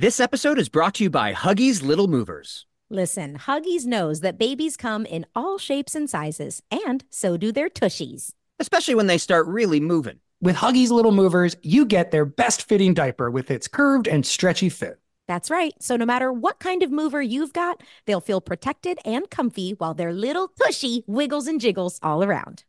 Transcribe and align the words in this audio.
This 0.00 0.20
episode 0.20 0.60
is 0.60 0.68
brought 0.68 0.94
to 0.94 1.02
you 1.02 1.10
by 1.10 1.32
Huggies 1.32 1.82
Little 1.82 2.06
Movers. 2.06 2.66
Listen, 2.88 3.36
Huggies 3.36 3.84
knows 3.84 4.20
that 4.20 4.38
babies 4.38 4.76
come 4.76 5.04
in 5.04 5.26
all 5.34 5.58
shapes 5.58 5.96
and 5.96 6.08
sizes, 6.08 6.62
and 6.70 7.02
so 7.10 7.36
do 7.36 7.50
their 7.50 7.68
tushies. 7.68 8.30
especially 8.60 8.94
when 8.94 9.08
they 9.08 9.18
start 9.18 9.48
really 9.48 9.80
moving. 9.80 10.20
With 10.40 10.54
Huggies 10.54 10.90
Little 10.90 11.10
Movers, 11.10 11.56
you 11.62 11.84
get 11.84 12.12
their 12.12 12.24
best 12.24 12.68
fitting 12.68 12.94
diaper 12.94 13.28
with 13.28 13.50
its 13.50 13.66
curved 13.66 14.06
and 14.06 14.24
stretchy 14.24 14.68
fit. 14.68 15.00
That's 15.26 15.50
right. 15.50 15.74
So 15.80 15.96
no 15.96 16.06
matter 16.06 16.32
what 16.32 16.60
kind 16.60 16.84
of 16.84 16.92
mover 16.92 17.20
you've 17.20 17.52
got, 17.52 17.82
they'll 18.06 18.20
feel 18.20 18.40
protected 18.40 19.00
and 19.04 19.28
comfy 19.28 19.72
while 19.72 19.94
their 19.94 20.12
little 20.12 20.52
tushy 20.62 21.02
wiggles 21.08 21.48
and 21.48 21.60
jiggles 21.60 21.98
all 22.04 22.22
around. 22.22 22.62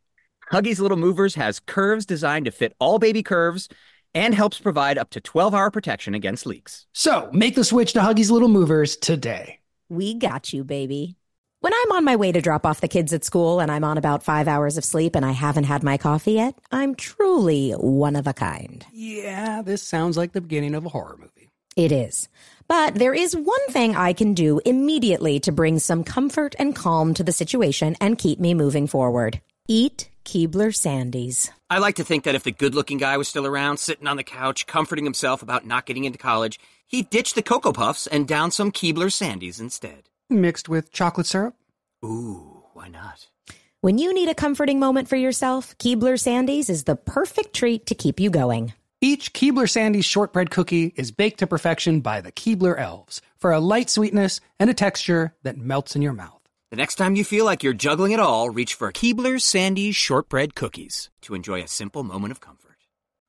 Huggies 0.50 0.80
Little 0.80 0.96
Movers 0.96 1.36
has 1.36 1.60
curves 1.60 2.04
designed 2.04 2.46
to 2.46 2.50
fit 2.50 2.74
all 2.80 2.98
baby 2.98 3.22
curves 3.22 3.68
and 4.14 4.34
helps 4.34 4.58
provide 4.58 4.98
up 4.98 5.10
to 5.10 5.20
12 5.20 5.54
hour 5.54 5.70
protection 5.70 6.14
against 6.14 6.46
leaks. 6.46 6.86
So 6.92 7.30
make 7.32 7.54
the 7.54 7.64
switch 7.64 7.92
to 7.94 8.00
Huggies 8.00 8.30
Little 8.30 8.48
Movers 8.48 8.96
today. 8.96 9.60
We 9.88 10.14
got 10.14 10.52
you, 10.52 10.64
baby. 10.64 11.16
When 11.60 11.74
I'm 11.74 11.92
on 11.92 12.04
my 12.04 12.16
way 12.16 12.32
to 12.32 12.40
drop 12.40 12.64
off 12.64 12.80
the 12.80 12.88
kids 12.88 13.12
at 13.12 13.24
school 13.24 13.60
and 13.60 13.70
I'm 13.70 13.84
on 13.84 13.98
about 13.98 14.22
five 14.22 14.48
hours 14.48 14.78
of 14.78 14.84
sleep 14.84 15.14
and 15.14 15.26
I 15.26 15.32
haven't 15.32 15.64
had 15.64 15.82
my 15.82 15.98
coffee 15.98 16.32
yet, 16.32 16.54
I'm 16.72 16.94
truly 16.94 17.72
one 17.72 18.16
of 18.16 18.26
a 18.26 18.32
kind. 18.32 18.86
Yeah, 18.92 19.60
this 19.60 19.82
sounds 19.82 20.16
like 20.16 20.32
the 20.32 20.40
beginning 20.40 20.74
of 20.74 20.86
a 20.86 20.88
horror 20.88 21.18
movie. 21.18 21.50
It 21.76 21.92
is. 21.92 22.28
But 22.66 22.94
there 22.94 23.12
is 23.12 23.36
one 23.36 23.66
thing 23.68 23.94
I 23.94 24.12
can 24.14 24.32
do 24.32 24.60
immediately 24.64 25.38
to 25.40 25.52
bring 25.52 25.78
some 25.78 26.02
comfort 26.02 26.54
and 26.58 26.74
calm 26.74 27.12
to 27.14 27.24
the 27.24 27.32
situation 27.32 27.96
and 28.00 28.16
keep 28.16 28.40
me 28.40 28.54
moving 28.54 28.86
forward. 28.86 29.40
Eat 29.68 30.08
Keebler 30.30 30.70
Sandies. 30.70 31.50
I 31.68 31.78
like 31.78 31.96
to 31.96 32.04
think 32.04 32.22
that 32.22 32.36
if 32.36 32.44
the 32.44 32.52
good 32.52 32.72
looking 32.72 32.98
guy 32.98 33.16
was 33.16 33.26
still 33.26 33.48
around, 33.48 33.78
sitting 33.78 34.06
on 34.06 34.16
the 34.16 34.22
couch, 34.22 34.64
comforting 34.64 35.04
himself 35.04 35.42
about 35.42 35.66
not 35.66 35.86
getting 35.86 36.04
into 36.04 36.20
college, 36.20 36.60
he'd 36.86 37.10
ditch 37.10 37.34
the 37.34 37.42
Cocoa 37.42 37.72
Puffs 37.72 38.06
and 38.06 38.28
down 38.28 38.52
some 38.52 38.70
Keebler 38.70 39.10
Sandies 39.10 39.58
instead. 39.58 40.04
Mixed 40.28 40.68
with 40.68 40.92
chocolate 40.92 41.26
syrup? 41.26 41.56
Ooh, 42.04 42.62
why 42.74 42.86
not? 42.86 43.26
When 43.80 43.98
you 43.98 44.14
need 44.14 44.28
a 44.28 44.34
comforting 44.36 44.78
moment 44.78 45.08
for 45.08 45.16
yourself, 45.16 45.76
Keebler 45.78 46.14
Sandies 46.14 46.70
is 46.70 46.84
the 46.84 46.94
perfect 46.94 47.52
treat 47.52 47.86
to 47.86 47.96
keep 47.96 48.20
you 48.20 48.30
going. 48.30 48.72
Each 49.00 49.32
Keebler 49.32 49.66
Sandies 49.66 50.04
shortbread 50.04 50.52
cookie 50.52 50.92
is 50.94 51.10
baked 51.10 51.40
to 51.40 51.48
perfection 51.48 52.02
by 52.02 52.20
the 52.20 52.30
Keebler 52.30 52.78
elves 52.78 53.20
for 53.36 53.50
a 53.50 53.58
light 53.58 53.90
sweetness 53.90 54.40
and 54.60 54.70
a 54.70 54.74
texture 54.74 55.34
that 55.42 55.58
melts 55.58 55.96
in 55.96 56.02
your 56.02 56.12
mouth. 56.12 56.39
The 56.70 56.76
next 56.76 56.94
time 56.94 57.16
you 57.16 57.24
feel 57.24 57.44
like 57.44 57.64
you're 57.64 57.72
juggling 57.72 58.12
it 58.12 58.20
all, 58.20 58.48
reach 58.48 58.74
for 58.74 58.92
Keebler 58.92 59.40
Sandies 59.40 59.96
shortbread 59.96 60.54
cookies 60.54 61.10
to 61.22 61.34
enjoy 61.34 61.60
a 61.60 61.66
simple 61.66 62.04
moment 62.04 62.30
of 62.30 62.40
comfort. 62.40 62.76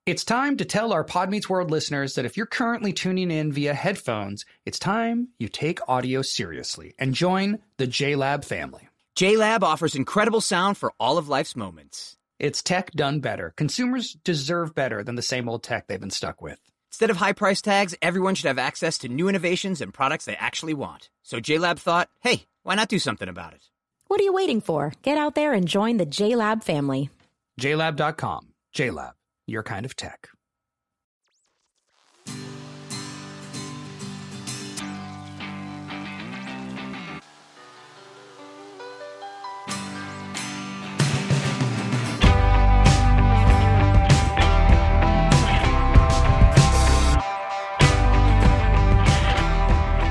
It's 0.05 0.23
time 0.23 0.57
to 0.57 0.65
tell 0.65 0.93
our 0.93 1.03
Pod 1.03 1.31
Meets 1.31 1.49
World 1.49 1.71
listeners 1.71 2.13
that 2.13 2.25
if 2.25 2.37
you're 2.37 2.45
currently 2.45 2.93
tuning 2.93 3.31
in 3.31 3.51
via 3.51 3.73
headphones, 3.73 4.45
it's 4.63 4.77
time 4.77 5.29
you 5.39 5.47
take 5.47 5.79
audio 5.89 6.21
seriously 6.21 6.93
and 6.99 7.15
join 7.15 7.57
the 7.77 7.87
JLab 7.87 8.45
family. 8.45 8.87
JLab 9.15 9.63
offers 9.63 9.95
incredible 9.95 10.41
sound 10.41 10.77
for 10.77 10.93
all 10.99 11.17
of 11.17 11.27
life's 11.27 11.55
moments. 11.55 12.17
It's 12.37 12.61
tech 12.61 12.91
done 12.91 13.21
better. 13.21 13.53
Consumers 13.57 14.13
deserve 14.23 14.75
better 14.75 15.03
than 15.03 15.15
the 15.15 15.23
same 15.23 15.49
old 15.49 15.63
tech 15.63 15.87
they've 15.87 15.99
been 15.99 16.11
stuck 16.11 16.43
with. 16.43 16.59
Instead 16.91 17.09
of 17.09 17.17
high 17.17 17.33
price 17.33 17.63
tags, 17.63 17.95
everyone 18.03 18.35
should 18.35 18.49
have 18.49 18.59
access 18.59 18.99
to 18.99 19.09
new 19.09 19.29
innovations 19.29 19.81
and 19.81 19.91
products 19.91 20.25
they 20.25 20.35
actually 20.35 20.75
want. 20.75 21.09
So 21.23 21.39
JLab 21.39 21.79
thought, 21.79 22.09
hey, 22.19 22.43
why 22.63 22.75
not 22.75 22.89
do 22.89 22.99
something 22.99 23.27
about 23.27 23.53
it? 23.53 23.63
What 24.07 24.19
are 24.19 24.23
you 24.23 24.33
waiting 24.33 24.61
for? 24.61 24.93
Get 25.01 25.17
out 25.17 25.35
there 25.35 25.53
and 25.53 25.67
join 25.67 25.97
the 25.97 26.05
JLab 26.05 26.63
family. 26.63 27.09
JLab.com. 27.59 28.49
JLab, 28.75 29.13
your 29.47 29.63
kind 29.63 29.85
of 29.85 29.95
tech. 29.95 30.29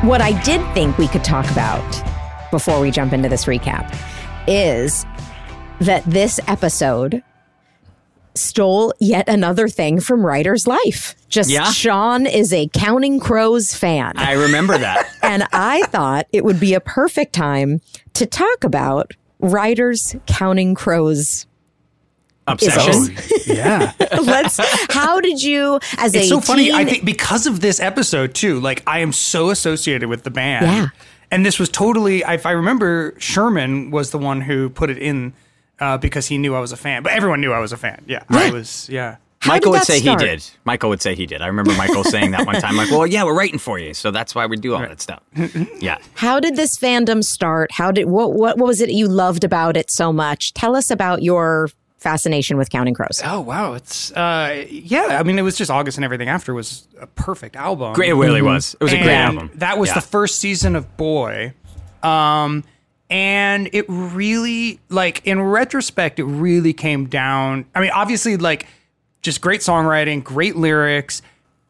What 0.03 0.21
I 0.21 0.33
did 0.43 0.61
think 0.75 0.99
we 0.99 1.07
could 1.07 1.23
talk 1.23 1.49
about 1.51 2.10
before 2.51 2.81
we 2.81 2.91
jump 2.91 3.13
into 3.13 3.29
this 3.29 3.45
recap 3.47 3.95
is 4.47 5.05
that 5.81 6.05
this 6.05 6.41
episode 6.49 7.23
stole 8.35 8.95
yet 9.01 9.29
another 9.29 9.69
thing 9.69 10.01
from 10.01 10.25
Ryder's 10.25 10.67
life. 10.67 11.15
Just 11.29 11.51
Yeah? 11.51 11.71
Shawn 11.71 12.27
is 12.27 12.53
a 12.53 12.69
Counting 12.73 13.21
Crows 13.21 13.75
fan. 13.75 14.13
I 14.17 14.33
remember 14.33 14.79
that. 14.79 15.09
and 15.23 15.45
I 15.53 15.83
thought 15.87 16.27
it 16.33 16.45
would 16.45 16.61
be 16.61 16.75
a 16.75 16.81
perfect 16.81 17.33
time 17.33 17.81
to 18.15 18.27
talk 18.27 18.65
about 18.65 19.13
Ryder's 19.41 20.17
Counting 20.27 20.75
Crows. 20.75 21.47
Obsession. 22.47 23.17
Oh, 23.17 23.39
yeah. 23.47 23.93
Let's. 24.23 24.59
How 24.93 25.21
did 25.21 25.41
you, 25.43 25.79
as 25.99 26.15
it's 26.15 26.27
a 26.27 26.29
so 26.29 26.41
funny. 26.41 26.65
teen- 26.65 26.75
I 26.75 26.85
think 26.85 27.05
because 27.05 27.47
of 27.47 27.61
this 27.61 27.79
episode 27.79 28.35
too. 28.35 28.59
Like 28.59 28.83
I 28.89 29.01
am 29.01 29.13
so 29.13 29.51
associated 29.51 30.09
with 30.09 30.25
the 30.25 30.31
band. 30.31 30.67
Yeah. 30.67 30.89
And 31.31 31.47
this 31.47 31.59
was 31.59 31.69
totally. 31.69 32.21
If 32.27 32.47
I 32.47 32.53
remember, 32.53 33.15
Sherman 33.19 33.91
was 33.91 34.11
the 34.11 34.19
one 34.19 34.41
who 34.41 34.69
put 34.71 34.91
it 34.91 34.99
in 34.99 35.33
uh, 35.79 35.99
because 35.99 36.27
he 36.27 36.39
knew 36.39 36.55
I 36.55 36.61
was 36.61 36.73
a 36.73 36.77
fan. 36.77 37.03
But 37.03 37.13
everyone 37.13 37.41
knew 37.41 37.53
I 37.53 37.61
was 37.61 37.73
a 37.73 37.77
fan. 37.77 38.05
Yeah. 38.07 38.23
I 38.29 38.51
was. 38.51 38.89
Yeah. 38.89 39.17
How 39.41 39.53
Michael 39.53 39.73
would 39.73 39.85
say 39.85 40.01
start? 40.01 40.21
he 40.21 40.27
did. 40.27 40.45
Michael 40.65 40.91
would 40.91 41.01
say 41.01 41.15
he 41.15 41.25
did. 41.25 41.41
I 41.41 41.47
remember 41.47 41.73
Michael 41.73 42.05
saying 42.05 42.33
that 42.33 42.45
one 42.47 42.57
time, 42.57 42.77
like, 42.77 42.91
well, 42.91 43.07
yeah, 43.07 43.25
we're 43.25 43.35
writing 43.35 43.59
for 43.59 43.79
you. 43.79 43.95
So 43.95 44.11
that's 44.11 44.35
why 44.35 44.45
we 44.45 44.59
do 44.59 44.75
all 44.75 44.81
that 44.81 45.01
stuff. 45.01 45.23
Yeah. 45.81 45.97
How 46.13 46.41
did 46.41 46.57
this 46.57 46.77
fandom 46.77 47.25
start? 47.25 47.73
How 47.73 47.91
did 47.91 48.05
what 48.05 48.35
what 48.35 48.59
what 48.59 48.67
was 48.67 48.83
it 48.83 48.91
you 48.91 49.09
loved 49.09 49.43
about 49.43 49.79
it 49.79 49.91
so 49.91 50.13
much? 50.13 50.53
Tell 50.53 50.77
us 50.77 50.91
about 50.91 51.23
your 51.23 51.71
fascination 52.01 52.57
with 52.57 52.71
Counting 52.71 52.95
Crows. 52.95 53.21
Oh 53.25 53.41
wow. 53.41 53.75
It's. 53.75 54.11
Uh. 54.13 54.65
Yeah. 54.69 55.19
I 55.21 55.23
mean, 55.23 55.39
it 55.39 55.43
was 55.43 55.57
just 55.57 55.71
August 55.71 55.99
and 55.99 56.05
everything 56.05 56.29
after 56.29 56.53
was 56.55 56.89
a 57.01 57.07
perfect 57.07 57.55
album. 57.57 57.93
Great. 57.93 58.09
It 58.11 58.15
really 58.15 58.43
was. 58.43 58.75
It 58.81 58.83
was 58.83 58.93
a 58.93 58.97
great 58.97 59.11
album. 59.15 59.51
That 59.55 59.79
was 59.79 59.91
Yeah. 59.91 59.95
the 59.97 60.01
first 60.03 60.39
season 60.41 60.75
of 60.77 60.97
Boy. 60.97 61.53
Um, 62.03 62.65
and 63.11 63.69
it 63.73 63.85
really, 63.89 64.81
like, 64.89 65.21
in 65.27 65.41
retrospect, 65.43 66.19
it 66.19 66.25
really 66.25 66.73
came 66.73 67.07
down. 67.07 67.67
I 67.75 67.81
mean, 67.81 67.91
obviously, 67.93 68.37
like, 68.37 68.67
just 69.23 69.41
great 69.41 69.61
songwriting, 69.61 70.23
great 70.25 70.57
lyrics. 70.57 71.21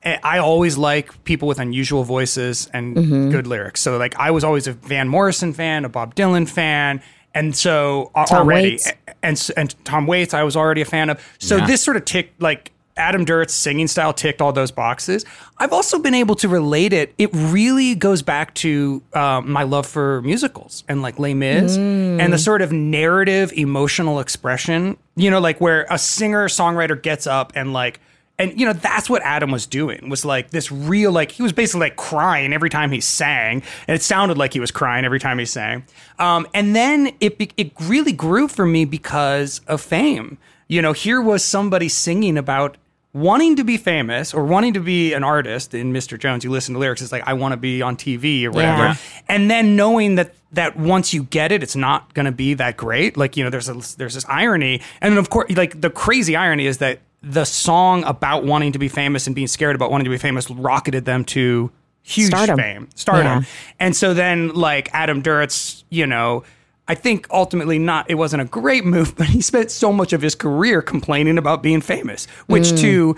Eh, 0.03 0.19
I 0.23 0.39
always 0.39 0.79
like 0.79 1.25
people 1.25 1.49
with 1.49 1.59
unusual 1.59 2.05
voices 2.05 2.69
and 2.73 2.95
good 3.33 3.47
lyrics. 3.47 3.81
So, 3.81 3.97
like, 3.97 4.15
I 4.19 4.31
was 4.31 4.45
always 4.45 4.67
a 4.67 4.73
Van 4.73 5.09
Morrison 5.09 5.53
fan, 5.53 5.85
a 5.85 5.89
Bob 5.89 6.15
Dylan 6.15 6.49
fan. 6.49 7.03
And 7.35 7.55
so 7.57 8.11
uh, 8.15 8.27
Tom 8.27 8.39
already, 8.47 8.71
Waits. 8.73 8.93
and 9.23 9.51
and 9.57 9.85
Tom 9.85 10.07
Waits, 10.07 10.35
I 10.35 10.43
was 10.43 10.57
already 10.57 10.81
a 10.81 10.85
fan 10.85 11.11
of. 11.11 11.21
So 11.39 11.57
Yeah. 11.57 11.67
this 11.67 11.83
sort 11.83 11.97
of 11.97 12.05
ticked 12.05 12.41
like 12.43 12.73
Adam 12.97 13.25
Duritz's 13.25 13.57
singing 13.59 13.87
style 13.87 14.13
ticked 14.13 14.43
all 14.43 14.53
those 14.53 14.71
boxes. 14.71 15.25
I've 15.59 15.73
also 15.73 15.99
been 15.99 16.13
able 16.15 16.35
to 16.35 16.49
relate 16.49 16.93
it. 16.93 17.15
It 17.19 17.31
really 17.33 17.95
goes 17.95 18.21
back 18.21 18.53
to 18.57 19.01
um, 19.15 19.51
my 19.51 19.63
love 19.63 19.87
for 19.87 20.21
musicals 20.23 20.85
and 20.89 21.01
like 21.01 21.19
Les 21.19 21.33
Mis 21.33 21.77
and 21.77 22.33
the 22.33 22.37
sort 22.39 22.61
of 22.63 22.73
narrative, 22.73 23.53
emotional 23.55 24.21
expression. 24.21 24.97
You 25.17 25.31
know, 25.31 25.41
like 25.41 25.61
where 25.61 25.87
a 25.89 25.99
singer 25.99 26.49
songwriter 26.49 27.01
gets 27.01 27.27
up 27.27 27.53
and 27.55 27.73
like. 27.73 28.01
And 28.41 28.59
you 28.59 28.67
know 28.67 28.73
that's 28.73 29.09
what 29.11 29.23
Adam 29.23 29.51
was 29.51 29.67
doing 29.67 30.09
was 30.09 30.25
like 30.25 30.51
this 30.51 30.73
real 30.73 31.13
like 31.13 31.31
he 31.33 31.43
was 31.43 31.53
basically 31.53 31.81
like 31.89 31.97
crying 31.97 32.53
every 32.53 32.71
time 32.71 32.91
he 32.91 33.01
sang 33.01 33.63
and 33.87 33.95
it 33.95 34.03
sounded 34.03 34.39
like 34.39 34.53
he 34.55 34.61
was 34.61 34.71
crying 34.71 35.05
every 35.05 35.21
time 35.21 35.39
he 35.39 35.45
sang 35.45 35.85
um, 36.19 36.47
and 36.55 36.75
then 36.75 37.13
it 37.21 37.53
it 37.57 37.73
really 37.83 38.13
grew 38.13 38.49
for 38.49 38.65
me 38.67 38.85
because 38.85 39.61
of 39.69 39.81
fame 39.81 40.39
you 40.69 40.81
know 40.81 40.93
here 40.93 41.21
was 41.21 41.45
somebody 41.45 41.89
singing 41.89 42.39
about 42.39 42.77
wanting 43.13 43.57
to 43.57 43.65
be 43.65 43.77
famous 43.77 44.33
or 44.33 44.45
wanting 44.45 44.73
to 44.73 44.81
be 44.81 45.13
an 45.13 45.25
artist 45.25 45.75
in 45.75 45.93
Mr. 45.93 46.19
Jones 46.19 46.43
you 46.45 46.51
listen 46.51 46.75
to 46.75 46.79
lyrics 46.81 47.03
it's 47.03 47.13
like 47.13 47.27
I 47.27 47.35
want 47.35 47.53
to 47.53 47.57
be 47.59 47.83
on 47.83 47.97
TV 47.97 48.45
or 48.45 48.51
whatever 48.53 48.83
Yeah. 48.85 48.97
and 49.29 49.51
then 49.51 49.77
knowing 49.77 50.15
that 50.15 50.35
that 50.53 50.77
once 50.77 51.13
you 51.13 51.25
get 51.25 51.53
it 51.53 51.63
it's 51.63 51.77
not 51.77 52.15
going 52.15 52.27
to 52.27 52.33
be 52.33 52.55
that 52.55 52.77
great 52.77 53.17
like 53.17 53.37
you 53.37 53.45
know 53.45 53.51
there's 53.51 53.69
a 53.69 53.75
there's 53.99 54.15
this 54.15 54.25
irony 54.29 54.81
and 55.01 55.13
then 55.13 55.19
of 55.19 55.29
course 55.31 55.51
like 55.57 55.81
the 55.81 55.91
crazy 55.91 56.37
irony 56.37 56.67
is 56.67 56.79
that 56.79 57.01
the 57.23 57.45
song 57.45 58.03
about 58.05 58.45
wanting 58.45 58.73
to 58.73 58.79
be 58.79 58.89
famous 58.89 59.27
and 59.27 59.37
being 59.37 59.47
scared 59.49 59.75
about 59.77 59.91
wanting 59.91 60.05
to 60.05 60.11
be 60.11 60.19
famous 60.19 60.51
rocketed 60.51 61.05
them 61.05 61.25
to 61.25 61.71
huge 62.03 62.29
Stardom. 62.29 62.57
fame 62.59 62.89
stardom 62.95 63.43
Yeah. 63.43 63.49
and 63.79 63.95
so 63.95 64.15
then 64.15 64.55
like 64.55 64.89
Adam 64.95 65.23
Duritz 65.23 65.85
you 65.91 66.07
know 66.07 66.45
I 66.89 66.95
think 66.95 67.27
ultimately 67.31 67.79
not 67.79 68.11
it 68.11 68.15
wasn't 68.15 68.41
a 68.41 68.47
great 68.47 68.87
move 68.87 69.15
but 69.19 69.27
he 69.27 69.43
spent 69.43 69.71
so 69.71 69.93
much 69.93 70.13
of 70.15 70.23
his 70.23 70.35
career 70.35 70.81
complaining 70.81 71.37
about 71.37 71.63
being 71.63 71.83
famous 71.83 72.27
which 72.47 72.69
Mm. 72.69 72.81
to 72.81 73.17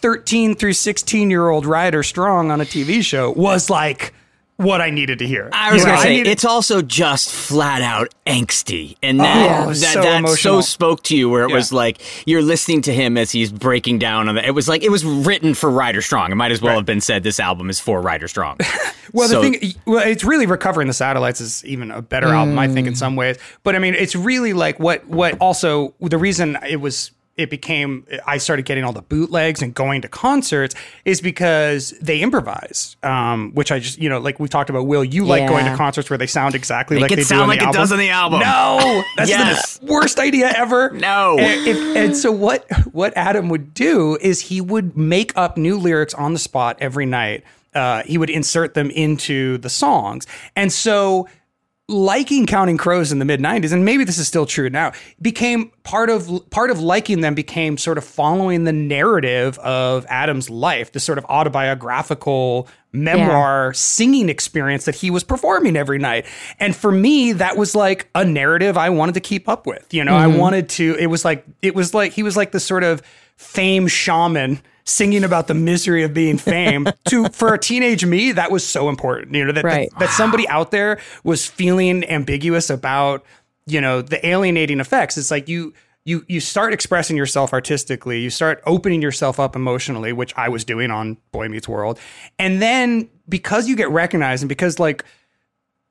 13 0.00 0.54
through 0.54 0.74
16 0.74 1.30
year 1.30 1.48
old 1.48 1.64
Ryder 1.64 2.02
Strong 2.02 2.50
on 2.50 2.60
a 2.60 2.64
TV 2.64 3.02
show 3.02 3.30
was 3.32 3.70
like 3.70 4.12
what 4.58 4.80
I 4.80 4.90
needed 4.90 5.20
to 5.20 5.26
hear. 5.26 5.48
I 5.52 5.72
was 5.72 5.80
You 5.82 5.86
know, 5.86 5.92
gonna 5.94 6.02
say 6.02 6.16
needed- 6.18 6.30
it's 6.30 6.44
also 6.44 6.82
just 6.82 7.30
flat 7.32 7.80
out 7.80 8.12
angsty, 8.26 8.96
and 9.02 9.18
that 9.20 9.66
Oh, 9.66 9.68
that, 9.68 9.76
so 9.76 10.02
that 10.02 10.28
so 10.28 10.60
spoke 10.60 11.02
to 11.04 11.16
you 11.16 11.30
where 11.30 11.44
it 11.44 11.50
Yeah. 11.50 11.56
was 11.56 11.72
like 11.72 12.00
you're 12.26 12.42
listening 12.42 12.82
to 12.82 12.92
him 12.92 13.16
as 13.16 13.30
he's 13.30 13.50
breaking 13.50 13.98
down 13.98 14.28
on 14.28 14.34
the. 14.34 14.44
It 14.46 14.50
was 14.54 14.68
like 14.68 14.82
it 14.82 14.90
was 14.90 15.04
written 15.04 15.54
for 15.54 15.70
Ryder 15.70 16.02
Strong. 16.02 16.32
It 16.32 16.34
might 16.34 16.52
as 16.52 16.60
well 16.60 16.74
have 16.76 16.84
been 16.86 17.00
said 17.00 17.22
this 17.22 17.40
album 17.40 17.70
is 17.70 17.80
for 17.80 18.00
Ryder 18.00 18.28
Strong. 18.28 18.58
Well, 19.14 19.26
the 19.26 19.40
thing, 19.40 19.72
well, 19.86 20.06
it's 20.06 20.22
really 20.22 20.44
recovering 20.44 20.86
the 20.86 20.92
satellites 20.92 21.40
is 21.40 21.64
even 21.64 21.90
a 21.90 22.02
better 22.02 22.26
album, 22.28 22.58
I 22.58 22.68
think, 22.68 22.84
Mm. 22.84 22.88
in 22.90 22.94
some 22.94 23.16
ways. 23.16 23.38
But 23.64 23.74
I 23.74 23.78
mean, 23.78 23.94
it's 23.94 24.14
really 24.14 24.52
like 24.52 24.78
what 24.78 25.06
what 25.08 25.34
also 25.40 25.94
the 26.02 26.18
reason 26.18 26.58
it 26.68 26.82
was 26.82 27.10
it 27.38 27.48
became 27.48 28.04
I 28.26 28.36
started 28.38 28.66
getting 28.66 28.84
all 28.84 28.92
the 28.92 29.00
bootlegs 29.00 29.62
and 29.62 29.72
going 29.72 30.02
to 30.02 30.08
concerts 30.08 30.74
is 31.06 31.20
because 31.22 31.90
they 32.02 32.20
improvise, 32.20 32.96
um, 33.02 33.52
which 33.54 33.72
I 33.72 33.78
just 33.78 33.98
you 33.98 34.08
know 34.10 34.18
like 34.18 34.38
we've 34.40 34.50
talked 34.50 34.68
about. 34.68 34.86
Will 34.86 35.04
you 35.04 35.24
like 35.24 35.48
going 35.48 35.64
to 35.64 35.74
concerts 35.76 36.10
where 36.10 36.18
they 36.18 36.26
sound 36.26 36.54
exactly 36.54 36.96
Make 36.96 37.02
like 37.02 37.12
it 37.12 37.16
they 37.16 37.22
sound 37.22 37.38
do 37.38 37.42
on 37.44 37.48
like 37.48 37.58
the 37.60 37.64
it 37.64 37.66
album? 37.68 37.80
does 37.80 37.92
on 37.92 37.98
the 37.98 38.10
album. 38.10 38.40
No, 38.40 39.02
that's 39.16 39.30
Yes. 39.30 39.78
the 39.78 39.86
worst 39.86 40.18
idea 40.18 40.48
ever. 40.54 40.90
No. 40.90 41.38
And, 41.38 41.66
if- 41.66 41.96
and 41.96 42.16
so 42.16 42.30
what 42.32 42.66
what 42.92 43.16
Adam 43.16 43.48
would 43.48 43.72
do 43.72 44.18
is 44.20 44.40
he 44.42 44.60
would 44.60 44.96
make 44.96 45.32
up 45.36 45.56
new 45.56 45.78
lyrics 45.78 46.12
on 46.14 46.32
the 46.34 46.38
spot 46.38 46.76
every 46.80 47.06
night. 47.06 47.44
Uh, 47.74 48.02
he 48.04 48.18
would 48.18 48.30
insert 48.30 48.74
them 48.74 48.90
into 48.90 49.58
the 49.58 49.68
songs, 49.70 50.26
and 50.56 50.72
so 50.72 51.28
liking 51.88 52.44
Counting 52.44 52.76
Crows 52.76 53.10
in 53.10 53.18
the 53.18 53.24
mid 53.24 53.40
'90s, 53.40 53.72
and 53.72 53.84
maybe 53.84 54.04
this 54.04 54.18
is 54.18 54.28
still 54.28 54.46
true 54.46 54.68
now, 54.70 54.92
became 55.20 55.70
part 55.82 56.10
of 56.10 56.30
part 56.50 56.70
of 56.70 56.80
liking 56.80 57.22
them 57.22 57.34
became 57.34 57.78
sort 57.78 57.98
of 57.98 58.04
following 58.04 58.64
the 58.64 58.72
narrative 58.72 59.58
of 59.60 60.04
Adam's 60.08 60.50
life, 60.50 60.92
the 60.92 61.00
sort 61.00 61.18
of 61.18 61.24
autobiographical 61.26 62.68
memoir 62.92 63.72
singing 63.74 64.28
experience 64.28 64.84
that 64.86 64.94
he 64.94 65.10
was 65.10 65.22
performing 65.22 65.76
every 65.76 65.98
night. 65.98 66.26
And 66.58 66.74
for 66.74 66.90
me, 66.90 67.32
that 67.32 67.56
was 67.56 67.74
like 67.74 68.08
a 68.14 68.24
narrative 68.24 68.76
I 68.76 68.90
wanted 68.90 69.14
to 69.14 69.20
keep 69.20 69.48
up 69.48 69.66
with. 69.66 69.92
You 69.92 70.04
know, 70.04 70.16
I 70.16 70.26
mm-hmm. 70.26 70.38
wanted 70.38 70.68
to. 70.70 70.96
It 70.98 71.06
was 71.06 71.24
like 71.24 71.44
it 71.62 71.74
was 71.74 71.94
like 71.94 72.12
he 72.12 72.22
was 72.22 72.36
like 72.36 72.52
the 72.52 72.60
sort 72.60 72.84
of 72.84 73.02
fame 73.36 73.86
shaman 73.86 74.60
singing 74.88 75.22
about 75.24 75.46
the 75.48 75.54
misery 75.54 76.02
of 76.02 76.14
being 76.14 76.38
famed 76.38 76.92
to 77.08 77.28
for 77.28 77.52
a 77.54 77.58
teenage 77.58 78.04
me 78.06 78.32
that 78.32 78.50
was 78.50 78.66
so 78.66 78.88
important 78.88 79.34
you 79.34 79.44
know 79.44 79.52
that, 79.52 79.64
Right. 79.64 79.90
that 79.90 79.98
that 79.98 80.10
somebody 80.10 80.48
out 80.48 80.70
there 80.70 80.98
was 81.24 81.46
feeling 81.46 82.08
ambiguous 82.08 82.70
about 82.70 83.24
you 83.66 83.80
know 83.80 84.00
the 84.02 84.24
alienating 84.26 84.80
effects 84.80 85.18
it's 85.18 85.30
like 85.30 85.46
you 85.48 85.74
you 86.04 86.24
you 86.26 86.40
start 86.40 86.72
expressing 86.72 87.16
yourself 87.18 87.52
artistically 87.52 88.20
you 88.20 88.30
start 88.30 88.62
opening 88.64 89.02
yourself 89.02 89.38
up 89.38 89.54
emotionally 89.54 90.12
which 90.14 90.32
i 90.38 90.48
was 90.48 90.64
doing 90.64 90.90
on 90.90 91.18
boy 91.32 91.48
meets 91.48 91.68
world 91.68 91.98
and 92.38 92.62
then 92.62 93.08
because 93.28 93.68
you 93.68 93.76
get 93.76 93.90
recognized 93.90 94.42
and 94.42 94.48
because 94.48 94.78
like 94.78 95.04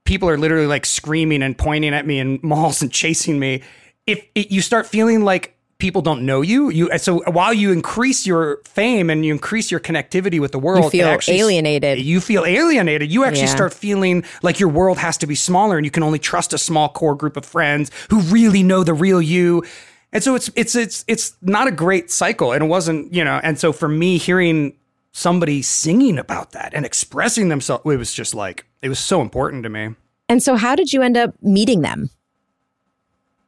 people 0.06 0.28
are 0.30 0.38
literally 0.38 0.66
like 0.68 0.86
screaming 0.86 1.44
and 1.44 1.58
pointing 1.58 1.94
at 1.94 2.08
me 2.08 2.18
in 2.18 2.40
malls 2.42 2.82
and 2.82 2.92
chasing 3.02 3.38
me 3.38 3.62
if 4.08 4.26
it, 4.36 4.50
you 4.52 4.62
start 4.62 4.88
feeling 4.88 5.24
like 5.24 5.57
people 5.80 6.02
don't 6.02 6.26
know 6.26 6.42
you 6.42 6.70
you 6.70 6.90
so 6.98 7.20
while 7.32 7.54
you 7.54 7.72
increase 7.72 8.26
your 8.26 8.60
fame 8.66 9.10
and 9.10 9.24
you 9.26 9.32
increase 9.32 9.70
your 9.70 9.80
connectivity 9.80 10.40
with 10.40 10.52
the 10.52 10.58
world 10.60 10.86
you 10.86 10.90
feel 10.90 11.08
actually- 11.08 11.38
alienated. 11.40 12.00
you 12.00 12.20
feel 12.20 12.46
alienated 12.46 13.12
you 13.12 13.24
actually 13.24 13.42
Yeah. 13.42 13.56
start 13.56 13.74
feeling 13.74 14.24
like 14.42 14.60
your 14.60 14.70
world 14.70 14.98
has 14.98 15.18
to 15.18 15.28
be 15.28 15.36
smaller 15.36 15.78
and 15.78 15.86
you 15.86 15.92
can 15.92 16.04
only 16.04 16.20
trust 16.20 16.52
a 16.54 16.58
small 16.58 16.90
core 16.90 17.16
group 17.16 17.38
of 17.38 17.46
friends 17.46 17.92
who 18.10 18.20
really 18.22 18.64
know 18.64 18.84
the 18.84 18.94
real 18.94 19.22
you 19.22 19.64
and 20.12 20.24
so 20.24 20.34
it's 20.36 20.50
it's 20.56 20.76
it's 20.76 21.06
it's 21.08 21.36
not 21.42 21.68
a 21.68 21.72
great 21.72 22.10
cycle 22.10 22.52
and 22.54 22.64
it 22.64 22.68
wasn't 22.68 23.14
you 23.14 23.24
know 23.24 23.40
and 23.44 23.60
so 23.60 23.72
for 23.72 23.88
me 23.88 24.18
hearing 24.18 24.74
somebody 25.12 25.62
singing 25.62 26.18
about 26.18 26.52
that 26.54 26.74
and 26.74 26.86
expressing 26.86 27.50
themselves 27.50 27.84
it 27.86 27.98
was 27.98 28.14
just 28.14 28.34
like 28.34 28.66
it 28.82 28.90
was 28.90 29.00
so 29.00 29.22
important 29.22 29.62
to 29.64 29.70
me 29.70 29.90
And 30.30 30.42
so, 30.44 30.56
how 30.58 30.76
did 30.76 30.92
you 30.92 31.02
end 31.02 31.16
up 31.18 31.32
meeting 31.42 31.82
them? 31.84 32.10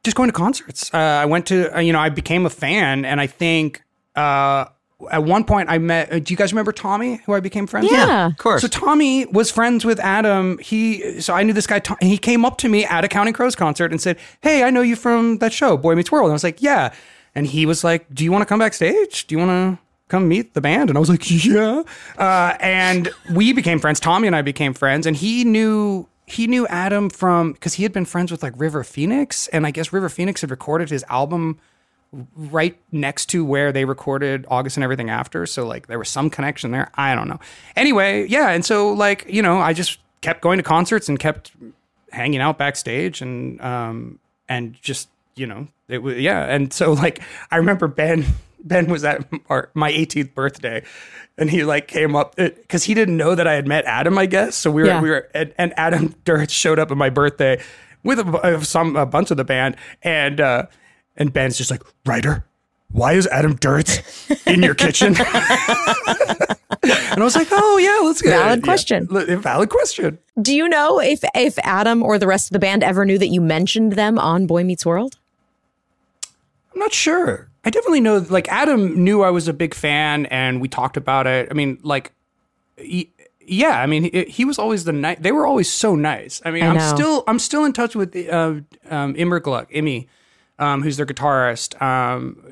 Just 0.04 0.16
going 0.16 0.28
to 0.28 0.32
concerts. 0.32 0.92
Uh, 0.92 0.98
I 0.98 1.26
went 1.26 1.46
to, 1.46 1.76
uh, 1.76 1.80
you 1.80 1.92
know, 1.92 1.98
I 2.00 2.08
became 2.08 2.46
a 2.46 2.50
fan, 2.50 3.04
and 3.04 3.20
I 3.20 3.26
think 3.26 3.82
uh, 4.16 4.66
at 5.10 5.22
one 5.24 5.44
point 5.44 5.68
I 5.68 5.78
met. 5.78 6.12
Uh, 6.12 6.18
do 6.18 6.32
you 6.32 6.36
guys 6.36 6.52
remember 6.52 6.72
Tommy, 6.72 7.16
who 7.26 7.32
I 7.34 7.40
became 7.40 7.66
friends 7.66 7.84
with? 7.90 7.98
Yeah. 7.98 8.26
of 8.26 8.36
course. 8.38 8.62
So 8.62 8.68
Tommy 8.68 9.26
was 9.26 9.50
friends 9.50 9.84
with 9.84 10.00
Adam. 10.00 10.58
He 10.58 11.20
so 11.20 11.34
I 11.34 11.42
knew 11.42 11.52
this 11.52 11.66
guy. 11.66 11.78
Tom, 11.78 11.96
and 12.00 12.10
he 12.10 12.18
came 12.18 12.44
up 12.44 12.58
to 12.58 12.68
me 12.68 12.84
at 12.84 13.04
a 13.04 13.08
Counting 13.08 13.34
Crows 13.34 13.54
concert 13.54 13.90
and 13.90 14.00
said, 14.00 14.18
"Hey, 14.42 14.62
I 14.64 14.70
know 14.70 14.82
you 14.82 14.96
from 14.96 15.38
that 15.38 15.52
show, 15.52 15.76
Boy 15.76 15.94
Meets 15.94 16.10
World." 16.12 16.26
And 16.26 16.32
I 16.32 16.34
was 16.34 16.44
like, 16.44 16.62
"Yeah." 16.62 16.92
And 17.34 17.46
he 17.46 17.66
was 17.66 17.84
like, 17.84 18.12
"Do 18.12 18.24
you 18.24 18.32
want 18.32 18.42
to 18.42 18.46
come 18.46 18.58
backstage? 18.58 19.26
Do 19.26 19.34
you 19.34 19.38
want 19.38 19.78
to?" 19.78 19.84
Come 20.08 20.26
meet 20.26 20.54
the 20.54 20.60
band, 20.60 20.90
and 20.90 20.96
I 20.96 21.00
was 21.00 21.08
like, 21.08 21.30
"Yeah." 21.44 21.84
Uh, 22.18 22.56
and 22.58 23.10
we 23.32 23.52
became 23.52 23.78
friends. 23.78 24.00
Tommy 24.00 24.26
and 24.26 24.34
I 24.34 24.42
became 24.42 24.74
friends, 24.74 25.06
and 25.06 25.16
he 25.16 25.44
knew 25.44 26.08
he 26.30 26.46
knew 26.46 26.66
Adam 26.68 27.10
from 27.10 27.52
because 27.52 27.74
he 27.74 27.82
had 27.82 27.92
been 27.92 28.04
friends 28.04 28.30
with 28.30 28.42
like 28.42 28.54
River 28.56 28.84
Phoenix, 28.84 29.48
and 29.48 29.66
I 29.66 29.70
guess 29.70 29.92
River 29.92 30.08
Phoenix 30.08 30.40
had 30.40 30.50
recorded 30.50 30.90
his 30.90 31.04
album 31.08 31.58
right 32.34 32.76
next 32.90 33.26
to 33.26 33.44
where 33.44 33.70
they 33.72 33.84
recorded 33.84 34.44
August 34.48 34.76
and 34.76 34.84
everything 34.84 35.10
after. 35.10 35.46
So 35.46 35.66
like 35.66 35.86
there 35.86 35.98
was 35.98 36.08
some 36.08 36.30
connection 36.30 36.70
there. 36.70 36.90
I 36.94 37.14
don't 37.14 37.28
know. 37.28 37.40
Anyway, 37.76 38.26
yeah, 38.26 38.50
and 38.50 38.64
so 38.64 38.92
like 38.92 39.26
you 39.28 39.42
know 39.42 39.58
I 39.58 39.72
just 39.72 39.98
kept 40.20 40.40
going 40.40 40.58
to 40.58 40.62
concerts 40.62 41.08
and 41.08 41.18
kept 41.18 41.52
hanging 42.12 42.40
out 42.40 42.58
backstage 42.58 43.22
and 43.22 43.60
um 43.60 44.18
and 44.48 44.74
just 44.82 45.08
you 45.36 45.46
know 45.46 45.68
it 45.88 45.98
was 45.98 46.18
yeah 46.18 46.44
and 46.44 46.72
so 46.72 46.92
like 46.92 47.20
I 47.50 47.56
remember 47.56 47.86
Ben 47.88 48.24
Ben 48.64 48.86
was 48.86 49.04
at 49.04 49.28
our, 49.48 49.70
my 49.74 49.90
18th 49.92 50.34
birthday 50.34 50.82
and 51.38 51.50
he 51.50 51.64
like 51.64 51.88
came 51.88 52.14
up 52.14 52.36
because 52.36 52.84
he 52.84 52.94
didn't 52.94 53.16
know 53.16 53.34
that 53.34 53.46
I 53.46 53.54
had 53.54 53.66
met 53.66 53.84
Adam 53.86 54.18
I 54.18 54.26
guess 54.26 54.54
so 54.56 54.70
we 54.70 54.82
were 54.82 54.88
Yeah. 54.88 55.00
we 55.00 55.10
were 55.10 55.28
and, 55.34 55.52
and 55.58 55.72
Adam 55.76 56.14
Duritz 56.24 56.50
showed 56.50 56.78
up 56.78 56.90
at 56.90 56.96
my 56.96 57.10
birthday 57.10 57.60
with 58.04 58.18
a, 58.18 58.26
uh, 58.26 58.60
some 58.60 58.96
a 58.96 59.06
bunch 59.06 59.30
of 59.30 59.36
the 59.36 59.44
band 59.44 59.76
and 60.02 60.40
uh 60.40 60.66
and 61.16 61.32
Ben's 61.32 61.56
just 61.58 61.70
like 61.70 61.82
Ryder 62.06 62.44
why 62.92 63.12
is 63.12 63.26
Adam 63.28 63.56
Duritz 63.56 64.00
in 64.52 64.62
your 64.62 64.74
kitchen 64.74 65.14
and 66.82 67.20
I 67.20 67.24
was 67.24 67.36
like 67.36 67.48
oh 67.50 67.78
yeah 67.78 68.06
let's 68.06 68.22
go 68.22 68.30
Valid 68.30 68.60
Yeah. 68.60 68.64
question. 68.64 69.08
L- 69.14 69.36
valid 69.38 69.68
question 69.68 70.18
Do 70.40 70.54
you 70.54 70.68
know 70.68 71.00
if 71.00 71.20
if 71.34 71.58
Adam 71.60 72.02
or 72.02 72.18
the 72.18 72.26
rest 72.26 72.48
of 72.48 72.52
the 72.52 72.58
band 72.58 72.82
ever 72.82 73.04
knew 73.04 73.18
that 73.18 73.28
you 73.28 73.40
mentioned 73.40 73.92
them 73.92 74.18
on 74.18 74.46
Boy 74.46 74.64
Meets 74.64 74.84
World? 74.86 75.18
I'm 76.72 76.78
not 76.80 76.92
sure. 76.92 77.48
I 77.64 77.70
definitely 77.70 78.00
know, 78.00 78.18
like, 78.30 78.48
Adam 78.48 79.04
knew 79.04 79.22
I 79.22 79.30
was 79.30 79.46
a 79.48 79.52
big 79.52 79.74
fan 79.74 80.26
and 80.26 80.60
we 80.60 80.68
talked 80.68 80.96
about 80.96 81.26
it. 81.26 81.48
I 81.50 81.54
mean, 81.54 81.78
like, 81.82 82.12
he, 82.78 83.12
yeah, 83.40 83.80
I 83.80 83.86
mean, 83.86 84.04
he, 84.04 84.24
he 84.24 84.44
was 84.44 84.58
always 84.58 84.84
the 84.84 84.92
nice, 84.92 85.18
they 85.20 85.32
were 85.32 85.46
always 85.46 85.70
so 85.70 85.94
nice. 85.94 86.40
I 86.44 86.50
mean, 86.50 86.62
I 86.62 86.68
I'm 86.68 86.76
know. 86.76 86.94
still, 86.94 87.24
I'm 87.26 87.38
still 87.38 87.64
in 87.64 87.72
touch 87.72 87.94
with, 87.94 88.16
uh, 88.16 88.60
um, 88.88 89.14
Immerglück, 89.14 89.70
Immy, 89.70 90.06
um, 90.58 90.82
who's 90.82 90.96
their 90.96 91.04
guitarist. 91.06 91.80
Um, 91.82 92.42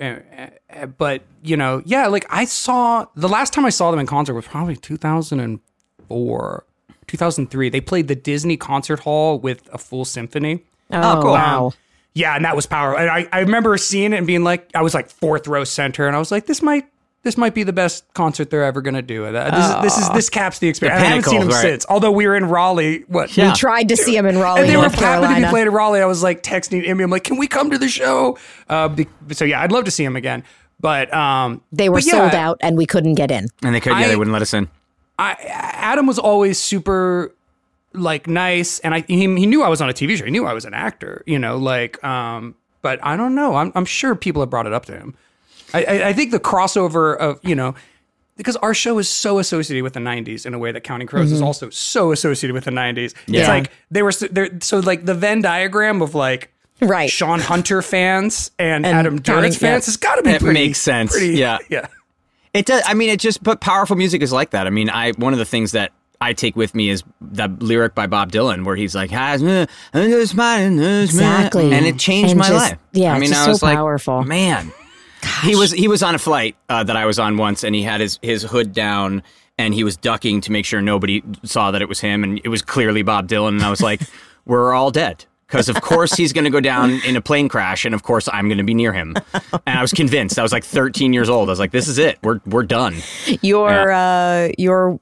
but, 0.98 1.22
you 1.42 1.56
know, 1.56 1.82
yeah, 1.86 2.06
like, 2.08 2.26
I 2.28 2.44
saw, 2.44 3.06
the 3.16 3.28
last 3.28 3.54
time 3.54 3.64
I 3.64 3.70
saw 3.70 3.90
them 3.90 4.00
in 4.00 4.06
concert 4.06 4.34
was 4.34 4.46
probably 4.46 4.76
2004, 4.76 6.64
2003. 7.06 7.68
They 7.70 7.80
played 7.80 8.08
the 8.08 8.14
Disney 8.14 8.58
Concert 8.58 9.00
Hall 9.00 9.38
with 9.38 9.68
a 9.72 9.78
full 9.78 10.04
symphony. 10.04 10.64
Oh, 10.90 11.20
cool. 11.22 11.32
wow. 11.32 11.72
Yeah, 12.14 12.34
and 12.34 12.44
that 12.44 12.56
was 12.56 12.66
powerful. 12.66 13.00
And 13.00 13.10
I, 13.10 13.28
I 13.32 13.40
remember 13.40 13.76
seeing 13.78 14.12
it 14.12 14.16
and 14.16 14.26
being 14.26 14.42
like, 14.44 14.70
I 14.74 14.82
was 14.82 14.94
like 14.94 15.08
fourth 15.10 15.46
row 15.46 15.64
center, 15.64 16.06
and 16.06 16.16
I 16.16 16.18
was 16.18 16.30
like, 16.32 16.46
this 16.46 16.62
might 16.62 16.86
this 17.24 17.36
might 17.36 17.52
be 17.54 17.62
the 17.64 17.72
best 17.72 18.04
concert 18.14 18.48
they're 18.48 18.64
ever 18.64 18.80
gonna 18.80 19.02
do. 19.02 19.30
This 19.30 19.54
is 19.66 19.82
this 19.82 19.98
is 19.98 20.08
this 20.10 20.30
caps 20.30 20.58
the 20.60 20.68
experience. 20.68 21.00
The 21.00 21.06
I 21.06 21.08
haven't 21.08 21.24
seen 21.30 21.40
them 21.40 21.48
right. 21.48 21.60
since. 21.60 21.84
Although 21.88 22.12
we 22.12 22.26
were 22.26 22.36
in 22.36 22.46
Raleigh, 22.46 23.04
what? 23.08 23.36
Yeah. 23.36 23.50
We 23.50 23.56
tried 23.56 23.88
to 23.90 23.96
see 23.96 24.16
him 24.16 24.24
in 24.26 24.38
Raleigh, 24.38 24.62
And 24.62 24.70
they 24.70 24.76
were 24.76 24.82
North 24.82 24.94
happened 24.94 25.22
to 25.24 25.28
be 25.28 25.34
Carolina. 25.34 25.50
played 25.50 25.66
in 25.66 25.72
Raleigh. 25.72 26.00
I 26.00 26.06
was 26.06 26.22
like 26.22 26.42
texting 26.42 26.86
Emmy. 26.88 27.04
I'm 27.04 27.10
like, 27.10 27.24
can 27.24 27.36
we 27.36 27.46
come 27.46 27.70
to 27.70 27.78
the 27.78 27.88
show? 27.88 28.38
Uh, 28.68 28.88
be, 28.88 29.06
so 29.32 29.44
yeah, 29.44 29.60
I'd 29.60 29.72
love 29.72 29.84
to 29.84 29.90
see 29.90 30.04
him 30.04 30.16
again. 30.16 30.42
But 30.80 31.12
um, 31.12 31.60
They 31.72 31.88
were 31.88 31.96
but 31.96 32.06
yeah, 32.06 32.12
sold 32.12 32.34
out, 32.34 32.58
and 32.60 32.76
we 32.76 32.86
couldn't 32.86 33.14
get 33.14 33.30
in. 33.32 33.48
and 33.64 33.74
they 33.74 33.80
could, 33.80 33.90
yeah, 33.90 33.96
I- 33.98 34.08
they 34.08 34.16
wouldn't 34.16 34.32
let 34.32 34.42
us 34.42 34.54
in. 34.54 34.68
I, 35.20 35.34
Adam 35.48 36.06
was 36.06 36.20
always 36.20 36.58
super 36.60 37.34
like 37.92 38.26
nice, 38.26 38.78
and 38.80 38.94
I 38.94 39.00
he, 39.06 39.16
he 39.20 39.46
knew 39.46 39.62
I 39.62 39.68
was 39.68 39.80
on 39.80 39.88
a 39.88 39.92
TV 39.92 40.16
show. 40.16 40.24
He 40.24 40.30
knew 40.30 40.46
I 40.46 40.52
was 40.52 40.64
an 40.64 40.74
actor, 40.74 41.22
you 41.26 41.38
know, 41.38 41.56
like 41.58 42.02
um. 42.04 42.54
But 42.80 43.00
I 43.04 43.16
don't 43.16 43.34
know. 43.34 43.56
I'm 43.56 43.72
I'm 43.74 43.84
sure 43.84 44.14
people 44.14 44.40
have 44.40 44.50
brought 44.50 44.66
it 44.66 44.72
up 44.72 44.84
to 44.86 44.92
him. 44.92 45.14
I 45.74 45.84
I, 45.84 46.08
I 46.08 46.12
think 46.12 46.30
the 46.30 46.40
crossover 46.40 47.16
of 47.16 47.40
you 47.42 47.54
know. 47.54 47.74
Because 48.36 48.54
our 48.58 48.72
show 48.72 48.98
is 48.98 49.08
so 49.08 49.40
associated 49.40 49.82
with 49.82 49.94
the 49.94 50.00
'90s 50.00 50.46
in 50.46 50.54
a 50.54 50.60
way 50.60 50.70
that 50.70 50.84
Counting 50.84 51.08
Crows 51.08 51.32
is 51.32 51.42
also 51.42 51.70
so 51.70 52.12
associated 52.12 52.54
with 52.54 52.64
the 52.66 52.70
'90s. 52.70 53.12
Yeah. 53.26 53.40
It's 53.40 53.48
like 53.48 53.72
they 53.90 54.02
were 54.04 54.12
so, 54.12 54.28
they're, 54.28 54.48
so 54.60 54.78
like 54.78 55.04
the 55.06 55.14
Venn 55.14 55.40
diagram 55.42 56.00
of 56.02 56.14
like 56.14 56.52
Right. 56.80 57.10
Shawn 57.10 57.40
Hunter 57.40 57.82
fans 57.82 58.52
and, 58.56 58.86
And 58.86 58.96
Adam 58.96 59.18
Counting- 59.18 59.50
Duritz 59.50 59.58
fans 59.58 59.82
yeah. 59.84 59.86
has 59.86 59.96
got 59.96 60.14
to 60.16 60.22
be 60.22 60.30
It 60.30 60.40
pretty, 60.40 60.54
makes 60.54 60.78
sense. 60.80 61.10
Pretty, 61.10 61.34
Yeah. 61.36 61.58
yeah. 61.68 61.88
It 62.54 62.64
does. 62.66 62.84
I 62.86 62.94
mean, 62.94 63.08
it 63.08 63.18
just. 63.18 63.42
But 63.42 63.60
powerful 63.60 63.96
music 63.96 64.22
is 64.22 64.32
like 64.32 64.50
that. 64.50 64.68
I 64.68 64.70
mean, 64.70 64.88
I 64.88 65.10
one 65.12 65.32
of 65.32 65.40
the 65.40 65.44
things 65.44 65.72
that 65.72 65.90
I 66.20 66.32
take 66.32 66.56
with 66.56 66.74
me 66.74 66.90
is 66.90 67.04
that 67.20 67.62
lyric 67.62 67.94
by 67.94 68.06
Bob 68.08 68.32
Dylan 68.32 68.64
where 68.64 68.74
he's 68.76 68.94
like, 68.94 69.10
"Has 69.10 69.42
me, 69.42 69.50
and 69.52 69.68
it's 70.12 70.34
mine, 70.34 70.78
and 70.80 71.04
Exactly. 71.04 71.72
and 71.72 71.86
it 71.86 71.98
changed 71.98 72.30
And 72.32 72.40
my 72.40 72.48
just- 72.48 72.70
life. 72.72 72.78
yeah, 72.92 73.12
I 73.14 73.18
mean, 73.18 73.28
just 73.28 73.40
I 73.40 73.44
so 73.44 73.50
was 73.52 73.62
like, 73.62 73.76
powerful. 73.76 74.22
man. 74.24 74.72
He 75.44 75.56
was 75.56 75.72
he 75.72 75.88
was 75.88 76.02
on 76.02 76.14
a 76.14 76.18
flight 76.18 76.56
uh, 76.68 76.84
that 76.84 76.96
I 76.96 77.06
was 77.06 77.18
on 77.18 77.36
once, 77.36 77.64
and 77.64 77.74
he 77.74 77.82
had 77.82 78.00
his 78.00 78.18
his 78.22 78.42
hood 78.42 78.72
down, 78.72 79.22
and 79.58 79.74
he 79.74 79.82
was 79.84 79.96
ducking 79.96 80.40
to 80.42 80.52
make 80.52 80.64
sure 80.64 80.80
nobody 80.80 81.22
saw 81.44 81.70
that 81.72 81.82
it 81.82 81.88
was 81.88 82.00
him, 82.00 82.22
and 82.24 82.40
it 82.44 82.48
was 82.48 82.62
clearly 82.62 83.02
Bob 83.02 83.28
Dylan. 83.28 83.48
And 83.48 83.62
I 83.62 83.70
was 83.70 83.80
like, 83.80 84.00
"We're 84.44 84.72
all 84.72 84.90
dead." 84.90 85.24
Because 85.48 85.68
of 85.70 85.80
course 85.80 86.12
he's 86.14 86.34
going 86.34 86.44
to 86.44 86.50
go 86.50 86.60
down 86.60 86.90
in 87.06 87.16
a 87.16 87.20
plane 87.22 87.48
crash, 87.48 87.84
and 87.86 87.94
of 87.94 88.02
course 88.02 88.28
I'm 88.32 88.48
going 88.48 88.58
to 88.58 88.64
be 88.64 88.74
near 88.74 88.92
him. 88.92 89.14
And 89.66 89.78
I 89.78 89.80
was 89.82 89.92
convinced. 89.92 90.38
I 90.38 90.42
was 90.42 90.52
like 90.52 90.62
13 90.62 91.14
years 91.14 91.30
old. 91.30 91.48
I 91.48 91.52
was 91.52 91.58
like, 91.58 91.70
"This 91.72 91.88
is 91.88 91.96
it. 91.98 92.18
We're 92.22 92.40
we're 92.46 92.64
done." 92.64 92.96
Your 93.42 93.90
uh 93.90 94.50
your 94.58 95.00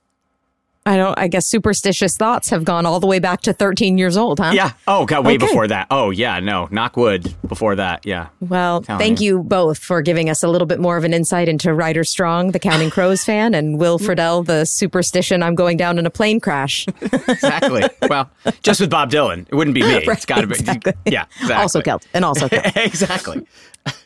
I 0.87 0.97
don't 0.97 1.19
I 1.19 1.27
guess 1.29 1.47
superstitious 1.47 2.17
thoughts 2.17 2.49
have 2.51 2.65
gone 2.65 2.87
all 2.87 3.01
the 3.01 3.07
way 3.09 3.19
back 3.19 3.41
to 3.43 3.53
13 3.53 3.99
years 3.99 4.17
old, 4.17 4.39
huh? 4.39 4.53
Yeah. 4.55 4.71
Oh, 4.87 5.05
God, 5.05 5.27
way 5.27 5.33
Okay. 5.35 5.47
before 5.47 5.67
that. 5.67 5.89
Oh, 5.91 6.11
yeah. 6.11 6.39
No, 6.41 6.69
knock 6.71 6.97
wood 6.97 7.35
before 7.47 7.75
that. 7.77 8.07
Yeah. 8.07 8.29
Well, 8.41 8.83
Telling 8.83 9.01
thank 9.01 9.21
you 9.21 9.41
both 9.43 9.79
for 9.79 10.01
giving 10.01 10.31
us 10.31 10.43
a 10.45 10.49
little 10.49 10.67
bit 10.67 10.79
more 10.79 10.97
of 10.97 11.03
an 11.05 11.13
insight 11.13 11.49
into 11.49 11.75
Ryder 11.75 12.05
Strong, 12.05 12.53
the 12.53 12.59
Counting 12.61 12.91
Crows 12.91 13.25
fan, 13.25 13.53
and 13.53 13.79
Will 13.81 13.99
Friedle, 13.99 14.47
the 14.47 14.65
superstition 14.65 15.43
I'm 15.43 15.57
going 15.57 15.77
down 15.77 15.99
in 15.99 16.07
a 16.07 16.11
plane 16.11 16.39
crash. 16.41 16.87
Exactly. 17.29 17.83
well, 18.09 18.31
just 18.63 18.81
with 18.81 18.89
Bob 18.91 19.11
Dylan, 19.11 19.47
it 19.49 19.55
wouldn't 19.55 19.75
be 19.75 19.83
me. 19.83 19.89
it's 20.07 20.25
got 20.25 20.43
to 20.43 20.47
be. 20.47 20.55
Yeah. 21.11 21.25
Exactly. 21.41 21.55
Also 21.55 21.83
killed. 21.83 22.07
And 22.15 22.25
also 22.25 22.49
killed. 22.49 22.65
exactly. 22.77 23.47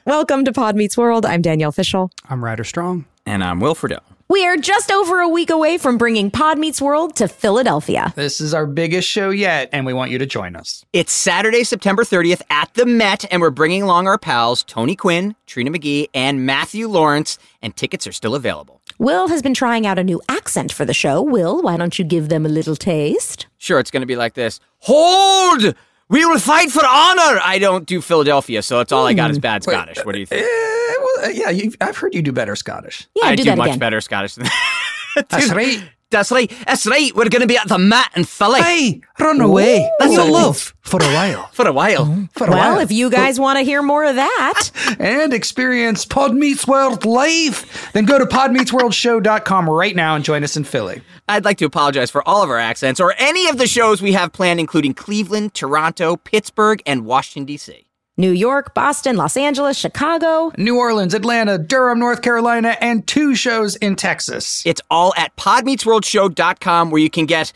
Welcome 0.06 0.44
to 0.46 0.52
Pod 0.52 0.76
Meets 0.76 0.96
World. 0.96 1.24
I'm 1.26 1.42
Danielle 1.42 1.72
Fishel. 1.72 2.10
I'm 2.28 2.42
Ryder 2.44 2.64
Strong. 2.64 3.04
And 3.26 3.44
I'm 3.44 3.60
Will 3.60 3.74
Friedle. 3.74 4.00
We 4.30 4.46
are 4.46 4.56
just 4.56 4.92
over 4.92 5.18
a 5.18 5.28
week 5.28 5.50
away 5.50 5.76
from 5.76 5.98
bringing 5.98 6.30
Pod 6.30 6.56
Meets 6.56 6.80
World 6.80 7.16
to 7.16 7.26
Philadelphia. 7.26 8.12
This 8.14 8.40
is 8.40 8.54
our 8.54 8.64
biggest 8.64 9.08
show 9.08 9.30
yet, 9.30 9.68
and 9.72 9.84
we 9.84 9.92
want 9.92 10.12
you 10.12 10.18
to 10.18 10.26
join 10.26 10.54
us. 10.54 10.84
It's 10.92 11.12
Saturday, 11.12 11.64
September 11.64 12.04
30th 12.04 12.40
at 12.48 12.72
the 12.74 12.86
Met, 12.86 13.24
and 13.32 13.42
we're 13.42 13.50
bringing 13.50 13.82
along 13.82 14.06
our 14.06 14.18
pals 14.18 14.62
Tony 14.62 14.94
Quinn, 14.94 15.34
Trina 15.46 15.72
McGee, 15.72 16.10
and 16.14 16.46
Matthew 16.46 16.86
Lawrence, 16.86 17.38
and 17.60 17.74
tickets 17.74 18.06
are 18.06 18.12
still 18.12 18.36
available. 18.36 18.80
Will 19.00 19.26
has 19.26 19.42
been 19.42 19.52
trying 19.52 19.84
out 19.84 19.98
a 19.98 20.04
new 20.04 20.22
accent 20.28 20.70
for 20.70 20.84
the 20.84 20.94
show. 20.94 21.20
Will, 21.20 21.60
why 21.60 21.76
don't 21.76 21.98
you 21.98 22.04
give 22.04 22.28
them 22.28 22.46
a 22.46 22.48
little 22.48 22.76
taste? 22.76 23.48
Sure, 23.58 23.80
it's 23.80 23.90
going 23.90 24.02
to 24.02 24.06
be 24.06 24.14
like 24.14 24.34
this 24.34 24.60
Hold! 24.82 25.74
We 26.10 26.26
will 26.26 26.40
fight 26.40 26.72
for 26.72 26.84
honor! 26.84 27.40
I 27.40 27.58
don't 27.60 27.86
do 27.86 28.00
Philadelphia, 28.00 28.62
so 28.62 28.78
that's 28.78 28.90
all 28.90 29.06
I 29.06 29.14
got 29.14 29.30
is 29.30 29.38
bad 29.38 29.62
Scottish. 29.62 30.04
What 30.04 30.12
do 30.12 30.18
you 30.18 30.26
think? 30.26 30.42
Eh, 30.42 30.94
well, 30.98 31.26
uh, 31.26 31.28
yeah, 31.28 31.50
you 31.50 31.72
I've 31.80 31.96
heard 31.96 32.14
you 32.16 32.20
do 32.20 32.32
better 32.32 32.56
Scottish. 32.56 33.08
Yeah, 33.14 33.28
I 33.28 33.36
do, 33.36 33.44
do 33.44 33.50
that 33.50 33.58
much 33.58 33.68
again. 33.68 33.78
better 33.78 34.00
Scottish 34.00 34.34
than 34.34 34.44
that. 34.44 35.28
That's 35.28 35.52
right. 35.52 35.80
That's 36.10 36.32
right. 36.32 36.50
That's 36.66 36.86
right. 36.86 37.14
We're 37.14 37.28
going 37.28 37.42
to 37.42 37.46
be 37.46 37.56
at 37.56 37.68
the 37.68 37.78
Met 37.78 38.08
in 38.16 38.24
Philly 38.24 38.60
Hey, 38.60 39.00
run 39.20 39.40
away. 39.40 39.88
That's 40.00 40.12
You'll 40.12 40.32
love 40.32 40.74
for 40.80 41.00
a 41.00 41.06
while. 41.14 41.46
for 41.52 41.68
a 41.68 41.72
while. 41.72 42.04
Mm-hmm. 42.06 42.24
For 42.32 42.46
a 42.48 42.50
Well, 42.50 42.72
while. 42.74 42.80
if 42.80 42.90
you 42.90 43.10
guys 43.10 43.38
want 43.38 43.58
to 43.58 43.62
hear 43.62 43.80
more 43.80 44.04
of 44.04 44.16
that, 44.16 44.70
and 44.98 45.32
experience 45.32 46.04
Pod 46.04 46.34
Meets 46.34 46.66
World 46.66 47.04
live, 47.04 47.90
then 47.92 48.06
go 48.06 48.18
to 48.18 48.26
podmeetsworldshow.com 48.26 49.70
right 49.70 49.94
now 49.94 50.16
and 50.16 50.24
join 50.24 50.42
us 50.42 50.56
in 50.56 50.64
Philly. 50.64 51.02
I'd 51.28 51.44
like 51.44 51.58
to 51.58 51.64
apologize 51.64 52.10
for 52.10 52.26
all 52.28 52.42
of 52.42 52.50
our 52.50 52.58
accents 52.58 52.98
or 52.98 53.14
any 53.18 53.48
of 53.48 53.58
the 53.58 53.68
shows 53.68 54.02
we 54.02 54.12
have 54.12 54.32
planned, 54.32 54.58
including 54.58 54.94
Cleveland, 54.94 55.54
Toronto, 55.54 56.16
Pittsburgh, 56.16 56.82
and 56.86 57.04
Washington, 57.06 57.44
D.C. 57.44 57.86
New 58.20 58.30
York, 58.30 58.74
Boston, 58.74 59.16
Los 59.16 59.36
Angeles, 59.36 59.78
Chicago. 59.78 60.52
New 60.58 60.78
Orleans, 60.78 61.14
Atlanta, 61.14 61.58
Durham, 61.58 61.98
North 61.98 62.22
Carolina, 62.22 62.76
and 62.80 63.06
two 63.06 63.34
shows 63.34 63.76
in 63.76 63.96
Texas. 63.96 64.62
It's 64.66 64.82
all 64.90 65.14
at 65.16 65.34
podmeetsworldshow.com 65.36 66.90
where 66.90 67.00
you 67.00 67.10
can 67.10 67.26
get 67.26 67.52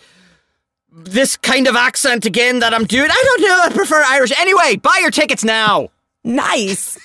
this 0.91 1.37
kind 1.37 1.67
of 1.67 1.77
accent 1.77 2.25
again 2.25 2.61
that 2.61 2.73
I'm 2.73 2.85
doing. 2.85 3.11
I 3.11 3.23
don't 3.25 3.43
know. 3.43 3.61
I 3.65 3.71
prefer 3.71 4.03
Irish. 4.07 4.33
Anyway, 4.39 4.77
buy 4.77 4.99
your 5.03 5.11
tickets 5.11 5.45
now. 5.45 5.91
Nice. 6.25 6.99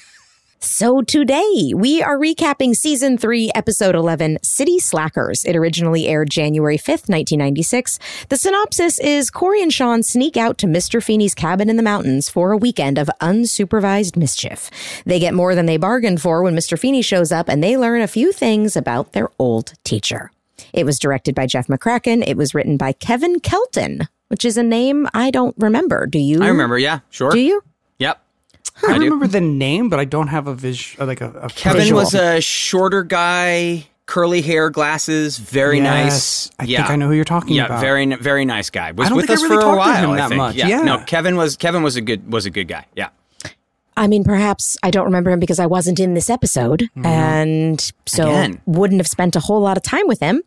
So 0.61 1.01
today 1.01 1.71
we 1.73 2.03
are 2.03 2.17
recapping 2.17 2.75
season 2.75 3.17
three, 3.17 3.49
episode 3.55 3.95
11, 3.95 4.39
City 4.43 4.77
Slackers. 4.77 5.45
It 5.45 5.55
originally 5.55 6.05
aired 6.05 6.29
January 6.29 6.77
5th, 6.77 7.07
1996. 7.07 7.97
The 8.27 8.35
synopsis 8.35 8.99
is 8.99 9.31
Cory 9.31 9.61
and 9.63 9.71
Shawn 9.71 10.03
sneak 10.03 10.35
out 10.35 10.57
to 10.57 10.67
Mr. 10.67 11.01
Feeny's 11.01 11.33
cabin 11.33 11.69
in 11.69 11.77
the 11.77 11.83
mountains 11.83 12.27
for 12.27 12.51
a 12.51 12.57
weekend 12.57 12.97
of 12.97 13.09
unsupervised 13.21 14.17
mischief. 14.17 14.69
They 15.05 15.17
get 15.17 15.33
more 15.33 15.55
than 15.55 15.65
they 15.65 15.77
bargained 15.77 16.21
for 16.21 16.43
when 16.43 16.55
Mr. 16.57 16.77
Feeny 16.77 17.01
shows 17.03 17.31
up 17.31 17.47
and 17.47 17.63
they 17.63 17.77
learn 17.77 18.01
a 18.01 18.07
few 18.07 18.33
things 18.33 18.75
about 18.75 19.13
their 19.13 19.29
old 19.39 19.71
teacher. 19.85 20.29
It 20.73 20.85
was 20.85 20.99
directed 20.99 21.35
by 21.35 21.45
Jeff 21.45 21.67
McCracken. 21.67 22.21
It 22.27 22.35
was 22.35 22.53
written 22.53 22.75
by 22.75 22.91
Kevin 22.91 23.39
Kelton, 23.39 24.09
which 24.27 24.43
is 24.43 24.57
a 24.57 24.63
name 24.63 25.07
I 25.13 25.31
don't 25.31 25.55
remember. 25.57 26.05
Do 26.05 26.19
you? 26.19 26.43
I 26.43 26.49
remember. 26.49 26.77
Yeah, 26.77 26.99
sure. 27.11 27.31
Do 27.31 27.39
you? 27.39 27.63
I, 28.87 28.93
I 28.93 28.97
remember 28.97 29.27
the 29.27 29.41
name, 29.41 29.89
but 29.89 29.99
I 29.99 30.05
don't 30.05 30.27
have 30.27 30.47
a 30.47 30.55
visual, 30.55 31.03
uh, 31.03 31.07
like 31.07 31.21
a, 31.21 31.31
a 31.31 31.49
Kevin 31.49 31.81
visual. 31.81 32.01
was 32.01 32.13
a 32.13 32.39
shorter 32.41 33.03
guy, 33.03 33.87
curly 34.05 34.41
hair, 34.41 34.69
glasses, 34.69 35.37
very 35.37 35.77
Yes, 35.77 36.49
nice. 36.49 36.51
I 36.59 36.63
yeah. 36.63 36.77
think 36.79 36.89
I 36.91 36.95
know 36.95 37.07
who 37.07 37.13
you're 37.13 37.25
talking 37.25 37.55
yeah, 37.55 37.65
about. 37.65 37.75
Yeah, 37.75 37.81
very 37.81 38.15
very 38.15 38.45
nice 38.45 38.69
guy. 38.69 38.91
Was 38.91 39.07
I 39.07 39.09
don't 39.09 39.17
with 39.17 39.29
us 39.29 39.41
really 39.43 39.55
for 39.63 39.73
a 39.73 39.75
while. 39.77 40.09
him 40.09 40.15
that 40.15 40.31
much, 40.35 40.55
Yeah. 40.55 40.67
yeah. 40.67 40.81
No, 40.81 41.03
Kevin 41.05 41.35
was 41.35 41.57
Kevin 41.57 41.83
was 41.83 41.95
a 41.95 42.01
good 42.01 42.31
was 42.31 42.45
a 42.45 42.49
good 42.49 42.67
guy. 42.67 42.85
Yeah. 42.95 43.09
I 43.99 44.07
mean, 44.07 44.23
perhaps 44.23 44.77
I 44.81 44.91
don't 44.91 45.03
remember 45.05 45.29
him 45.29 45.39
because 45.39 45.59
I 45.59 45.65
wasn't 45.65 45.99
in 45.99 46.13
this 46.13 46.29
episode, 46.29 46.89
and 47.03 47.79
so 48.05 48.25
Mm-hmm. 48.29 48.29
Again. 48.51 48.61
wouldn't 48.65 48.99
have 48.99 49.07
spent 49.07 49.35
a 49.35 49.39
whole 49.39 49.59
lot 49.61 49.75
of 49.77 49.83
time 49.83 50.07
with 50.07 50.19
him. 50.19 50.41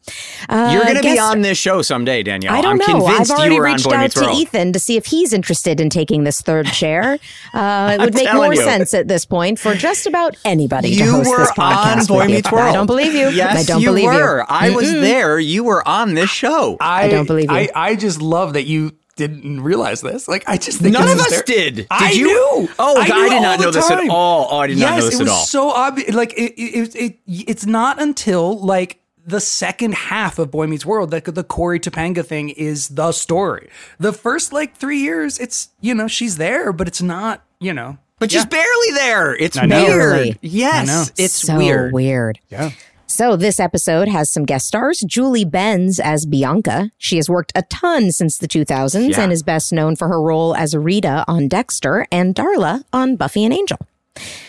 Uh, 0.48 0.70
You're 0.72 0.82
going 0.84 0.96
to 0.96 1.02
be 1.02 1.18
on 1.18 1.42
this 1.42 1.58
show 1.58 1.80
someday, 1.82 2.22
Danielle. 2.22 2.54
I 2.54 2.60
don't 2.60 2.72
am 2.72 2.78
know. 2.98 3.06
convinced 3.06 3.30
I've 3.30 3.38
already 3.38 3.54
you 3.54 3.60
were 3.60 3.68
on 3.68 3.74
reached 3.74 3.92
out 3.92 4.10
to 4.12 4.30
Ethan 4.30 4.72
to 4.72 4.78
see 4.80 4.96
if 4.96 5.06
he's 5.06 5.32
interested 5.32 5.80
in 5.80 5.88
taking 5.90 6.24
this 6.24 6.40
third 6.40 6.66
chair. 6.72 7.18
Uh, 7.54 7.96
it 8.00 8.04
would 8.04 8.14
make 8.14 8.32
more 8.32 8.54
you. 8.54 8.62
sense 8.62 8.94
at 8.94 9.06
this 9.06 9.24
point 9.26 9.58
for 9.58 9.74
just 9.74 10.06
about 10.06 10.36
anybody 10.44 10.96
to 10.96 11.04
host 11.04 11.30
were 11.30 11.38
this 11.38 11.50
podcast. 11.52 12.00
on 12.00 12.06
Boy. 12.06 12.26
Meets 12.26 12.50
World. 12.50 12.64
I 12.68 12.72
don't 12.72 12.86
believe 12.86 13.14
you. 13.14 13.28
Yes, 13.28 13.58
I 13.58 13.72
don't 13.72 13.80
you 13.80 13.88
believe 13.88 14.06
were. 14.06 14.38
you. 14.38 14.44
I 14.48 14.70
was 14.70 14.90
there. 14.90 15.38
You 15.38 15.64
were 15.64 15.86
on 15.86 16.14
this 16.14 16.30
show. 16.30 16.76
I, 16.80 17.08
don't 17.08 17.26
believe 17.26 17.50
you. 17.50 17.56
I, 17.56 17.68
I 17.74 17.96
just 17.96 18.20
love 18.22 18.54
that 18.54 18.64
you 18.64 18.92
didn't 19.16 19.60
realize 19.62 20.00
this. 20.00 20.28
Like, 20.28 20.44
I 20.46 20.56
just 20.56 20.80
think 20.80 20.92
None 20.94 21.08
of 21.08 21.16
is 21.18 21.20
us 21.26 21.30
their- 21.30 21.42
did. 21.42 21.74
Did 21.76 21.86
I 21.90 22.10
you? 22.12 22.26
knew. 22.26 22.68
Oh, 22.78 23.00
I, 23.00 23.06
knew 23.08 23.28
did 23.30 23.42
not 23.42 23.58
the 23.58 23.64
know 23.66 23.70
this 23.70 23.90
at 23.90 24.08
all. 24.08 24.48
Oh, 24.50 24.58
I 24.58 24.66
did 24.66 24.78
yes, 24.78 24.90
not 24.90 24.98
know 24.98 25.04
this 25.06 25.14
it 25.14 25.20
at 25.20 25.22
was 25.24 25.30
all. 25.32 25.44
so 25.44 25.70
obvious. 25.70 26.14
Like, 26.14 26.32
it, 26.34 26.52
it, 26.60 26.94
it, 26.94 26.94
it, 26.96 27.18
it's 27.26 27.66
not 27.66 28.00
until 28.00 28.58
like 28.58 28.98
the 29.24 29.40
second 29.40 29.94
half 29.94 30.38
of 30.38 30.50
Boy 30.50 30.66
Meets 30.66 30.84
World 30.84 31.10
that 31.12 31.24
the 31.24 31.44
Cory 31.44 31.78
Topanga 31.78 32.24
thing 32.26 32.48
is 32.48 32.88
the 32.88 33.12
story. 33.12 33.68
The 34.00 34.12
first 34.12 34.52
like 34.52 34.76
three 34.76 34.98
years, 34.98 35.38
it's 35.38 35.68
you 35.80 35.94
know 35.94 36.08
she's 36.08 36.36
there, 36.38 36.72
but 36.72 36.88
it's 36.88 37.02
not 37.02 37.44
you 37.60 37.72
know. 37.72 37.98
but 38.18 38.32
yeah. 38.32 38.40
she's 38.40 38.46
barely 38.46 38.90
there. 38.94 39.36
It's 39.36 39.56
I 39.56 39.66
weird. 39.66 39.86
Barely. 39.86 40.38
Yes, 40.42 40.88
I 40.88 40.92
know. 40.92 41.04
it's 41.16 41.34
so 41.34 41.56
weird. 41.56 41.92
weird. 41.92 42.40
Yeah. 42.48 42.70
So 43.12 43.36
this 43.36 43.60
episode 43.60 44.08
has 44.08 44.30
some 44.30 44.46
guest 44.46 44.66
stars. 44.66 45.00
Julie 45.00 45.44
Benz 45.44 46.00
as 46.00 46.24
Bianca. 46.24 46.90
She 46.96 47.16
has 47.16 47.28
worked 47.28 47.52
a 47.54 47.60
ton 47.60 48.10
since 48.10 48.38
the 48.38 48.48
2000s 48.48 49.10
Yeah. 49.18 49.20
and 49.24 49.30
is 49.30 49.42
best 49.42 49.70
known 49.70 49.96
for 49.96 50.08
her 50.08 50.18
role 50.18 50.56
as 50.56 50.74
Rita 50.74 51.22
on 51.28 51.46
Dexter 51.46 52.06
and 52.10 52.34
Darla 52.34 52.84
on 52.90 53.16
Buffy 53.16 53.44
and 53.44 53.52
Angel. 53.52 53.76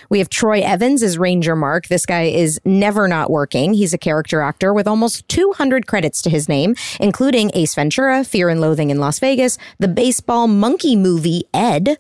We 0.10 0.20
have 0.20 0.30
Troy 0.30 0.62
Evans 0.62 1.04
as 1.04 1.18
Ranger 1.18 1.58
Mark. 1.58 1.88
This 1.88 2.06
guy 2.06 2.24
is 2.24 2.58
never 2.64 3.10
not 3.10 3.30
working. 3.30 3.74
He's 3.74 3.94
a 3.94 3.98
character 3.98 4.40
actor 4.40 4.74
with 4.74 4.88
almost 4.88 5.28
200 5.28 5.86
credits 5.86 6.22
to 6.22 6.30
his 6.30 6.48
name, 6.48 6.76
including 7.02 7.52
Ace 7.54 7.76
Ventura, 7.76 8.24
Fear 8.24 8.48
and 8.48 8.62
Loathing 8.62 8.92
in 8.92 8.98
Las 9.00 9.20
Vegas, 9.20 9.58
the 9.78 9.88
baseball 9.90 10.48
monkey 10.48 10.96
movie 10.96 11.44
Ed, 11.54 11.98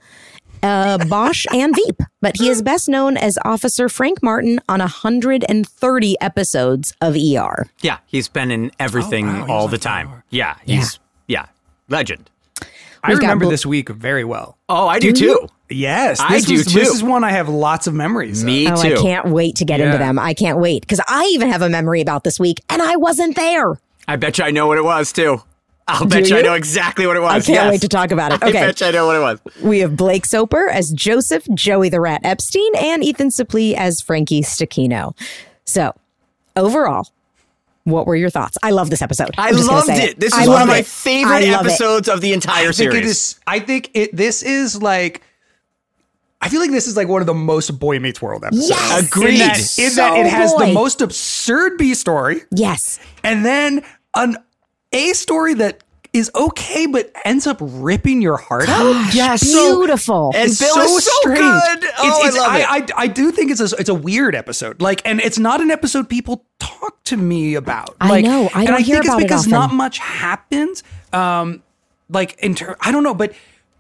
uh, 0.64 0.98
Bosch, 1.06 1.46
and 1.54 1.76
Veep. 1.76 2.02
But 2.22 2.38
he 2.40 2.50
is 2.50 2.62
best 2.62 2.88
known 2.90 3.18
as 3.18 3.38
Officer 3.46 3.90
Frank 3.90 4.24
Martin 4.24 4.60
on 4.70 4.80
130 4.80 6.16
episodes 6.22 6.94
of 7.02 7.16
ER. 7.16 7.68
Yeah, 7.82 7.98
he's 8.06 8.28
been 8.28 8.52
in 8.52 8.72
everything 8.80 9.28
Oh, 9.30 9.46
wow, 9.46 9.48
all 9.48 9.68
the 9.68 9.78
time. 9.78 10.08
Power. 10.08 10.24
Yeah, 10.30 10.56
he's 10.66 11.00
yeah, 11.28 11.46
legend. 11.90 12.30
I 13.06 13.10
We've 13.10 13.18
got 13.20 13.24
remember 13.28 13.46
Bl- 13.46 13.52
this 13.52 13.66
week 13.66 13.90
very 13.90 14.24
well. 14.24 14.58
Oh, 14.70 14.88
I 14.88 15.00
do, 15.00 15.12
Do 15.12 15.26
you? 15.26 15.40
too. 15.40 15.48
Yes, 15.76 16.20
I 16.22 16.40
do 16.40 16.54
was- 16.54 16.68
too. 16.68 16.80
This 16.80 16.90
is 16.94 17.04
one 17.04 17.24
I 17.24 17.32
have 17.32 17.50
lots 17.50 17.88
of 17.88 17.94
memories. 17.94 18.42
of. 18.42 18.46
Me 18.46 18.70
Oh, 18.72 18.76
too. 18.82 18.94
I 18.96 19.02
can't 19.02 19.28
wait 19.28 19.56
to 19.58 19.66
get 19.66 19.82
into 19.82 19.98
them. 19.98 20.18
I 20.18 20.34
can't 20.34 20.58
wait 20.60 20.82
because 20.82 21.02
I 21.08 21.26
even 21.34 21.50
have 21.50 21.62
a 21.62 21.70
memory 21.70 22.00
about 22.00 22.24
this 22.24 22.40
week 22.40 22.62
and 22.70 22.82
I 22.82 22.96
wasn't 22.96 23.36
there. 23.36 23.78
I 24.08 24.16
bet 24.16 24.38
you 24.38 24.46
I 24.46 24.52
know 24.52 24.68
what 24.68 24.78
it 24.78 24.84
was 24.86 25.12
too. 25.12 25.42
I'll 25.88 26.06
bet 26.06 26.30
you 26.30 26.38
I 26.38 26.42
know 26.42 26.54
exactly 26.54 27.06
what 27.06 27.18
it 27.18 27.22
was. 27.22 27.32
I 27.32 27.36
can't 27.40 27.48
yes. 27.66 27.72
wait 27.72 27.82
to 27.82 27.88
talk 27.90 28.12
about 28.12 28.32
it. 28.32 28.36
Okay. 28.42 28.46
I 28.46 28.50
Okay. 28.50 28.66
bet 28.68 28.82
you 28.82 28.88
I 28.88 28.92
know 28.92 29.08
what 29.08 29.16
it 29.18 29.20
was. 29.20 29.40
We 29.62 29.80
have 29.80 29.96
Blake 29.98 30.26
Soper 30.26 30.70
as 30.70 30.92
Joseph, 30.92 31.46
Joey 31.54 31.90
the 31.90 32.00
Rat 32.00 32.22
Epstein, 32.24 32.72
and 32.78 33.04
Ethan 33.04 33.30
Suplee 33.30 33.74
as 33.74 34.00
Frankie 34.02 34.42
Stechino. 34.42 35.14
So, 35.66 35.94
overall, 36.56 37.08
what 37.84 38.08
were 38.08 38.16
your 38.16 38.30
thoughts? 38.30 38.58
I 38.64 38.72
love 38.72 38.90
this 38.90 39.02
episode. 39.02 39.32
I 39.38 39.50
I'm 39.50 39.56
just 39.56 39.68
gonna 39.68 39.78
loved 39.86 39.88
say 39.88 40.06
it. 40.12 40.20
This 40.20 40.34
I 40.34 40.44
is 40.44 40.48
one 40.50 40.62
of 40.62 40.68
my 40.70 40.78
it. 40.80 40.86
favorite 40.86 41.34
I 41.44 41.52
love 41.52 41.66
it. 41.66 41.70
episodes 41.72 42.08
of 42.08 42.22
the 42.22 42.32
entire 42.32 42.70
I 42.70 42.72
think 42.72 42.76
series. 42.76 42.96
it 42.98 43.06
is. 43.06 43.40
I 43.46 43.60
think 43.60 43.92
it. 43.94 44.16
This 44.16 44.42
is 44.44 44.82
like. 44.82 45.22
I 46.42 46.50
feel 46.50 46.60
like 46.60 46.72
this 46.72 46.88
is 46.88 46.98
like 46.98 47.08
one 47.08 47.22
of 47.22 47.26
the 47.28 47.34
most 47.34 47.80
Boy 47.80 48.00
Meets 48.00 48.22
World 48.22 48.44
episodes. 48.44 48.70
Yes! 48.70 49.08
Agreed. 49.08 49.34
In 49.34 49.40
that, 49.40 49.58
in 49.58 49.90
So 49.92 49.96
that 49.96 50.18
it 50.18 50.26
has 50.28 50.52
oh, 50.54 50.60
boy. 50.60 50.66
the 50.68 50.74
most 50.74 51.02
absurd 51.02 51.78
B 51.78 51.94
story, 51.94 52.42
Yes. 52.52 53.00
and 53.24 53.46
then 53.46 53.82
an 54.16 54.36
A 54.94 55.14
story 55.14 55.56
that 55.56 55.84
is 56.14 56.30
okay, 56.36 56.86
but 56.86 57.12
ends 57.26 57.48
up 57.48 57.58
ripping 57.60 58.22
your 58.22 58.38
heart 58.38 58.70
out. 58.70 58.94
Yes. 59.16 59.44
Beautiful. 59.44 60.32
And 60.36 60.52
It's 60.52 60.60
Bill 60.60 60.78
is 60.78 61.04
so 61.06 61.12
good. 61.24 61.38
Oh, 61.40 61.78
It's- 61.78 61.98
I 61.98 62.28
it's- 62.28 62.38
love 62.38 62.56
it. 62.56 62.72
I, 62.72 62.78
I, 62.78 63.04
I 63.04 63.08
do 63.08 63.32
think 63.32 63.50
it's 63.52 63.60
a, 63.62 63.76
it's 63.80 63.90
a 63.90 63.96
weird 63.96 64.36
episode. 64.36 64.80
Like, 64.82 65.02
and 65.06 65.20
it's 65.20 65.40
not 65.40 65.60
an 65.62 65.72
episode 65.72 66.08
people 66.08 66.46
talk 66.60 67.04
to 67.06 67.18
me 67.18 67.56
about. 67.56 67.96
I 68.00 68.22
know. 68.22 68.50
I 68.54 68.62
and 68.66 68.70
I 68.76 68.84
think 68.84 68.90
it 68.90 69.06
it's 69.06 69.16
because 69.16 69.40
often. 69.42 69.52
not 69.52 69.74
much 69.74 69.98
happens. 69.98 70.84
Um, 71.12 71.64
like 72.10 72.38
in 72.40 72.54
ter- 72.54 72.78
I 72.80 72.92
don't 72.92 73.02
know, 73.04 73.16
but 73.16 73.34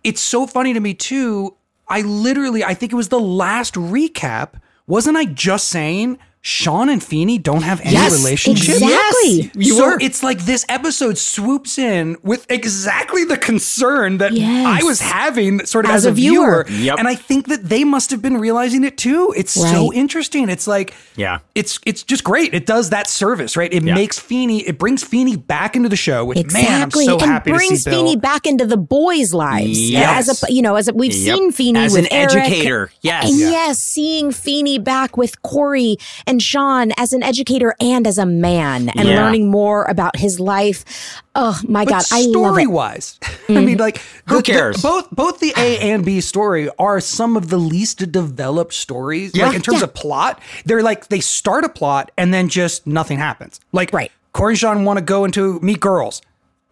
it's 0.03 0.22
so 0.22 0.48
funny 0.48 0.74
to 0.74 0.79
me 0.79 0.96
too. 0.96 1.55
I 1.88 2.01
literally, 2.01 2.63
I 2.63 2.74
think 2.74 2.91
it 2.93 2.96
was 2.96 3.10
the 3.10 3.20
last 3.20 3.75
recap. 3.75 4.53
Wasn't 4.88 5.15
I 5.15 5.25
just 5.25 5.67
saying 5.67 6.17
Shawn 6.45 6.89
and 6.89 7.01
Feeny 7.01 7.38
don't 7.38 7.62
have 7.62 7.79
any 7.79 7.93
Yes, 7.93 8.12
relationship? 8.12 8.75
exactly. 8.75 9.50
You 9.55 9.75
so 9.77 9.85
were. 9.91 9.97
it's 10.01 10.21
like 10.23 10.39
this 10.43 10.65
episode 10.67 11.17
swoops 11.17 11.77
in 11.77 12.17
with 12.21 12.45
exactly 12.51 13.23
the 13.23 13.38
concern 13.38 14.17
that 14.17 14.33
Yes. 14.33 14.81
I 14.81 14.83
was 14.85 15.00
having 15.00 15.65
sort 15.65 15.85
of 15.85 15.91
As 15.91 16.00
as, 16.01 16.05
a 16.07 16.09
a 16.09 16.12
viewer. 16.12 16.65
viewer. 16.65 16.77
Yep. 16.83 17.00
And 17.00 17.07
I 17.07 17.15
think 17.15 17.47
that 17.47 17.69
they 17.69 17.85
must 17.85 18.12
have 18.12 18.21
been 18.21 18.38
realizing 18.39 18.83
it 18.83 18.97
too. 18.97 19.33
It's 19.38 19.53
so 19.53 19.93
interesting. 19.93 20.50
It's 20.50 20.67
like 20.67 20.93
Yeah. 21.15 21.39
it's 21.55 21.79
it's 21.85 22.03
just 22.03 22.25
great. 22.25 22.53
It 22.53 22.65
does 22.65 22.89
that 22.89 23.07
service, 23.09 23.55
right? 23.55 23.71
It 23.73 23.81
Yeah. 23.85 23.93
makes 23.95 24.19
Feeny, 24.19 24.67
it 24.67 24.77
brings 24.77 25.01
Feeny 25.01 25.38
back 25.38 25.77
into 25.77 25.88
the 25.88 25.95
show, 25.95 26.25
which 26.25 26.39
Exactly, 26.39 27.05
man, 27.05 27.13
I'm 27.13 27.19
so 27.19 27.23
and 27.23 27.31
happy 27.31 27.51
brings 27.51 27.69
to 27.69 27.77
see 27.77 27.89
Bill. 27.89 28.03
Feeny 28.05 28.15
back 28.17 28.45
into 28.45 28.65
the 28.65 28.75
boys' 28.75 29.33
lives. 29.33 29.89
Yes. 29.89 30.27
As 30.27 30.43
a, 30.43 30.51
you 30.51 30.62
know, 30.62 30.75
as 30.75 30.89
a, 30.89 30.93
we've 30.93 31.13
Yep. 31.13 31.38
seen 31.38 31.51
Feeny 31.53 31.79
As 31.79 31.93
with 31.93 32.01
an 32.01 32.12
Eric, 32.12 32.35
educator, 32.35 32.91
yes. 33.01 33.29
and 33.29 33.39
Yeah. 33.39 33.50
yes, 33.50 33.79
seeing 33.81 34.33
Feeny 34.33 34.77
back 34.77 35.15
with 35.15 35.41
Cory 35.41 35.95
and 36.27 36.32
Shawn 36.39 36.91
as 36.97 37.13
an 37.13 37.23
educator 37.23 37.75
and 37.79 38.05
as 38.07 38.17
a 38.17 38.25
man, 38.25 38.89
and 38.89 39.07
Yeah. 39.07 39.23
learning 39.23 39.49
more 39.51 39.83
about 39.85 40.17
his 40.17 40.39
life. 40.39 40.83
Oh 41.35 41.59
my 41.67 41.85
But 41.85 41.89
God, 41.91 42.03
I 42.11 42.21
love 42.21 42.29
story 42.31 42.63
it. 42.63 42.65
Mm-hmm. 42.67 42.73
wise, 42.73 43.19
I 43.49 43.53
mean, 43.65 43.77
like 43.77 43.97
Who 44.27 44.35
the- 44.35 44.41
the- 44.41 44.43
cares? 44.43 44.81
both 44.81 45.09
both 45.11 45.39
the 45.39 45.53
A 45.57 45.79
and 45.79 46.05
B 46.05 46.21
story 46.21 46.69
are 46.79 46.99
some 46.99 47.35
of 47.37 47.49
the 47.49 47.57
least 47.57 48.11
developed 48.11 48.73
stories. 48.73 49.31
Yeah. 49.33 49.47
Like 49.47 49.55
in 49.55 49.61
terms 49.61 49.79
Yeah. 49.79 49.85
of 49.85 49.93
plot, 49.93 50.39
they're 50.65 50.83
like 50.83 51.07
they 51.09 51.19
start 51.19 51.63
a 51.63 51.69
plot 51.69 52.11
and 52.17 52.33
then 52.33 52.49
just 52.49 52.85
nothing 52.87 53.17
happens. 53.17 53.59
Like 53.71 53.91
Right. 53.93 54.11
Cory 54.33 54.53
and 54.53 54.59
Shawn 54.59 54.85
want 54.85 54.97
to 54.97 55.03
go 55.05 55.25
into 55.25 55.59
meet 55.61 55.79
girls, 55.79 56.21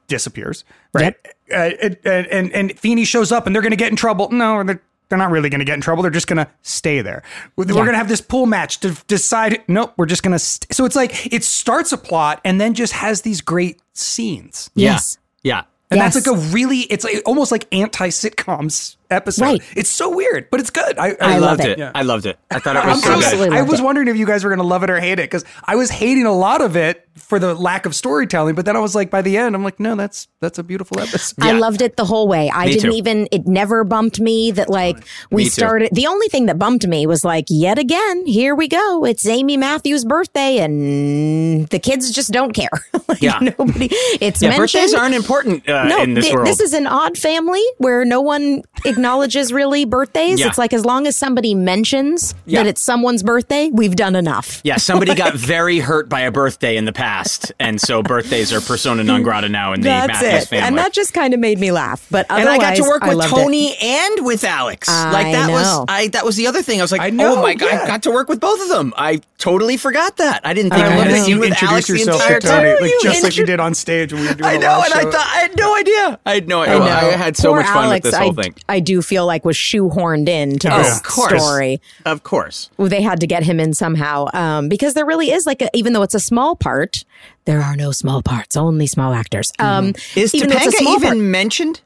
disappears. 0.08 0.64
Right. 0.94 1.16
Uh, 1.52 1.56
and, 1.82 1.98
and 2.06 2.28
and 2.28 2.52
and 2.54 2.80
Feeny 2.80 3.06
shows 3.06 3.32
up 3.32 3.46
and 3.46 3.56
they're 3.56 3.62
going 3.62 3.72
to 3.72 3.78
get 3.78 3.90
in 3.90 3.96
trouble. 3.96 4.30
No, 4.32 4.64
they're 4.64 4.82
they're 5.12 5.20
not 5.20 5.30
really 5.30 5.50
going 5.50 5.60
to 5.60 5.66
get 5.66 5.76
in 5.76 5.82
trouble. 5.82 6.02
They're 6.02 6.10
just 6.10 6.26
going 6.26 6.44
to 6.44 6.50
stay 6.64 7.02
there. 7.02 7.22
We're 7.56 7.66
Yeah. 7.68 7.74
going 7.76 7.88
to 7.92 7.98
have 7.98 8.08
this 8.10 8.22
pool 8.22 8.48
match 8.48 8.80
to 8.80 8.92
decide. 9.08 9.62
Nope, 9.68 9.94
we're 9.98 10.08
just 10.08 10.24
going 10.24 10.32
to. 10.32 10.40
St- 10.40 10.74
so 10.74 10.86
it's 10.86 10.96
like 10.96 11.32
it 11.32 11.44
starts 11.44 11.92
a 11.92 11.98
plot 11.98 12.42
and 12.44 12.60
then 12.60 12.74
just 12.74 12.94
has 12.94 13.22
these 13.22 13.42
great 13.42 13.80
scenes. 13.94 14.72
Yes. 14.74 15.18
Yeah. 15.44 15.64
And 15.92 16.00
Yes. 16.00 16.14
that's 16.16 16.26
like 16.26 16.36
a 16.36 16.40
really, 16.54 16.80
it's 16.82 17.04
like 17.04 17.22
almost 17.26 17.52
like 17.52 17.68
anti 17.74 18.08
sitcoms 18.08 18.96
episode. 19.12 19.44
Right. 19.46 19.62
It's 19.76 19.90
so 19.90 20.10
weird, 20.16 20.50
but 20.50 20.60
it's 20.60 20.70
good. 20.70 20.98
I, 20.98 21.10
I 21.10 21.16
I, 21.22 21.38
love 21.38 21.42
Loved 21.60 21.62
it. 21.62 21.70
it. 21.72 21.78
Yeah. 21.80 21.92
I 21.94 22.02
loved 22.04 22.26
it. 22.26 22.40
I 22.50 22.60
thought 22.60 22.76
it 22.76 22.86
was 22.86 23.04
so 23.04 23.20
so 23.22 23.38
good. 23.38 23.54
I 23.54 23.62
was 23.62 23.80
it. 23.80 23.84
wondering 23.84 24.08
if 24.08 24.16
you 24.18 24.26
guys 24.26 24.44
were 24.44 24.50
going 24.50 24.60
to 24.60 24.66
love 24.66 24.84
it 24.84 24.90
or 24.90 25.00
hate 25.00 25.20
it 25.20 25.30
because 25.30 25.44
I 25.66 25.76
was 25.76 25.90
hating 25.90 26.26
a 26.26 26.34
lot 26.34 26.62
of 26.62 26.76
it 26.76 27.08
for 27.18 27.40
the 27.40 27.54
lack 27.54 27.86
of 27.86 27.94
storytelling. 27.96 28.56
But 28.56 28.66
then 28.66 28.76
I 28.76 28.80
was 28.80 28.96
like, 28.96 29.10
by 29.10 29.22
the 29.22 29.38
end, 29.38 29.54
I'm 29.56 29.64
like, 29.64 29.80
no, 29.80 29.96
that's 29.96 30.28
that's 30.40 30.58
a 30.60 30.64
beautiful 30.64 31.00
episode. 31.00 31.36
I 31.44 31.52
loved 31.54 31.82
it 31.82 31.98
the 31.98 32.06
whole 32.06 32.28
way. 32.28 32.50
I 32.54 32.66
Me 32.68 32.74
didn't 32.74 32.92
too. 32.92 32.98
even, 32.98 33.28
it 33.32 33.46
never 33.48 33.84
bumped 33.84 34.20
me 34.20 34.52
that 34.52 34.70
like 34.70 34.98
we 35.30 35.44
Me 35.44 35.44
too. 35.46 35.50
started. 35.52 35.90
The 35.94 36.08
only 36.08 36.28
thing 36.30 36.46
that 36.48 36.58
bumped 36.58 36.88
me 36.88 37.06
was 37.06 37.24
like, 37.26 37.46
yet 37.50 37.78
again, 37.78 38.26
here 38.26 38.56
we 38.56 38.68
go. 38.68 39.06
It's 39.06 39.28
Amy 39.28 39.58
Matthews' 39.58 40.06
birthday 40.06 40.58
and 40.60 41.68
the 41.68 41.80
kids 41.80 42.12
just 42.12 42.32
don't 42.32 42.54
care. 42.54 42.70
like 43.08 43.22
Yeah. 43.22 43.40
nobody, 43.40 43.90
it's 44.20 44.42
Yeah, 44.42 44.50
mentioned. 44.50 44.58
birthdays 44.82 44.94
aren't 44.94 45.16
important 45.16 45.68
uh, 45.70 45.84
no, 45.88 46.02
in 46.04 46.14
this 46.14 46.28
thi- 46.28 46.34
world. 46.34 46.48
this 46.48 46.60
is 46.60 46.74
an 46.74 46.88
odd 46.88 47.18
family 47.18 47.64
where 47.78 48.06
no 48.06 48.22
one 48.22 48.64
acknowledges 49.02 49.52
really 49.52 49.84
birthdays. 49.84 50.40
Yeah. 50.40 50.48
It's 50.48 50.60
like 50.60 50.74
as 50.74 50.86
long 50.86 51.08
as 51.08 51.16
somebody 51.16 51.56
mentions 51.56 52.36
Yeah. 52.46 52.62
that 52.62 52.70
it's 52.70 52.82
someone's 52.84 53.24
birthday, 53.24 53.70
we've 53.74 53.96
done 53.96 54.16
enough. 54.16 54.62
yeah, 54.64 54.78
somebody 54.78 55.16
got 55.16 55.34
very 55.56 55.80
hurt 55.80 56.08
by 56.08 56.22
a 56.22 56.32
birthday 56.32 56.78
in 56.78 56.86
the 56.86 56.94
past, 56.94 57.52
and 57.60 57.82
so 57.82 58.04
birthdays 58.04 58.54
are 58.54 58.62
persona 58.62 59.04
non 59.04 59.24
grata 59.24 59.50
now 59.50 59.74
in 59.74 59.82
the 59.82 59.86
That's 59.90 60.22
Matthews 60.22 60.44
it. 60.44 60.48
family. 60.50 60.68
And 60.68 60.78
that 60.78 60.94
just 60.94 61.14
kind 61.16 61.34
of 61.34 61.40
made 61.40 61.58
me 61.60 61.72
laugh. 61.72 62.06
But 62.12 62.28
and 62.30 62.48
I 62.48 62.58
got 62.60 62.76
to 62.76 62.84
work 62.84 63.04
with 63.04 63.16
loved 63.18 63.34
it. 63.34 63.36
Tony 63.36 63.76
and 63.82 64.24
with 64.26 64.44
Alex. 64.44 64.88
like 64.88 65.32
that 65.34 65.48
know. 65.48 65.54
was 65.54 65.86
I 65.88 66.08
that 66.10 66.24
was 66.26 66.36
the 66.36 66.46
other 66.46 66.62
thing. 66.62 66.80
I 66.80 66.84
was 66.84 66.92
like, 66.92 67.02
I 67.02 67.08
oh 67.08 67.12
know, 67.12 67.38
oh 67.40 67.42
my 67.42 67.56
god, 67.56 67.70
yeah. 67.74 67.82
I 67.84 67.88
got 67.88 68.04
to 68.04 68.12
work 68.12 68.30
with 68.30 68.40
both 68.40 68.62
of 68.62 68.70
them. 68.70 68.94
I 68.98 69.20
totally 69.40 69.78
forgot 69.78 70.18
that. 70.18 70.42
I 70.44 70.54
didn't 70.54 70.72
think 70.74 70.84
I 70.86 70.94
I 70.94 70.98
would 70.98 71.08
love 71.08 71.18
that 71.18 71.28
you 71.28 71.40
with 71.40 71.50
introduce 71.50 71.72
Alex 71.72 71.88
the 71.88 71.94
yourself 71.98 72.22
entire 72.22 72.40
to 72.40 72.48
Tony, 72.48 72.70
time. 72.74 72.82
like 72.82 72.92
You 72.92 73.00
just 73.02 73.24
like 73.24 73.38
you 73.38 73.46
did 73.48 73.60
on 73.60 73.74
stage 73.74 74.14
when 74.14 74.22
we 74.22 74.28
were 74.28 74.34
doing 74.36 74.50
I 74.52 74.58
know, 74.58 74.78
live 74.78 74.86
and 74.86 74.94
I 74.94 75.04
thought 75.12 75.28
I 75.36 75.40
had 75.40 75.58
no 75.58 75.76
idea. 75.76 76.20
I 76.26 76.34
had 76.36 76.48
no 76.48 76.62
I 76.62 76.66
idea. 76.68 76.80
know. 76.80 76.86
I, 76.86 77.12
had 77.22 77.38
so 77.38 77.50
Poor 77.50 77.62
much 77.62 77.68
fun 77.68 77.86
Alex, 77.86 78.04
with 78.06 78.12
this 78.12 78.20
I, 78.20 78.24
whole 78.24 78.34
thing. 78.34 78.56
I 78.70 78.80
do 78.80 78.91
feel 79.00 79.28
like 79.28 79.46
was 79.46 79.56
shoehorned 79.56 80.28
into 80.28 80.74
Oh, 80.74 80.78
this 80.80 80.98
of 80.98 81.04
course. 81.04 81.40
story. 81.44 81.80
Of 82.04 82.24
course. 82.24 82.72
They 82.80 83.04
had 83.04 83.20
to 83.20 83.28
get 83.28 83.44
him 83.44 83.60
in 83.60 83.76
somehow 83.76 84.26
um, 84.34 84.70
because 84.70 84.96
there 84.96 85.06
really 85.06 85.30
is 85.30 85.46
like, 85.46 85.62
a, 85.62 85.70
even 85.76 85.94
though 85.94 86.02
it's 86.02 86.16
a 86.16 86.20
small 86.20 86.56
part, 86.56 87.06
there 87.46 87.62
are 87.62 87.76
no 87.76 87.92
small 87.92 88.24
parts, 88.24 88.58
only 88.58 88.88
small 88.88 89.14
actors. 89.14 89.52
Um, 89.60 89.94
Is 90.16 90.34
even 90.34 90.52
it's 90.52 90.66
a 90.66 90.70
Topanga 90.70 90.78
small 90.80 90.96
even 90.96 91.08
part- 91.10 91.18
mentioned? 91.20 91.82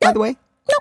By 0.00 0.12
the 0.12 0.20
way, 0.20 0.36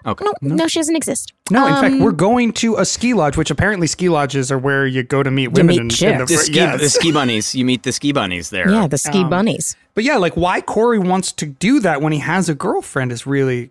No, 0.06 0.12
Okay. 0.12 0.26
no, 0.42 0.56
no, 0.56 0.68
she 0.68 0.80
doesn't 0.80 0.96
exist. 0.96 1.32
No, 1.52 1.68
in 1.68 1.74
Um, 1.74 1.82
fact, 1.82 1.96
we're 2.04 2.12
going 2.12 2.54
to 2.54 2.78
a 2.78 2.86
ski 2.86 3.14
lodge, 3.14 3.38
which 3.38 3.52
apparently 3.52 3.86
ski 3.88 4.10
lodges 4.10 4.52
are 4.52 4.58
where 4.58 4.88
you 4.88 5.04
go 5.04 5.22
to 5.22 5.30
meet 5.30 5.50
women. 5.50 5.68
meet 5.68 5.76
in, 5.78 5.84
in 5.84 5.90
chicks. 5.90 6.18
the, 6.18 6.26
the 6.38 6.42
ski, 6.42 6.54
yes. 6.56 6.80
the 6.82 6.90
ski 6.90 7.12
bunnies. 7.12 7.54
You 7.54 7.66
meet 7.66 7.84
the 7.84 7.92
ski 7.92 8.12
bunnies 8.12 8.50
there. 8.50 8.68
Yeah, 8.70 8.88
the 8.88 8.98
ski 8.98 9.24
bunnies. 9.24 9.76
But 9.94 10.04
yeah, 10.04 10.18
like 10.18 10.36
why 10.36 10.60
Cory 10.62 10.98
wants 10.98 11.32
to 11.34 11.46
do 11.46 11.80
that 11.82 12.02
when 12.02 12.12
he 12.14 12.20
has 12.20 12.50
a 12.50 12.56
girlfriend 12.56 13.12
is 13.12 13.28
really 13.28 13.70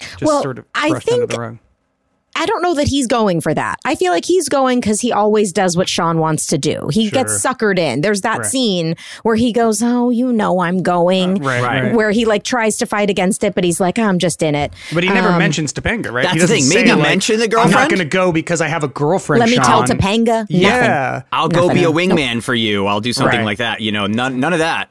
just 0.00 0.22
Well, 0.22 0.42
sort 0.42 0.58
of 0.58 0.64
I 0.74 0.90
brushed 0.90 1.08
under 1.10 1.26
think- 1.26 1.30
the 1.32 1.40
rug. 1.40 1.58
I 2.38 2.44
don't 2.44 2.60
know 2.60 2.74
that 2.74 2.86
he's 2.88 3.06
going 3.06 3.40
for 3.40 3.54
that. 3.54 3.76
I 3.86 3.94
feel 3.94 4.12
like 4.12 4.26
he's 4.26 4.50
going 4.50 4.78
because 4.78 5.00
he 5.00 5.10
always 5.10 5.54
does 5.54 5.74
what 5.74 5.88
Shawn 5.88 6.18
wants 6.18 6.48
to 6.48 6.58
do. 6.58 6.90
He 6.92 7.08
gets 7.08 7.32
suckered 7.42 7.78
in. 7.78 8.02
There's 8.02 8.20
that 8.20 8.40
Right. 8.40 8.46
scene 8.46 8.94
where 9.22 9.36
he 9.36 9.54
goes, 9.54 9.82
"Oh, 9.82 10.10
you 10.10 10.30
know, 10.34 10.60
I'm 10.60 10.82
going." 10.82 11.36
Right, 11.36 11.62
Right. 11.62 11.82
right. 11.84 11.94
Where 11.94 12.10
he 12.10 12.26
like 12.26 12.42
tries 12.44 12.76
to 12.76 12.84
fight 12.84 13.08
against 13.08 13.42
it, 13.42 13.54
but 13.54 13.64
he's 13.64 13.80
like, 13.80 13.98
I'm 13.98 14.18
just 14.18 14.42
in 14.42 14.54
it. 14.54 14.70
But 14.92 15.02
he 15.02 15.08
never 15.08 15.30
Um, 15.30 15.38
mentions 15.38 15.72
Topanga, 15.72 16.12
right? 16.12 16.24
that's 16.24 16.34
he 16.34 16.40
the 16.40 16.46
doesn't 16.46 16.56
thing. 16.56 16.64
say, 16.64 16.74
Maybe 16.84 16.90
like, 16.92 17.02
mention 17.08 17.40
the 17.40 17.48
girlfriend. 17.48 17.74
I'm 17.74 17.80
not 17.84 17.88
going 17.88 18.00
to 18.00 18.04
go 18.04 18.32
because 18.32 18.60
I 18.60 18.68
have 18.68 18.84
a 18.84 18.88
girlfriend. 18.88 19.40
Let 19.40 19.48
me 19.48 19.56
tell 19.56 19.86
Shawn." 19.86 19.96
Topanga. 19.96 20.26
Nothing. 20.26 20.60
Yeah. 20.60 21.22
I'll 21.32 21.48
go 21.48 21.68
Nothing. 21.68 21.74
be 21.76 21.84
a 21.84 21.90
wingman 21.90 22.42
for 22.42 22.54
you. 22.54 22.84
I'll 22.86 23.00
do 23.00 23.14
something 23.14 23.38
Right. 23.38 23.46
like 23.46 23.58
that. 23.58 23.80
You 23.80 23.92
know, 23.92 24.06
none, 24.06 24.40
none 24.40 24.52
of 24.52 24.58
that. 24.58 24.90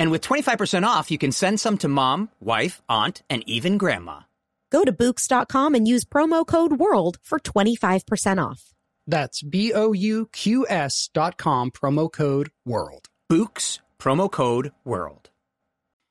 And 0.00 0.10
with 0.10 0.22
25% 0.22 0.86
off, 0.86 1.10
you 1.10 1.18
can 1.18 1.30
send 1.30 1.60
some 1.60 1.76
to 1.76 1.86
mom, 1.86 2.30
wife, 2.40 2.80
aunt, 2.88 3.22
and 3.28 3.46
even 3.46 3.76
grandma. 3.76 4.20
Go 4.72 4.82
to 4.82 4.94
Bouqs.com 4.94 5.74
and 5.74 5.86
use 5.86 6.06
promo 6.06 6.46
code 6.46 6.72
WORLD 6.78 7.18
for 7.22 7.38
25% 7.38 8.42
off. 8.42 8.72
That's 9.06 9.42
B 9.42 9.74
O 9.74 9.92
U 9.92 10.26
Q 10.32 10.66
S 10.70 11.10
dot 11.12 11.36
com, 11.36 11.70
promo 11.70 12.10
code 12.10 12.50
WORLD. 12.66 13.08
Bouqs, 13.30 13.80
promo 13.98 14.30
code 14.32 14.72
WORLD. 14.86 15.28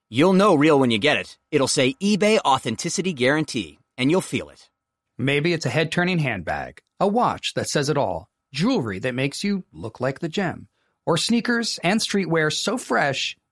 You'll 0.08 0.34
know 0.34 0.54
real 0.54 0.80
when 0.80 0.91
you 0.91 0.99
get 0.99 1.17
it. 1.17 1.39
It'll 1.49 1.67
say 1.67 1.95
eBay 1.95 2.38
Authenticity 2.45 3.13
Guarantee, 3.13 3.80
and 3.97 4.12
you'll 4.12 4.21
feel 4.21 4.49
it. 4.49 4.69
Maybe 5.17 5.52
it's 5.52 5.65
a 5.65 5.69
head 5.69 5.91
turning 5.91 6.19
handbag, 6.19 6.82
a 6.99 7.08
watch 7.08 7.56
that 7.56 7.69
says 7.69 7.89
it 7.89 7.97
all, 7.97 8.30
jewelry 8.54 8.99
that 8.99 9.15
makes 9.15 9.43
you 9.43 9.63
look 9.73 9.99
like 9.99 10.19
the 10.19 10.30
gem, 10.30 10.67
or 11.08 11.17
sneakers 11.17 11.80
and 11.84 11.99
streetwear 11.99 12.54
so 12.54 12.78
fresh, 12.78 13.36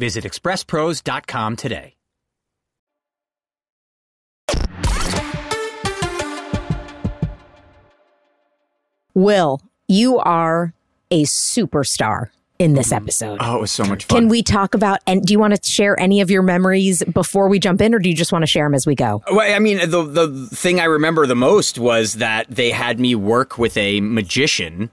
Visit 0.00 0.24
expresspros.com 0.24 1.56
today. 1.56 1.94
Will, 9.12 9.60
you 9.86 10.18
are 10.18 10.72
a 11.10 11.24
superstar 11.24 12.30
in 12.58 12.72
this 12.72 12.92
episode. 12.92 13.38
Oh, 13.42 13.56
it 13.56 13.60
was 13.60 13.70
so 13.70 13.84
much 13.84 14.06
fun. 14.06 14.20
Can 14.20 14.28
we 14.28 14.42
talk 14.42 14.74
about 14.74 15.00
and 15.06 15.22
do 15.22 15.34
you 15.34 15.38
want 15.38 15.54
to 15.54 15.70
share 15.70 15.98
any 16.00 16.22
of 16.22 16.30
your 16.30 16.42
memories 16.42 17.02
before 17.04 17.48
we 17.48 17.58
jump 17.58 17.82
in 17.82 17.94
or 17.94 17.98
do 17.98 18.08
you 18.08 18.14
just 18.14 18.32
want 18.32 18.42
to 18.42 18.46
share 18.46 18.64
them 18.64 18.74
as 18.74 18.86
we 18.86 18.94
go? 18.94 19.22
Well, 19.30 19.54
I 19.54 19.58
mean, 19.58 19.78
the 19.90 20.02
the 20.02 20.46
thing 20.46 20.80
I 20.80 20.84
remember 20.84 21.26
the 21.26 21.34
most 21.34 21.78
was 21.78 22.14
that 22.14 22.46
they 22.48 22.70
had 22.70 22.98
me 22.98 23.14
work 23.14 23.58
with 23.58 23.76
a 23.76 24.00
magician 24.00 24.90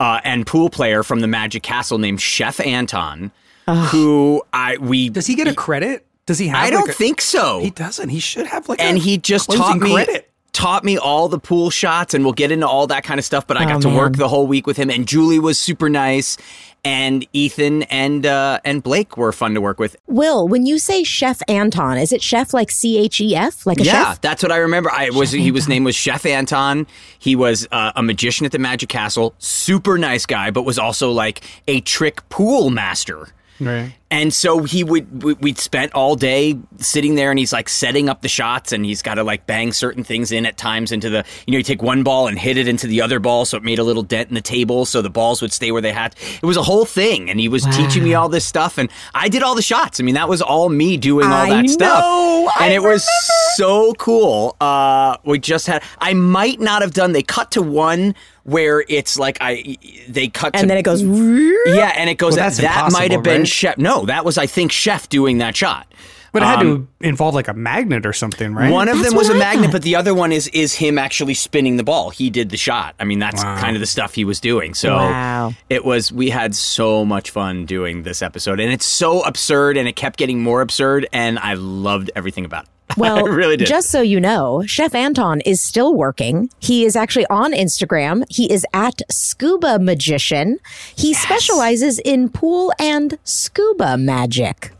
uh, 0.00 0.20
and 0.24 0.44
pool 0.44 0.70
player 0.70 1.04
from 1.04 1.20
the 1.20 1.28
Magic 1.28 1.62
Castle 1.62 1.98
named 1.98 2.20
Chef 2.20 2.58
Anton, 2.58 3.30
who 3.74 4.42
I 4.52 4.76
we 4.78 5.08
Does 5.08 5.26
he 5.26 5.34
get 5.34 5.48
a 5.48 5.54
credit? 5.54 6.06
Does 6.26 6.38
he 6.38 6.48
have? 6.48 6.64
I 6.64 6.70
don't 6.70 6.88
a- 6.88 6.92
think 6.92 7.20
so. 7.20 7.60
he 7.60 7.70
doesn't. 7.70 8.08
He 8.08 8.20
should 8.20 8.46
have 8.46 8.68
like. 8.68 8.80
and 8.80 8.96
a 8.98 9.00
he 9.00 9.18
just 9.18 9.46
closing 9.48 9.64
taught 9.64 9.78
me 9.80 9.92
credit. 9.94 10.30
taught 10.52 10.84
me 10.84 10.96
all 10.98 11.28
the 11.28 11.38
pool 11.38 11.70
shots 11.70 12.14
and 12.14 12.24
we'll 12.24 12.32
get 12.32 12.52
into 12.52 12.66
all 12.68 12.86
that 12.88 13.02
kind 13.04 13.18
of 13.18 13.24
stuff 13.24 13.46
but 13.46 13.56
i 13.56 13.64
Oh, 13.64 13.68
got 13.68 13.82
to 13.82 13.88
work 13.88 14.16
the 14.16 14.28
whole 14.28 14.46
week 14.48 14.66
with 14.66 14.76
him 14.76 14.90
and 14.90 15.06
julie 15.06 15.38
was 15.38 15.58
super 15.60 15.88
nice 15.88 16.36
and 16.84 17.24
ethan 17.32 17.84
and 17.84 18.26
uh, 18.26 18.58
and 18.64 18.82
blake 18.82 19.16
were 19.16 19.30
fun 19.32 19.54
to 19.54 19.60
work 19.60 19.78
with 19.78 19.96
Will, 20.06 20.48
when 20.48 20.66
you 20.66 20.78
say 20.80 21.04
Chef 21.04 21.40
Anton, 21.46 21.98
is 21.98 22.10
it 22.12 22.20
chef 22.22 22.52
like 22.54 22.70
C 22.70 22.98
H 22.98 23.20
E 23.20 23.36
F? 23.36 23.64
Like 23.66 23.78
a 23.80 23.84
chef? 23.84 23.92
yeah 23.94 24.04
chef? 24.10 24.20
that's 24.22 24.42
what 24.42 24.50
i 24.52 24.56
remember 24.56 24.90
i 24.90 25.10
was 25.10 25.30
he 25.30 25.52
was 25.52 25.68
name 25.68 25.84
was 25.84 25.94
chef 25.94 26.24
anton 26.26 26.86
he 27.18 27.36
was 27.36 27.68
uh, 27.70 27.92
a 27.96 28.02
magician 28.02 28.44
at 28.46 28.52
the 28.52 28.58
magic 28.58 28.88
castle 28.88 29.34
super 29.38 29.98
nice 29.98 30.26
guy 30.26 30.50
but 30.50 30.62
was 30.64 30.78
also 30.78 31.10
like 31.12 31.42
a 31.68 31.80
trick 31.82 32.26
pool 32.28 32.70
master 32.70 33.28
Right. 33.60 33.99
And 34.12 34.34
so 34.34 34.64
he 34.64 34.82
would, 34.82 35.22
we- 35.22 35.34
we'd 35.34 35.58
spent 35.58 35.92
all 35.94 36.16
day 36.16 36.58
sitting 36.78 37.14
there 37.14 37.30
and 37.30 37.38
he's 37.38 37.52
like 37.52 37.68
setting 37.68 38.08
up 38.08 38.22
the 38.22 38.28
shots 38.28 38.72
and 38.72 38.84
he's 38.84 39.02
got 39.02 39.14
to 39.14 39.22
like 39.24 39.46
bang 39.46 39.72
certain 39.72 40.02
things 40.02 40.32
in 40.32 40.46
at 40.46 40.56
times 40.56 40.90
into 40.90 41.08
the, 41.10 41.24
you 41.46 41.52
know, 41.52 41.58
you 41.58 41.62
take 41.64 41.80
one 41.82 42.02
ball 42.02 42.26
and 42.26 42.36
hit 42.38 42.56
it 42.56 42.66
into 42.66 42.88
the 42.88 43.00
other 43.02 43.20
ball 43.20 43.44
so 43.44 43.56
it 43.56 43.62
made 43.62 43.78
a 43.78 43.84
little 43.84 44.02
dent 44.02 44.28
in 44.28 44.34
the 44.34 44.40
table 44.40 44.84
so 44.84 45.00
the 45.00 45.10
balls 45.10 45.40
would 45.40 45.52
stay 45.52 45.70
where 45.70 45.80
they 45.82 45.92
had. 45.92 46.16
It 46.42 46.46
was 46.46 46.56
a 46.56 46.62
whole 46.62 46.84
thing 46.84 47.30
and 47.30 47.38
he 47.38 47.48
was 47.48 47.64
teaching 47.66 48.02
me 48.02 48.14
all 48.14 48.28
this 48.28 48.44
stuff 48.44 48.78
and 48.78 48.90
I 49.14 49.28
did 49.28 49.42
all 49.44 49.54
the 49.54 49.62
shots. 49.62 50.00
I 50.00 50.02
mean, 50.02 50.16
that 50.16 50.28
was 50.28 50.42
all 50.42 50.68
me 50.68 50.96
doing 50.96 51.26
all 51.26 51.32
I 51.32 51.50
that 51.62 51.70
stuff. 51.70 52.04
and 52.04 52.72
I 52.72 52.74
it 52.74 52.82
was 52.82 53.08
so 53.54 53.92
cool. 53.94 54.56
Uh, 54.60 55.16
we 55.24 55.38
just 55.38 55.66
had, 55.68 55.82
I 56.00 56.14
might 56.14 56.58
not 56.58 56.82
have 56.82 56.92
done, 56.92 57.12
they 57.12 57.22
cut 57.22 57.52
to 57.52 57.62
one 57.62 58.14
where 58.44 58.84
it's 58.88 59.18
like 59.18 59.38
I, 59.40 59.76
they 60.08 60.28
cut 60.28 60.54
to 60.54 60.58
And 60.58 60.68
then 60.70 60.78
it 60.78 60.82
goes 60.82 61.02
yeah, 61.02 61.92
and 61.96 62.08
it 62.08 62.16
goes. 62.16 62.36
Well, 62.36 62.48
that 62.48 62.56
that's 62.56 62.92
that 62.92 62.92
might 62.92 63.12
have 63.12 63.22
been 63.22 63.42
right? 63.42 63.48
chef. 63.48 63.76
No, 63.78 63.99
that 64.06 64.24
was 64.24 64.38
I 64.38 64.46
think 64.46 64.72
chef 64.72 65.08
doing 65.08 65.38
that 65.38 65.56
shot. 65.56 65.86
But 66.32 66.42
it 66.42 66.46
had 66.46 66.60
Um, 66.60 66.88
to 67.00 67.08
involve 67.08 67.34
like 67.34 67.48
a 67.48 67.54
magnet 67.54 68.06
or 68.06 68.12
something, 68.12 68.54
right? 68.54 68.70
One 68.72 68.88
of 68.88 68.98
That's 68.98 69.08
them 69.10 69.16
was 69.18 69.28
a 69.28 69.32
what 69.32 69.38
magnet, 69.38 69.66
thought. 69.66 69.72
but 69.72 69.82
the 69.82 69.96
other 69.96 70.14
one 70.14 70.30
is 70.32 70.46
is 70.48 70.74
him 70.74 70.98
actually 70.98 71.34
spinning 71.34 71.76
the 71.76 71.82
ball. 71.84 72.10
He 72.10 72.30
did 72.30 72.50
the 72.50 72.56
shot. 72.56 72.94
I 73.00 73.04
mean, 73.04 73.18
that's 73.18 73.42
kind 73.42 73.76
of 73.76 73.80
the 73.80 73.86
stuff 73.86 74.14
he 74.14 74.24
was 74.24 74.38
doing. 74.40 74.74
So 74.74 74.94
Wow. 74.96 75.54
it 75.68 75.84
was. 75.84 76.12
We 76.12 76.30
had 76.30 76.54
so 76.54 77.04
much 77.04 77.30
fun 77.30 77.66
doing 77.66 78.04
this 78.04 78.22
episode, 78.22 78.60
and 78.60 78.72
it's 78.72 78.86
so 78.86 79.22
absurd, 79.22 79.76
and 79.76 79.88
it 79.88 79.96
kept 79.96 80.18
getting 80.18 80.40
more 80.42 80.60
absurd, 80.60 81.06
and 81.12 81.38
I 81.38 81.54
loved 81.54 82.10
everything 82.14 82.44
about 82.44 82.64
it. 82.64 82.70
Well, 82.96 83.22
really 83.26 83.56
just 83.56 83.88
so 83.90 84.00
you 84.02 84.18
know, 84.18 84.64
Chef 84.66 84.96
Anton 84.96 85.40
is 85.42 85.60
still 85.60 85.94
working. 85.94 86.50
He 86.58 86.84
is 86.84 86.96
actually 86.96 87.24
on 87.26 87.52
Instagram. 87.52 88.24
He 88.28 88.50
is 88.52 88.66
at 88.74 89.00
Scuba 89.08 89.78
Magician. 89.78 90.58
He 90.96 91.14
specializes 91.14 92.00
in 92.00 92.28
pool 92.30 92.72
and 92.80 93.16
scuba 93.22 93.96
magic. 93.96 94.72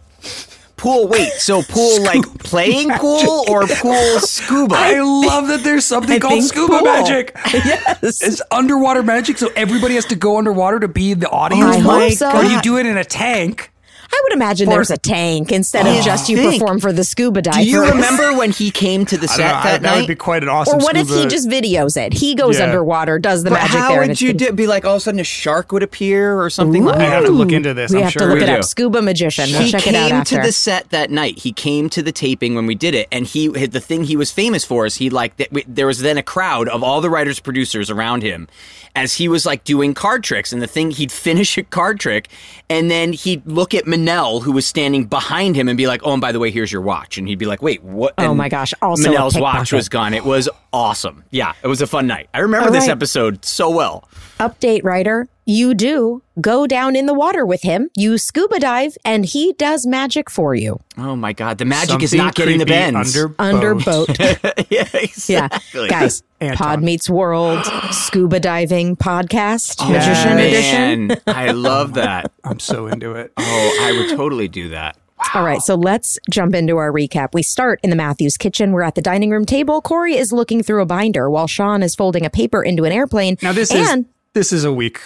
Pool. 0.81 1.07
Wait, 1.09 1.33
so 1.35 1.63
pool 1.69 2.03
like 2.03 2.23
playing 2.39 2.91
pool 2.91 3.45
or 3.49 3.67
pool 3.67 4.19
scuba? 4.21 4.75
I 4.77 5.01
love 5.01 5.49
that 5.49 5.63
there's 5.63 5.85
something 5.85 6.17
I 6.17 6.19
called 6.19 6.43
scuba 6.45 6.79
pool. 6.79 6.85
magic. 6.85 7.37
Yes. 7.53 8.23
It's 8.23 8.43
underwater 8.51 9.03
magic, 9.03 9.37
so 9.39 9.51
everybody 9.55 9.95
has 9.95 10.07
to 10.07 10.17
go 10.17 10.39
underwater 10.39 10.81
to 10.81 10.89
be 10.89 11.15
the 11.15 11.29
oh 11.29 11.37
audience. 11.37 11.77
I 11.77 11.83
part? 11.83 12.03
hope 12.03 12.13
so. 12.13 12.31
Or 12.31 12.45
you 12.45 12.61
do 12.63 12.79
it 12.79 12.87
in 12.87 12.97
a 12.97 13.05
tank. 13.05 13.71
I 14.13 14.21
would 14.25 14.33
imagine 14.33 14.69
there's 14.69 14.91
a 14.91 14.97
tank 14.99 15.53
instead 15.53 15.87
of 15.87 15.95
oh, 15.95 16.03
just 16.03 16.29
you 16.29 16.37
think. 16.37 16.61
perform 16.61 16.81
for 16.81 16.93
the 16.93 17.05
scuba 17.05 17.43
diver. 17.43 17.59
Do 17.61 17.65
you 17.69 17.81
remember 17.85 18.35
when 18.37 18.51
he 18.51 18.71
came 18.71 19.07
to 19.07 19.17
the 19.17 19.29
set 19.29 19.39
don't 19.39 19.49
know, 19.49 19.59
I- 19.59 19.63
that, 19.73 19.83
that 19.83 19.97
would 19.99 20.09
be 20.09 20.15
quite 20.17 20.43
an 20.43 20.49
awesome. 20.49 20.81
Or 20.81 20.83
what 20.83 20.97
if 20.97 21.09
he 21.09 21.27
just 21.27 21.49
videos 21.49 21.97
it? 21.97 22.13
He 22.13 22.35
goes 22.35 22.59
Yeah. 22.59 22.65
underwater, 22.67 23.19
does 23.19 23.45
the 23.45 23.51
but 23.51 23.57
magic 23.61 23.79
how 23.79 23.89
there. 23.91 24.01
would 24.01 24.11
it's 24.11 24.21
you 24.21 24.31
pretty- 24.31 24.47
do? 24.47 24.53
Be 24.53 24.67
like 24.67 24.85
all 24.85 24.95
of 24.97 24.99
a 24.99 25.01
sudden 25.01 25.21
a 25.21 25.25
shark 25.25 25.71
would 25.73 25.83
appear 25.83 26.41
or 26.41 26.51
something 26.51 26.85
like 26.85 26.99
that. 26.99 27.07
I 27.09 27.15
have 27.15 27.25
to 27.25 27.31
look 27.31 27.53
into 27.53 27.73
this. 27.73 27.93
We 27.93 27.99
I'm 27.99 28.05
have 28.05 28.13
sure 28.13 28.23
to 28.23 28.27
look 28.29 28.39
We 28.39 28.43
it 28.45 28.47
do. 28.47 28.53
up. 28.55 28.65
Scuba 28.65 29.01
magician. 29.03 29.51
We'll 29.53 29.63
he 29.63 29.71
check 29.71 29.83
came 29.83 29.95
it 29.95 29.99
out 29.99 30.13
after. 30.13 30.37
to 30.37 30.43
the 30.43 30.53
set 30.53 30.91
that 30.91 31.11
night. 31.11 31.39
He 31.39 31.53
came 31.53 31.89
to 31.91 32.03
the 32.03 32.13
taping 32.13 32.55
when 32.55 32.67
we 32.67 32.75
did 32.75 32.95
it, 32.95 33.07
and 33.13 33.27
he 33.27 33.49
the 33.49 33.81
thing 33.81 34.05
he 34.05 34.17
was 34.17 34.31
famous 34.31 34.65
for 34.65 34.87
is 34.87 34.97
he 34.97 35.09
like 35.11 35.37
th- 35.37 35.51
there 35.69 35.87
was 35.87 36.01
then 36.01 36.19
a 36.19 36.23
crowd 36.23 36.69
of 36.69 36.83
all 36.83 37.01
the 37.01 37.11
writers 37.11 37.39
producers 37.41 37.91
around 37.91 38.23
him 38.23 38.49
as 38.97 39.15
he 39.15 39.29
was 39.29 39.47
like 39.47 39.63
doing 39.63 39.95
card 39.95 40.25
tricks, 40.25 40.53
and 40.53 40.61
the 40.61 40.67
thing 40.67 40.91
he'd 40.91 41.13
finish 41.13 41.57
a 41.57 41.63
card 41.63 42.01
trick, 42.01 42.29
and 42.69 42.91
then 42.91 43.13
he'd 43.13 43.47
look 43.47 43.73
at 43.73 43.87
Manel 44.07 44.43
who 44.43 44.53
was 44.53 44.67
standing 44.67 45.05
behind 45.05 45.57
him 45.57 45.69
and 45.69 45.77
be 45.77 45.87
like, 45.87 46.01
"Oh, 46.05 46.13
and 46.13 46.21
by 46.21 46.33
the 46.33 46.39
way, 46.39 46.51
here's 46.51 46.73
your 46.73 46.83
watch," 46.83 47.19
and 47.19 47.29
he'd 47.29 47.39
be 47.39 47.47
like, 47.47 47.63
"Wait, 47.63 47.83
what?" 47.83 48.15
Oh 48.19 48.35
my 48.35 48.49
gosh, 48.49 48.75
also 48.83 49.11
Manel's 49.11 49.39
watch 49.39 49.73
was 49.73 49.89
gone. 49.89 50.15
It 50.15 50.25
was 50.25 50.49
awesome. 50.73 51.25
Yeah, 51.31 51.53
it 51.63 51.67
was 51.67 51.81
a 51.81 51.87
fun 51.87 52.07
night. 52.07 52.29
I 52.35 52.41
remember 52.41 52.69
All 52.69 52.73
this 52.73 52.85
right. 52.85 52.91
episode 52.91 53.45
so 53.45 53.71
well. 53.71 54.09
Update 54.41 54.85
writer, 54.85 55.29
you 55.45 55.75
do 55.75 56.23
go 56.41 56.67
down 56.67 56.97
in 56.97 57.05
the 57.05 57.13
water 57.13 57.45
with 57.45 57.61
him. 57.61 57.91
You 57.95 58.17
scuba 58.17 58.59
dive, 58.59 58.97
and 59.05 59.27
he 59.27 59.53
does 59.53 59.87
magic 59.87 60.31
for 60.31 60.55
you 60.55 60.81
Oh 60.97 61.15
my 61.15 61.35
god, 61.35 61.59
the 61.59 61.67
magic 61.67 62.03
is 62.03 62.15
not 62.15 62.35
getting 62.35 62.59
the 62.59 62.65
bends. 62.65 63.15
Under, 63.15 63.35
under 63.39 63.75
boat. 63.75 64.17
boat. 64.17 64.39
yeah, 64.71 64.89
yeah, 65.27 65.49
guys. 65.89 66.23
Anton. 66.41 66.57
Pod 66.57 66.83
meets 66.83 67.11
world, 67.11 67.63
scuba 67.91 68.41
diving 68.41 68.97
podcast, 68.97 69.77
Oh, 69.81 69.91
magician 69.91 70.39
edition. 70.39 71.23
I 71.27 71.51
love 71.51 71.93
that. 71.95 72.33
I'm 72.45 72.61
so 72.61 72.87
into 72.87 73.13
it. 73.13 73.35
Oh, 73.37 73.79
I 73.83 73.93
would 73.93 74.17
totally 74.17 74.49
do 74.49 74.71
that. 74.71 74.97
All 75.35 75.45
right, 75.45 75.61
so 75.61 75.75
let's 75.75 76.19
jump 76.31 76.55
into 76.55 76.79
our 76.79 76.91
recap. 76.91 77.35
We 77.35 77.43
start 77.43 77.79
in 77.83 77.91
the 77.91 77.97
Matthews 77.97 78.39
kitchen. 78.39 78.73
We're 78.73 78.85
at 78.85 78.95
the 78.95 79.03
dining 79.03 79.31
room 79.31 79.45
table. 79.45 79.83
Cory 79.83 80.17
is 80.17 80.33
looking 80.33 80.63
through 80.63 80.81
a 80.81 80.87
binder 80.87 81.29
while 81.29 81.47
Shawn 81.47 81.83
is 81.83 81.95
folding 81.95 82.25
a 82.25 82.31
paper 82.31 82.63
into 82.63 82.85
an 82.85 82.93
airplane. 82.93 83.37
Now 83.43 83.53
this 83.53 83.71
and, 83.71 84.07
is 84.07 84.11
this 84.35 84.53
is 84.53 84.65
a 84.65 84.73
weak 84.73 85.01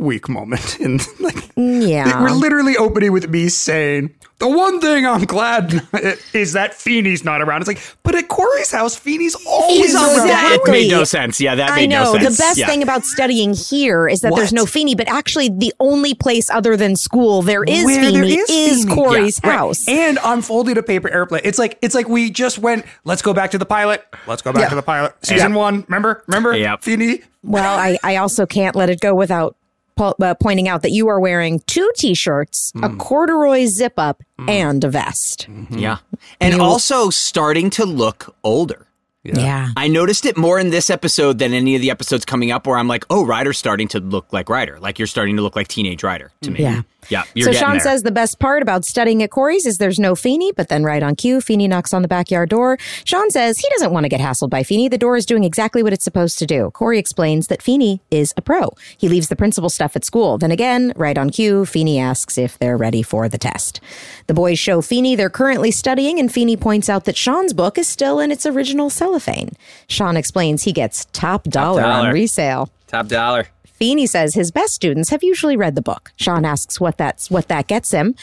weak 0.00 0.28
moment 0.28 0.80
in 0.80 0.98
like 1.20 1.50
yeah. 1.56 2.22
we're 2.22 2.30
literally 2.30 2.76
opening 2.76 3.12
with 3.12 3.28
me 3.28 3.48
saying 3.48 4.14
the 4.38 4.48
one 4.48 4.80
thing 4.80 5.06
I'm 5.06 5.26
glad 5.26 5.86
is 6.32 6.54
that 6.54 6.72
Feeny's 6.72 7.26
not 7.26 7.42
around. 7.42 7.60
It's 7.60 7.68
like, 7.68 7.96
but 8.02 8.14
at 8.14 8.28
Cory's 8.28 8.70
house, 8.72 8.96
Feeny's 8.96 9.34
always 9.46 9.94
around. 9.94 10.14
Exactly. 10.24 10.70
It 10.70 10.72
made 10.84 10.90
no 10.90 11.04
sense. 11.04 11.38
Yeah, 11.42 11.56
that 11.56 11.72
I 11.72 11.76
made 11.76 11.90
know. 11.90 12.04
no 12.04 12.12
sense. 12.18 12.38
the 12.38 12.42
best 12.42 12.58
Yeah. 12.58 12.66
thing 12.66 12.82
about 12.82 13.04
studying 13.04 13.52
here 13.52 14.08
is 14.08 14.20
that 14.22 14.34
there's 14.34 14.54
no 14.54 14.64
Feeny, 14.64 14.94
but 14.94 15.08
actually 15.08 15.50
the 15.50 15.74
only 15.78 16.14
place 16.14 16.48
other 16.48 16.74
than 16.74 16.96
school 16.96 17.42
there 17.42 17.64
is 17.64 17.84
Where 17.84 18.00
Feeny 18.00 18.12
there 18.14 18.24
is, 18.24 18.48
is 18.48 18.84
Feeny. 18.84 18.94
Cory's 18.94 19.40
Right. 19.44 19.52
house. 19.52 19.86
And 19.86 20.18
I'm 20.20 20.40
folding 20.40 20.78
a 20.78 20.82
paper 20.82 21.10
airplane. 21.10 21.42
It's 21.44 21.58
like 21.58 21.76
it's 21.82 21.94
like 21.94 22.08
we 22.08 22.30
just 22.30 22.58
went. 22.58 22.86
Let's 23.04 23.20
go 23.20 23.34
back 23.34 23.50
to 23.50 23.58
the 23.58 23.66
pilot. 23.66 24.02
Let's 24.26 24.40
go 24.40 24.54
back 24.54 24.62
Yeah. 24.62 24.68
to 24.70 24.74
the 24.74 24.82
pilot. 24.82 25.14
Season 25.20 25.52
one. 25.52 25.84
Remember? 25.86 26.24
Remember? 26.26 26.56
Yep. 26.56 26.82
Feeny. 26.82 27.20
Well, 27.42 27.78
I, 27.78 27.98
I 28.02 28.16
also 28.16 28.46
can't 28.46 28.74
let 28.76 28.88
it 28.88 29.00
go 29.00 29.14
without 29.14 29.56
po- 30.00 30.14
uh, 30.20 30.34
pointing 30.34 30.66
out 30.66 30.82
that 30.82 30.90
you 30.90 31.08
are 31.08 31.20
wearing 31.20 31.60
two 31.66 31.90
t-shirts, 31.96 32.72
a 32.76 32.88
mm. 32.88 32.98
corduroy 32.98 33.66
zip 33.66 33.94
up, 33.98 34.22
mm. 34.38 34.48
and 34.48 34.82
a 34.82 34.88
vest. 34.88 35.46
Mm-hmm. 35.48 35.78
Yeah. 35.78 35.98
And 36.40 36.60
also 36.60 37.10
starting 37.10 37.70
to 37.70 37.84
look 37.84 38.34
older. 38.42 38.86
Yeah. 39.22 39.68
I 39.76 39.88
noticed 39.88 40.24
it 40.24 40.38
more 40.38 40.58
in 40.58 40.70
this 40.70 40.88
episode 40.88 41.38
than 41.38 41.52
any 41.52 41.74
of 41.74 41.82
the 41.82 41.90
episodes 41.90 42.24
coming 42.24 42.50
up 42.50 42.66
where 42.66 42.78
I'm 42.78 42.88
like, 42.88 43.04
oh, 43.10 43.26
Ryder's 43.26 43.58
starting 43.58 43.86
to 43.88 44.00
look 44.00 44.32
like 44.32 44.48
Ryder. 44.48 44.80
Like 44.80 44.98
you're 44.98 45.06
starting 45.06 45.36
to 45.36 45.42
look 45.42 45.56
like 45.56 45.68
teenage 45.68 46.02
Ryder 46.02 46.32
to 46.40 46.50
me. 46.50 46.60
Yeah. 46.60 46.82
Yeah. 47.08 47.24
You're 47.34 47.52
so 47.52 47.58
Shawn 47.58 47.72
there. 47.72 47.80
says 47.80 48.02
the 48.02 48.10
best 48.12 48.38
part 48.38 48.62
about 48.62 48.84
studying 48.84 49.22
at 49.22 49.30
Cory's 49.30 49.66
is 49.66 49.78
there's 49.78 49.98
no 49.98 50.14
Feeny, 50.14 50.52
but 50.52 50.68
then 50.68 50.84
right 50.84 51.02
on 51.02 51.16
cue, 51.16 51.40
Feeny 51.40 51.66
knocks 51.68 51.94
on 51.94 52.02
the 52.02 52.08
backyard 52.08 52.48
door. 52.50 52.78
Shawn 53.04 53.30
says 53.30 53.58
he 53.58 53.66
doesn't 53.70 53.92
want 53.92 54.04
to 54.04 54.08
get 54.08 54.20
hassled 54.20 54.50
by 54.50 54.62
Feeny. 54.62 54.88
The 54.88 54.98
door 54.98 55.16
is 55.16 55.26
doing 55.26 55.44
exactly 55.44 55.82
what 55.82 55.92
it's 55.92 56.04
supposed 56.04 56.38
to 56.40 56.46
do. 56.46 56.70
Cory 56.72 56.98
explains 56.98 57.46
that 57.48 57.62
Feeny 57.62 58.00
is 58.10 58.34
a 58.36 58.42
pro. 58.42 58.70
He 58.96 59.08
leaves 59.08 59.28
the 59.28 59.36
principal 59.36 59.70
stuff 59.70 59.96
at 59.96 60.04
school. 60.04 60.38
Then 60.38 60.50
again, 60.50 60.92
right 60.96 61.16
on 61.16 61.30
cue, 61.30 61.64
Feeny 61.64 61.98
asks 61.98 62.36
if 62.38 62.58
they're 62.58 62.76
ready 62.76 63.02
for 63.02 63.28
the 63.28 63.38
test. 63.38 63.80
The 64.26 64.34
boys 64.34 64.58
show 64.58 64.80
Feeny 64.82 65.16
they're 65.16 65.30
currently 65.30 65.70
studying, 65.70 66.18
and 66.18 66.32
Feeny 66.32 66.56
points 66.56 66.88
out 66.88 67.04
that 67.04 67.16
Shawn's 67.16 67.52
book 67.52 67.78
is 67.78 67.88
still 67.88 68.20
in 68.20 68.30
its 68.30 68.46
original 68.46 68.90
cellophane. 68.90 69.50
Shawn 69.88 70.16
explains 70.16 70.62
he 70.62 70.72
gets 70.72 71.06
top 71.12 71.44
dollar, 71.44 71.82
on 71.82 72.04
dollar. 72.04 72.12
resale. 72.12 72.70
Top 72.86 73.06
dollar. 73.06 73.46
Feeny 73.80 74.06
says 74.06 74.34
his 74.34 74.52
best 74.52 74.74
students 74.74 75.10
have 75.10 75.24
usually 75.24 75.56
read 75.56 75.74
the 75.74 75.82
book. 75.82 76.12
Shawn 76.16 76.44
asks 76.44 76.78
what 76.80 76.96
that's 76.98 77.30
what 77.30 77.48
that 77.48 77.66
gets 77.66 77.90
him. 77.90 78.14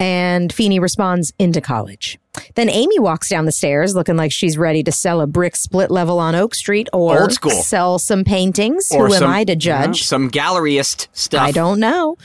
And 0.00 0.50
Feeny 0.52 0.78
responds 0.80 1.32
into 1.38 1.60
college. 1.60 2.18
Then 2.54 2.68
Amy 2.70 2.98
walks 2.98 3.28
down 3.28 3.44
the 3.44 3.52
stairs 3.52 3.94
looking 3.94 4.16
like 4.16 4.32
she's 4.32 4.56
ready 4.58 4.82
to 4.82 4.90
sell 4.92 5.20
a 5.20 5.26
brick 5.26 5.54
split 5.56 5.90
level 5.90 6.18
on 6.18 6.34
Oak 6.34 6.54
Street 6.54 6.88
or 6.92 7.20
Old 7.22 7.32
school. 7.32 7.50
sell 7.52 7.98
some 7.98 8.24
paintings. 8.24 8.90
Or 8.90 9.08
Who 9.08 9.14
some- 9.14 9.24
am 9.24 9.30
I 9.30 9.44
to 9.44 9.54
judge? 9.56 10.02
Some 10.04 10.30
galleryist 10.30 11.08
stuff. 11.12 11.42
I 11.42 11.52
don't 11.52 11.78
know. 11.78 12.16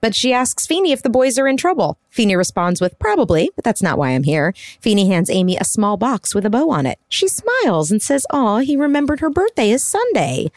But 0.00 0.14
she 0.14 0.32
asks 0.32 0.66
Feeny 0.66 0.92
if 0.92 1.02
the 1.02 1.10
boys 1.10 1.36
are 1.38 1.46
in 1.48 1.58
trouble. 1.58 1.98
Feeny 2.10 2.34
responds 2.36 2.80
with 2.80 2.98
probably, 2.98 3.50
but 3.56 3.64
that's 3.64 3.82
not 3.82 3.98
why 3.98 4.10
I'm 4.10 4.22
here. 4.22 4.54
Feeny 4.80 5.08
hands 5.08 5.28
Amy 5.28 5.56
a 5.58 5.64
small 5.64 5.96
box 5.98 6.34
with 6.34 6.46
a 6.46 6.50
bow 6.50 6.70
on 6.70 6.86
it. 6.86 6.98
She 7.10 7.28
smiles 7.28 7.90
and 7.90 8.00
says, 8.00 8.24
"Aw, 8.30 8.58
he 8.60 8.76
remembered 8.76 9.20
her 9.20 9.28
birthday 9.28 9.70
is 9.70 9.84
Sunday." 9.84 10.50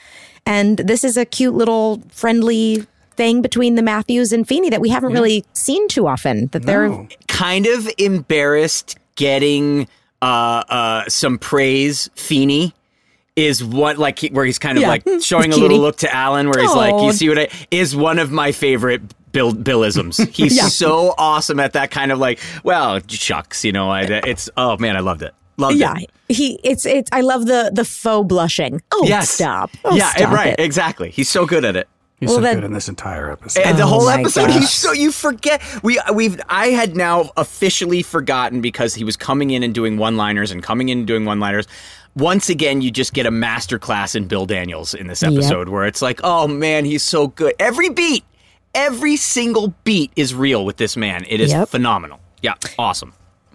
And 0.46 0.78
this 0.78 1.04
is 1.04 1.18
a 1.18 1.26
cute 1.26 1.54
little 1.54 2.02
friendly 2.12 2.86
thing 3.16 3.42
between 3.42 3.76
the 3.76 3.82
Matthews 3.82 4.34
and 4.34 4.48
Feeny 4.48 4.70
that 4.72 4.82
we 4.82 4.90
haven't 4.90 5.14
really 5.14 5.46
seen 5.54 5.88
too 5.88 6.08
often. 6.08 6.48
That 6.48 6.64
they're 6.64 7.08
kind 7.28 7.66
of 7.66 7.88
embarrassed 7.98 8.98
getting 9.16 9.88
uh, 10.22 10.26
uh, 10.26 11.10
some 11.10 11.38
praise. 11.38 12.10
Feeny 12.16 12.74
is 13.36 13.64
what 13.64 13.98
like 13.98 14.20
where 14.32 14.46
he's 14.46 14.60
kind 14.60 14.78
of 14.78 14.82
Yeah. 14.84 14.88
like 14.90 15.04
showing 15.22 15.54
a 15.54 15.58
little 15.58 15.80
look 15.80 15.98
to 15.98 16.14
Alan, 16.14 16.50
where 16.50 16.62
he's 16.62 16.74
like, 16.76 17.02
"You 17.04 17.14
see 17.14 17.30
what 17.30 17.40
I?" 17.40 17.48
Is 17.72 17.96
one 17.96 18.20
of 18.20 18.32
my 18.32 18.52
favorite 18.52 19.02
Bill 19.32 19.54
Billisms. 19.54 20.28
He's 20.30 20.56
Yeah. 20.58 20.68
so 20.68 21.14
awesome 21.18 21.60
at 21.60 21.74
that 21.74 21.90
kind 21.92 22.12
of 22.12 22.20
like, 22.20 22.40
well, 22.64 23.00
shucks, 23.08 23.64
you 23.66 23.72
know. 23.72 23.90
I, 23.90 24.02
it's 24.04 24.50
oh 24.58 24.78
man, 24.78 24.96
I 24.98 25.00
loved 25.00 25.22
it. 25.24 25.34
Loved 25.58 25.76
yeah. 25.78 25.96
it. 25.98 26.10
He 26.30 26.60
it's 26.64 26.86
it's 26.86 27.10
I 27.12 27.22
love 27.22 27.46
the 27.46 27.72
the 27.74 27.86
faux 27.86 28.28
blushing. 28.28 28.82
Oh, 28.92 29.06
Yes. 29.08 29.30
stop. 29.30 29.70
Oh, 29.86 29.96
yeah, 29.96 30.10
stop 30.12 30.34
right. 30.34 30.54
it. 30.54 30.60
Exactly. 30.60 31.10
He's 31.12 31.30
so 31.30 31.46
good 31.46 31.64
at 31.66 31.76
it. 31.76 31.88
He's 32.20 32.30
Well, 32.30 32.38
so 32.38 32.42
then- 32.42 32.56
good 32.56 32.64
in 32.64 32.74
this 32.74 32.88
entire 32.88 33.32
episode. 33.32 33.62
And 33.62 33.78
the 33.78 33.84
Oh 33.84 33.88
whole 33.88 34.06
my 34.06 34.20
episode, 34.22 34.48
gosh. 34.48 34.60
he's 34.60 34.70
so 34.72 34.94
you 34.94 35.12
forget. 35.12 35.62
We 35.84 36.00
we've 36.14 36.40
I 36.50 36.68
had 36.68 36.96
now 36.96 37.32
officially 37.38 38.02
forgotten 38.02 38.62
because 38.62 38.96
he 38.96 39.04
was 39.04 39.16
coming 39.18 39.52
in 39.52 39.62
and 39.62 39.74
doing 39.76 39.98
one 39.98 40.16
liners 40.18 40.50
and 40.50 40.64
coming 40.64 40.90
in 40.90 41.00
and 41.00 41.08
doing 41.08 41.26
one 41.26 41.40
liners. 41.40 41.68
Once 42.16 42.48
again, 42.50 42.82
you 42.82 42.92
just 42.92 43.14
get 43.14 43.26
a 43.26 43.32
master 43.32 43.78
class 43.80 44.16
in 44.16 44.26
Bill 44.28 44.46
Daniels 44.46 44.94
in 44.94 45.08
this 45.08 45.22
episode 45.24 45.68
where 45.70 45.84
it's 45.86 46.02
like, 46.02 46.20
oh 46.24 46.48
man, 46.48 46.86
he's 46.86 47.04
so 47.04 47.28
good. 47.28 47.54
Every 47.60 47.90
beat, 47.90 48.24
every 48.74 49.18
single 49.18 49.74
beat 49.84 50.12
is 50.16 50.34
real 50.34 50.64
with 50.64 50.78
this 50.78 50.96
man. 50.96 51.26
It 51.28 51.42
is 51.42 51.52
Yep. 51.52 51.70
phenomenal. 51.70 52.20
Yeah, 52.42 52.54
awesome. 52.78 53.14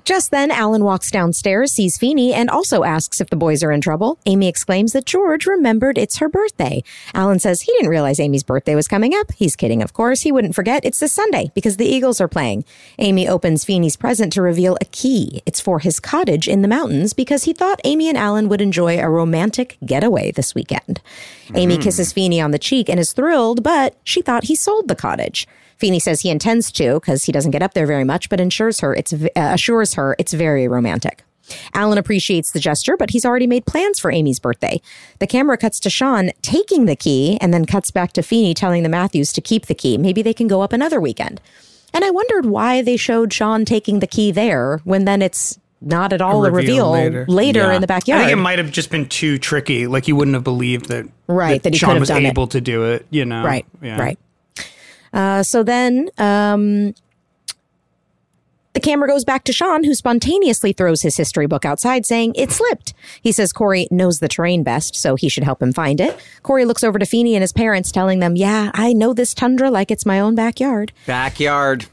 Just 0.09 0.31
then, 0.31 0.51
Alan 0.51 0.85
walks 0.85 1.11
downstairs, 1.11 1.71
sees 1.71 1.99
Feeny, 1.99 2.33
and 2.33 2.49
also 2.49 2.83
asks 2.83 3.21
if 3.21 3.29
the 3.29 3.37
boys 3.37 3.63
are 3.63 3.71
in 3.71 3.83
trouble. 3.83 4.19
Amy 4.25 4.49
exclaims 4.49 4.95
that 4.95 5.05
George 5.05 5.45
remembered 5.45 5.99
it's 5.99 6.17
her 6.17 6.31
birthday. 6.31 6.83
Alan 7.13 7.39
says 7.39 7.61
he 7.61 7.73
didn't 7.73 7.91
realize 7.91 8.19
Amy's 8.19 8.43
birthday 8.43 8.75
was 8.75 8.89
coming 8.89 9.15
up. 9.15 9.31
He's 9.33 9.55
kidding, 9.55 9.83
of 9.83 9.93
course. 9.93 10.23
He 10.23 10.33
wouldn't 10.33 10.55
forget. 10.55 10.83
It's 10.83 10.99
this 10.99 11.13
Sunday 11.13 11.51
because 11.55 11.77
the 11.77 11.85
Eagles 11.85 12.23
are 12.23 12.27
playing. 12.27 12.65
Amy 12.99 13.29
opens 13.29 13.67
Feeny's 13.67 13.99
present 13.99 14.33
to 14.33 14.41
reveal 14.41 14.79
a 14.81 14.87
key. 14.87 15.43
It's 15.45 15.61
for 15.61 15.79
his 15.79 16.01
cottage 16.01 16.49
in 16.49 16.63
the 16.63 16.69
mountains 16.69 17.13
because 17.13 17.45
he 17.45 17.53
thought 17.53 17.79
Amy 17.85 18.09
and 18.09 18.17
Alan 18.17 18.49
would 18.49 18.63
enjoy 18.63 18.99
a 18.99 19.11
romantic 19.11 19.77
getaway 19.85 20.31
this 20.31 20.55
weekend. 20.55 21.03
Amy 21.55 21.75
mm-hmm. 21.75 21.83
kisses 21.83 22.15
Feeny 22.15 22.41
on 22.41 22.53
the 22.53 22.59
cheek 22.59 22.89
and 22.89 22.99
is 22.99 23.13
thrilled, 23.13 23.63
but 23.63 23.95
she 24.05 24.23
thought 24.23 24.45
he 24.45 24.57
sold 24.57 24.89
the 24.89 24.97
cottage. 24.97 25.47
Feeny 25.79 25.99
says 26.01 26.21
he 26.23 26.31
intends 26.31 26.73
to 26.73 26.95
because 26.95 27.25
he 27.25 27.33
doesn't 27.33 27.53
get 27.53 27.63
up 27.63 27.75
there 27.75 27.87
very 27.87 28.05
much, 28.05 28.29
but 28.29 28.41
ensures 28.41 28.81
her 28.81 28.95
it's 28.95 29.13
uh, 29.13 29.27
assures 29.37 29.95
her 29.95 30.17
it's 30.19 30.33
very 30.33 30.67
romantic. 30.69 31.23
Alan 31.73 31.97
appreciates 31.97 32.53
the 32.53 32.61
gesture, 32.61 32.97
but 32.99 33.09
he's 33.11 33.25
already 33.25 33.47
made 33.47 33.65
plans 33.65 33.99
for 33.99 34.13
Amy's 34.13 34.39
birthday. 34.39 34.83
The 35.19 35.27
camera 35.27 35.57
cuts 35.57 35.81
to 35.81 35.89
Shawn 35.91 36.31
taking 36.43 36.85
the 36.85 36.97
key 36.97 37.39
and 37.41 37.55
then 37.55 37.65
cuts 37.65 37.91
back 37.91 38.13
to 38.15 38.23
Feeny 38.23 38.53
telling 38.53 38.83
the 38.83 38.89
Matthews 38.91 39.33
to 39.33 39.41
keep 39.41 39.65
the 39.67 39.75
key. 39.75 39.97
Maybe 39.97 40.21
they 40.21 40.35
can 40.35 40.47
go 40.47 40.61
up 40.61 40.75
another 40.75 41.01
weekend. 41.01 41.41
And 41.95 42.05
I 42.05 42.11
wondered 42.11 42.45
why 42.45 42.83
they 42.83 42.99
showed 42.99 43.33
Shawn 43.33 43.65
taking 43.65 44.01
the 44.01 44.07
key 44.07 44.31
there 44.31 44.81
when 44.85 45.07
then 45.07 45.23
it's 45.23 45.59
not 45.81 46.13
at 46.13 46.21
all 46.21 46.45
a 46.45 46.51
reveal, 46.51 46.91
later, 46.91 47.61
Yeah. 47.61 47.73
in 47.77 47.81
the 47.81 47.87
backyard. 47.87 48.21
I 48.21 48.27
think 48.27 48.39
it 48.39 48.43
might 48.43 48.59
have 48.59 48.71
just 48.71 48.91
been 48.91 49.09
too 49.09 49.39
tricky. 49.39 49.87
Like 49.87 50.07
you 50.07 50.17
wouldn't 50.17 50.35
have 50.35 50.45
believed 50.45 50.89
that, 50.89 51.07
Right, 51.29 51.63
that 51.63 51.73
he 51.73 51.79
Shawn 51.79 51.99
was 51.99 52.09
done 52.11 52.27
it. 52.27 52.29
able 52.29 52.49
to 52.49 52.61
do 52.61 52.85
it. 52.93 53.07
You 53.09 53.25
know, 53.25 53.43
Right. 53.43 53.65
Yeah. 53.81 53.99
Right. 53.99 54.19
Uh, 55.13 55.43
so 55.43 55.63
then 55.63 56.09
um, 56.19 56.95
the 58.75 58.81
camera 58.81 59.09
goes 59.09 59.25
back 59.25 59.45
to 59.45 59.53
Shawn, 59.53 59.85
who 59.85 59.95
spontaneously 59.95 60.73
throws 60.73 61.03
his 61.03 61.17
history 61.17 61.47
book 61.47 61.65
outside, 61.65 62.07
saying 62.07 62.35
it 62.37 62.53
slipped. 62.53 62.95
He 63.21 63.33
says 63.33 63.53
Cory 63.53 63.89
knows 63.91 64.21
the 64.21 64.29
terrain 64.29 64.63
best, 64.63 64.95
so 64.95 65.17
he 65.17 65.29
should 65.29 65.43
help 65.43 65.61
him 65.61 65.73
find 65.73 66.01
it. 66.01 66.17
Cory 66.43 66.65
looks 66.65 66.85
over 66.85 66.99
to 66.99 67.07
Feeny 67.07 67.35
and 67.35 67.43
his 67.43 67.53
parents, 67.53 67.91
telling 67.91 68.21
them, 68.21 68.37
"Yeah, 68.37 68.71
I 68.75 68.93
know 68.93 69.13
this 69.13 69.35
tundra 69.35 69.71
like 69.71 69.91
it's 69.91 70.07
my 70.07 70.21
own 70.21 70.35
backyard." 70.35 70.93
Backyard. 71.07 71.87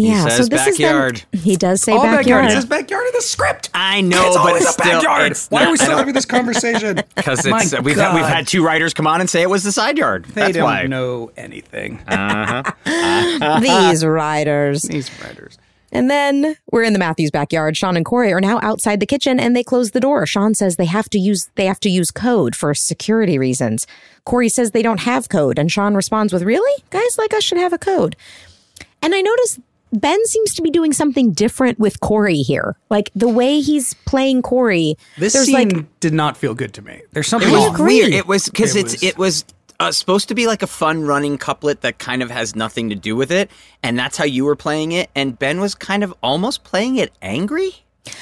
Yeah, 0.00 0.24
says 0.28 0.36
so 0.36 0.44
this 0.44 0.64
backyard. 0.78 1.16
is 1.16 1.24
then, 1.32 1.40
he 1.42 1.56
does 1.56 1.82
say 1.82 1.92
All 1.92 1.98
backyard. 2.02 2.18
backyard. 2.24 2.44
It 2.46 2.50
says 2.52 2.64
backyard 2.66 3.06
in 3.06 3.12
the 3.14 3.22
script. 3.22 3.70
I 3.74 4.00
know, 4.00 4.26
It's 4.26 4.36
but 4.36 4.46
always 4.46 4.62
it's 4.62 4.70
a 4.70 4.72
still, 4.74 4.92
backyard. 5.02 5.30
it's 5.32 5.48
Why 5.48 5.62
are 5.62 5.66
we 5.66 5.70
not- 5.72 5.80
still 5.80 5.96
having 5.98 6.14
this 6.14 6.24
conversation? 6.26 7.00
Because 7.16 7.46
My 7.46 7.62
it's 7.62 7.72
uh, 7.74 7.80
we've 7.82 7.96
had, 7.96 8.14
we've 8.14 8.24
had 8.24 8.46
two 8.46 8.64
writers 8.64 8.94
come 8.94 9.06
on 9.06 9.20
and 9.20 9.28
say 9.28 9.42
it 9.42 9.50
was 9.50 9.62
the 9.64 9.72
side 9.72 9.98
yard. 9.98 10.24
They 10.26 10.40
That's 10.42 10.54
don't 10.54 10.64
why. 10.64 10.86
know 10.86 11.30
anything. 11.36 12.00
Uh-huh. 12.06 12.62
Uh-huh. 12.86 13.60
These 13.60 14.04
writers. 14.04 14.82
These 14.82 15.10
writers. 15.22 15.58
And 15.90 16.10
then 16.10 16.56
we're 16.70 16.82
in 16.82 16.92
the 16.92 16.98
Matthews 16.98 17.30
backyard. 17.30 17.76
Shawn 17.76 17.96
and 17.96 18.04
Cory 18.04 18.30
are 18.32 18.40
now 18.42 18.58
outside 18.62 19.00
the 19.00 19.06
kitchen 19.06 19.40
and 19.40 19.56
they 19.56 19.62
close 19.64 19.92
the 19.92 20.00
door. 20.00 20.26
Shawn 20.26 20.54
says 20.54 20.76
they 20.76 20.84
have 20.84 21.08
to 21.10 21.18
use 21.18 21.48
they 21.54 21.64
have 21.66 21.80
to 21.80 21.88
use 21.88 22.10
code 22.10 22.54
for 22.54 22.74
security 22.74 23.38
reasons. 23.38 23.86
Cory 24.24 24.48
says 24.50 24.72
they 24.72 24.82
don't 24.82 25.00
have 25.00 25.28
code 25.30 25.58
and 25.58 25.72
Shawn 25.72 25.94
responds 25.94 26.32
with, 26.32 26.42
"Really? 26.42 26.82
Guys 26.90 27.16
like 27.16 27.32
us 27.32 27.42
should 27.42 27.58
have 27.58 27.72
a 27.72 27.78
code." 27.78 28.16
And 29.00 29.14
I 29.14 29.20
notice 29.22 29.58
Ben 29.92 30.18
seems 30.26 30.54
to 30.54 30.62
be 30.62 30.70
doing 30.70 30.92
something 30.92 31.32
different 31.32 31.78
with 31.78 32.00
Cory 32.00 32.36
here. 32.42 32.76
Like 32.90 33.10
the 33.14 33.28
way 33.28 33.60
he's 33.60 33.94
playing 34.06 34.42
Cory. 34.42 34.96
This 35.16 35.32
scene 35.34 35.54
like 35.70 36.00
did 36.00 36.12
not 36.12 36.36
feel 36.36 36.54
good 36.54 36.74
to 36.74 36.82
me. 36.82 37.02
There's 37.12 37.26
something 37.28 37.48
It 37.50 37.52
was 37.52 37.72
agree. 37.74 38.00
weird. 38.00 38.12
It 38.12 38.26
was 38.26 38.46
because 38.48 38.76
It 38.76 38.80
it's 38.80 38.92
was- 38.94 39.02
it 39.02 39.18
was 39.18 39.44
uh, 39.80 39.92
supposed 39.92 40.26
to 40.28 40.34
be 40.34 40.46
like 40.48 40.62
a 40.62 40.66
fun 40.66 41.02
running 41.02 41.38
couplet 41.38 41.82
that 41.82 41.98
kind 41.98 42.20
of 42.22 42.30
has 42.32 42.56
nothing 42.56 42.88
to 42.88 42.96
do 42.96 43.14
with 43.14 43.30
it, 43.30 43.48
and 43.82 43.96
that's 43.96 44.16
how 44.16 44.24
you 44.24 44.44
were 44.44 44.56
playing 44.56 44.90
it. 44.92 45.08
And 45.14 45.38
Ben 45.38 45.60
was 45.60 45.74
kind 45.76 46.02
of 46.02 46.12
almost 46.22 46.64
playing 46.64 46.96
it 46.96 47.12
angry. 47.22 47.70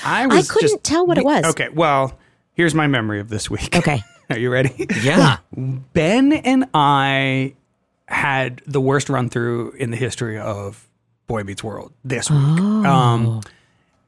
I 0.04 0.26
I 0.26 0.42
couldn't 0.42 0.84
tell 0.84 1.06
what 1.06 1.16
it 1.16 1.24
was. 1.24 1.44
Okay, 1.46 1.68
well, 1.70 2.18
here's 2.52 2.74
my 2.74 2.86
memory 2.86 3.20
of 3.20 3.30
this 3.30 3.48
week. 3.48 3.74
Okay. 3.74 4.02
Are 4.30 4.38
you 4.38 4.50
ready? 4.50 4.86
Yeah. 5.02 5.38
Ben 5.94 6.32
and 6.32 6.66
I 6.74 7.54
had 8.08 8.60
the 8.66 8.80
worst 8.80 9.08
run 9.08 9.28
through 9.30 9.70
in 9.78 9.90
the 9.90 9.96
history 9.96 10.38
of 10.38 10.85
Boy 11.26 11.42
Meets 11.42 11.62
World 11.64 11.92
this 12.04 12.30
week. 12.30 12.38
Um, 12.38 13.40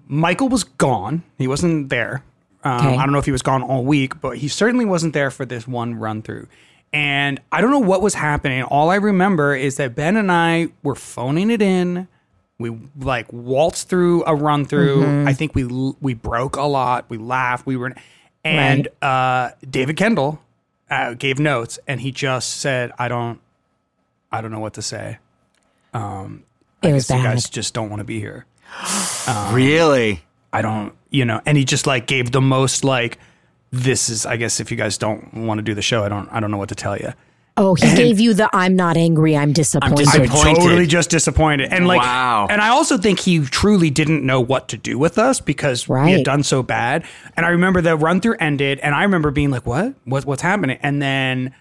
Michael 0.06 0.48
was 0.48 0.64
gone. 0.64 1.22
He 1.36 1.48
wasn't 1.48 1.88
there. 1.90 2.22
Um, 2.64 2.86
Okay. 2.86 2.96
I 2.96 3.04
don't 3.04 3.12
know 3.12 3.18
if 3.18 3.24
he 3.24 3.32
was 3.32 3.42
gone 3.42 3.62
all 3.62 3.84
week, 3.84 4.20
but 4.20 4.38
he 4.38 4.48
certainly 4.48 4.84
wasn't 4.84 5.14
there 5.14 5.30
for 5.30 5.44
this 5.46 5.66
one 5.68 5.94
run 5.94 6.22
through. 6.22 6.48
And 6.92 7.40
I 7.52 7.60
don't 7.60 7.70
know 7.70 7.78
what 7.78 8.00
was 8.02 8.14
happening. 8.14 8.62
All 8.62 8.90
I 8.90 8.96
remember 8.96 9.54
is 9.54 9.76
that 9.76 9.94
Ben 9.94 10.16
and 10.16 10.32
I 10.32 10.68
were 10.82 10.94
phoning 10.94 11.50
it 11.50 11.60
in. 11.62 12.08
We 12.58 12.76
like 12.98 13.32
waltzed 13.32 13.88
through 13.88 14.24
a 14.26 14.34
run 14.34 14.64
through. 14.64 15.26
I 15.28 15.32
think 15.34 15.54
we 15.54 15.64
we 16.00 16.14
broke 16.14 16.56
a 16.56 16.62
lot. 16.62 17.04
We 17.08 17.16
laughed. 17.18 17.66
We 17.66 17.76
were, 17.76 17.94
and 18.42 18.88
uh, 19.00 19.50
David 19.70 19.96
Kendall 19.96 20.40
uh, 20.90 21.14
gave 21.14 21.38
notes, 21.38 21.78
and 21.86 22.00
he 22.00 22.10
just 22.10 22.56
said, 22.58 22.90
"I 22.98 23.06
don't, 23.06 23.38
I 24.32 24.40
don't 24.40 24.50
know 24.50 24.58
what 24.58 24.74
to 24.74 24.82
say. 24.82 25.18
It 26.82 26.88
I 26.88 26.92
was 26.92 27.06
guess 27.08 27.16
you 27.18 27.22
bad. 27.24 27.32
guys 27.34 27.50
just 27.50 27.74
don't 27.74 27.90
want 27.90 28.00
to 28.00 28.04
be 28.04 28.20
here. 28.20 28.46
really? 29.50 30.22
I 30.52 30.62
don't, 30.62 30.94
you 31.10 31.24
know." 31.24 31.40
And 31.46 31.56
he 31.58 31.64
just 31.64 31.86
like 31.86 32.06
gave 32.06 32.32
the 32.32 32.40
most 32.40 32.84
like, 32.84 33.18
"This 33.70 34.08
is, 34.08 34.26
I 34.26 34.36
guess, 34.36 34.60
if 34.60 34.70
you 34.70 34.76
guys 34.76 34.98
don't 34.98 35.32
want 35.34 35.58
to 35.58 35.62
do 35.62 35.74
the 35.74 35.82
show, 35.82 36.04
I 36.04 36.08
don't, 36.08 36.28
I 36.30 36.40
don't 36.40 36.50
know 36.50 36.56
what 36.58 36.68
to 36.70 36.74
tell 36.74 36.96
you." 36.96 37.12
Oh, 37.60 37.74
he 37.74 37.92
gave 37.96 38.20
you 38.20 38.34
the 38.34 38.48
I'm 38.52 38.76
not 38.76 38.96
angry, 38.96 39.36
I'm 39.36 39.52
disappointed. 39.52 39.96
disappointed. 40.04 40.30
I'm 40.46 40.54
totally 40.54 40.86
just 40.86 41.10
disappointed. 41.10 41.72
And 41.72 41.88
like, 41.88 42.00
Wow. 42.00 42.46
and 42.48 42.60
I 42.60 42.68
also 42.68 42.96
think 42.96 43.18
he 43.18 43.40
truly 43.40 43.90
didn't 43.90 44.24
know 44.24 44.40
what 44.40 44.68
to 44.68 44.76
do 44.76 44.96
with 44.96 45.18
us 45.18 45.40
because 45.40 45.88
we 45.88 46.12
had 46.12 46.24
done 46.24 46.44
so 46.44 46.62
bad. 46.62 47.02
And 47.36 47.44
I 47.44 47.48
remember 47.48 47.80
the 47.80 47.96
run 47.96 48.20
through 48.20 48.36
ended, 48.38 48.78
and 48.78 48.94
I 48.94 49.02
remember 49.02 49.32
being 49.32 49.50
like, 49.50 49.66
"What? 49.66 49.94
What? 50.04 50.24
What's 50.24 50.42
happening?" 50.42 50.78
And 50.82 51.02
then 51.02 51.52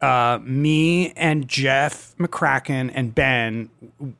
uh, 0.00 0.38
me 0.42 1.12
and 1.12 1.48
Jeff 1.48 2.14
McCracken 2.18 2.90
and 2.94 3.14
Ben 3.14 3.70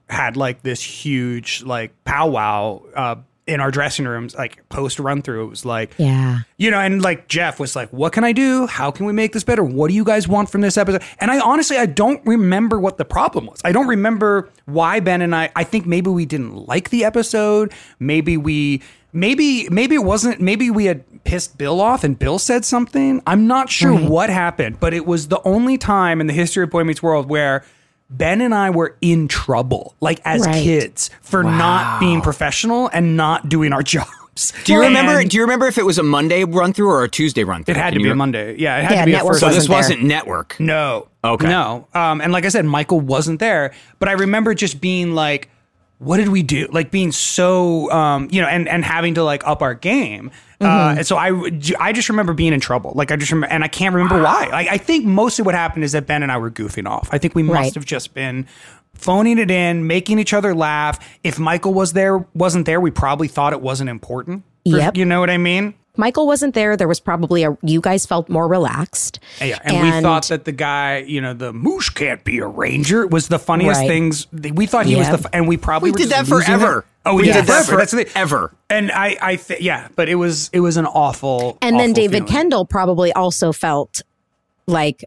had 0.09 0.37
like 0.37 0.63
this 0.63 0.83
huge 0.83 1.63
like 1.63 1.93
powwow 2.05 2.81
uh, 2.95 3.17
in 3.47 3.61
our 3.61 3.71
dressing 3.71 4.07
rooms, 4.07 4.35
like 4.35 4.67
post 4.69 4.99
run 4.99 5.21
through. 5.21 5.45
It 5.45 5.51
was 5.51 5.65
like, 5.65 5.93
yeah. 5.99 6.41
you 6.57 6.71
know, 6.71 6.79
and 6.79 7.03
like 7.03 7.29
Jeff 7.29 7.61
was 7.61 7.77
like, 7.77 7.91
"What 7.91 8.13
can 8.13 8.25
I 8.25 8.33
do? 8.33 8.67
How 8.67 8.91
can 8.91 9.07
we 9.07 9.13
make 9.13 9.33
this 9.33 9.45
better? 9.45 9.63
What 9.63 9.89
do 9.89 9.95
you 9.95 10.05
guys 10.05 10.27
want 10.27 10.49
from 10.49 10.63
this 10.63 10.79
episode?" 10.79 11.03
And 11.21 11.31
I 11.31 11.41
honestly, 11.41 11.77
I 11.77 11.87
don't 11.87 12.25
remember 12.27 12.81
what 12.81 12.97
the 12.97 13.05
problem 13.05 13.47
was. 13.47 13.61
I 13.65 13.73
don't 13.73 13.89
remember 13.89 14.49
why 14.65 15.01
Ben 15.01 15.21
and 15.21 15.35
I. 15.35 15.51
I 15.55 15.65
think 15.65 15.87
maybe 15.87 16.11
we 16.11 16.25
didn't 16.25 16.67
like 16.67 16.91
the 16.91 17.05
episode. 17.05 17.73
Maybe 17.99 18.37
we, 18.37 18.81
maybe 19.15 19.67
maybe 19.71 19.95
it 19.95 20.05
wasn't. 20.05 20.41
Maybe 20.43 20.71
we 20.71 20.85
had 20.85 21.05
pissed 21.25 21.57
Bill 21.57 21.81
off, 21.81 22.05
and 22.05 22.19
Bill 22.19 22.39
said 22.39 22.67
something. 22.67 23.23
I'm 23.27 23.47
not 23.47 23.71
sure 23.71 23.93
Right. 23.93 24.11
what 24.11 24.29
happened, 24.29 24.79
but 24.81 24.93
it 24.93 25.07
was 25.07 25.29
the 25.29 25.41
only 25.47 25.79
time 25.79 26.21
in 26.21 26.27
the 26.27 26.35
history 26.35 26.63
of 26.65 26.71
Boy 26.71 26.85
Meets 26.85 27.03
World 27.03 27.29
where. 27.31 27.65
Ben 28.11 28.43
and 28.43 28.55
I 28.55 28.69
were 28.69 28.97
in 29.01 29.29
trouble, 29.29 29.95
like 30.01 30.21
as 30.27 30.45
Right. 30.47 30.63
kids, 30.63 31.11
for 31.23 31.43
not 31.43 31.99
being 31.99 32.21
professional 32.21 32.89
and 32.93 33.17
not 33.17 33.49
doing 33.49 33.73
our 33.73 33.83
jobs. 33.95 34.53
Do 34.65 34.75
you 34.75 34.81
remember? 34.83 35.25
Do 35.25 35.37
you 35.39 35.43
remember 35.43 35.67
if 35.67 35.79
it 35.79 35.87
was 35.87 35.97
a 35.99 36.03
Monday 36.03 36.45
run 36.45 36.75
through 36.75 36.91
or 36.91 37.03
a 37.03 37.09
Tuesday 37.09 37.45
run 37.45 37.65
through? 37.65 37.73
it 37.73 37.79
had 37.79 37.95
Can 37.95 37.95
to 37.95 38.01
you 38.01 38.07
be 38.09 38.11
a 38.11 38.15
Monday. 38.15 38.57
Yeah, 38.59 38.77
it 38.77 38.85
had 38.85 38.93
Yeah, 38.93 39.01
to 39.01 39.07
be 39.07 39.13
a 39.13 39.17
network 39.17 39.33
first. 39.33 39.41
So 39.41 39.49
this 39.51 39.69
wasn't 39.71 40.01
there. 40.01 40.09
network. 40.09 40.55
no, 40.61 41.09
Okay. 41.25 41.49
no. 41.49 41.89
Um, 41.95 42.21
and 42.21 42.31
like 42.31 42.45
I 42.45 42.49
said, 42.51 42.67
Michael 42.67 43.01
wasn't 43.01 43.41
there, 43.41 43.73
but 43.99 44.09
I 44.11 44.13
remember 44.13 44.53
just 44.55 44.83
being 44.83 45.15
like, 45.15 45.49
"What 45.99 46.17
did 46.19 46.29
we 46.29 46.43
do?" 46.43 46.69
Like 46.71 46.91
being 46.91 47.13
so, 47.13 47.91
um, 47.91 48.29
you 48.31 48.41
know, 48.41 48.49
and 48.49 48.69
and 48.69 48.85
having 48.85 49.15
to 49.15 49.25
like 49.25 49.47
up 49.47 49.63
our 49.63 49.75
game. 49.75 50.31
Mm-hmm. 50.61 50.67
Uh, 50.67 50.95
and 50.99 51.07
so 51.07 51.17
I, 51.17 51.33
I 51.81 51.93
just 51.93 52.09
remember 52.09 52.33
being 52.33 52.53
in 52.53 52.61
trouble. 52.61 52.93
Like 52.95 53.11
I 53.11 53.17
just 53.17 53.31
remember, 53.33 53.53
and 53.53 53.65
I 53.65 53.69
can't 53.69 53.95
remember 53.95 54.23
why. 54.23 54.49
Like 54.53 54.69
I 54.69 54.79
think 54.79 55.05
mostly 55.05 55.45
what 55.45 55.55
happened 55.55 55.85
is 55.85 55.93
that 55.93 56.07
Ben 56.07 56.23
and 56.23 56.31
I 56.33 56.39
were 56.39 56.51
goofing 56.51 56.89
off. 56.89 57.09
I 57.13 57.19
think 57.19 57.35
we 57.35 57.43
must 57.43 57.55
Right. 57.57 57.75
have 57.75 57.85
just 57.85 58.15
been 58.15 58.47
phoning 58.95 59.39
it 59.39 59.51
in, 59.51 59.87
making 59.87 60.19
each 60.21 60.33
other 60.33 60.55
laugh. 60.55 60.99
If 61.25 61.39
Michael 61.39 61.75
was 61.75 61.93
there, 61.93 62.19
wasn't 62.35 62.65
there, 62.67 62.81
we 62.81 62.91
probably 62.93 63.29
thought 63.29 63.53
it 63.53 63.61
wasn't 63.61 63.91
important. 63.91 64.45
For- 64.71 64.79
Yep. 64.79 64.97
You 64.97 65.05
know 65.05 65.21
what 65.21 65.29
I 65.31 65.37
mean? 65.37 65.75
Michael 65.97 66.27
wasn't 66.27 66.55
there. 66.55 66.77
There 66.77 66.89
was 66.89 66.99
probably 67.01 67.45
a, 67.45 67.57
you 67.63 67.81
guys 67.81 68.05
felt 68.05 68.29
more 68.29 68.49
relaxed. 68.49 69.21
Yeah, 69.41 69.59
and, 69.65 69.81
we 69.83 70.01
thought 70.03 70.27
that 70.29 70.45
the 70.45 70.53
guy, 70.53 70.99
you 70.99 71.21
know, 71.21 71.35
the 71.35 71.53
moosh 71.53 71.91
can't 71.91 72.23
be 72.25 72.39
a 72.39 72.47
ranger 72.47 73.07
was 73.07 73.29
the 73.29 73.39
funniest 73.39 73.81
Right. 73.81 73.89
things. 73.89 74.27
We 74.33 74.67
thought 74.67 74.87
he 74.87 74.97
was 74.97 75.09
the, 75.09 75.31
and 75.33 75.47
we 75.47 75.57
probably 75.57 75.89
We 75.89 75.93
were 75.93 75.99
did 75.99 76.11
just 76.11 76.29
that 76.31 76.45
forever. 76.45 76.79
it. 76.81 76.85
Oh, 77.07 77.15
we 77.15 77.23
We 77.23 77.27
did 77.29 77.33
did 77.35 77.41
that 77.43 77.47
that 77.47 77.65
forever. 77.67 77.81
That's 77.81 77.93
the 77.93 78.05
forever. 78.07 78.55
And 78.71 78.91
I, 78.91 79.17
I, 79.21 79.37
th- 79.37 79.61
yeah, 79.61 79.89
but 79.95 80.09
it 80.09 80.17
was, 80.17 80.51
it 80.53 80.61
was 80.61 80.77
an 80.77 80.87
awful. 80.87 81.59
and 81.63 81.79
then 81.79 81.93
David 81.93 82.25
feeling. 82.25 82.33
Kendall 82.33 82.65
probably 82.65 83.13
also 83.13 83.53
felt 83.53 84.03
like 84.67 85.05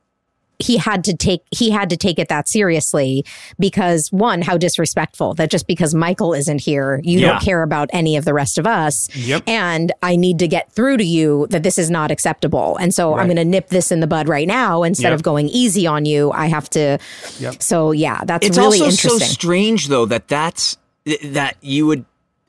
he 0.60 0.78
had 0.78 1.04
to 1.04 1.16
take 1.16 1.42
he 1.52 1.70
had 1.70 1.90
to 1.90 1.98
take 1.98 2.18
it 2.20 2.30
that 2.30 2.48
seriously 2.48 3.24
because 3.60 4.12
one 4.12 4.42
how 4.42 4.58
disrespectful 4.58 5.34
that 5.36 5.52
just 5.52 5.68
because 5.68 5.94
Michael 5.94 6.34
isn't 6.34 6.62
here 6.62 7.00
you 7.04 7.20
Yeah. 7.20 7.34
don't 7.34 7.42
care 7.42 7.62
about 7.64 7.90
any 7.94 8.18
of 8.18 8.26
the 8.26 8.34
rest 8.34 8.58
of 8.58 8.66
us 8.66 9.08
Yep. 9.16 9.44
and 9.48 9.92
I 10.02 10.16
need 10.16 10.40
to 10.40 10.48
get 10.48 10.72
through 10.72 10.98
to 10.98 11.04
you 11.04 11.48
that 11.52 11.64
this 11.64 11.78
is 11.78 11.90
not 11.92 12.10
acceptable 12.12 12.78
and 12.78 12.94
so 12.94 13.16
I'm 13.16 13.28
going 13.28 13.38
to 13.38 13.46
nip 13.46 13.70
this 13.70 13.92
in 13.92 14.00
the 14.00 14.08
bud 14.08 14.28
right 14.28 14.48
now 14.48 14.84
instead 14.84 15.10
Yep. 15.10 15.14
of 15.16 15.24
going 15.24 15.48
easy 15.50 15.86
on 15.86 16.06
you 16.06 16.32
I 16.32 16.48
have 16.48 16.70
to 16.72 16.98
Yep. 17.40 17.62
so 17.62 17.92
yeah 17.92 18.22
that's 18.26 18.48
It's 18.48 18.58
really 18.58 18.82
also 18.82 19.10
so 19.10 19.18
strange 19.20 19.88
though 19.90 20.06
that 20.06 20.28
that's 20.28 20.78
that 21.24 21.56
you 21.62 21.86
would 21.86 22.06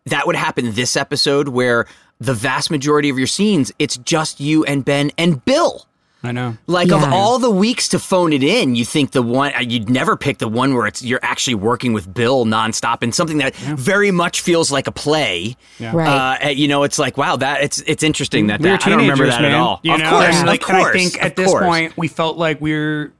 that 0.06 0.26
would 0.26 0.36
happen 0.36 0.72
this 0.72 0.96
episode 0.96 1.48
where 1.48 1.86
the 2.20 2.34
vast 2.34 2.70
majority 2.70 3.10
of 3.10 3.18
your 3.18 3.26
scenes 3.26 3.70
it's 3.78 3.96
just 3.98 4.40
you 4.40 4.64
and 4.64 4.84
Ben 4.84 5.10
and 5.18 5.44
Bill. 5.44 5.84
I 6.20 6.32
know. 6.32 6.56
Like 6.66 6.90
of 6.90 7.04
all 7.04 7.38
the 7.38 7.50
weeks 7.50 7.88
to 7.90 7.98
phone 8.00 8.32
it 8.32 8.42
in, 8.42 8.74
you 8.74 8.84
think 8.84 9.12
the 9.12 9.22
one 9.22 9.54
uh, 9.54 9.60
you'd 9.60 9.88
never 9.88 10.16
pick 10.16 10.38
the 10.38 10.48
one 10.48 10.74
where 10.74 10.88
it's 10.88 11.00
you're 11.00 11.20
actually 11.22 11.54
working 11.54 11.92
with 11.92 12.12
Bill 12.12 12.44
nonstop 12.44 13.02
and 13.02 13.14
something 13.14 13.38
that 13.38 13.54
very 13.54 14.10
much 14.10 14.40
feels 14.40 14.72
like 14.72 14.88
a 14.88 14.92
play. 14.92 15.56
Right. 15.78 16.38
Uh, 16.42 16.48
you 16.48 16.66
know, 16.66 16.82
it's 16.82 16.98
like 16.98 17.16
wow, 17.16 17.36
that 17.36 17.62
it's 17.62 17.80
it's 17.82 18.02
interesting 18.02 18.48
that, 18.48 18.60
We 18.60 18.68
were 18.68 18.76
that 18.76 18.86
I 18.86 18.90
don't 18.90 18.98
remember 18.98 19.26
that 19.26 19.42
man. 19.42 19.52
at 19.52 19.58
all. 19.58 19.78
You 19.84 19.94
of 19.94 20.00
know, 20.00 20.10
course, 20.10 20.34
and, 20.34 20.46
like, 20.46 20.62
of 20.64 20.70
and 20.70 20.78
course, 20.78 20.94
I 20.94 20.98
think 20.98 21.22
at 21.22 21.36
this 21.36 21.50
course. 21.50 21.64
point 21.64 21.96
we 21.96 22.08
felt 22.08 22.36
like 22.36 22.60
we 22.60 22.72
were 22.72 23.12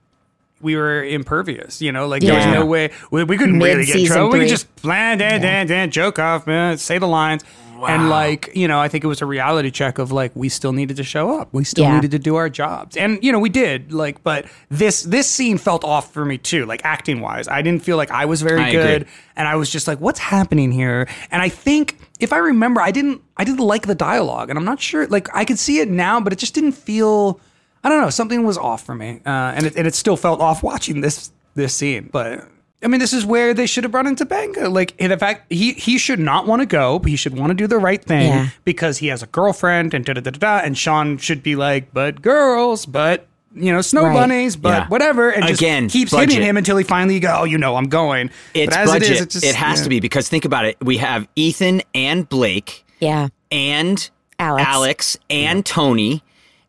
we 0.61 0.74
were 0.74 1.04
impervious. 1.04 1.80
You 1.80 1.92
know, 1.92 2.08
like 2.08 2.22
there 2.22 2.34
was 2.34 2.46
no 2.46 2.66
way 2.66 2.90
we, 3.12 3.22
we 3.22 3.37
couldn't 3.38 3.61
really 3.61 3.84
get 3.84 3.94
in 3.94 4.02
Mid-season 4.02 4.16
trouble. 4.16 4.32
We 4.32 4.38
could 4.40 4.48
three. 4.48 4.50
just 4.50 4.74
plan, 4.76 5.18
dan, 5.18 5.40
dan, 5.40 5.68
dan, 5.68 5.92
joke 5.92 6.18
off, 6.18 6.48
man, 6.48 6.78
say 6.78 6.98
the 6.98 7.06
lines. 7.06 7.44
And 7.87 8.09
like, 8.11 8.51
you 8.55 8.67
know, 8.67 8.81
I 8.81 8.88
think 8.88 9.05
it 9.05 9.07
was 9.07 9.23
a 9.23 9.27
reality 9.27 9.71
check 9.71 9.99
of 9.99 10.11
like 10.12 10.33
we 10.35 10.49
still 10.49 10.73
needed 10.73 10.97
to 10.97 11.05
show 11.05 11.38
up. 11.38 11.49
We 11.53 11.64
still 11.64 11.85
Yeah. 11.85 11.95
needed 11.95 12.11
to 12.12 12.19
do 12.19 12.37
our 12.37 12.49
jobs. 12.49 12.97
And 12.97 13.19
you 13.23 13.31
know, 13.33 13.38
we 13.38 13.49
did. 13.51 13.93
Like, 13.93 14.23
but 14.23 14.47
this 14.71 15.03
this 15.03 15.29
scene 15.29 15.59
felt 15.59 15.85
off 15.85 16.12
for 16.12 16.25
me 16.25 16.38
too, 16.38 16.67
like 16.67 16.81
acting 16.85 17.21
wise. 17.21 17.47
I 17.49 17.62
didn't 17.62 17.83
feel 17.85 17.97
like 17.97 18.11
I 18.11 18.25
was 18.25 18.43
very 18.43 18.61
I 18.62 18.71
good. 18.73 19.03
agree. 19.03 19.12
And 19.37 19.47
I 19.47 19.57
was 19.57 19.71
just 19.71 19.87
like, 19.87 20.01
what's 20.01 20.19
happening 20.19 20.73
here? 20.73 21.07
And 21.31 21.41
I 21.43 21.49
think 21.49 21.97
if 22.19 22.33
I 22.33 22.38
remember, 22.38 22.81
I 22.81 22.91
didn't 22.91 23.23
I 23.37 23.45
didn't 23.45 23.61
like 23.64 23.87
the 23.87 23.95
dialogue. 23.95 24.51
And 24.51 24.59
I'm 24.59 24.64
not 24.64 24.81
sure 24.81 25.07
like 25.07 25.29
I 25.35 25.45
could 25.45 25.59
see 25.59 25.79
it 25.79 25.88
now, 25.88 26.21
but 26.21 26.33
it 26.33 26.38
just 26.38 26.55
didn't 26.55 26.73
feel 26.73 27.41
I 27.85 27.88
don't 27.88 28.01
know, 28.01 28.11
something 28.11 28.45
was 28.45 28.59
off 28.59 28.85
for 28.85 28.95
me. 28.95 29.21
Uh, 29.25 29.29
and 29.55 29.67
it 29.67 29.77
and 29.77 29.87
it 29.87 29.95
still 29.95 30.17
felt 30.17 30.41
off 30.41 30.62
watching 30.62 31.01
this 31.01 31.31
this 31.55 31.75
scene. 31.75 32.09
But 32.12 32.49
I 32.83 32.87
mean, 32.87 33.01
this 33.01 33.12
is 33.12 33.27
where 33.27 33.55
they 33.55 33.67
should 33.67 33.83
have 33.85 33.91
brought 33.91 34.07
into 34.07 34.25
Benga. 34.25 34.69
Like, 34.69 34.95
in 34.99 35.17
fact, 35.19 35.53
he 35.53 35.73
he 35.73 35.99
should 35.99 36.21
not 36.21 36.47
want 36.47 36.61
to 36.62 36.67
go, 36.67 36.99
but 37.01 37.11
he 37.11 37.17
should 37.17 37.37
want 37.37 37.51
to 37.51 37.55
do 37.55 37.67
the 37.67 37.79
right 37.79 38.03
thing 38.03 38.29
Yeah. 38.29 38.49
because 38.64 38.99
he 38.99 39.09
has 39.09 39.23
a 39.23 39.27
girlfriend 39.27 39.95
and 39.95 40.05
da 40.05 40.12
da 40.12 40.21
da 40.21 40.31
da. 40.31 40.38
da, 40.38 40.64
And 40.64 40.79
Shawn 40.79 41.19
should 41.19 41.43
be 41.43 41.57
like, 41.57 41.93
but 41.93 42.23
girls, 42.23 42.87
but 42.87 43.27
you 43.55 43.73
know, 43.73 43.81
snow 43.81 44.05
Right. 44.05 44.14
bunnies, 44.14 44.55
but 44.57 44.69
Yeah. 44.69 44.88
whatever, 44.88 45.31
and 45.31 45.45
Again, 45.49 45.85
just 45.85 45.93
keeps 45.95 46.12
budget. 46.12 46.31
hitting 46.35 46.47
him 46.47 46.57
until 46.57 46.77
he 46.77 46.85
finally 46.85 47.19
go. 47.19 47.38
Oh, 47.41 47.45
you 47.45 47.59
know, 47.59 47.75
I'm 47.77 47.88
going. 47.88 48.31
It's 48.55 48.73
but 48.77 48.79
as 48.83 48.88
budget. 48.91 49.03
it 49.03 49.11
It, 49.11 49.14
is, 49.14 49.21
it, 49.23 49.31
just, 49.31 49.55
has 49.57 49.79
yeah. 49.79 49.85
to 49.85 49.88
be 49.88 50.01
because 50.01 50.29
think 50.29 50.45
about 50.45 50.64
it. 50.67 50.77
We 50.81 50.99
have 50.99 51.27
Ethan 51.35 51.83
and 51.95 52.29
Blake 52.29 52.85
yeah 53.01 53.29
and 53.51 54.09
Alex, 54.38 54.69
Alex. 54.69 55.19
and 55.31 55.64
Tony 55.67 56.23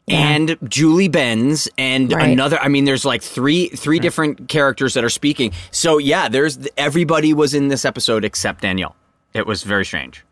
and 0.10 0.58
Julie 0.68 1.08
Benz 1.08 1.68
and 1.78 2.12
Right. 2.12 2.30
another 2.32 2.60
I 2.60 2.68
mean 2.68 2.86
there's 2.86 3.06
like 3.06 3.22
three 3.22 3.68
three 3.70 4.00
different 4.00 4.50
characters 4.50 4.94
that 4.96 5.04
are 5.04 5.10
speaking. 5.10 5.52
So 5.72 5.98
yeah, 5.98 6.30
there's 6.30 6.58
everybody 6.78 7.34
was 7.34 7.54
in 7.54 7.68
this 7.70 7.86
episode 7.86 8.24
except 8.26 8.62
Danielle. 8.62 8.96
It 9.34 9.46
was 9.46 9.64
very 9.64 9.86
strange. 9.86 10.24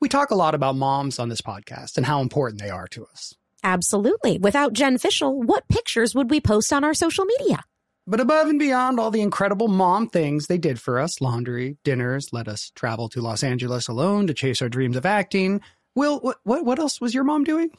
We 0.00 0.08
talk 0.08 0.30
a 0.30 0.34
lot 0.34 0.54
about 0.54 0.76
moms 0.76 1.18
on 1.18 1.28
this 1.28 1.40
podcast 1.42 1.96
and 1.96 2.06
how 2.06 2.20
important 2.20 2.60
they 2.60 2.70
are 2.70 2.88
to 2.88 3.06
us. 3.06 3.34
absolutely 3.62 4.38
without 4.38 4.72
Jen 4.72 4.96
Fishel 4.98 5.42
what 5.42 5.68
pictures 5.68 6.14
would 6.14 6.30
we 6.30 6.40
post 6.40 6.72
on 6.72 6.82
our 6.84 6.94
social 6.94 7.26
media 7.26 7.60
But 8.06 8.20
above 8.20 8.48
and 8.48 8.58
beyond 8.58 8.98
all 8.98 9.10
the 9.10 9.20
incredible 9.20 9.68
mom 9.68 10.08
things 10.08 10.46
they 10.46 10.58
did 10.58 10.80
for 10.80 10.98
us 10.98 11.20
laundry, 11.20 11.76
dinners, 11.84 12.32
let 12.32 12.48
us 12.48 12.72
travel 12.74 13.08
to 13.10 13.20
Los 13.20 13.42
Angeles 13.42 13.88
alone 13.88 14.26
to 14.26 14.34
chase 14.34 14.62
our 14.62 14.68
dreams 14.68 14.96
of 14.96 15.06
acting. 15.06 15.60
Will, 15.94 16.18
what, 16.20 16.38
what, 16.44 16.64
what 16.64 16.78
else 16.78 17.00
was 17.00 17.14
your 17.14 17.24
mom 17.24 17.44
doing? 17.44 17.70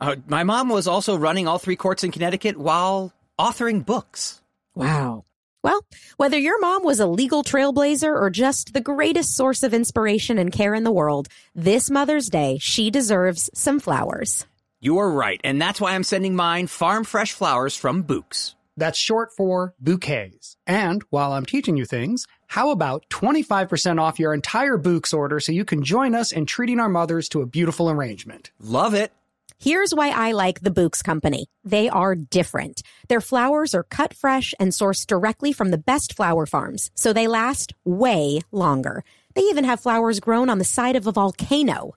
Uh, 0.00 0.16
my 0.26 0.44
mom 0.44 0.68
was 0.68 0.86
also 0.86 1.16
running 1.16 1.46
all 1.46 1.58
three 1.58 1.76
courts 1.76 2.04
in 2.04 2.10
Connecticut 2.10 2.56
while 2.56 3.12
authoring 3.38 3.84
books. 3.84 4.40
Wow. 4.74 5.24
Well, 5.62 5.84
whether 6.16 6.38
your 6.38 6.58
mom 6.60 6.84
was 6.84 7.00
a 7.00 7.06
legal 7.06 7.42
trailblazer 7.42 8.04
or 8.04 8.30
just 8.30 8.72
the 8.72 8.80
greatest 8.80 9.36
source 9.36 9.62
of 9.62 9.74
inspiration 9.74 10.38
and 10.38 10.52
care 10.52 10.74
in 10.74 10.84
the 10.84 10.92
world, 10.92 11.28
this 11.54 11.90
Mother's 11.90 12.28
Day, 12.28 12.58
she 12.60 12.90
deserves 12.90 13.50
some 13.52 13.78
flowers. 13.78 14.46
You 14.80 14.98
are 14.98 15.10
right, 15.10 15.40
and 15.44 15.60
that's 15.60 15.80
why 15.80 15.94
I'm 15.94 16.04
sending 16.04 16.34
mine 16.34 16.66
farm 16.66 17.04
fresh 17.04 17.32
flowers 17.32 17.76
from 17.76 18.04
Bouqs. 18.04 18.54
That's 18.80 18.98
short 18.98 19.30
for 19.36 19.74
bouquets. 19.78 20.56
And 20.66 21.02
while 21.10 21.32
I'm 21.32 21.44
teaching 21.44 21.76
you 21.76 21.84
things, 21.84 22.26
how 22.48 22.70
about 22.70 23.04
25% 23.10 24.00
off 24.00 24.18
your 24.18 24.32
entire 24.34 24.78
Bouqs 24.78 25.12
order 25.14 25.38
so 25.38 25.52
you 25.52 25.64
can 25.64 25.84
join 25.84 26.14
us 26.14 26.32
in 26.32 26.46
treating 26.46 26.80
our 26.80 26.88
mothers 26.88 27.28
to 27.28 27.42
a 27.42 27.46
beautiful 27.46 27.90
arrangement? 27.90 28.50
Love 28.58 28.94
it. 28.94 29.12
Here's 29.58 29.94
why 29.94 30.08
I 30.08 30.32
like 30.32 30.60
the 30.60 30.70
Bouqs 30.70 31.04
Company. 31.04 31.46
They 31.62 31.90
are 31.90 32.14
different. 32.14 32.82
Their 33.08 33.20
flowers 33.20 33.74
are 33.74 33.82
cut 33.82 34.14
fresh 34.14 34.54
and 34.58 34.72
sourced 34.72 35.06
directly 35.06 35.52
from 35.52 35.70
the 35.70 35.76
best 35.76 36.14
flower 36.14 36.46
farms, 36.46 36.90
so 36.94 37.12
they 37.12 37.28
last 37.28 37.74
way 37.84 38.40
longer. 38.50 39.04
They 39.34 39.42
even 39.42 39.64
have 39.64 39.80
flowers 39.80 40.18
grown 40.18 40.48
on 40.48 40.58
the 40.58 40.64
side 40.64 40.96
of 40.96 41.06
a 41.06 41.12
volcano. 41.12 41.92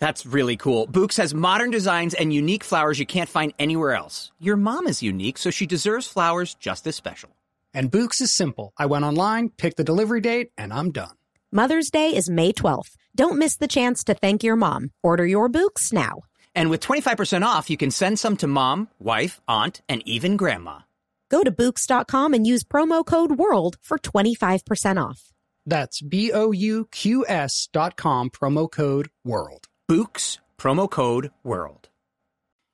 That's 0.00 0.24
really 0.24 0.56
cool. 0.56 0.86
Bouqs 0.86 1.18
has 1.18 1.34
modern 1.34 1.70
designs 1.70 2.14
and 2.14 2.32
unique 2.32 2.64
flowers 2.64 2.98
you 2.98 3.06
can't 3.06 3.28
find 3.28 3.52
anywhere 3.58 3.94
else. 3.94 4.32
Your 4.40 4.56
mom 4.56 4.86
is 4.86 5.02
unique, 5.02 5.36
so 5.36 5.50
she 5.50 5.66
deserves 5.66 6.06
flowers 6.06 6.54
just 6.54 6.86
as 6.86 6.96
special. 6.96 7.30
And 7.74 7.92
Bouqs 7.92 8.20
is 8.22 8.32
simple. 8.32 8.72
I 8.78 8.86
went 8.86 9.04
online, 9.04 9.50
picked 9.50 9.76
the 9.76 9.84
delivery 9.84 10.22
date, 10.22 10.52
and 10.56 10.72
I'm 10.72 10.90
done. 10.90 11.16
Mother's 11.52 11.90
Day 11.90 12.16
is 12.16 12.30
May 12.30 12.52
12th. 12.52 12.96
Don't 13.14 13.38
miss 13.38 13.56
the 13.56 13.68
chance 13.68 14.02
to 14.04 14.14
thank 14.14 14.42
your 14.42 14.56
mom. 14.56 14.90
Order 15.02 15.26
your 15.26 15.48
Bouqs 15.50 15.92
now. 15.92 16.22
And 16.54 16.70
with 16.70 16.80
25% 16.80 17.44
off, 17.44 17.68
you 17.68 17.76
can 17.76 17.90
send 17.90 18.18
some 18.18 18.36
to 18.38 18.46
mom, 18.46 18.88
wife, 18.98 19.40
aunt, 19.46 19.82
and 19.88 20.02
even 20.06 20.36
grandma. 20.36 20.80
Go 21.28 21.44
to 21.44 21.52
Bouqs.com 21.52 22.34
and 22.34 22.46
use 22.46 22.64
promo 22.64 23.04
code 23.04 23.32
WORLD 23.32 23.76
for 23.82 23.98
25% 23.98 25.02
off. 25.02 25.32
That's 25.66 26.00
B 26.00 26.32
O 26.32 26.50
U 26.52 26.88
Q 26.90 27.24
S 27.28 27.68
dot 27.72 27.96
com, 27.96 28.30
promo 28.30 28.68
code 28.70 29.10
WORLD. 29.24 29.66
Bouqs, 29.90 30.38
promo 30.56 30.88
code 30.88 31.32
WORLD. 31.42 31.88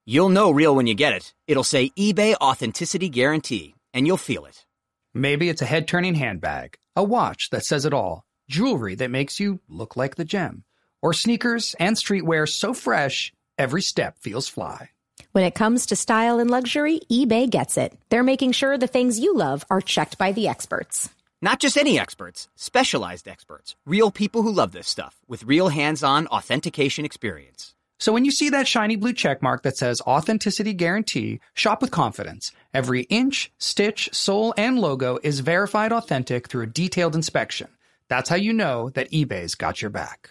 You'll 0.04 0.28
know 0.28 0.50
real 0.50 0.76
when 0.76 0.86
you 0.86 0.92
get 0.92 1.14
it. 1.14 1.32
It'll 1.46 1.64
say 1.64 1.88
eBay 1.98 2.34
Authenticity 2.34 3.08
Guarantee, 3.08 3.74
and 3.94 4.06
you'll 4.06 4.18
feel 4.18 4.44
it. 4.44 4.66
Maybe 5.14 5.48
it's 5.48 5.62
a 5.62 5.64
head 5.64 5.88
turning 5.88 6.14
handbag, 6.14 6.76
a 6.94 7.02
watch 7.02 7.48
that 7.48 7.64
says 7.64 7.86
it 7.86 7.94
all, 7.94 8.26
jewelry 8.50 8.96
that 8.96 9.10
makes 9.10 9.40
you 9.40 9.60
look 9.66 9.96
like 9.96 10.16
the 10.16 10.26
gem, 10.26 10.64
or 11.00 11.14
sneakers 11.14 11.74
and 11.80 11.96
streetwear 11.96 12.46
so 12.46 12.74
fresh, 12.74 13.32
every 13.56 13.80
step 13.80 14.18
feels 14.18 14.46
fly. 14.46 14.90
When 15.32 15.44
it 15.44 15.54
comes 15.54 15.86
to 15.86 15.96
style 15.96 16.38
and 16.38 16.50
luxury, 16.50 17.00
eBay 17.10 17.48
gets 17.48 17.78
it. 17.78 17.98
They're 18.10 18.22
making 18.22 18.52
sure 18.52 18.76
the 18.76 18.86
things 18.86 19.18
you 19.18 19.32
love 19.34 19.64
are 19.70 19.80
checked 19.80 20.18
by 20.18 20.32
the 20.32 20.48
experts. 20.48 21.08
Not 21.46 21.60
just 21.60 21.78
any 21.78 21.96
experts, 21.96 22.48
specialized 22.56 23.28
experts, 23.28 23.76
real 23.86 24.10
people 24.10 24.42
who 24.42 24.50
love 24.50 24.72
this 24.72 24.88
stuff 24.88 25.20
with 25.28 25.44
real 25.44 25.68
hands 25.68 26.02
on 26.02 26.26
authentication 26.26 27.04
experience. 27.04 27.76
So 28.00 28.12
when 28.12 28.24
you 28.24 28.32
see 28.32 28.50
that 28.50 28.66
shiny 28.66 28.96
blue 28.96 29.12
check 29.12 29.42
mark 29.42 29.62
that 29.62 29.76
says 29.76 30.00
Authenticity 30.00 30.74
Guarantee, 30.74 31.38
shop 31.54 31.82
with 31.82 31.92
confidence. 31.92 32.50
Every 32.74 33.02
inch, 33.02 33.52
stitch, 33.58 34.08
sole, 34.12 34.54
and 34.56 34.80
logo 34.80 35.20
is 35.22 35.38
verified 35.38 35.92
authentic 35.92 36.48
through 36.48 36.64
a 36.64 36.66
detailed 36.82 37.14
inspection. 37.14 37.68
That's 38.08 38.28
how 38.28 38.34
you 38.34 38.52
know 38.52 38.90
that 38.90 39.12
eBay's 39.12 39.54
got 39.54 39.80
your 39.80 39.92
back. 39.92 40.30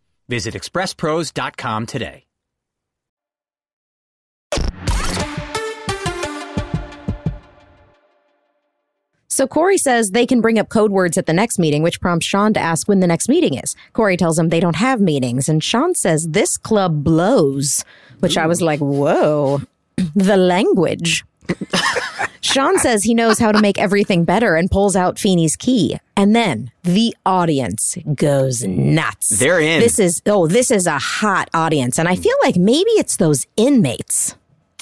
Visit 0.31 0.53
expresspros.com 0.53 1.85
today. 1.87 2.23
So 9.27 9.45
Cory 9.45 9.77
says 9.77 10.11
they 10.11 10.25
can 10.25 10.39
bring 10.39 10.57
up 10.57 10.69
code 10.69 10.91
words 10.91 11.17
at 11.17 11.25
the 11.25 11.33
next 11.33 11.59
meeting, 11.59 11.83
which 11.83 11.99
prompts 11.99 12.25
Shawn 12.25 12.53
to 12.53 12.61
ask 12.61 12.87
when 12.87 13.01
the 13.01 13.07
next 13.07 13.27
meeting 13.27 13.55
is. 13.55 13.75
Cory 13.91 14.15
tells 14.15 14.39
him 14.39 14.47
they 14.47 14.61
don't 14.61 14.77
have 14.77 15.01
meetings, 15.01 15.49
and 15.49 15.61
Shawn 15.61 15.95
says 15.95 16.25
this 16.29 16.55
club 16.55 17.03
blows, 17.03 17.83
which 18.19 18.37
I 18.37 18.47
was 18.47 18.61
like, 18.61 18.79
whoa, 18.79 19.61
the 20.15 20.37
language. 20.37 21.25
Shawn 22.41 22.79
says 22.79 23.03
he 23.03 23.13
knows 23.13 23.37
how 23.37 23.51
to 23.51 23.61
make 23.61 23.77
everything 23.77 24.23
better 24.23 24.55
and 24.55 24.71
pulls 24.71 24.95
out 24.95 25.19
Feeny's 25.19 25.57
key. 25.57 25.99
And 26.21 26.35
then 26.35 26.69
the 26.83 27.17
audience 27.25 27.97
goes 28.13 28.63
nuts. 28.63 29.39
They're 29.39 29.59
in. 29.59 29.79
This 29.79 29.97
is, 29.97 30.21
oh, 30.27 30.45
this 30.45 30.69
is 30.69 30.85
a 30.85 30.99
hot 30.99 31.49
audience. 31.51 31.97
And 31.97 32.07
I 32.07 32.15
feel 32.15 32.35
like 32.43 32.57
maybe 32.57 32.91
it's 32.91 33.17
those 33.17 33.47
inmates. 33.57 34.35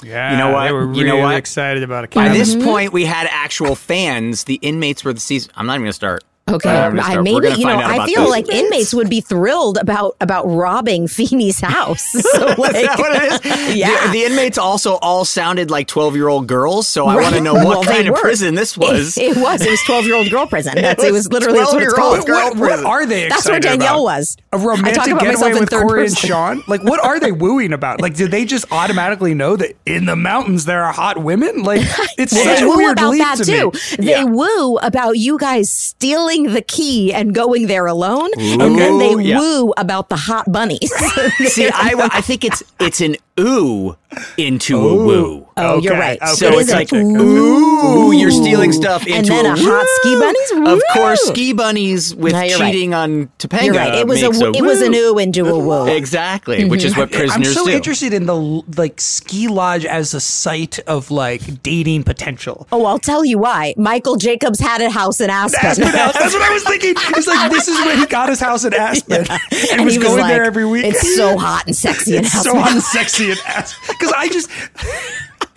Yeah, 0.03 0.31
You 0.31 0.37
know 0.37 0.51
what? 0.51 0.65
They 0.65 0.73
were 0.73 0.93
You 0.93 1.05
know 1.05 1.15
what? 1.15 1.37
excited 1.37 1.81
about 1.81 2.03
it. 2.03 2.11
By 2.11 2.27
this 2.27 2.55
mm-hmm. 2.55 2.65
point, 2.65 2.91
we 2.91 3.05
had 3.05 3.25
actual 3.31 3.75
fans. 3.75 4.43
The 4.43 4.55
inmates 4.55 5.05
were 5.05 5.13
the 5.13 5.21
season. 5.21 5.53
I'm 5.55 5.65
not 5.65 5.75
even 5.75 5.83
going 5.83 5.91
to 5.91 5.93
start. 5.93 6.25
Okay, 6.49 6.69
I'm 6.69 6.99
I, 6.99 7.21
maybe 7.21 7.49
you 7.49 7.65
know. 7.65 7.77
I 7.77 8.05
feel 8.05 8.21
this. 8.23 8.29
like 8.31 8.49
inmates 8.49 8.93
would 8.93 9.09
be 9.09 9.21
thrilled 9.21 9.77
about 9.77 10.15
about 10.21 10.45
robbing 10.45 11.07
Feeny's 11.17 11.59
house. 11.59 12.05
So 12.29 12.45
like, 12.57 12.75
Is 12.75 12.85
that 12.87 12.99
what 12.99 13.15
it 13.15 13.45
is? 13.45 13.75
Yeah. 13.75 14.07
The, 14.07 14.11
the 14.13 14.23
inmates 14.25 14.57
also 14.57 14.95
all 14.95 15.25
sounded 15.25 15.69
like 15.71 15.87
12 15.87 16.15
year 16.15 16.27
old 16.27 16.47
girls, 16.47 16.87
so 16.87 17.05
I 17.07 17.15
Right. 17.15 17.23
want 17.23 17.35
to 17.35 17.41
know 17.41 17.53
what 17.53 17.67
Well, 17.67 17.83
kind 17.83 18.07
of 18.07 18.13
were. 18.15 18.21
prison 18.21 18.55
this 18.55 18.77
was. 18.77 19.17
It, 19.17 19.37
it 19.37 19.37
was. 19.37 19.61
It 19.61 19.69
was 19.69 19.81
twelve 19.83 20.05
year 20.05 20.15
old 20.15 20.29
girl 20.29 20.47
prison. 20.47 20.75
That's 20.75 21.03
it 21.03 21.11
was, 21.11 21.27
was 21.27 21.33
literally 21.33 21.59
that's 21.59 21.73
what 21.73 21.83
it's 21.83 21.93
12-year-old 21.93 22.25
called. 22.27 22.27
girl 22.27 22.67
What, 22.69 22.83
what 22.83 22.85
are 22.85 23.05
they 23.05 23.27
That's 23.29 23.47
where 23.47 23.59
Danielle 23.59 23.95
about? 24.05 24.19
was. 24.19 24.37
A 24.51 24.55
I 24.55 24.59
talk 24.59 24.67
romantic 24.67 25.13
about 25.13 25.25
myself 25.25 25.41
getaway 25.41 25.51
in 25.51 25.59
with 25.61 25.69
third 25.69 25.81
Cory 25.83 26.05
and. 26.07 26.17
Shawn? 26.17 26.63
Like, 26.67 26.83
what 26.83 27.03
are 27.03 27.19
they 27.19 27.31
wooing 27.31 27.73
about? 27.73 28.01
Like, 28.01 28.15
did 28.15 28.31
they 28.31 28.45
just 28.45 28.65
automatically 28.71 29.33
know 29.33 29.55
that 29.55 29.75
in 29.85 30.05
the 30.05 30.15
mountains 30.15 30.65
there 30.65 30.83
are 30.83 30.93
hot 30.93 31.17
women? 31.21 31.63
Like, 31.63 31.81
it's 32.17 32.33
Well, 32.33 32.43
such 32.45 32.59
they 32.59 32.63
a 32.65 32.67
woo 32.67 32.77
weird 32.77 32.97
about 32.97 33.11
leap 33.11 33.21
that 33.23 33.37
to 33.37 33.45
too. 33.45 33.71
me. 34.01 34.05
They 34.07 34.23
woo 34.23 34.77
about 34.77 35.17
you 35.17 35.37
guys 35.37 35.71
stealing 35.71 36.38
the 36.43 36.61
key 36.61 37.13
and 37.13 37.33
going 37.33 37.67
there 37.67 37.85
alone, 37.85 38.29
and 38.37 38.77
then 38.77 38.97
they 38.97 39.15
yeah. 39.23 39.39
woo 39.39 39.73
about 39.77 40.09
the 40.09 40.15
hot 40.15 40.51
bunnies. 40.51 40.91
See, 41.45 41.69
I, 41.69 42.09
I 42.11 42.21
think 42.21 42.43
it's 42.43 42.63
it's 42.79 43.01
an 43.01 43.15
ooh 43.39 43.95
into 44.37 44.77
a 44.77 44.95
woo. 44.95 45.47
oh, 45.57 45.79
you're 45.79 45.93
right. 45.93 46.19
okay. 46.21 46.31
So 46.33 46.47
It 46.47 46.53
it's 46.53 46.69
is 46.69 46.73
like, 46.73 46.91
an 46.91 47.15
ooh, 47.15 48.11
you're 48.11 48.31
stealing 48.31 48.59
stealing 48.71 48.73
stuff 48.73 49.03
and 49.03 49.15
into 49.17 49.29
then 49.29 49.45
a, 49.45 49.53
a 49.53 49.57
hot 49.57 49.85
ski 49.99 50.15
woo. 50.15 50.21
bunnies. 50.21 50.73
Of 50.73 50.81
course, 50.93 51.21
ski 51.27 51.53
bunnies 51.53 52.15
with 52.15 52.33
No, 52.33 52.41
you're 52.41 52.59
right. 52.59 52.73
cheating 52.73 52.93
on 52.93 53.27
Topanga. 53.37 53.65
You're 53.65 53.73
right. 53.75 53.95
It 53.95 54.07
was 54.07 54.23
a 54.23 54.29
makes 54.31 54.57
it 54.57 54.63
was 54.63 54.81
an 54.81 54.91
woo. 54.91 55.13
ooh 55.13 55.17
into 55.19 55.45
a 55.47 55.57
woo. 55.59 55.87
Exactly, 55.87 56.65
which 56.65 56.83
is 56.83 56.91
mm-hmm. 56.91 57.01
what 57.01 57.11
prisoners. 57.11 57.47
I'm 57.47 57.53
so 57.53 57.65
do. 57.65 57.71
interested 57.71 58.13
in 58.13 58.25
the 58.25 58.35
like 58.35 58.99
ski 58.99 59.47
lodge 59.47 59.85
as 59.85 60.13
a 60.13 60.19
site 60.19 60.79
of 60.87 61.11
like 61.11 61.61
dating 61.63 62.03
potential. 62.03 62.67
Oh, 62.71 62.85
I'll 62.85 62.99
tell 62.99 63.23
you 63.23 63.37
why. 63.37 63.73
Michael 63.77 64.15
Jacobs 64.15 64.59
had 64.59 64.81
a 64.81 64.89
house 64.89 65.21
in 65.21 65.29
Aspen. 65.29 65.65
Aspen 65.65 65.87
House. 65.87 66.13
That's 66.13 66.33
what 66.33 66.41
I 66.43 66.53
was 66.53 66.63
thinking. 66.67 66.93
It's 66.97 67.27
like 67.27 67.51
this 67.51 67.67
is 67.67 67.77
where 67.85 67.97
he 67.97 68.05
got 68.07 68.29
his 68.29 68.39
house 68.39 68.65
in 68.65 68.73
Aspen, 68.79 69.25
and, 69.71 69.85
was 69.85 69.95
he 69.95 70.01
going 70.01 70.27
there 70.27 70.43
every 70.43 70.65
week. 70.65 70.85
It's 70.85 71.15
so 71.15 71.37
hot 71.37 71.65
and 71.67 71.75
sexy 71.75 72.17
in 72.17 72.19
It's 72.25 72.35
Aspen. 72.35 72.53
so 72.53 72.61
unsexy 72.61 73.28
and 73.28 73.28
ass 73.45 73.75
because 73.87 74.11
I 74.15 74.27
just 74.29 74.49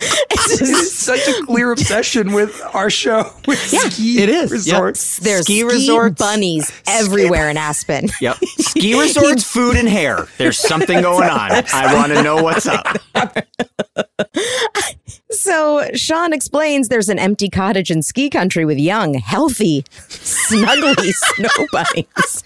It's 0.05 0.61
it's 0.61 0.91
such 0.91 1.25
a 1.29 1.45
clear 1.45 1.71
obsession 1.71 2.33
with 2.33 2.61
our 2.73 2.89
show 2.89 3.31
with 3.47 3.57
ski 3.57 4.21
it 4.21 4.27
is. 4.27 4.51
resorts. 4.51 5.15
There's 5.17 5.45
Ski 5.45 5.59
ski, 5.59 5.63
resorts. 5.63 6.19
bunnies 6.19 6.73
everywhere 6.85 7.49
in 7.49 7.55
Aspen. 7.55 8.09
Yep. 8.19 8.35
Ski 8.57 8.99
resorts, 8.99 9.45
food, 9.45 9.77
and 9.77 9.87
hair. 9.87 10.27
There's 10.37 10.57
something 10.59 11.01
going 11.01 11.29
on. 11.29 11.51
I 11.73 11.93
want 11.95 12.11
to 12.11 12.21
know 12.21 12.43
what's 12.43 12.65
up. 12.65 12.97
So 15.31 15.89
Shawn 15.95 16.31
explains 16.31 16.89
there's 16.89 17.09
an 17.09 17.17
empty 17.17 17.49
cottage 17.49 17.89
in 17.89 18.03
ski 18.03 18.29
country 18.29 18.65
with 18.65 18.77
young, 18.77 19.15
healthy, 19.15 19.81
snuggly 20.09 21.11
snow 21.11 21.49
bunnies. 21.71 22.43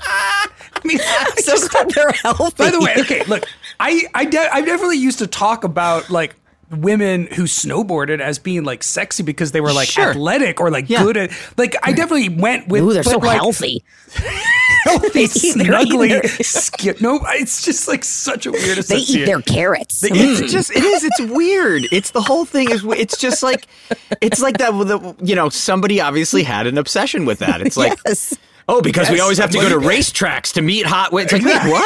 I 0.00 0.48
mean, 0.84 0.98
I 1.00 1.30
So 1.36 1.52
just- 1.52 1.70
glad 1.70 1.90
they're 1.90 2.10
healthy. 2.12 2.54
by 2.56 2.70
the 2.70 2.80
way, 2.80 2.94
okay, 3.00 3.22
look, 3.24 3.44
I 3.80 4.06
I, 4.14 4.24
de- 4.24 4.54
I 4.54 4.62
definitely 4.62 4.98
used 4.98 5.18
to 5.20 5.26
talk 5.26 5.64
about 5.64 6.10
like 6.10 6.34
women 6.70 7.26
who 7.28 7.44
snowboarded 7.44 8.20
as 8.20 8.38
being 8.40 8.64
like 8.64 8.82
sexy 8.82 9.22
because 9.22 9.52
they 9.52 9.60
were 9.60 9.72
like 9.72 9.88
Sure. 9.88 10.10
athletic 10.10 10.60
or 10.60 10.70
like 10.70 10.88
Yeah. 10.90 11.02
good 11.04 11.16
at 11.16 11.30
like 11.56 11.76
I 11.82 11.92
definitely 11.92 12.28
went 12.30 12.68
with 12.68 12.82
Ooh, 12.82 12.92
they're 12.92 13.02
so 13.04 13.18
like, 13.18 13.36
healthy. 13.36 13.84
healthy, 14.84 15.26
their- 15.26 15.28
snuggly 15.28 16.44
skin. 16.44 16.96
No, 17.00 17.20
it's 17.30 17.62
just 17.62 17.86
like 17.88 18.04
such 18.04 18.46
a 18.46 18.52
weird 18.52 18.78
They 18.78 18.96
eat 18.96 19.26
their 19.26 19.42
carrots. 19.42 20.02
It's 20.02 20.40
mm. 20.40 20.48
just 20.48 20.70
it 20.70 20.82
is. 20.82 21.04
It's 21.04 21.20
weird. 21.20 21.86
It's 21.92 22.10
the 22.10 22.22
whole 22.22 22.44
thing 22.44 22.70
is. 22.70 22.84
It's 22.84 23.16
just 23.18 23.42
like 23.42 23.66
it's 24.20 24.40
like 24.40 24.58
that. 24.58 24.74
with 24.74 24.88
The, 24.88 25.16
you 25.22 25.34
know, 25.36 25.48
somebody 25.48 26.00
obviously 26.00 26.42
had 26.42 26.66
an 26.66 26.78
obsession 26.78 27.24
with 27.26 27.38
that. 27.40 27.60
It's 27.60 27.76
like. 27.76 27.98
yes. 28.06 28.34
Oh, 28.68 28.82
because 28.82 29.08
we 29.10 29.20
always 29.20 29.38
have 29.38 29.50
to 29.50 29.58
go 29.58 29.64
to 29.68 29.74
somebody- 29.74 29.96
racetracks 29.98 30.52
to 30.54 30.62
meet 30.62 30.86
hot. 30.86 31.10
It's 31.12 31.32
like, 31.32 31.40
Exactly. 31.42 31.72
wait, 31.72 31.80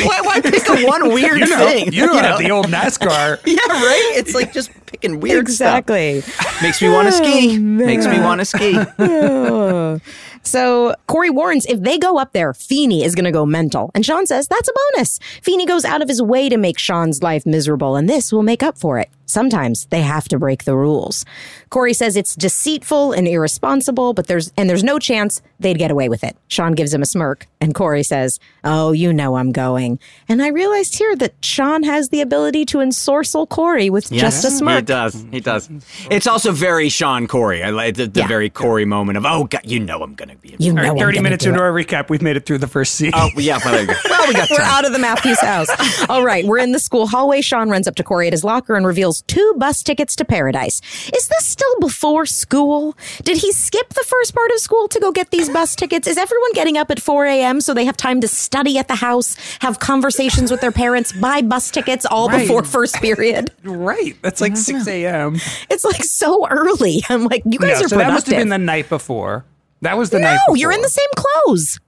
what? 0.00 0.06
Why, 0.06 0.20
why 0.22 0.40
pick 0.40 0.66
a 0.68 0.86
one 0.86 1.08
weird 1.12 1.40
you 1.40 1.46
know, 1.46 1.58
thing? 1.58 1.92
you 1.92 2.06
know, 2.06 2.38
the 2.38 2.50
old 2.50 2.68
NASCAR. 2.68 3.38
yeah, 3.46 3.56
right. 3.66 4.12
It's 4.16 4.34
like 4.34 4.52
just 4.52 4.70
picking 4.86 5.20
weird 5.20 5.46
stuff. 5.48 5.78
Exactly. 5.80 6.20
stuff. 6.22 6.62
Makes 6.62 6.80
me 6.80 6.88
want 6.88 7.08
to 7.08 7.12
ski. 7.12 7.56
Oh, 7.56 7.60
Makes 7.60 8.06
me 8.06 8.18
want 8.20 8.40
to 8.40 8.44
ski. 8.46 10.00
So 10.42 10.94
Cory 11.08 11.28
warns 11.28 11.66
if 11.66 11.80
they 11.80 11.98
go 11.98 12.18
up 12.18 12.32
there, 12.32 12.54
Feeny 12.54 13.02
is 13.02 13.16
going 13.16 13.24
to 13.24 13.32
go 13.32 13.44
mental. 13.44 13.90
And 13.96 14.06
Shawn 14.06 14.26
says 14.26 14.46
that's 14.46 14.68
a 14.68 14.72
bonus. 14.94 15.18
Feeny 15.42 15.66
goes 15.66 15.84
out 15.84 16.02
of 16.02 16.08
his 16.08 16.22
way 16.22 16.48
to 16.48 16.56
make 16.56 16.78
Shawn's 16.78 17.20
life 17.20 17.44
miserable, 17.44 17.96
and 17.96 18.08
this 18.08 18.32
will 18.32 18.44
make 18.44 18.62
up 18.62 18.78
for 18.78 19.00
it. 19.00 19.10
Sometimes 19.26 19.86
they 19.86 20.02
have 20.02 20.28
to 20.28 20.38
break 20.38 20.64
the 20.64 20.76
rules. 20.76 21.24
Cory 21.70 21.92
says 21.92 22.16
it's 22.16 22.34
deceitful 22.34 23.12
and 23.12 23.28
irresponsible, 23.28 24.14
but 24.14 24.28
there's 24.28 24.52
and 24.56 24.70
there's 24.70 24.84
no 24.84 24.98
chance 24.98 25.42
they'd 25.60 25.78
get 25.78 25.90
away 25.90 26.08
with 26.08 26.24
it. 26.24 26.36
Shawn 26.48 26.72
gives 26.72 26.94
him 26.94 27.02
a 27.02 27.06
smirk, 27.06 27.46
and 27.60 27.74
Cory 27.74 28.02
says, 28.02 28.38
"Oh, 28.64 28.92
you 28.92 29.12
know 29.12 29.36
I'm 29.36 29.52
going." 29.52 29.98
And 30.28 30.42
I 30.42 30.48
realized 30.48 30.96
here 30.98 31.16
that 31.16 31.34
Shawn 31.44 31.82
has 31.84 32.10
the 32.10 32.20
ability 32.20 32.64
to 32.66 32.78
ensorcel 32.78 33.48
Cory 33.48 33.90
with 33.90 34.10
just 34.10 34.44
a 34.44 34.50
smirk. 34.50 34.76
He 34.80 34.82
does. 34.82 35.26
He 35.30 35.40
does. 35.40 35.68
It's 36.10 36.26
also 36.26 36.52
very 36.52 36.88
Shawn 36.88 37.26
Cory. 37.26 37.62
I 37.62 37.70
like 37.70 37.94
the, 37.96 38.06
the 38.06 38.20
Yeah. 38.20 38.26
very 38.28 38.50
Cory 38.50 38.84
moment 38.84 39.16
of, 39.18 39.24
oh, 39.26 39.44
God, 39.44 39.62
you 39.64 39.80
know 39.80 40.02
I'm 40.02 40.14
going 40.14 40.28
to 40.30 40.36
be. 40.36 40.54
You 40.58 40.72
know, 40.72 40.82
All 40.82 40.88
right, 40.88 40.92
I'm 40.92 40.98
30 40.98 41.20
minutes 41.20 41.46
into 41.46 41.60
our 41.60 41.72
recap, 41.72 42.08
we've 42.10 42.22
made 42.22 42.36
it 42.36 42.46
through 42.46 42.58
the 42.58 42.66
first 42.66 42.94
scene. 42.94 43.12
Oh, 43.14 43.30
yeah. 43.36 43.58
Well, 43.64 43.72
there 43.74 43.82
you 43.82 43.86
go. 43.88 43.94
Well, 44.08 44.26
we 44.28 44.34
got 44.34 44.48
We're 44.56 44.60
out 44.60 44.84
of 44.84 44.92
the 44.92 44.98
Matthews 44.98 45.40
house. 45.40 45.68
All 46.08 46.24
right, 46.24 46.44
we're 46.44 46.58
in 46.58 46.72
the 46.72 46.78
school 46.78 47.06
hallway. 47.06 47.40
Shawn 47.40 47.68
runs 47.70 47.86
up 47.88 47.94
to 47.96 48.02
Cory 48.04 48.26
at 48.26 48.32
his 48.32 48.44
locker 48.44 48.74
and 48.74 48.86
reveals 48.86 49.22
two 49.22 49.54
bus 49.58 49.82
tickets 49.82 50.14
to 50.16 50.24
paradise. 50.24 50.80
Is 51.14 51.28
this 51.28 51.44
still 51.46 51.78
before 51.80 52.26
school? 52.26 52.96
Did 53.24 53.38
he 53.38 53.52
skip 53.52 53.88
the 53.94 54.04
first 54.06 54.34
part 54.34 54.50
of 54.52 54.58
school 54.60 54.88
to 54.88 55.00
go 55.00 55.10
get 55.12 55.30
these 55.30 55.48
bus 55.48 55.74
tickets? 55.74 56.06
Is 56.06 56.16
everyone 56.18 56.52
getting 56.52 56.76
up 56.76 56.90
at 56.90 57.00
4 57.00 57.26
a.m. 57.26 57.55
so 57.60 57.74
they 57.74 57.84
have 57.84 57.96
time 57.96 58.20
to 58.20 58.28
study 58.28 58.78
at 58.78 58.88
the 58.88 58.94
house, 58.96 59.36
have 59.60 59.78
conversations 59.80 60.50
with 60.50 60.60
their 60.60 60.72
parents, 60.72 61.12
buy 61.12 61.42
bus 61.42 61.70
tickets 61.70 62.04
all 62.06 62.28
Right. 62.28 62.40
before 62.42 62.62
first 62.64 62.94
period? 62.96 63.50
Right. 63.64 64.16
That's 64.22 64.40
like 64.40 64.56
6 64.56 64.86
a.m. 64.88 65.36
It's 65.70 65.84
like 65.84 66.02
so 66.04 66.46
early. 66.48 67.02
I'm 67.08 67.24
like, 67.24 67.42
you 67.44 67.58
guys 67.58 67.80
No, 67.80 67.86
are 67.86 67.88
so 67.88 67.96
that 67.98 68.08
must 68.12 68.26
have 68.26 68.36
been 68.36 68.48
the 68.48 68.58
night 68.58 68.88
before. 68.88 69.44
That 69.82 69.96
was 69.98 70.10
the 70.10 70.18
night 70.20 70.38
no, 70.48 70.54
you're 70.54 70.72
in 70.72 70.80
the 70.82 70.88
same 70.88 71.08
clothes. 71.16 71.78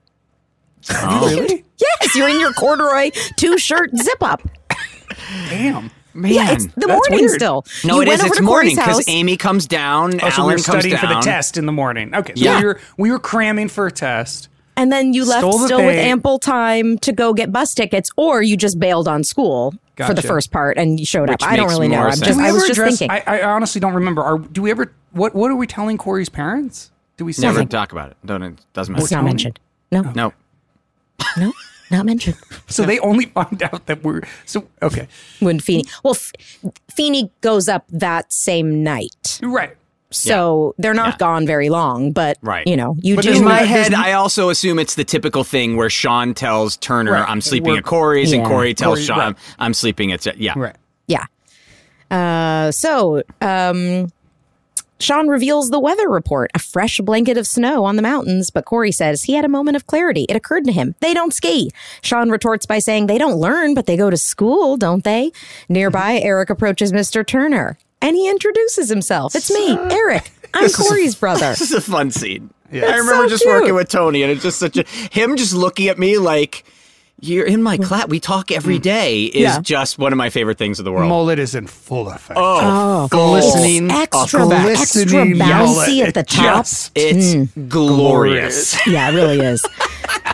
Oh, 0.90 1.26
really? 1.36 1.64
Yes, 1.78 2.14
you're 2.14 2.28
in 2.28 2.38
your 2.40 2.52
corduroy 2.52 3.10
two 3.36 3.58
shirt 3.58 3.90
zip 3.96 4.22
up. 4.22 4.42
Damn. 5.48 5.90
Man. 6.14 6.32
Yeah, 6.32 6.52
it's 6.52 6.64
the 6.66 6.86
that's 6.86 7.08
morning 7.10 7.26
weird. 7.26 7.30
still. 7.40 7.64
no, 7.84 7.96
you 7.96 8.02
it 8.02 8.08
went 8.08 8.18
is. 8.20 8.24
over 8.24 8.28
It's 8.28 8.36
to 8.38 8.42
morning 8.42 8.76
Cory's 8.76 8.86
because. 8.88 9.04
Amy 9.08 9.36
comes 9.36 9.66
down. 9.66 10.14
Oh, 10.16 10.18
so 10.18 10.24
we 10.24 10.30
Alan 10.30 10.46
were 10.46 10.52
comes 10.54 10.64
studying 10.64 10.96
down. 10.96 11.00
for 11.00 11.14
the 11.14 11.20
test 11.20 11.56
in 11.56 11.66
the 11.66 11.72
morning. 11.72 12.14
Okay, 12.14 12.32
so 12.34 12.42
Yeah. 12.44 12.58
we 12.60 12.64
were 12.66 12.80
we 12.96 13.10
were 13.12 13.18
cramming 13.20 13.68
for 13.68 13.86
a 13.86 13.92
test. 13.92 14.48
And 14.78 14.90
then 14.92 15.12
you 15.12 15.24
left 15.26 15.44
the 15.44 15.52
still 15.66 15.84
with 15.84 15.98
ample 15.98 16.38
time 16.38 16.96
to 16.98 17.12
go 17.12 17.34
get 17.34 17.52
bus 17.52 17.74
tickets, 17.74 18.10
or 18.16 18.40
you 18.42 18.56
just 18.56 18.78
bailed 18.78 19.08
on 19.08 19.24
school 19.24 19.74
for 19.96 20.14
the 20.14 20.22
first 20.22 20.52
part 20.52 20.78
and 20.78 20.98
you 21.00 21.04
showed 21.04 21.28
Which 21.28 21.42
up. 21.42 21.50
I 21.50 21.56
don't 21.56 21.68
really 21.68 21.88
know. 21.88 21.96
more 21.96 22.06
I'm 22.06 22.12
just 22.12 22.24
Do 22.24 22.38
we 22.38 22.44
I 22.44 22.52
was 22.52 22.62
ever 22.62 22.68
just 22.68 22.78
address- 22.78 22.98
thinking. 23.00 23.10
I, 23.26 23.40
I 23.40 23.42
honestly 23.42 23.80
don't 23.80 23.94
remember. 23.94 24.22
Are, 24.22 24.38
do 24.38 24.62
we 24.62 24.70
ever? 24.70 24.94
What 25.12 25.34
What 25.34 25.50
are 25.50 25.56
we 25.56 25.66
telling 25.66 25.98
Cory's 25.98 26.28
parents? 26.28 26.90
Do 27.16 27.24
we 27.24 27.32
say? 27.32 27.42
Never 27.42 27.64
talk 27.64 27.90
about 27.92 28.10
it. 28.12 28.16
Don't. 28.24 28.42
It 28.42 28.54
doesn't 28.72 28.92
matter. 28.92 29.02
it's 29.02 29.10
not 29.12 29.24
mentioned. 29.24 29.58
No, 29.90 30.02
No. 30.02 30.32
no, 31.36 31.52
not 31.90 32.06
mentioned. 32.06 32.36
So 32.68 32.84
they 32.84 32.98
only 32.98 33.24
find 33.26 33.62
out 33.62 33.86
that 33.86 34.04
we're 34.04 34.20
so 34.44 34.68
okay. 34.82 35.08
When 35.40 35.58
Feeny, 35.58 35.84
well, 36.04 36.14
F- 36.14 36.32
Feeny 36.94 37.32
goes 37.40 37.66
up 37.66 37.86
that 37.88 38.30
same 38.30 38.84
night, 38.84 39.40
Right. 39.42 39.74
So 40.10 40.74
they're 40.78 40.94
not 40.94 41.14
Yeah. 41.14 41.16
gone 41.18 41.46
very 41.46 41.68
long. 41.68 42.12
But 42.12 42.38
Right. 42.42 42.66
you 42.66 42.76
know, 42.76 42.96
you 43.00 43.16
But 43.16 43.24
do. 43.24 43.32
In 43.32 43.44
my 43.44 43.60
head, 43.62 43.92
I 43.92 44.12
also 44.12 44.48
assume 44.50 44.78
it's 44.78 44.94
the 44.94 45.04
typical 45.04 45.44
thing 45.44 45.76
where 45.76 45.90
Shawn 45.90 46.32
tells 46.34 46.76
Turner, 46.78 47.12
Right. 47.12 47.28
"I'm 47.28 47.40
sleeping 47.42 47.68
We're- 47.72 47.78
at 47.78 47.84
Cory's," 47.84 48.32
and 48.32 48.44
Cory 48.44 48.72
tells 48.74 48.98
Cory- 48.98 49.04
Shawn, 49.06 49.18
right. 49.18 49.34
"I'm 49.58 49.74
sleeping 49.74 50.10
at." 50.12 50.24
Yeah. 50.40 50.54
Right. 50.56 50.76
Yeah. 51.08 51.24
Uh, 52.10 52.70
so, 52.70 53.22
um, 53.42 54.10
Shawn 55.00 55.28
reveals 55.28 55.70
the 55.70 55.78
weather 55.78 56.08
report 56.08 56.50
a 56.54 56.58
fresh 56.58 56.98
blanket 56.98 57.36
of 57.36 57.46
snow 57.46 57.84
on 57.84 57.94
the 57.96 58.02
mountains, 58.02 58.50
but 58.50 58.64
Cory 58.64 58.90
says 58.90 59.24
he 59.24 59.34
had 59.34 59.44
a 59.44 59.48
moment 59.48 59.76
of 59.76 59.86
clarity. 59.86 60.24
It 60.28 60.34
occurred 60.34 60.64
to 60.64 60.72
him 60.72 60.94
they 61.00 61.14
don't 61.14 61.32
ski. 61.32 61.70
Shawn 62.02 62.30
retorts 62.30 62.66
by 62.66 62.78
saying 62.80 63.06
they 63.06 63.18
don't 63.18 63.36
learn, 63.36 63.74
but 63.74 63.86
they 63.86 63.96
go 63.96 64.10
to 64.10 64.16
school, 64.16 64.76
don't 64.76 65.04
they? 65.04 65.30
Nearby, 65.68 66.18
Eric 66.18 66.50
approaches 66.50 66.92
Mr. 66.92 67.24
Turner 67.24 67.78
and 68.02 68.16
he 68.16 68.28
introduces 68.28 68.88
himself. 68.88 69.34
It's 69.34 69.50
me, 69.50 69.76
Eric. 69.90 70.30
I'm 70.54 70.70
Cory's 70.70 71.14
brother. 71.14 71.50
This 71.58 71.60
is 71.60 71.72
a 71.72 71.80
fun 71.80 72.10
scene. 72.10 72.50
I 72.72 72.76
It's 72.76 72.86
remember 72.98 73.24
so 73.24 73.28
just 73.28 73.42
cute. 73.44 73.54
working 73.54 73.74
with 73.74 73.88
Tony, 73.88 74.22
and 74.22 74.30
it's 74.32 74.42
just 74.42 74.58
such 74.58 74.76
a 74.76 74.84
him 75.10 75.36
just 75.36 75.54
looking 75.54 75.88
at 75.88 75.98
me 75.98 76.18
like. 76.18 76.64
You're 77.20 77.46
in 77.46 77.64
my 77.64 77.78
class. 77.78 78.06
We 78.06 78.20
talk 78.20 78.52
every 78.52 78.78
mm. 78.78 78.82
day. 78.82 79.24
Is 79.24 79.42
Yeah. 79.42 79.60
just 79.60 79.98
one 79.98 80.12
of 80.12 80.16
my 80.16 80.30
favorite 80.30 80.56
things 80.56 80.78
in 80.78 80.84
the 80.84 80.92
world. 80.92 81.08
Mullet 81.08 81.40
is 81.40 81.56
in 81.56 81.66
full 81.66 82.08
effect. 82.08 82.38
Oh, 82.40 82.60
oh 82.60 83.08
glistening, 83.10 83.90
extra, 83.90 84.46
a 84.46 84.54
extra 84.70 85.02
bouncy 85.24 85.36
mullet. 85.36 85.88
at 86.06 86.14
the 86.14 86.20
It 86.20 86.28
top. 86.28 86.64
just- 86.64 86.92
it's 86.94 87.34
mm. 87.34 87.68
glorious. 87.68 88.78
Yeah, 88.86 89.10
it 89.10 89.14
really 89.16 89.40
is. 89.40 89.66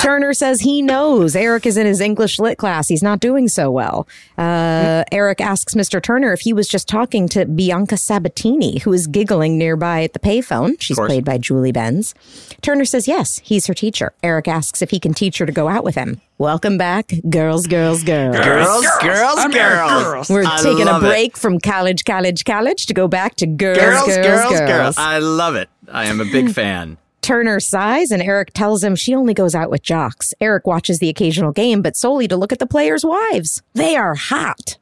Turner 0.00 0.34
says 0.34 0.60
he 0.60 0.82
knows 0.82 1.34
Eric 1.34 1.64
is 1.64 1.76
in 1.78 1.86
his 1.86 2.00
English 2.00 2.38
lit 2.38 2.58
class. 2.58 2.88
He's 2.88 3.02
not 3.02 3.20
doing 3.20 3.48
so 3.48 3.70
well. 3.70 4.06
Uh, 4.36 5.02
Eric 5.10 5.40
asks 5.40 5.74
Mr. 5.74 6.02
Turner 6.02 6.32
if 6.34 6.40
he 6.40 6.52
was 6.52 6.68
just 6.68 6.86
talking 6.88 7.26
to 7.28 7.46
Bianca 7.46 7.96
Sabatini, 7.96 8.80
who 8.80 8.92
is 8.92 9.06
giggling 9.06 9.56
nearby 9.56 10.02
at 10.02 10.12
the 10.12 10.18
payphone. 10.18 10.78
She's 10.78 10.98
played 10.98 11.24
by 11.24 11.38
Julie 11.38 11.72
Benz. 11.72 12.14
Turner 12.60 12.84
says 12.84 13.08
yes, 13.08 13.40
he's 13.44 13.66
her 13.66 13.72
teacher. 13.74 14.12
Eric 14.22 14.46
asks 14.46 14.82
if 14.82 14.90
he 14.90 15.00
can 15.00 15.14
teach 15.14 15.38
her 15.38 15.46
to 15.46 15.52
go 15.52 15.68
out 15.68 15.84
with 15.84 15.94
him. 15.94 16.20
Welcome 16.36 16.76
back, 16.76 17.10
girls, 17.30 17.66
girls, 17.66 18.02
girls. 18.04 18.36
Girls, 18.36 18.86
girls, 19.00 19.34
I'm 19.38 19.50
girls. 19.52 20.02
Girls. 20.04 20.28
We're 20.30 20.44
I 20.44 20.56
taking 20.58 20.82
a 20.82 20.92
love 20.92 21.04
it. 21.04 21.06
break 21.06 21.36
from 21.38 21.60
college, 21.60 22.04
college, 22.04 22.44
college 22.44 22.86
to 22.86 22.94
go 22.94 23.08
back 23.08 23.36
to 23.36 23.46
girls, 23.46 23.78
Girls, 23.78 24.06
girls, 24.06 24.16
girls, 24.26 24.50
girls. 24.50 24.60
girls. 24.70 24.98
I 24.98 25.18
love 25.18 25.54
it. 25.54 25.70
I 25.90 26.06
am 26.06 26.20
a 26.20 26.24
big 26.26 26.50
fan. 26.52 26.98
Turner 27.24 27.58
sighs 27.58 28.10
and 28.10 28.20
Eric 28.22 28.52
tells 28.52 28.84
him 28.84 28.94
she 28.94 29.14
only 29.14 29.32
goes 29.32 29.54
out 29.54 29.70
with 29.70 29.82
jocks. 29.82 30.34
Eric 30.42 30.66
watches 30.66 30.98
the 30.98 31.08
occasional 31.08 31.52
game, 31.52 31.80
but 31.80 31.96
solely 31.96 32.28
to 32.28 32.36
look 32.36 32.52
at 32.52 32.58
the 32.58 32.66
players' 32.66 33.02
wives. 33.02 33.62
They 33.72 33.96
are 33.96 34.14
hot. 34.14 34.76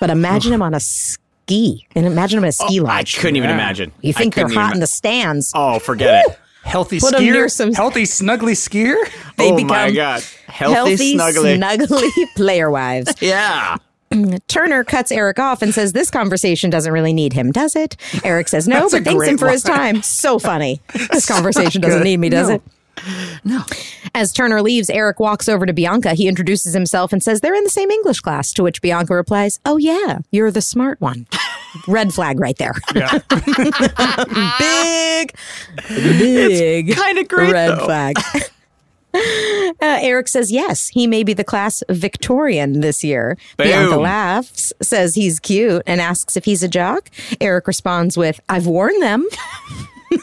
But 0.00 0.08
imagine 0.08 0.54
him 0.54 0.62
on 0.62 0.72
a 0.72 0.80
ski. 0.80 1.86
And 1.94 2.06
imagine 2.06 2.38
him 2.38 2.44
in 2.44 2.48
a 2.48 2.52
ski 2.52 2.80
Oh, 2.80 2.86
I 2.86 2.96
lodge. 2.96 3.18
couldn't 3.18 3.36
even 3.36 3.50
imagine. 3.50 3.92
You 4.00 4.14
think 4.14 4.34
they're 4.34 4.44
couldn't 4.46 4.52
even 4.56 4.64
hot 4.64 4.74
in 4.74 4.80
the 4.80 4.86
stands. 4.86 5.52
Oh, 5.54 5.78
forget 5.80 6.24
it. 6.26 6.38
Healthy 6.64 7.00
Put 7.00 7.14
'em 7.14 7.24
near 7.24 7.46
skier. 7.46 7.50
some- 7.50 7.72
Healthy 7.74 8.04
snuggly 8.04 8.52
skier. 8.56 8.94
Oh 8.96 9.08
they 9.36 9.52
oh 9.52 9.56
become 9.56 9.68
my 9.68 9.90
god. 9.90 10.22
Healthy, 10.46 11.16
snuggly. 11.18 11.58
snuggly 11.58 12.08
player 12.36 12.70
wives. 12.70 13.12
yeah. 13.20 13.76
Turner 14.48 14.84
cuts 14.84 15.10
Eric 15.12 15.38
off 15.38 15.62
and 15.62 15.72
says, 15.74 15.92
This 15.92 16.10
conversation 16.10 16.70
doesn't 16.70 16.92
really 16.92 17.12
need 17.12 17.32
him, 17.32 17.50
does 17.52 17.74
it? 17.76 17.96
Eric 18.24 18.48
says, 18.48 18.66
No, 18.68 18.88
but 18.90 19.04
thanks 19.04 19.26
him 19.26 19.38
for 19.38 19.48
his 19.48 19.62
time. 19.62 20.02
So 20.02 20.38
funny. 20.40 20.80
This 21.10 21.26
conversation 21.26 21.80
doesn't 21.80 22.02
need 22.02 22.18
me, 22.18 22.28
does 22.28 22.48
No. 22.48 22.54
it? 22.56 22.62
No. 23.44 23.62
As 24.14 24.32
Turner 24.32 24.60
leaves, 24.60 24.90
Eric 24.90 25.18
walks 25.18 25.48
over 25.48 25.64
to 25.64 25.72
Bianca. 25.72 26.12
He 26.14 26.28
introduces 26.28 26.74
himself 26.74 27.12
and 27.12 27.22
says 27.22 27.40
they're 27.40 27.54
in 27.54 27.64
the 27.64 27.70
same 27.70 27.90
English 27.90 28.20
class, 28.20 28.52
to 28.52 28.62
which 28.62 28.82
Bianca 28.82 29.14
replies, 29.14 29.58
Oh, 29.64 29.78
yeah, 29.78 30.18
you're 30.30 30.50
the 30.50 30.60
smart 30.60 31.00
one. 31.00 31.26
Red 31.88 32.12
flag 32.12 32.38
right 32.38 32.56
there. 32.58 32.74
Yeah. 32.94 33.18
big, 34.58 35.34
big, 35.88 36.94
kind 36.94 37.18
of 37.18 37.28
great, 37.28 37.52
red 37.52 37.70
though. 37.78 37.84
flag. 37.86 38.16
Uh, 39.80 39.98
Eric 40.00 40.28
says 40.28 40.52
yes, 40.52 40.88
he 40.88 41.06
may 41.06 41.22
be 41.24 41.32
the 41.32 41.42
class 41.44 41.82
Victorian 41.90 42.80
this 42.80 43.02
year. 43.02 43.36
Bianca 43.56 43.96
laughs, 43.96 44.72
says 44.80 45.14
he's 45.14 45.40
cute, 45.40 45.82
and 45.86 46.00
asks 46.00 46.36
if 46.36 46.44
he's 46.44 46.62
a 46.62 46.68
jock. 46.68 47.10
Eric 47.40 47.66
responds 47.66 48.16
with, 48.16 48.38
I've 48.48 48.66
worn 48.66 48.98
them. 49.00 49.26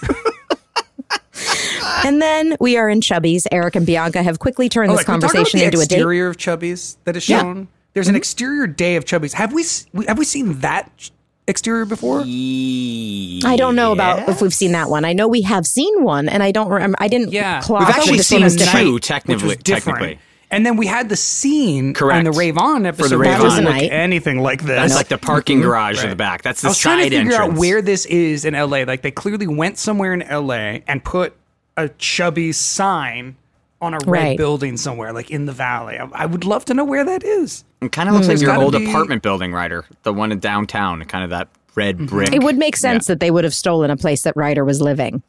and 2.06 2.22
then 2.22 2.56
we 2.60 2.78
are 2.78 2.90
in 2.90 3.02
Chubby's. 3.02 3.48
Eric 3.52 3.76
and 3.76 3.86
Bianca 3.86 4.24
have 4.24 4.40
quickly 4.40 4.70
turned 4.70 4.92
Oh, 4.92 4.96
this 4.96 5.08
like, 5.08 5.08
we 5.08 5.22
talked 5.22 5.24
about 5.24 5.32
conversation 5.34 5.60
into 5.66 5.80
a 5.80 5.86
date. 5.86 5.96
exterior 5.96 6.28
of 6.28 6.38
Chubby's 6.38 6.98
that 7.06 7.16
is 7.16 7.28
Yeah. 7.28 7.42
shown. 7.42 7.68
There's 7.94 8.08
an 8.08 8.16
exterior 8.16 8.68
day 8.68 8.96
of 8.96 9.06
Chubby's. 9.06 9.34
Have 9.34 9.52
we 9.52 9.64
have 10.08 10.18
we 10.18 10.26
seen 10.26 10.60
that 10.60 11.10
exterior 11.50 11.86
before? 11.86 12.22
I 12.22 13.56
don't 13.58 13.76
know 13.76 13.92
about 13.92 14.30
if 14.30 14.42
we've 14.42 14.54
seen 14.54 14.72
that 14.74 14.90
one. 14.90 15.04
I 15.06 15.14
know 15.14 15.28
we 15.28 15.42
have 15.42 15.66
seen 15.66 16.04
one, 16.04 16.30
and 16.30 16.42
I 16.44 16.52
don't 16.52 16.70
remember. 16.70 16.98
I 17.02 17.08
didn't 17.08 17.32
Yeah. 17.32 17.62
clock 17.62 17.88
We've 17.88 17.90
actually 17.96 18.20
seen 18.20 18.44
was 18.44 18.56
two, 18.56 18.64
different. 18.66 18.86
Which 18.88 18.94
was 18.94 19.02
technically. 19.02 19.56
different. 19.56 19.84
technically. 19.98 20.20
And 20.52 20.66
then 20.66 20.78
we 20.78 20.88
had 20.88 21.10
the 21.10 21.16
scene 21.16 21.94
Correct. 21.94 22.18
on 22.18 22.24
the 22.24 22.32
Rave 22.32 22.58
On 22.58 22.86
episode. 22.86 23.10
the 23.10 23.18
Rave 23.20 23.32
That 23.32 23.44
was 23.44 23.54
doesn't 23.54 23.66
look 23.66 23.92
anything 23.92 24.40
like 24.42 24.64
this. 24.64 24.78
That's 24.78 24.96
like 24.96 25.08
the 25.08 25.20
parking 25.20 25.60
mm-hmm. 25.60 25.68
garage 25.68 26.04
in 26.04 26.10
the 26.10 26.16
back. 26.16 26.42
That's 26.42 26.64
I 26.64 26.68
the 26.68 26.72
was 26.72 26.80
trying 26.80 26.98
to 26.98 27.04
figure 27.04 27.20
entrance. 27.34 27.54
out 27.54 27.60
where 27.60 27.82
this 27.84 28.06
is 28.08 28.46
in 28.46 28.56
LA. 28.56 28.80
Like 28.84 29.04
they 29.04 29.12
clearly 29.12 29.46
went 29.46 29.78
somewhere 29.78 30.14
in 30.14 30.22
LA 30.22 30.80
and 30.88 31.04
put 31.04 31.36
a 31.78 31.90
chubby 31.90 32.52
sign 32.52 33.36
on 33.82 33.94
a 33.94 33.98
red 34.06 34.08
Right. 34.08 34.38
building 34.38 34.78
somewhere, 34.78 35.14
like 35.14 35.32
in 35.32 35.46
the 35.46 35.52
valley. 35.54 35.98
I, 35.98 36.08
I 36.14 36.26
would 36.26 36.44
love 36.46 36.66
to 36.66 36.74
know 36.74 36.84
where 36.84 37.04
that 37.06 37.24
is. 37.24 37.64
It 37.82 37.92
kind 37.92 38.10
of 38.10 38.16
looks 38.16 38.26
hmm. 38.28 38.32
like 38.32 38.40
There's 38.40 38.42
your 38.42 38.62
old 38.62 38.74
be- 38.74 38.90
apartment 38.90 39.24
building, 39.24 39.54
Rider. 39.54 39.86
The 40.04 40.14
one 40.14 40.32
in 40.32 40.40
downtown, 40.40 41.04
kind 41.06 41.24
of 41.24 41.30
that 41.30 41.48
red 41.76 41.96
mm-hmm. 41.98 42.06
brick. 42.08 42.34
It 42.34 42.44
would 42.44 42.58
make 42.58 42.76
sense 42.76 43.08
that 43.08 43.20
they 43.20 43.32
would 43.32 43.44
have 43.44 43.54
stolen 43.54 43.90
a 43.90 43.98
place 43.98 44.24
that 44.24 44.36
Rider 44.36 44.66
was 44.66 44.82
living. 44.82 45.24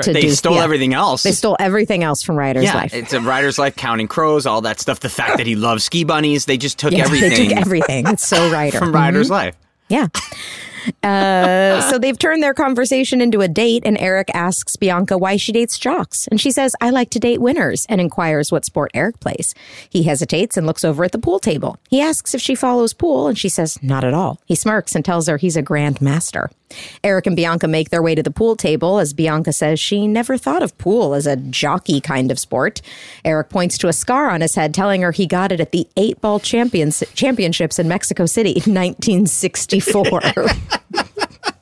to 0.00 0.12
They 0.12 0.22
do- 0.22 0.30
stole 0.30 0.54
yeah. 0.54 0.64
everything 0.64 0.94
else. 0.94 1.22
They 1.22 1.32
stole 1.32 1.56
everything 1.60 2.02
else 2.02 2.22
from 2.22 2.36
Rider's 2.36 2.64
yeah, 2.64 2.74
life. 2.74 2.94
it's 2.94 3.12
a 3.12 3.20
Rider's 3.20 3.58
life, 3.58 3.76
counting 3.76 4.08
crows, 4.08 4.46
all 4.46 4.62
that 4.62 4.80
stuff. 4.80 5.00
The 5.00 5.10
fact 5.10 5.36
that 5.36 5.46
he 5.46 5.54
loves 5.54 5.84
ski 5.84 6.04
bunnies. 6.04 6.46
They 6.46 6.56
just 6.56 6.78
took 6.78 6.92
Yeah, 6.92 7.04
everything 7.04 7.30
They 7.36 7.48
took 7.48 7.56
everything. 7.58 8.06
It's 8.06 8.26
so 8.26 8.50
Rider. 8.52 8.78
from 8.78 8.92
Rider's 8.92 9.26
mm-hmm. 9.26 9.34
life. 9.34 9.56
Yeah. 9.88 10.06
Uh, 11.02 11.80
so 11.90 11.98
they've 11.98 12.18
turned 12.18 12.42
their 12.42 12.54
conversation 12.54 13.20
into 13.20 13.40
a 13.40 13.48
date, 13.48 13.82
and 13.84 13.98
Eric 13.98 14.30
asks 14.34 14.76
Bianca 14.76 15.18
why 15.18 15.36
she 15.36 15.52
dates 15.52 15.78
jocks. 15.78 16.26
And 16.28 16.40
she 16.40 16.50
says, 16.50 16.74
I 16.80 16.90
like 16.90 17.10
to 17.10 17.18
date 17.18 17.40
winners, 17.40 17.86
and 17.88 18.00
inquires 18.00 18.50
what 18.50 18.64
sport 18.64 18.90
Eric 18.94 19.20
plays. 19.20 19.54
He 19.88 20.02
hesitates 20.04 20.56
and 20.56 20.66
looks 20.66 20.84
over 20.84 21.04
at 21.04 21.12
the 21.12 21.18
pool 21.18 21.38
table. 21.38 21.76
He 21.88 22.00
asks 22.00 22.34
if 22.34 22.40
she 22.40 22.54
follows 22.54 22.92
pool, 22.94 23.26
and 23.28 23.38
she 23.38 23.48
says, 23.48 23.82
Not 23.82 24.04
at 24.04 24.14
all. 24.14 24.40
He 24.46 24.54
smirks 24.54 24.94
and 24.94 25.04
tells 25.04 25.28
her 25.28 25.36
he's 25.36 25.56
a 25.56 25.62
grand 25.62 26.00
master. 26.00 26.50
Eric 27.04 27.26
and 27.26 27.36
Bianca 27.36 27.68
make 27.68 27.90
their 27.90 28.02
way 28.02 28.14
to 28.14 28.22
the 28.22 28.30
pool 28.30 28.56
table 28.56 28.98
as 28.98 29.12
Bianca 29.12 29.52
says 29.52 29.80
she 29.80 30.06
never 30.06 30.36
thought 30.36 30.62
of 30.62 30.76
pool 30.78 31.14
as 31.14 31.26
a 31.26 31.36
jockey 31.36 32.00
kind 32.00 32.30
of 32.30 32.38
sport. 32.38 32.82
Eric 33.24 33.48
points 33.50 33.78
to 33.78 33.88
a 33.88 33.92
scar 33.92 34.30
on 34.30 34.40
his 34.40 34.54
head, 34.54 34.74
telling 34.74 35.02
her 35.02 35.12
he 35.12 35.26
got 35.26 35.52
it 35.52 35.60
at 35.60 35.72
the 35.72 35.88
eight 35.96 36.20
ball 36.20 36.40
champions, 36.40 37.02
championships 37.14 37.78
in 37.78 37.88
Mexico 37.88 38.26
City, 38.26 38.50
in 38.66 38.74
1964. 38.74 40.20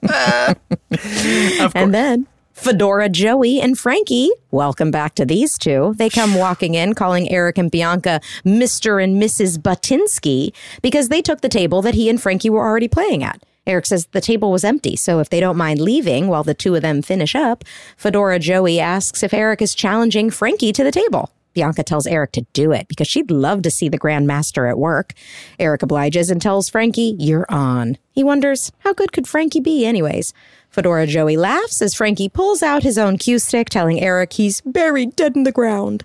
and 1.74 1.94
then 1.94 2.26
Fedora 2.60 3.08
Joey 3.08 3.58
and 3.58 3.78
Frankie, 3.78 4.30
welcome 4.50 4.90
back 4.90 5.14
to 5.14 5.24
these 5.24 5.56
two. 5.56 5.94
They 5.96 6.10
come 6.10 6.34
walking 6.34 6.74
in, 6.74 6.94
calling 6.94 7.30
Eric 7.30 7.56
and 7.56 7.70
Bianca 7.70 8.20
Mr. 8.44 9.02
and 9.02 9.20
Mrs. 9.20 9.56
Butinsky 9.56 10.52
because 10.82 11.08
they 11.08 11.22
took 11.22 11.40
the 11.40 11.48
table 11.48 11.80
that 11.80 11.94
he 11.94 12.10
and 12.10 12.20
Frankie 12.20 12.50
were 12.50 12.62
already 12.62 12.86
playing 12.86 13.24
at. 13.24 13.42
Eric 13.70 13.86
says 13.86 14.06
the 14.06 14.20
table 14.20 14.50
was 14.50 14.64
empty, 14.64 14.96
so 14.96 15.20
if 15.20 15.30
they 15.30 15.38
don't 15.38 15.56
mind 15.56 15.80
leaving 15.80 16.26
while 16.26 16.42
the 16.42 16.54
two 16.54 16.74
of 16.74 16.82
them 16.82 17.02
finish 17.02 17.36
up, 17.36 17.64
Fedora 17.96 18.40
Joey 18.40 18.80
asks 18.80 19.22
if 19.22 19.32
Eric 19.32 19.62
is 19.62 19.76
challenging 19.76 20.28
Frankie 20.28 20.72
to 20.72 20.82
the 20.82 20.90
table. 20.90 21.30
Bianca 21.54 21.84
tells 21.84 22.06
Eric 22.06 22.32
to 22.32 22.46
do 22.52 22.72
it 22.72 22.88
because 22.88 23.06
she'd 23.06 23.30
love 23.30 23.62
to 23.62 23.70
see 23.70 23.88
the 23.88 23.98
Grand 23.98 24.26
Master 24.26 24.66
at 24.66 24.78
work. 24.78 25.14
Eric 25.58 25.82
obliges 25.82 26.30
and 26.30 26.42
tells 26.42 26.68
Frankie, 26.68 27.16
You're 27.18 27.46
on. 27.48 27.96
He 28.12 28.24
wonders, 28.24 28.72
How 28.80 28.92
good 28.92 29.12
could 29.12 29.28
Frankie 29.28 29.60
be, 29.60 29.86
anyways? 29.86 30.34
Fedora 30.68 31.06
Joey 31.06 31.36
laughs 31.36 31.80
as 31.80 31.94
Frankie 31.94 32.28
pulls 32.28 32.62
out 32.62 32.82
his 32.82 32.98
own 32.98 33.18
cue 33.18 33.38
stick, 33.38 33.68
telling 33.70 34.00
Eric 34.00 34.34
he's 34.34 34.60
buried 34.62 35.14
dead 35.16 35.36
in 35.36 35.44
the 35.44 35.52
ground. 35.52 36.04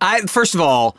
I 0.00 0.20
first 0.22 0.54
of 0.54 0.60
all, 0.60 0.96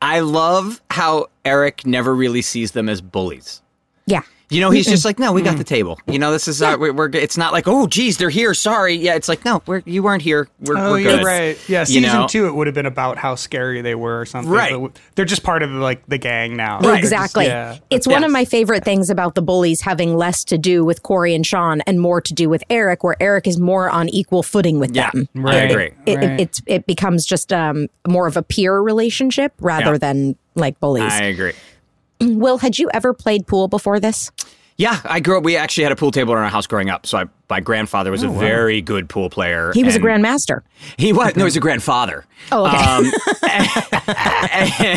I 0.00 0.20
love 0.20 0.80
how 0.90 1.26
Eric 1.44 1.86
never 1.86 2.14
really 2.14 2.42
sees 2.42 2.72
them 2.72 2.88
as 2.88 3.00
bullies. 3.00 3.62
Yeah. 4.06 4.22
You 4.48 4.60
know, 4.60 4.70
he's 4.70 4.86
just 4.86 5.04
like, 5.04 5.18
no, 5.18 5.32
we 5.32 5.42
got 5.42 5.56
the 5.58 5.64
table. 5.64 5.98
You 6.06 6.20
know, 6.20 6.30
this 6.30 6.46
is 6.46 6.62
uh, 6.62 6.76
we're, 6.78 6.92
we're. 6.92 7.08
It's 7.08 7.36
not 7.36 7.52
like, 7.52 7.66
oh, 7.66 7.88
geez, 7.88 8.16
they're 8.16 8.30
here. 8.30 8.54
Sorry. 8.54 8.94
Yeah, 8.94 9.14
it's 9.16 9.28
like, 9.28 9.44
no, 9.44 9.60
we're 9.66 9.82
you 9.86 10.04
weren't 10.04 10.22
here. 10.22 10.48
We're, 10.60 10.76
Oh, 10.78 10.90
we're 10.92 10.98
you're 11.00 11.16
good. 11.16 11.24
right. 11.24 11.68
Yeah, 11.68 11.80
You 11.80 11.86
season 11.86 12.02
know? 12.20 12.26
two, 12.28 12.46
it 12.46 12.54
would 12.54 12.68
have 12.68 12.74
been 12.74 12.86
about 12.86 13.18
how 13.18 13.34
scary 13.34 13.82
they 13.82 13.96
were 13.96 14.20
or 14.20 14.24
something. 14.26 14.52
Right. 14.52 14.80
but 14.80 14.96
They're 15.16 15.24
just 15.24 15.42
part 15.42 15.64
of 15.64 15.70
like 15.72 16.06
the 16.06 16.18
gang 16.18 16.54
now. 16.56 16.78
They're 16.80 16.92
just- 16.92 17.02
Exactly. 17.12 17.46
yeah. 17.46 17.78
It's 17.90 18.06
one 18.06 18.20
Yes. 18.22 18.28
of 18.28 18.32
my 18.32 18.44
favorite 18.44 18.84
things 18.84 19.10
about 19.10 19.34
the 19.34 19.42
bullies 19.42 19.80
having 19.80 20.16
less 20.16 20.44
to 20.44 20.58
do 20.58 20.84
with 20.84 21.02
Cory 21.02 21.34
and 21.34 21.44
Shawn 21.44 21.80
and 21.80 22.00
more 22.00 22.20
to 22.20 22.32
do 22.32 22.48
with 22.48 22.62
Eric, 22.70 23.02
where 23.02 23.16
Eric 23.20 23.48
is 23.48 23.58
more 23.58 23.90
on 23.90 24.08
equal 24.10 24.44
footing 24.44 24.78
with 24.78 24.94
Yeah, 24.94 25.10
them. 25.10 25.28
I 25.34 25.40
Right. 25.40 25.70
agree. 25.72 25.90
It, 26.06 26.16
Right. 26.18 26.24
it, 26.24 26.40
it's, 26.40 26.62
it 26.66 26.86
becomes 26.86 27.26
just 27.26 27.52
um, 27.52 27.88
more 28.06 28.28
of 28.28 28.36
a 28.36 28.44
peer 28.44 28.78
relationship 28.80 29.54
rather 29.60 29.92
Yeah. 29.94 29.98
than 29.98 30.36
like 30.54 30.78
bullies. 30.78 31.12
I 31.12 31.24
agree. 31.24 31.52
Will, 32.20 32.58
had 32.58 32.78
you 32.78 32.90
ever 32.94 33.12
played 33.14 33.46
pool 33.46 33.68
before 33.68 34.00
this? 34.00 34.30
Yeah, 34.78 35.00
I 35.04 35.20
grew 35.20 35.38
up. 35.38 35.44
We 35.44 35.56
actually 35.56 35.84
had 35.84 35.92
a 35.92 35.96
pool 35.96 36.10
table 36.10 36.34
in 36.34 36.38
our 36.38 36.50
house 36.50 36.66
growing 36.66 36.90
up. 36.90 37.06
So 37.06 37.16
I, 37.16 37.24
my 37.48 37.60
grandfather 37.60 38.10
was 38.10 38.22
a 38.22 38.28
very 38.28 38.82
good 38.82 39.08
pool 39.08 39.30
player. 39.30 39.70
Oh, 39.70 39.72
He 39.72 39.82
was 39.84 39.96
a 39.96 39.98
grandmaster. 39.98 40.60
He 40.98 41.14
was. 41.14 41.34
No, 41.34 41.40
he 41.40 41.44
was 41.44 41.56
a 41.56 41.60
grandfather. 41.60 42.26
Oh, 42.52 42.66
okay. 42.66 42.76
Um, 42.76 43.04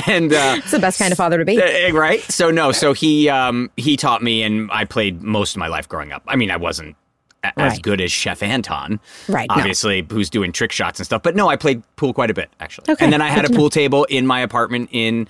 and 0.08 0.34
uh, 0.34 0.56
It's 0.58 0.72
the 0.72 0.80
best 0.80 1.00
kind 1.00 1.12
of 1.12 1.18
father 1.18 1.38
to 1.38 1.46
be. 1.46 1.62
Eh, 1.62 1.92
right? 1.92 2.22
So 2.24 2.52
no, 2.52 2.72
so 2.72 2.94
he 2.94 3.30
um 3.30 3.72
he 3.78 3.96
taught 3.98 4.22
me 4.22 4.44
and 4.44 4.70
I 4.72 4.86
played 4.86 5.22
most 5.22 5.56
of 5.56 5.60
my 5.60 5.68
life 5.68 5.88
growing 5.88 6.12
up. 6.12 6.24
I 6.28 6.36
mean, 6.36 6.52
I 6.52 6.58
wasn't 6.58 6.96
a- 7.44 7.58
as 7.60 7.74
Right. 7.74 7.82
good 7.82 8.02
as 8.02 8.12
Chef 8.12 8.44
Anton. 8.44 9.00
Right, 9.30 9.48
no. 9.50 9.56
Obviously, 9.56 10.06
who's 10.10 10.30
doing 10.30 10.52
trick 10.52 10.72
shots 10.74 11.00
and 11.00 11.06
stuff. 11.06 11.24
But 11.24 11.36
no, 11.38 11.48
I 11.48 11.56
played 11.56 11.84
pool 11.96 12.14
quite 12.14 12.30
a 12.30 12.34
bit 12.34 12.50
actually. 12.60 12.92
Okay, 12.92 13.04
and 13.06 13.14
then 13.14 13.22
I 13.22 13.30
had 13.30 13.46
a 13.46 13.50
pool 13.50 13.70
table 13.70 14.04
in 14.06 14.28
my 14.28 14.42
apartment 14.42 14.90
in 14.92 15.28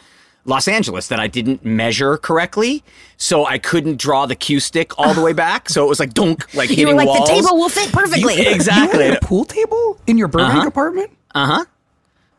Los 0.50 0.68
Angeles 0.68 1.08
that 1.08 1.20
I 1.20 1.28
didn't 1.28 1.64
measure 1.64 2.18
correctly, 2.18 2.84
so 3.18 3.46
I 3.46 3.58
couldn't 3.58 3.98
draw 3.98 4.26
the 4.26 4.36
cue 4.36 4.60
stick 4.60 4.98
all 5.00 5.14
the 5.14 5.22
way 5.22 5.32
back. 5.48 5.70
So 5.70 5.86
it 5.86 5.88
was 5.88 6.00
like 6.00 6.14
dunk, 6.14 6.54
like 6.54 6.70
You 6.70 6.76
hitting 6.76 6.96
were 6.96 6.98
like, 6.98 7.08
walls. 7.08 7.30
the 7.30 7.36
table 7.36 7.56
will 7.58 7.70
fit 7.70 7.92
perfectly. 7.94 8.36
You 8.44 8.50
exactly. 8.52 9.06
had 9.06 9.18
a 9.18 9.26
pool 9.26 9.46
table 9.46 9.98
in 10.08 10.18
your 10.18 10.28
Burbank 10.28 10.54
Uh-huh. 10.56 10.68
apartment? 10.68 11.12
Uh 11.34 11.46
huh. 11.46 11.66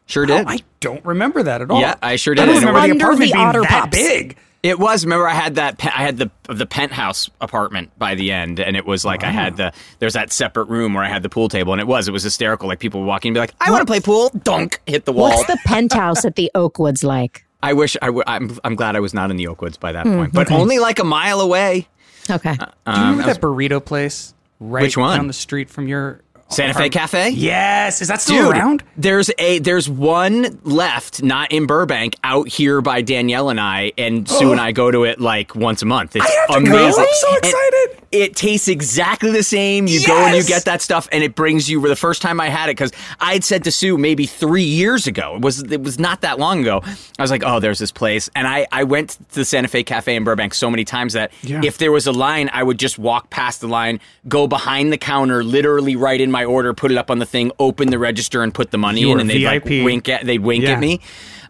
Sure 0.07 0.25
Oh, 0.25 0.27
did. 0.27 0.47
I 0.49 0.59
don't 0.81 1.05
remember 1.05 1.43
that 1.45 1.63
at 1.63 1.71
all. 1.71 1.81
Yeah, 1.81 1.95
I 2.03 2.17
sure 2.17 2.35
did. 2.35 2.43
I 2.43 2.47
did. 2.47 2.53
don't 2.61 2.61
remember 2.75 2.81
the 2.89 2.97
apartment 2.97 3.31
the 3.31 3.35
being 3.35 3.47
Otter 3.47 3.61
that 3.63 3.69
Pops. 3.71 3.97
big. 3.97 4.37
It 4.63 4.79
was. 4.79 5.05
Remember, 5.07 5.27
I 5.27 5.33
had 5.33 5.55
that. 5.55 5.77
I 5.85 6.03
had 6.03 6.19
the 6.19 6.31
the 6.49 6.67
penthouse 6.67 7.31
apartment 7.41 7.97
by 7.99 8.15
the 8.17 8.31
end, 8.33 8.61
and 8.61 8.77
it 8.77 8.85
was 8.85 9.05
like 9.07 9.25
I 9.25 9.31
had 9.31 9.57
the. 9.57 9.73
There's 10.01 10.13
that 10.15 10.33
separate 10.33 10.69
room 10.69 10.93
where 10.93 11.03
I 11.05 11.09
had 11.09 11.23
the 11.23 11.31
pool 11.31 11.49
table, 11.49 11.73
and 11.73 11.81
it 11.81 11.87
was. 11.87 12.09
It 12.09 12.11
was 12.11 12.23
hysterical. 12.25 12.69
Like 12.69 12.79
people 12.81 13.01
would 13.01 13.07
walk 13.07 13.25
in 13.25 13.29
and 13.31 13.35
be 13.37 13.41
like, 13.41 13.55
"I 13.61 13.71
want 13.71 13.81
to 13.81 13.87
play 13.87 14.01
pool." 14.01 14.31
Dunk, 14.43 14.81
hit 14.85 15.07
the 15.07 15.13
wall. 15.13 15.29
What's 15.31 15.47
the 15.47 15.59
penthouse 15.65 16.25
at 16.27 16.35
the 16.37 16.51
Oakwoods 16.55 17.03
like? 17.05 17.45
I 17.63 17.73
wish 17.75 17.97
I. 18.01 18.07
W- 18.07 18.25
I'm. 18.27 18.59
I'm 18.65 18.75
glad 18.75 18.97
I 18.97 19.01
was 19.01 19.13
not 19.15 19.31
in 19.31 19.37
the 19.37 19.45
Oakwoods 19.45 19.79
by 19.79 19.93
that 19.93 20.05
point, 20.07 20.33
but 20.33 20.51
only 20.51 20.79
like 20.79 20.99
a 20.99 21.05
mile 21.05 21.41
away. 21.41 21.89
Okay. 22.31 22.55
Do 22.55 22.61
you 22.87 22.93
remember 22.97 23.23
that 23.25 23.41
burrito 23.41 23.85
place 23.85 24.35
right 24.61 24.81
Um, 24.81 24.85
Which 24.85 24.97
one? 24.97 25.17
down 25.19 25.27
the 25.27 25.33
street 25.33 25.69
from 25.71 25.89
your 25.89 26.21
Santa 26.51 26.75
Fe 26.75 26.89
Cafe. 26.91 27.31
Yes, 27.31 28.03
is 28.03 28.09
that 28.09 28.21
still 28.21 28.47
Dude, 28.47 28.57
around? 28.57 28.83
there's 28.97 29.31
a 29.39 29.59
there's 29.61 29.89
one 29.89 30.61
left, 30.65 31.23
not 31.23 31.53
in 31.53 31.67
Burbank, 31.67 32.17
out 32.25 32.49
here 32.49 32.81
by 32.81 33.03
Danielle 33.03 33.51
and 33.51 33.61
I, 33.61 33.93
and 33.97 34.29
Sue 34.29 34.51
and 34.51 34.61
oh. 34.61 34.65
I 34.65 34.73
go 34.73 34.91
to 34.91 35.05
it 35.05 35.21
like 35.21 35.55
once 35.55 35.83
a 35.83 35.87
month. 35.87 36.17
It's 36.17 36.25
I 36.27 36.31
have 36.31 36.49
to 36.49 36.57
amazing. 36.57 36.73
go. 36.73 36.87
I'm 37.03 37.15
so 37.15 37.29
And 37.29 37.39
excited. 37.45 37.97
It 38.13 38.35
tastes 38.35 38.67
exactly 38.67 39.31
the 39.31 39.45
same. 39.45 39.87
You 39.87 40.05
go 40.05 40.17
and 40.27 40.37
you 40.37 40.43
get 40.43 40.65
that 40.65 40.83
stuff, 40.83 41.09
and 41.13 41.23
it 41.23 41.37
brings 41.37 41.71
you. 41.71 41.81
The 41.87 41.95
first 41.95 42.21
time 42.23 42.41
I 42.41 42.49
had 42.49 42.69
it, 42.69 42.73
because 42.73 42.91
I 43.21 43.35
had 43.35 43.45
said 43.45 43.63
to 43.65 43.71
Sue 43.71 43.97
maybe 43.97 44.27
three 44.27 44.65
years 44.65 45.07
ago. 45.07 45.37
It 45.37 45.43
was 45.43 45.63
it 45.63 45.81
was 45.83 46.01
not 46.01 46.23
that 46.23 46.41
long 46.41 46.61
ago. 46.63 46.81
I 47.21 47.23
was 47.23 47.31
like, 47.31 47.45
oh, 47.47 47.61
there's 47.61 47.79
this 47.79 47.93
place, 47.93 48.29
and 48.35 48.49
I 48.49 48.67
I 48.73 48.83
went 48.83 49.11
to 49.11 49.35
the 49.37 49.45
Santa 49.45 49.69
Fe 49.69 49.85
Cafe 49.85 50.13
in 50.17 50.25
Burbank 50.25 50.55
so 50.55 50.69
many 50.69 50.85
times 50.85 51.13
that 51.13 51.31
Yeah. 51.43 51.61
if 51.63 51.79
there 51.79 51.93
was 51.93 52.09
a 52.09 52.13
line, 52.13 52.51
I 52.53 52.65
would 52.65 52.81
just 52.81 52.99
walk 52.99 53.31
past 53.31 53.61
the 53.61 53.69
line, 53.69 54.01
go 54.27 54.49
behind 54.49 54.93
the 54.93 54.99
counter, 54.99 55.45
literally 55.45 55.95
right 55.95 56.21
in 56.21 56.33
my 56.33 56.40
order, 56.45 56.73
put 56.75 56.91
it 56.93 56.99
up 56.99 57.11
on 57.11 57.19
the 57.19 57.27
thing, 57.27 57.53
open 57.59 57.91
the 57.91 57.99
register, 57.99 58.43
and 58.43 58.53
put 58.55 58.71
the 58.71 58.79
money 58.79 59.01
You 59.03 59.13
in, 59.13 59.21
and 59.21 59.31
they'd 59.31 59.45
like 59.45 59.65
wink 59.65 60.09
at 60.09 60.25
they'd 60.25 60.41
wink 60.41 60.65
Yeah. 60.65 60.73
at 60.73 60.81
me. 60.81 61.01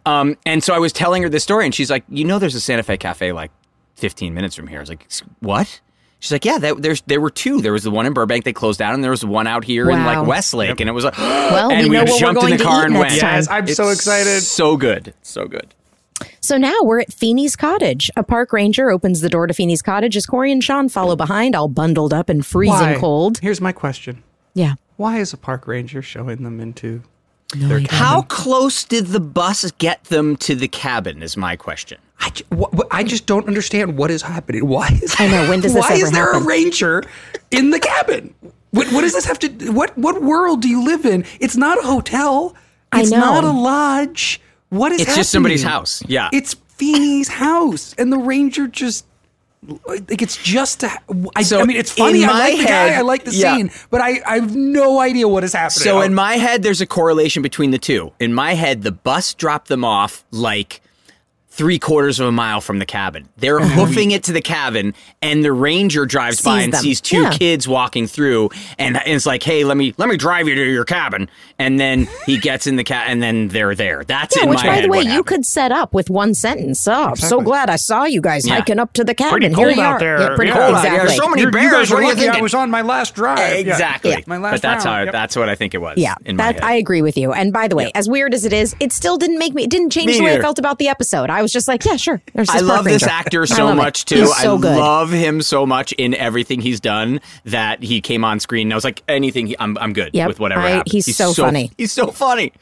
Um, 0.06 0.36
and 0.46 0.62
so 0.64 0.74
I 0.74 0.78
was 0.78 0.92
telling 0.92 1.22
her 1.22 1.28
this 1.28 1.42
story, 1.42 1.64
and 1.66 1.74
she's 1.74 1.90
like, 1.90 2.04
"You 2.08 2.24
know, 2.24 2.38
there's 2.38 2.54
a 2.54 2.60
Santa 2.60 2.82
Fe 2.82 2.96
Cafe 2.96 3.32
like 3.32 3.50
15 3.96 4.32
minutes 4.34 4.54
from 4.56 4.66
here. 4.66 4.78
I 4.78 4.80
was 4.80 4.88
like, 4.88 5.06
what? 5.40 5.80
She's 6.20 6.32
like, 6.32 6.44
yeah, 6.44 6.58
that, 6.58 6.82
there's 6.82 7.02
there 7.06 7.20
were 7.20 7.30
two. 7.30 7.60
There 7.62 7.72
was 7.72 7.82
the 7.82 7.90
one 7.90 8.04
in 8.06 8.12
Burbank 8.12 8.44
they 8.44 8.52
closed 8.52 8.78
down, 8.78 8.92
and 8.94 9.02
there 9.02 9.10
was 9.10 9.24
one 9.24 9.46
out 9.46 9.64
here 9.64 9.90
in 9.90 10.04
like 10.04 10.26
Westlake, 10.26 10.78
and 10.80 10.88
it 10.88 10.92
was 10.92 11.04
like, 11.04 11.16
Well, 11.18 11.70
and 11.70 11.88
we 11.88 11.96
know 11.96 12.02
what 12.04 12.12
we're 12.12 12.18
jumped 12.18 12.40
going 12.42 12.52
in 12.52 12.58
the 12.58 12.64
car 12.64 12.84
and 12.84 12.98
went. 12.98 13.14
Yes, 13.14 13.48
I'm 13.48 13.66
so 13.68 13.88
excited. 13.88 14.42
So 14.42 14.76
good, 14.76 15.14
so 15.22 15.46
good. 15.46 15.74
So 16.40 16.58
now 16.58 16.76
we're 16.82 17.00
at 17.00 17.10
Feeny's 17.10 17.56
cottage. 17.56 18.10
A 18.16 18.22
park 18.22 18.52
ranger 18.52 18.90
opens 18.90 19.22
the 19.22 19.30
door 19.30 19.46
to 19.46 19.54
Feeny's 19.54 19.80
cottage 19.80 20.14
as 20.16 20.26
Cory 20.26 20.52
and 20.52 20.62
Shawn 20.62 20.90
follow 20.90 21.16
behind, 21.16 21.54
all 21.54 21.68
bundled 21.68 22.12
up 22.12 22.28
and 22.28 22.44
freezing 22.44 22.74
Why? 22.76 22.96
cold. 22.98 23.38
Here's 23.38 23.60
my 23.62 23.72
question: 23.72 24.22
Yeah. 24.54 24.74
Why 24.96 25.18
is 25.18 25.32
a 25.32 25.36
park 25.36 25.66
ranger 25.66 26.02
showing 26.02 26.42
them 26.42 26.60
into? 26.60 27.02
No, 27.56 27.68
their 27.68 27.80
cabin? 27.80 27.96
How 27.96 28.22
close 28.22 28.84
did 28.84 29.08
the 29.08 29.20
bus 29.20 29.70
get 29.78 30.04
them 30.04 30.36
to 30.38 30.54
the 30.54 30.68
cabin? 30.68 31.22
Is 31.22 31.36
my 31.36 31.56
question. 31.56 31.98
I, 32.20 32.30
ju- 32.30 32.44
wh- 32.52 32.76
wh- 32.76 32.86
I 32.90 33.02
just 33.02 33.26
don't 33.26 33.48
understand 33.48 33.96
what 33.96 34.10
is 34.10 34.22
happening. 34.22 34.66
Why 34.68 34.88
is 35.02 35.16
I 35.18 35.26
know, 35.26 35.48
when 35.48 35.60
does 35.60 35.72
this 35.74 35.80
why 35.88 35.94
ever 35.96 36.04
is 36.04 36.10
there 36.12 36.26
happen? 36.32 36.42
a 36.42 36.46
ranger 36.46 37.02
in 37.50 37.70
the 37.70 37.80
cabin? 37.80 38.34
What, 38.72 38.92
what 38.92 39.00
does 39.00 39.14
this 39.14 39.24
have 39.24 39.38
to? 39.40 39.48
What 39.72 39.96
what 39.98 40.22
world 40.22 40.62
do 40.62 40.68
you 40.68 40.84
live 40.84 41.04
in? 41.06 41.24
It's 41.40 41.56
not 41.56 41.78
a 41.78 41.82
hotel. 41.82 42.54
I 42.92 43.00
It's 43.00 43.10
know. 43.10 43.18
not 43.18 43.42
a 43.44 43.50
lodge. 43.50 44.40
What 44.68 44.92
is? 44.92 45.00
It's 45.00 45.16
just 45.16 45.30
somebody's 45.32 45.62
happening? 45.62 45.78
house. 45.80 46.02
Yeah. 46.06 46.28
It's 46.32 46.54
Feeny's 46.68 47.28
house, 47.28 47.94
and 47.98 48.12
the 48.12 48.18
ranger 48.18 48.68
just. 48.68 49.06
Like 49.62 50.22
it's 50.22 50.42
just, 50.42 50.82
a, 50.82 50.90
I, 51.36 51.42
So 51.42 51.60
I 51.60 51.64
mean, 51.64 51.76
it's 51.76 51.92
funny. 51.92 52.24
I 52.24 52.28
like 52.28 52.58
the 52.58 52.64
guy. 52.64 52.94
I 52.94 53.02
like 53.02 53.24
the 53.24 53.34
yeah. 53.34 53.56
scene, 53.56 53.70
but 53.90 54.00
I, 54.00 54.20
I 54.26 54.36
have 54.36 54.56
no 54.56 55.00
idea 55.00 55.28
what 55.28 55.44
is 55.44 55.52
happening. 55.52 55.84
So 55.84 56.00
in 56.00 56.14
my 56.14 56.36
head, 56.36 56.62
there's 56.62 56.80
a 56.80 56.86
correlation 56.86 57.42
between 57.42 57.70
the 57.70 57.78
two. 57.78 58.12
In 58.18 58.32
my 58.32 58.54
head, 58.54 58.82
the 58.82 58.92
bus 58.92 59.34
dropped 59.34 59.68
them 59.68 59.84
off 59.84 60.24
like 60.30 60.80
three 61.52 61.78
quarters 61.78 62.20
of 62.20 62.26
a 62.28 62.32
mile 62.32 62.60
from 62.60 62.78
the 62.78 62.86
cabin. 62.86 63.28
They're 63.36 63.60
oh, 63.60 63.64
hoofing 63.64 64.12
it 64.12 64.22
to 64.24 64.32
the 64.32 64.40
cabin, 64.40 64.94
and 65.20 65.44
the 65.44 65.52
ranger 65.52 66.06
drives 66.06 66.40
by 66.40 66.60
and 66.62 66.72
them. 66.72 66.80
sees 66.80 67.00
two 67.00 67.22
Yeah. 67.22 67.30
kids 67.32 67.66
walking 67.66 68.06
through, 68.06 68.50
and, 68.78 68.96
and 68.96 69.06
it's 69.08 69.26
like, 69.26 69.42
"Hey, 69.42 69.64
let 69.64 69.76
me 69.76 69.92
let 69.98 70.08
me 70.08 70.16
drive 70.16 70.48
you 70.48 70.54
to 70.54 70.64
your 70.70 70.84
cabin." 70.84 71.28
And 71.58 71.78
then 71.78 72.08
he 72.24 72.38
gets 72.38 72.66
in 72.66 72.76
the 72.76 72.84
cab, 72.84 73.04
and 73.08 73.22
then 73.22 73.48
they're 73.48 73.74
there. 73.74 74.04
That's 74.04 74.36
Yeah, 74.36 74.44
in 74.44 74.48
which, 74.50 74.60
my 74.60 74.66
by 74.66 74.74
head. 74.76 74.84
the 74.84 74.88
way, 74.88 74.98
what 74.98 75.04
you 75.06 75.10
happened. 75.10 75.26
could 75.26 75.46
set 75.46 75.72
up 75.72 75.92
with 75.92 76.08
one 76.08 76.34
sentence. 76.34 76.86
Oh, 76.88 76.92
I'm 77.10 77.16
so 77.16 77.40
glad 77.40 77.68
I 77.68 77.76
saw 77.76 78.04
you 78.04 78.20
guys 78.20 78.46
Yeah. 78.46 78.54
hiking 78.54 78.78
up 78.78 78.92
to 78.94 79.04
the 79.04 79.14
cabin. 79.14 79.32
Pretty 79.32 79.46
Here 79.48 79.56
cold 79.56 79.76
you 79.76 79.82
out 79.82 79.92
are. 79.94 79.98
there. 79.98 80.20
Yeah, 80.20 80.34
pretty 80.36 80.50
Yeah. 80.50 80.54
cold. 80.56 80.64
Cold 80.66 80.76
out 80.76 80.82
there. 80.82 80.92
Exactly. 81.02 81.16
So 81.16 81.28
many 81.28 81.40
You- 81.42 81.46
you 81.48 81.52
bears. 81.52 81.72
guys 81.72 81.90
What 81.90 81.96
were 81.96 82.00
are 82.00 82.02
you 82.02 82.08
lucky 82.10 82.20
I 82.20 82.24
thinking? 82.26 82.42
was 82.44 82.54
on 82.54 82.70
my 82.70 82.82
last 82.82 83.14
drive. 83.14 83.38
Yeah. 83.40 83.54
exactly. 83.72 84.24
My 84.26 84.36
last 84.38 84.52
but 84.52 84.62
that's 84.62 84.84
round. 84.84 84.96
how 84.96 85.02
Yep. 85.04 85.12
that's 85.12 85.36
what 85.36 85.48
I 85.48 85.54
think 85.56 85.74
it 85.74 85.78
was. 85.78 85.98
Yeah, 85.98 86.14
in 86.24 86.36
my 86.36 86.44
that 86.44 86.54
head. 86.56 86.64
I 86.64 86.72
agree 86.74 87.02
with 87.02 87.16
you. 87.18 87.32
And 87.32 87.52
by 87.52 87.66
the 87.68 87.76
way, 87.76 87.90
as 87.94 88.08
weird 88.08 88.32
as 88.34 88.44
it 88.44 88.52
is, 88.52 88.74
it 88.80 88.92
still 88.92 89.16
didn't 89.18 89.38
make 89.38 89.52
me. 89.54 89.64
It 89.64 89.70
didn't 89.70 89.90
change 89.90 90.06
Me 90.06 90.14
the 90.18 90.20
way 90.24 90.26
I 90.30 90.32
neither. 90.34 90.42
felt 90.42 90.58
about 90.58 90.78
the 90.78 90.88
episode. 90.88 91.28
I 91.30 91.39
was 91.42 91.52
just 91.52 91.68
like, 91.68 91.84
yeah, 91.84 91.96
sure. 91.96 92.20
There's 92.34 92.48
this 92.48 92.56
I 92.56 92.58
park 92.60 92.68
love 92.68 92.84
this 92.84 93.02
actor 93.04 93.46
so 93.46 93.64
love 93.66 93.74
it. 93.74 93.76
much 93.76 94.04
too. 94.04 94.16
He's 94.16 94.36
so 94.36 94.56
I 94.56 94.60
good. 94.60 94.76
love 94.78 95.10
him 95.10 95.42
so 95.42 95.64
much 95.66 95.92
in 95.92 96.14
everything 96.14 96.60
he's 96.60 96.80
done 96.80 97.20
that 97.44 97.82
he 97.82 98.00
came 98.00 98.24
on 98.24 98.40
screen. 98.40 98.66
And 98.68 98.72
I 98.72 98.76
was 98.76 98.84
like, 98.84 99.02
anything, 99.08 99.46
he, 99.48 99.56
I'm 99.58 99.76
I'm 99.78 99.92
good 99.92 100.10
Yep, 100.14 100.28
with 100.28 100.40
whatever 100.40 100.60
I- 100.62 100.70
happens. 100.70 100.92
he's 101.06 101.16
so 101.16 101.32
funny. 101.32 101.70
He's 101.78 101.92
so 101.92 102.08
funny. 102.08 102.52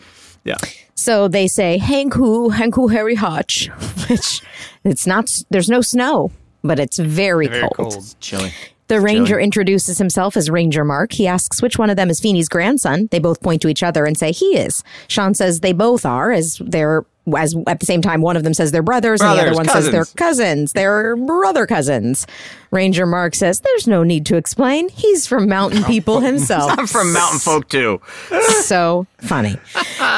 Yeah. 0.44 0.56
So 0.94 1.28
they 1.28 1.46
say, 1.46 1.78
Hank 1.78 2.14
who, 2.14 2.48
Hank 2.50 2.74
who, 2.74 2.88
Harry 2.88 3.14
Hotch, 3.14 3.66
which 4.08 4.40
it's 4.84 5.06
not, 5.06 5.30
there's 5.50 5.68
no 5.68 5.80
snow, 5.80 6.30
but 6.64 6.78
it's 6.80 6.98
very, 6.98 7.46
Very 7.48 7.60
cold. 7.62 7.92
cold. 7.92 8.14
Chilling. 8.20 8.52
The 8.88 9.00
ranger 9.00 9.32
chilling. 9.34 9.44
introduces 9.44 9.98
himself 9.98 10.34
as 10.36 10.48
Ranger 10.48 10.82
Mark. 10.84 11.12
He 11.12 11.26
asks 11.26 11.60
which 11.60 11.78
one 11.78 11.90
of 11.90 11.96
them 11.96 12.08
is 12.08 12.20
Feeny's 12.20 12.48
grandson. 12.48 13.08
They 13.10 13.18
both 13.18 13.42
point 13.42 13.60
to 13.62 13.68
each 13.68 13.82
other 13.82 14.06
and 14.06 14.16
say 14.16 14.32
he 14.32 14.56
is. 14.56 14.82
Shawn 15.08 15.34
says 15.34 15.60
they 15.60 15.74
both 15.74 16.06
are, 16.06 16.32
as 16.32 16.56
they're 16.64 17.04
as 17.36 17.54
at 17.66 17.80
the 17.80 17.86
same 17.86 18.00
time 18.02 18.20
one 18.20 18.36
of 18.36 18.44
them 18.44 18.54
says 18.54 18.72
they're 18.72 18.82
brothers, 18.82 19.20
and 19.20 19.30
the 19.30 19.32
other 19.42 19.50
Brothers, 19.52 19.56
one 19.56 19.68
says 19.68 19.90
they're 19.90 20.04
cousins. 20.04 20.14
cousins. 20.16 20.72
They're 20.72 21.16
brother 21.16 21.66
cousins. 21.66 22.26
Ranger 22.70 23.06
Mark 23.06 23.34
says 23.34 23.60
there's 23.60 23.86
no 23.86 24.02
need 24.02 24.26
to 24.26 24.36
explain. 24.36 24.88
He's 24.90 25.26
from 25.26 25.48
mountain 25.48 25.84
people 25.84 26.20
himself. 26.20 26.72
I'm 26.78 26.86
from 26.86 27.12
Mountain 27.12 27.40
Folk 27.40 27.68
too. 27.68 28.00
so 28.62 29.06
funny. 29.18 29.56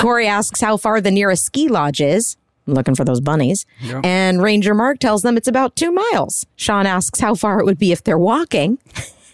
Cory 0.00 0.26
asks 0.26 0.60
how 0.60 0.76
far 0.76 1.00
the 1.00 1.10
nearest 1.10 1.44
ski 1.44 1.68
lodge 1.68 2.00
is. 2.00 2.36
I'm 2.66 2.74
looking 2.74 2.94
for 2.94 3.04
those 3.04 3.20
bunnies. 3.20 3.66
And 4.04 4.42
Ranger 4.42 4.74
Mark 4.74 4.98
tells 4.98 5.22
them 5.22 5.36
it's 5.36 5.48
about 5.48 5.74
two 5.76 5.90
miles. 5.90 6.46
Shawn 6.56 6.86
asks 6.86 7.18
how 7.20 7.34
far 7.34 7.58
it 7.58 7.64
would 7.64 7.78
be 7.78 7.90
if 7.92 8.04
they're 8.04 8.18
walking. 8.18 8.78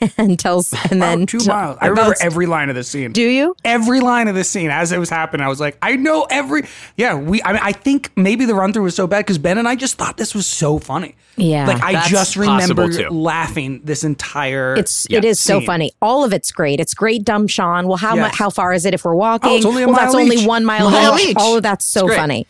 and 0.19 0.39
tells 0.39 0.73
and 0.91 1.01
then 1.03 1.19
About 1.19 1.29
two 1.29 1.39
t- 1.39 1.49
miles. 1.49 1.79
I 1.81 1.87
remember 1.87 2.15
every 2.21 2.47
line 2.47 2.69
of 2.69 2.75
the 2.77 2.85
scene. 2.85 3.13
Do 3.13 3.23
you? 3.23 3.55
Every 3.65 4.01
line 4.01 4.29
of 4.29 4.35
the 4.35 4.45
scene 4.45 4.71
as 4.71 4.93
it 4.93 4.99
was 4.99 5.09
happening, 5.11 5.45
I 5.45 5.49
was 5.49 5.61
like, 5.61 5.79
I 5.83 5.97
know 5.97 6.27
every. 6.31 6.65
Yeah, 6.97 7.15
we. 7.15 7.43
I 7.43 7.53
mean, 7.53 7.61
I 7.63 7.73
think 7.73 8.11
maybe 8.17 8.45
the 8.45 8.55
run 8.55 8.73
through 8.73 8.83
was 8.85 8.95
so 8.95 9.07
bad 9.07 9.21
because 9.21 9.39
Ben 9.39 9.59
and 9.59 9.67
I 9.69 9.77
just 9.77 9.97
thought 9.97 10.17
this 10.17 10.35
was 10.35 10.47
so 10.47 10.79
funny. 10.79 11.17
Yeah. 11.37 11.67
like 11.67 11.83
I 11.83 12.07
just 12.09 12.37
remember 12.37 12.89
laughing 13.11 13.81
this 13.85 14.05
entire. 14.05 14.75
It's 14.77 15.07
Yeah, 15.11 15.19
it 15.19 15.25
is 15.25 15.39
so 15.39 15.61
funny. 15.61 15.93
All 16.01 16.25
of 16.25 16.33
it's 16.33 16.51
great. 16.51 16.81
It's 16.81 16.95
great, 16.95 17.25
dumb 17.25 17.47
Shawn. 17.47 17.87
Well, 17.89 17.99
how 17.99 18.15
Yes. 18.17 18.23
much? 18.23 18.37
How 18.39 18.51
far 18.51 18.73
is 18.73 18.87
it 18.87 18.95
if 18.95 19.05
we're 19.05 19.15
walking? 19.15 19.51
Oh, 19.51 19.57
it's 19.57 19.67
only 19.67 19.83
a 19.83 19.87
well, 19.87 19.97
that's 19.97 20.15
mile 20.15 20.23
only 20.23 20.47
one 20.47 20.65
mile, 20.65 20.91
Mile 20.91 21.19
each. 21.19 21.29
each. 21.31 21.37
All 21.37 21.57
of 21.57 21.63
that's 21.63 21.85
so 21.85 22.09
funny. 22.09 22.47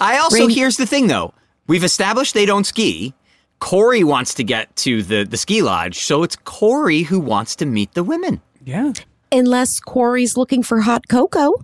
I 0.00 0.18
also 0.18 0.36
Ring- 0.38 0.50
here's 0.50 0.76
the 0.76 0.86
thing 0.86 1.08
though. 1.08 1.34
We've 1.66 1.84
established 1.84 2.32
they 2.34 2.46
don't 2.46 2.64
ski. 2.64 3.12
Cory 3.60 4.04
wants 4.04 4.34
to 4.34 4.44
get 4.44 4.74
to 4.76 5.02
the 5.02 5.24
the 5.24 5.36
ski 5.36 5.62
lodge, 5.62 5.98
so 6.00 6.22
it's 6.22 6.36
Cory 6.36 7.02
who 7.02 7.18
wants 7.20 7.56
to 7.56 7.66
meet 7.66 7.92
the 7.94 8.04
women. 8.04 8.40
yeah, 8.64 8.92
Unless 9.30 9.80
Cory's 9.80 10.36
looking 10.36 10.62
for 10.62 10.80
hot 10.80 11.08
cocoa. 11.08 11.54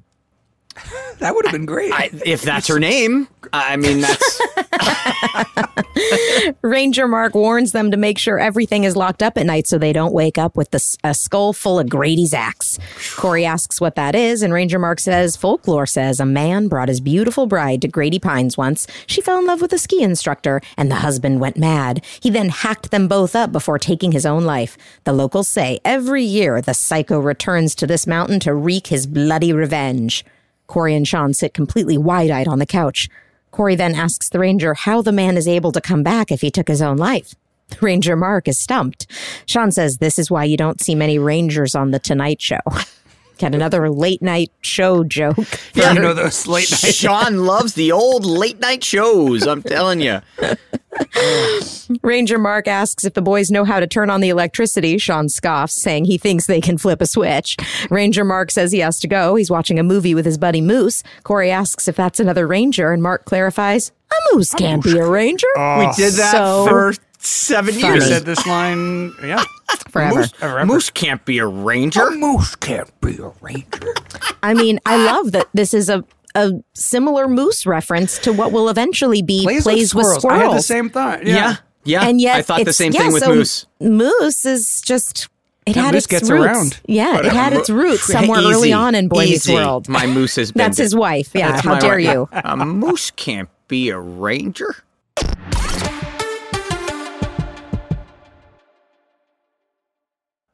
that 1.19 1.35
would 1.35 1.45
have 1.45 1.53
been 1.53 1.67
great. 1.67 1.93
I, 1.93 2.11
if 2.25 2.43
that's 2.43 2.69
her 2.69 2.79
name, 2.79 3.29
I 3.53 3.77
mean 3.77 4.01
that's 4.01 4.41
Ranger 6.63 7.09
Mark 7.09 7.35
warns 7.35 7.73
them 7.73 7.91
to 7.91 7.97
make 7.97 8.19
sure 8.19 8.39
everything 8.39 8.85
is 8.85 8.97
locked 8.97 9.23
up 9.23 9.39
at 9.39 9.47
night 9.47 9.67
so 9.67 9.79
they 9.79 9.93
don't 9.93 10.13
wake 10.13 10.39
up 10.39 10.57
with 10.57 10.71
the, 10.71 10.97
a 11.05 11.15
skull 11.15 11.53
full 11.53 11.79
of 11.79 11.89
Grady's 11.89 12.35
axe. 12.35 12.79
Cory 13.17 13.45
asks 13.45 13.81
what 13.81 13.95
that 13.95 14.15
is, 14.15 14.43
and 14.43 14.53
Ranger 14.53 14.79
Mark 14.79 15.01
says 15.01 15.37
folklore 15.37 15.87
says 15.87 16.21
a 16.21 16.27
man 16.27 16.69
brought 16.69 16.89
his 16.89 17.01
beautiful 17.01 17.47
bride 17.47 17.83
to 17.83 17.89
Grady 17.89 18.19
Pines 18.19 18.57
once. 18.57 18.87
She 19.07 19.21
fell 19.21 19.39
in 19.39 19.47
love 19.47 19.61
with 19.61 19.73
a 19.73 19.79
ski 19.79 20.03
instructor, 20.03 20.61
and 20.77 20.91
the 20.91 20.97
husband 20.97 21.41
went 21.41 21.57
mad. 21.57 22.05
He 22.21 22.31
then 22.31 22.49
hacked 22.49 22.91
them 22.91 23.09
both 23.09 23.37
up 23.37 23.53
before 23.53 23.79
taking 23.79 24.13
his 24.13 24.27
own 24.27 24.45
life. 24.45 24.77
The 25.05 25.13
locals 25.13 25.49
say 25.49 25.81
every 25.85 26.25
year 26.25 26.61
the 26.61 26.75
psycho 26.75 27.19
returns 27.21 27.75
to 27.77 27.87
this 27.87 28.07
mountain 28.07 28.41
to 28.41 28.55
wreak 28.55 28.89
his 28.89 29.07
bloody 29.07 29.53
revenge. 29.53 30.25
Cory 30.67 30.95
and 30.95 31.07
Shawn 31.07 31.35
sit 31.35 31.55
completely 31.55 31.99
wide 31.99 32.31
eyed 32.31 32.49
on 32.49 32.59
the 32.59 32.67
couch. 32.67 33.09
Cory 33.51 33.77
then 33.77 33.95
asks 33.95 34.29
the 34.29 34.39
ranger 34.39 34.75
how 34.75 35.03
the 35.03 35.13
man 35.13 35.37
is 35.37 35.47
able 35.47 35.73
to 35.73 35.81
come 35.81 36.03
back 36.03 36.33
if 36.33 36.41
he 36.41 36.51
took 36.51 36.69
his 36.69 36.83
own 36.83 36.97
life. 36.97 37.35
Ranger 37.81 38.17
Mark 38.17 38.49
is 38.49 38.59
stumped. 38.59 39.07
Shawn 39.47 39.73
says 39.73 39.99
this 39.99 40.19
is 40.19 40.31
why 40.31 40.45
you 40.45 40.57
don't 40.57 40.81
see 40.81 40.95
many 40.95 41.19
rangers 41.19 41.75
on 41.75 41.91
The 41.91 41.99
Tonight 41.99 42.41
Show. 42.41 42.61
Get 43.39 43.55
another 43.55 43.91
late 43.91 44.23
night 44.23 44.53
show 44.61 45.03
joke. 45.03 45.37
yeah, 45.75 45.93
you 45.93 46.01
know 46.01 46.15
those 46.15 46.47
late 46.47 46.71
night. 46.71 46.95
Sean 46.95 47.45
loves 47.45 47.75
the 47.75 47.91
old 47.91 48.25
late 48.25 48.61
night 48.61 48.85
shows. 48.85 49.45
I'm 49.45 49.63
telling 49.63 50.01
you. 50.01 50.21
Ranger 52.03 52.39
Mark 52.39 52.67
asks 52.69 53.05
if 53.05 53.15
the 53.15 53.23
boys 53.23 53.51
know 53.51 53.65
how 53.65 53.81
to 53.81 53.87
turn 53.87 54.11
on 54.11 54.21
the 54.21 54.29
electricity. 54.29 54.99
Shawn 54.99 55.29
scoffs, 55.29 55.75
saying 55.75 56.05
he 56.07 56.19
thinks 56.19 56.47
they 56.47 56.61
can 56.61 56.79
flip 56.79 57.01
a 57.01 57.07
switch. 57.07 57.57
Ranger 57.91 58.25
Mark 58.25 58.51
says 58.51 58.73
he 58.73 58.79
has 58.81 59.01
to 59.01 59.09
go. 59.09 59.35
He's 59.37 59.51
watching 59.51 59.79
a 59.79 59.83
movie 59.83 60.15
with 60.15 60.25
his 60.25 60.39
buddy 60.39 60.61
Moose. 60.61 61.03
Cory 61.23 61.51
asks 61.51 61.89
if 61.89 61.97
that's 61.97 62.21
another 62.21 62.47
ranger, 62.47 62.93
and 62.93 63.03
Mark 63.03 63.25
clarifies, 63.25 63.93
a 64.11 64.35
moose 64.35 64.53
can't 64.55 64.83
be 64.83 64.97
a 64.99 65.07
ranger. 65.07 65.47
Oh, 65.57 65.79
we 65.81 65.93
did 65.97 66.13
that 66.15 66.33
So 66.33 66.67
for 66.69 66.95
seven 67.19 67.75
funny. 67.75 67.87
You 67.87 67.93
years. 67.95 68.07
said 68.09 68.25
this 68.25 68.47
line. 68.47 69.13
Yeah, 69.23 69.43
Forever. 69.89 70.21
Moose, 70.21 70.33
Forever. 70.33 70.67
Moose 70.67 70.91
can't 70.91 71.25
be 71.25 71.39
a 71.39 71.47
ranger. 71.47 72.11
moose 72.13 72.55
can't 72.57 72.91
be 73.01 73.17
a 73.19 73.33
ranger. 73.41 73.95
I 74.43 74.55
mean, 74.55 74.79
I 74.87 74.97
love 75.05 75.33
that 75.33 75.49
this 75.55 75.75
is 75.75 75.89
a 75.89 76.05
a 76.35 76.53
similar 76.75 77.29
moose 77.29 77.65
reference 77.67 78.19
to 78.19 78.33
what 78.33 78.53
will 78.53 78.69
eventually 78.69 79.23
be 79.23 79.43
Plays, 79.45 79.63
plays, 79.63 79.95
with, 79.95 80.07
with, 80.07 80.17
squirrels. 80.19 80.43
I 80.43 80.49
had 80.49 80.59
the 80.59 80.63
same 80.63 80.91
thought. 80.91 81.25
Yeah. 81.27 81.35
Yeah. 81.35 81.57
yeah, 81.85 82.09
and 82.09 82.21
yet 82.21 82.37
I 82.37 82.43
thought 82.43 82.65
the 82.65 82.73
same 82.73 82.93
yeah, 82.93 83.01
thing 83.03 83.13
with 83.13 83.23
so 83.23 83.35
Moose. 83.35 83.67
Moose 83.81 84.45
is 84.45 84.81
just 84.85 85.29
it 85.67 85.77
Yeah, 85.77 85.83
had 85.85 85.95
Moose 85.95 86.05
its 86.05 86.07
gets 86.09 86.31
roots. 86.31 86.45
around. 86.45 86.81
Yeah, 86.87 87.19
it 87.19 87.27
had 87.33 87.53
its 87.53 87.71
roots 87.71 88.05
somewhere 88.05 88.41
Easy, 88.41 88.53
early 88.53 88.73
on 88.73 88.95
in 88.95 89.09
Boy 89.09 89.25
Meets. 89.25 89.49
World. 89.49 89.89
My 89.89 90.07
moose 90.07 90.37
has 90.37 90.51
been. 90.53 90.59
That's 90.63 90.79
his 90.79 90.95
wife. 90.95 91.31
Yeah, 91.35 91.53
That's 91.53 91.65
how 91.65 91.79
dare 91.79 91.97
wife. 91.97 92.05
you? 92.05 92.29
A 92.45 92.57
moose 92.57 93.11
can't 93.11 93.49
be 93.69 93.89
a 93.91 93.99
ranger. 93.99 94.77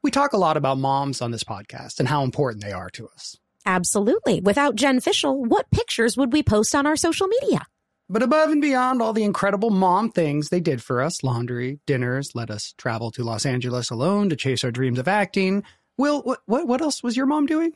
We 0.03 0.09
talk 0.11 0.33
a 0.33 0.37
lot 0.37 0.57
about 0.57 0.77
moms 0.79 1.21
on 1.21 1.31
this 1.31 1.43
podcast 1.43 1.99
and 1.99 2.07
how 2.07 2.23
important 2.23 2.63
they 2.63 2.71
are 2.71 2.89
to 2.91 3.07
us. 3.09 3.37
Absolutely. 3.65 4.41
Without 4.41 4.75
Jen 4.75 4.99
Fishel, 4.99 5.43
what 5.43 5.69
pictures 5.71 6.17
would 6.17 6.33
we 6.33 6.43
post 6.43 6.73
on 6.75 6.85
our 6.85 6.95
social 6.95 7.27
media? 7.27 7.61
But 8.09 8.23
above 8.23 8.49
and 8.49 8.61
beyond 8.61 9.01
all 9.01 9.13
the 9.13 9.23
incredible 9.23 9.69
mom 9.69 10.11
things 10.11 10.49
they 10.49 10.59
did 10.59 10.83
for 10.83 11.01
us 11.01 11.23
laundry, 11.23 11.79
dinners, 11.85 12.31
let 12.35 12.51
us 12.51 12.73
travel 12.77 13.09
to 13.11 13.23
Los 13.23 13.45
Angeles 13.45 13.89
alone 13.89 14.29
to 14.29 14.35
chase 14.35 14.65
our 14.65 14.71
dreams 14.71 14.99
of 14.99 15.07
acting. 15.07 15.63
Will, 15.97 16.21
what, 16.23 16.41
what, 16.45 16.67
what 16.67 16.81
else 16.81 17.01
was 17.01 17.15
your 17.15 17.25
mom 17.25 17.45
doing? 17.45 17.71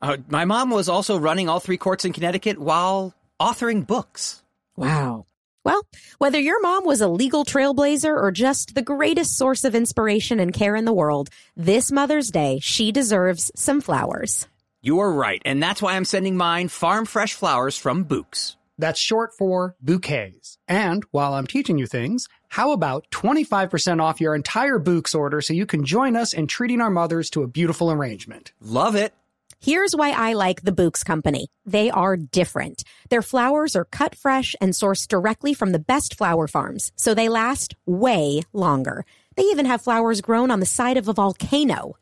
Uh, 0.00 0.18
my 0.28 0.44
mom 0.44 0.70
was 0.70 0.88
also 0.88 1.18
running 1.18 1.48
all 1.48 1.58
three 1.58 1.76
courts 1.76 2.04
in 2.04 2.12
Connecticut 2.12 2.58
while 2.58 3.14
authoring 3.40 3.86
books. 3.86 4.42
Wow. 4.76 5.26
Well, 5.64 5.82
whether 6.18 6.38
your 6.38 6.60
mom 6.62 6.84
was 6.84 7.00
a 7.00 7.08
legal 7.08 7.44
trailblazer 7.44 8.16
or 8.16 8.30
just 8.30 8.74
the 8.74 8.82
greatest 8.82 9.36
source 9.36 9.64
of 9.64 9.74
inspiration 9.74 10.40
and 10.40 10.54
care 10.54 10.74
in 10.74 10.84
the 10.84 10.92
world, 10.92 11.28
this 11.56 11.92
Mother's 11.92 12.30
Day, 12.30 12.60
she 12.62 12.92
deserves 12.92 13.50
some 13.56 13.80
flowers. 13.80 14.46
You 14.82 15.00
are 15.00 15.12
right, 15.12 15.42
and 15.44 15.62
that's 15.62 15.82
why 15.82 15.94
I'm 15.94 16.06
sending 16.06 16.38
mine 16.38 16.68
farm 16.68 17.04
fresh 17.04 17.34
flowers 17.34 17.76
from 17.76 18.06
Bouqs. 18.06 18.56
That's 18.78 18.98
short 18.98 19.34
for 19.36 19.76
bouquets. 19.82 20.56
And 20.66 21.04
while 21.10 21.34
I'm 21.34 21.46
teaching 21.46 21.76
you 21.76 21.86
things, 21.86 22.28
how 22.48 22.72
about 22.72 23.06
25% 23.10 24.00
off 24.00 24.22
your 24.22 24.34
entire 24.34 24.78
Bouqs 24.78 25.14
order 25.14 25.42
so 25.42 25.52
you 25.52 25.66
can 25.66 25.84
join 25.84 26.16
us 26.16 26.32
in 26.32 26.46
treating 26.46 26.80
our 26.80 26.88
mothers 26.88 27.28
to 27.30 27.42
a 27.42 27.46
beautiful 27.46 27.92
arrangement? 27.92 28.52
Love 28.58 28.94
it. 28.94 29.12
Here's 29.60 29.94
why 29.94 30.12
I 30.12 30.32
like 30.32 30.62
the 30.62 30.72
Bouqs 30.72 31.04
Company. 31.04 31.48
They 31.66 31.90
are 31.90 32.16
different. 32.16 32.82
Their 33.10 33.20
flowers 33.20 33.76
are 33.76 33.84
cut 33.84 34.14
fresh 34.14 34.56
and 34.62 34.72
sourced 34.72 35.06
directly 35.06 35.52
from 35.52 35.72
the 35.72 35.78
best 35.78 36.16
flower 36.16 36.48
farms, 36.48 36.90
so 36.96 37.12
they 37.12 37.28
last 37.28 37.74
way 37.84 38.40
longer. 38.54 39.04
They 39.36 39.42
even 39.42 39.66
have 39.66 39.82
flowers 39.82 40.22
grown 40.22 40.50
on 40.50 40.60
the 40.60 40.64
side 40.64 40.96
of 40.96 41.06
a 41.06 41.12
volcano. 41.12 41.96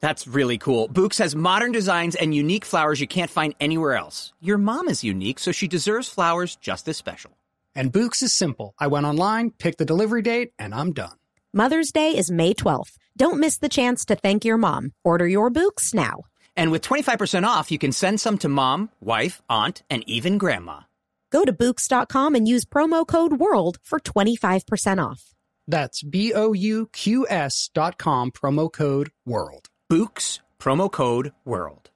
That's 0.00 0.26
really 0.26 0.56
cool. 0.56 0.88
Bouqs 0.88 1.18
has 1.18 1.36
modern 1.36 1.72
designs 1.72 2.14
and 2.14 2.34
unique 2.34 2.64
flowers 2.64 3.00
you 3.00 3.06
can't 3.06 3.30
find 3.30 3.54
anywhere 3.60 3.94
else. 3.94 4.32
Your 4.40 4.58
mom 4.58 4.88
is 4.88 5.04
unique, 5.04 5.38
so 5.38 5.52
she 5.52 5.68
deserves 5.68 6.08
flowers 6.08 6.56
just 6.56 6.88
as 6.88 6.96
special. 6.96 7.32
And 7.74 7.92
Bouqs 7.92 8.22
is 8.22 8.34
simple. 8.34 8.74
I 8.78 8.86
went 8.86 9.06
online, 9.06 9.50
picked 9.50 9.78
the 9.78 9.84
delivery 9.84 10.22
date, 10.22 10.52
and 10.58 10.74
I'm 10.74 10.92
done. 10.92 11.16
Mother's 11.52 11.92
Day 11.92 12.16
is 12.16 12.30
May 12.30 12.54
12th. 12.54 12.96
Don't 13.16 13.40
miss 13.40 13.58
the 13.58 13.68
chance 13.68 14.04
to 14.06 14.16
thank 14.16 14.44
your 14.44 14.56
mom. 14.56 14.92
Order 15.04 15.26
your 15.26 15.50
Bouqs 15.50 15.92
now. 15.92 16.22
And 16.56 16.70
with 16.70 16.82
25% 16.82 17.46
off, 17.46 17.70
you 17.70 17.78
can 17.78 17.92
send 17.92 18.20
some 18.20 18.38
to 18.38 18.48
mom, 18.48 18.90
wife, 19.00 19.42
aunt, 19.48 19.82
and 19.90 20.02
even 20.08 20.38
grandma. 20.38 20.80
Go 21.30 21.44
to 21.44 21.52
Bouqs.com 21.52 22.34
and 22.34 22.48
use 22.48 22.64
promo 22.64 23.06
code 23.06 23.32
WORLD 23.32 23.78
for 23.82 24.00
25% 24.00 25.04
off. 25.04 25.34
That's 25.68 26.02
B 26.02 26.32
O 26.34 26.52
U 26.52 26.88
Q 26.92 27.26
S 27.28 27.70
dot 27.72 27.98
com, 27.98 28.32
promo 28.32 28.72
code 28.72 29.10
WORLD. 29.24 29.69
Bouqs, 29.90 30.38
promo 30.60 30.88
code 30.88 31.32
WORLD. 31.44 31.90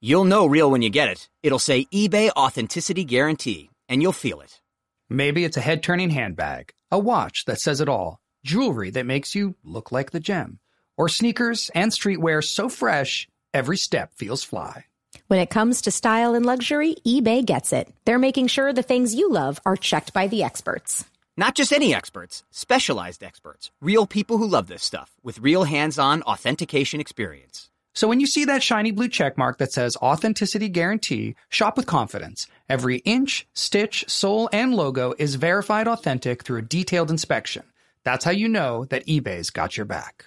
You'll 0.00 0.22
know 0.22 0.46
real 0.46 0.70
when 0.70 0.80
you 0.80 0.90
get 0.90 1.08
it. 1.08 1.28
It'll 1.42 1.58
say 1.58 1.86
eBay 1.86 2.30
Authenticity 2.36 3.02
Guarantee, 3.02 3.68
and 3.88 4.00
you'll 4.00 4.12
feel 4.12 4.40
it. 4.40 4.60
Maybe 5.08 5.44
it's 5.44 5.56
a 5.56 5.60
head 5.60 5.82
turning 5.82 6.10
handbag, 6.10 6.70
a 6.88 7.00
watch 7.00 7.46
that 7.46 7.58
says 7.58 7.80
it 7.80 7.88
all, 7.88 8.20
jewelry 8.44 8.90
that 8.90 9.06
makes 9.06 9.34
you 9.34 9.56
look 9.64 9.90
like 9.90 10.12
the 10.12 10.20
gem, 10.20 10.60
or 10.96 11.08
sneakers 11.08 11.68
and 11.74 11.90
streetwear 11.90 12.44
so 12.44 12.68
fresh, 12.68 13.26
every 13.52 13.76
step 13.76 14.14
feels 14.14 14.44
fly. 14.44 14.84
When 15.26 15.40
it 15.40 15.50
comes 15.50 15.82
to 15.82 15.90
style 15.90 16.36
and 16.36 16.46
luxury, 16.46 16.94
eBay 17.04 17.44
gets 17.44 17.72
it. 17.72 17.92
They're 18.04 18.20
making 18.20 18.46
sure 18.46 18.72
the 18.72 18.84
things 18.84 19.16
you 19.16 19.32
love 19.32 19.58
are 19.66 19.76
checked 19.76 20.12
by 20.12 20.28
the 20.28 20.44
experts. 20.44 21.04
Not 21.40 21.54
just 21.54 21.72
any 21.72 21.94
experts, 21.94 22.44
specialized 22.50 23.22
experts, 23.22 23.70
real 23.80 24.06
people 24.06 24.36
who 24.36 24.46
love 24.46 24.66
this 24.66 24.84
stuff 24.84 25.14
with 25.22 25.38
real 25.38 25.64
hands 25.64 25.98
on 25.98 26.22
authentication 26.24 27.00
experience. 27.00 27.70
So 27.94 28.08
when 28.08 28.20
you 28.20 28.26
see 28.26 28.44
that 28.44 28.62
shiny 28.62 28.90
blue 28.90 29.08
check 29.08 29.38
mark 29.38 29.56
that 29.56 29.72
says 29.72 29.96
authenticity 30.02 30.68
guarantee, 30.68 31.36
shop 31.48 31.78
with 31.78 31.86
confidence. 31.86 32.46
Every 32.68 32.98
inch, 33.06 33.48
stitch, 33.54 34.04
sole, 34.06 34.50
and 34.52 34.74
logo 34.74 35.14
is 35.16 35.36
verified 35.36 35.88
authentic 35.88 36.42
through 36.42 36.58
a 36.58 36.72
detailed 36.76 37.10
inspection. 37.10 37.62
That's 38.04 38.26
how 38.26 38.32
you 38.32 38.46
know 38.46 38.84
that 38.90 39.06
eBay's 39.06 39.48
got 39.48 39.78
your 39.78 39.86
back. 39.86 40.26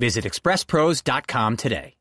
Visit 0.00 0.24
expresspros.com 0.24 1.56
today. 1.58 1.94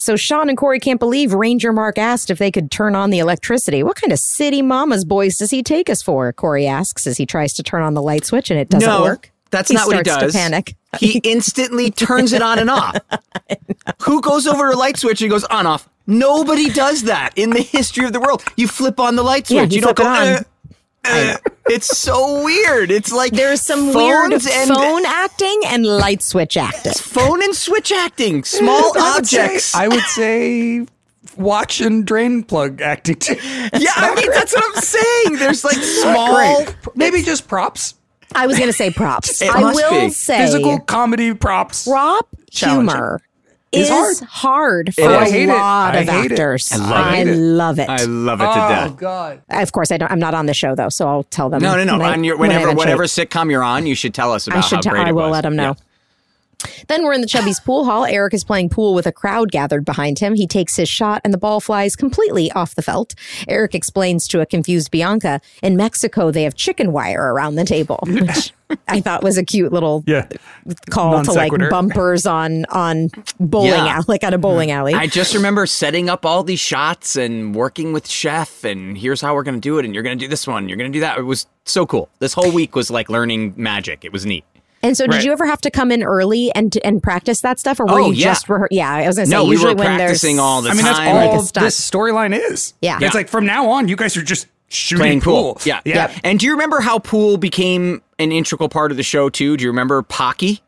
So 0.00 0.16
Shawn 0.16 0.48
and 0.48 0.56
Cory 0.56 0.78
can't 0.78 1.00
believe 1.00 1.32
Ranger 1.34 1.72
Mark 1.72 1.98
asked 1.98 2.30
if 2.30 2.38
they 2.38 2.50
could 2.52 2.70
turn 2.70 2.94
on 2.94 3.10
the 3.10 3.18
electricity. 3.18 3.82
What 3.82 3.96
kind 4.00 4.12
of 4.12 4.18
city 4.18 4.62
mama's 4.62 5.04
boys 5.04 5.36
does 5.36 5.50
he 5.50 5.62
take 5.62 5.90
us 5.90 6.02
for? 6.02 6.32
Cory 6.32 6.66
asks 6.66 7.06
as 7.06 7.16
he 7.16 7.26
tries 7.26 7.52
to 7.54 7.62
turn 7.62 7.82
on 7.82 7.94
the 7.94 8.02
light 8.02 8.24
switch 8.24 8.50
and 8.50 8.58
it 8.60 8.68
doesn't 8.70 8.88
No, 8.88 9.02
work. 9.02 9.32
That's 9.50 9.68
He 9.70 9.74
not 9.74 9.86
what 9.88 9.96
he 9.96 10.04
starts 10.04 10.20
to 10.20 10.26
does. 10.26 10.34
panic. 10.34 10.76
He 11.00 11.18
instantly 11.24 11.90
turns 11.90 12.32
it 12.32 12.42
on 12.42 12.58
and 12.58 12.70
off. 12.70 12.96
Who 14.02 14.20
goes 14.20 14.46
over 14.46 14.70
a 14.70 14.76
light 14.76 14.96
switch 14.98 15.20
and 15.20 15.30
goes 15.30 15.44
on 15.44 15.66
off? 15.66 15.88
Nobody 16.06 16.70
does 16.70 17.02
that 17.04 17.32
in 17.36 17.50
the 17.50 17.60
history 17.60 18.06
of 18.06 18.12
the 18.12 18.20
world. 18.20 18.42
You 18.56 18.68
flip 18.68 19.00
on 19.00 19.16
the 19.16 19.22
light 19.22 19.50
Yeah, 19.50 19.62
switch. 19.62 19.72
you 19.72 19.76
you 19.76 19.82
don't 19.82 19.96
go. 19.96 20.04
it 20.04 20.06
on. 20.06 20.16
"Uh, 20.16 20.40
uh." 20.40 20.42
It's 21.70 21.98
so 21.98 22.42
weird. 22.44 22.90
It's 22.90 23.12
like 23.12 23.32
There's 23.34 23.60
some 23.60 23.92
weird 23.92 24.32
and 24.32 24.42
phone 24.42 25.04
acting 25.04 25.60
and 25.66 25.84
light 25.84 26.22
switch 26.22 26.56
acting. 26.56 26.92
phone 26.92 27.42
and 27.42 27.54
switch 27.54 27.92
acting. 27.92 28.42
Small 28.44 28.98
objects. 28.98 29.74
I 29.74 29.86
would 29.88 30.04
say 30.04 30.86
watch 31.36 31.82
and 31.82 32.06
drain 32.06 32.42
plug 32.42 32.80
acting 32.80 33.16
too. 33.16 33.34
yeah, 33.74 33.92
I 33.96 34.14
mean 34.14 34.30
that's 34.32 34.54
what 34.54 34.64
I'm 34.76 34.82
saying. 34.82 35.38
There's 35.38 35.62
like 35.62 35.76
small. 35.76 36.34
Great. 36.64 36.74
Maybe 36.94 37.20
just 37.22 37.46
props. 37.48 37.94
I 38.34 38.46
was 38.46 38.56
going 38.58 38.68
to 38.70 38.76
say 38.76 38.90
props. 38.90 39.42
It 39.42 39.54
I 39.54 39.60
must 39.60 39.76
will 39.76 39.90
be. 40.06 40.10
say 40.10 40.38
Physical 40.38 40.78
comedy 40.80 41.34
props. 41.34 41.84
prop 41.86 42.28
Challenging. 42.50 42.94
humor 42.96 43.20
Is 43.70 43.90
is 43.90 44.20
hard. 44.20 44.28
hard 44.28 44.94
for 44.94 45.02
is. 45.02 45.06
I 45.08 45.26
a 45.26 45.46
lot 45.46 45.94
of 45.94 46.08
hate 46.08 46.32
it. 46.32 46.32
actors. 46.32 46.72
I 46.72 46.76
love 46.78 46.90
I 46.92 47.16
it. 47.18 47.36
love 47.36 47.78
it. 47.78 47.88
I 47.88 48.04
love 48.04 48.40
it 48.40 48.44
to 48.44 48.50
Oh 48.50 48.68
death. 48.68 48.96
God. 48.96 49.42
of 49.50 49.72
course, 49.72 49.90
I 49.92 49.98
don't. 49.98 50.10
I'm 50.10 50.18
not 50.18 50.32
on 50.34 50.46
the 50.46 50.54
show 50.54 50.74
though, 50.74 50.88
so 50.88 51.06
I'll 51.06 51.24
tell 51.24 51.50
them. 51.50 51.60
No, 51.62 51.76
no, 51.76 51.84
no. 51.84 51.98
when 51.98 52.06
I- 52.06 52.12
on 52.12 52.24
your, 52.24 52.36
when 52.38 52.48
whenever, 52.48 52.72
whatever 52.74 53.04
sitcom 53.04 53.50
you're 53.50 53.62
on, 53.62 53.84
you 53.86 53.94
should 53.94 54.14
tell 54.14 54.32
us 54.32 54.46
about 54.46 54.58
I 54.58 54.60
should. 54.62 54.76
how 54.76 54.80
tell- 54.80 54.92
great 54.94 55.06
I 55.06 55.10
it 55.10 55.12
will 55.12 55.24
was. 55.24 55.32
let 55.32 55.40
them 55.42 55.54
know. 55.56 55.62
Yeah. 55.78 55.84
Then 56.88 57.04
we're 57.04 57.12
in 57.12 57.20
the 57.20 57.26
Chubby's 57.26 57.60
pool 57.60 57.84
hall. 57.84 58.04
Eric 58.04 58.34
is 58.34 58.42
playing 58.44 58.68
pool 58.70 58.94
with 58.94 59.06
a 59.06 59.12
crowd 59.12 59.50
gathered 59.52 59.84
behind 59.84 60.18
him. 60.18 60.34
He 60.34 60.46
takes 60.46 60.74
his 60.76 60.88
shot 60.88 61.20
and 61.24 61.32
the 61.32 61.38
ball 61.38 61.60
flies 61.60 61.94
completely 61.94 62.50
off 62.52 62.74
the 62.74 62.82
felt. 62.82 63.14
Eric 63.46 63.74
explains 63.74 64.26
to 64.28 64.40
a 64.40 64.46
confused 64.46 64.90
Bianca, 64.90 65.40
in 65.62 65.76
Mexico, 65.76 66.30
they 66.30 66.42
have 66.42 66.54
chicken 66.54 66.90
wire 66.92 67.32
around 67.32 67.54
the 67.54 67.64
table, 67.64 68.00
which 68.06 68.52
I 68.88 69.00
thought 69.00 69.22
was 69.22 69.38
a 69.38 69.44
cute 69.44 69.72
little 69.72 70.02
Yeah. 70.06 70.26
call 70.90 71.12
Non 71.12 71.24
to 71.26 71.32
like 71.32 71.46
sequitur. 71.52 71.70
bumpers 71.70 72.26
on, 72.26 72.64
on 72.66 73.10
bowling 73.38 73.68
Yeah. 73.70 73.94
alley, 73.96 74.04
like 74.08 74.24
at 74.24 74.34
a 74.34 74.38
bowling 74.38 74.70
alley. 74.72 74.94
I 74.94 75.06
just 75.06 75.34
remember 75.34 75.64
setting 75.66 76.08
up 76.10 76.26
all 76.26 76.42
these 76.42 76.60
shots 76.60 77.16
and 77.16 77.54
working 77.54 77.92
with 77.92 78.08
chef 78.08 78.64
and 78.64 78.98
here's 78.98 79.20
how 79.20 79.34
we're 79.34 79.44
going 79.44 79.54
to 79.54 79.60
do 79.60 79.78
it 79.78 79.84
and 79.84 79.94
you're 79.94 80.02
going 80.02 80.18
to 80.18 80.24
do 80.24 80.28
this 80.28 80.46
one, 80.46 80.68
you're 80.68 80.76
going 80.78 80.90
to 80.92 80.96
do 80.96 81.00
that. 81.00 81.18
It 81.18 81.22
was 81.22 81.46
so 81.64 81.86
cool. 81.86 82.08
This 82.18 82.32
whole 82.32 82.50
week 82.50 82.74
was 82.74 82.90
like 82.90 83.08
learning 83.08 83.54
magic. 83.56 84.04
It 84.04 84.12
was 84.12 84.26
neat. 84.26 84.44
And 84.82 84.96
so, 84.96 85.04
did 85.06 85.14
Right. 85.16 85.24
you 85.24 85.32
ever 85.32 85.46
have 85.46 85.60
to 85.62 85.70
come 85.70 85.90
in 85.92 86.02
early 86.02 86.52
and 86.54 86.76
and 86.84 87.02
practice 87.02 87.40
that 87.42 87.58
stuff, 87.58 87.80
or 87.80 87.86
were 87.86 88.00
Oh, 88.00 88.10
you 88.10 88.14
yeah. 88.14 88.24
just 88.26 88.46
rehe- 88.48 88.66
yeah? 88.70 88.92
I 88.92 89.06
was 89.06 89.16
gonna 89.16 89.26
say 89.26 89.30
No, 89.32 89.44
we 89.44 89.52
usually 89.52 89.74
were 89.74 89.78
when 89.84 89.96
practicing 89.96 90.38
all 90.38 90.62
the 90.62 90.70
I 90.70 90.74
mean, 90.74 90.84
that's 90.84 90.98
all 90.98 91.14
Like 91.14 91.40
a 91.40 91.42
stunt. 91.44 91.64
this 91.64 91.78
storyline 91.90 92.38
is. 92.50 92.74
Yeah. 92.82 92.98
It's 93.00 93.14
like 93.14 93.28
from 93.28 93.46
now 93.46 93.68
on, 93.70 93.88
you 93.88 93.96
guys 93.96 94.16
are 94.16 94.22
just 94.22 94.46
shooting 94.68 95.00
Playing 95.00 95.20
pool. 95.22 95.54
pool. 95.54 95.62
Yeah. 95.64 95.80
Yeah. 95.86 96.12
And 96.22 96.38
do 96.38 96.44
you 96.46 96.52
remember 96.52 96.80
how 96.80 96.98
pool 96.98 97.38
became 97.38 98.02
an 98.18 98.32
integral 98.32 98.68
part 98.68 98.90
of 98.90 98.96
the 98.98 99.02
show 99.02 99.30
too? 99.30 99.56
Do 99.56 99.64
you 99.64 99.70
remember 99.70 100.02
Pocky? 100.02 100.60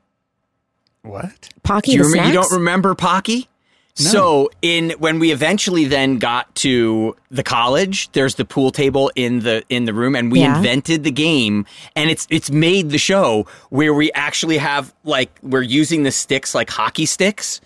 What? 1.02 1.50
Pocky 1.62 1.92
Do 1.92 1.96
you, 1.98 2.02
the 2.04 2.08
remember, 2.08 2.28
you 2.28 2.34
don't 2.34 2.52
remember 2.52 2.94
Pocky? 2.94 3.48
So 3.94 4.50
in 4.62 4.90
when 4.98 5.18
we 5.18 5.30
eventually 5.30 5.84
then 5.84 6.18
got 6.18 6.54
to 6.56 7.14
the 7.30 7.42
college, 7.42 8.10
there's 8.12 8.36
the 8.36 8.44
pool 8.44 8.70
table 8.70 9.10
in 9.14 9.40
the 9.40 9.62
in 9.68 9.84
the 9.84 9.92
room, 9.92 10.14
and 10.16 10.32
we 10.32 10.40
Yeah. 10.40 10.56
invented 10.56 11.04
the 11.04 11.10
game, 11.10 11.66
and 11.94 12.08
it's 12.10 12.26
it's 12.30 12.50
made 12.50 12.90
the 12.90 12.98
show 12.98 13.46
where 13.68 13.92
we 13.92 14.10
actually 14.12 14.56
have 14.58 14.94
like 15.04 15.30
we're 15.42 15.62
using 15.62 16.04
the 16.04 16.12
sticks 16.12 16.54
like 16.54 16.70
hockey 16.70 17.04
sticks. 17.06 17.60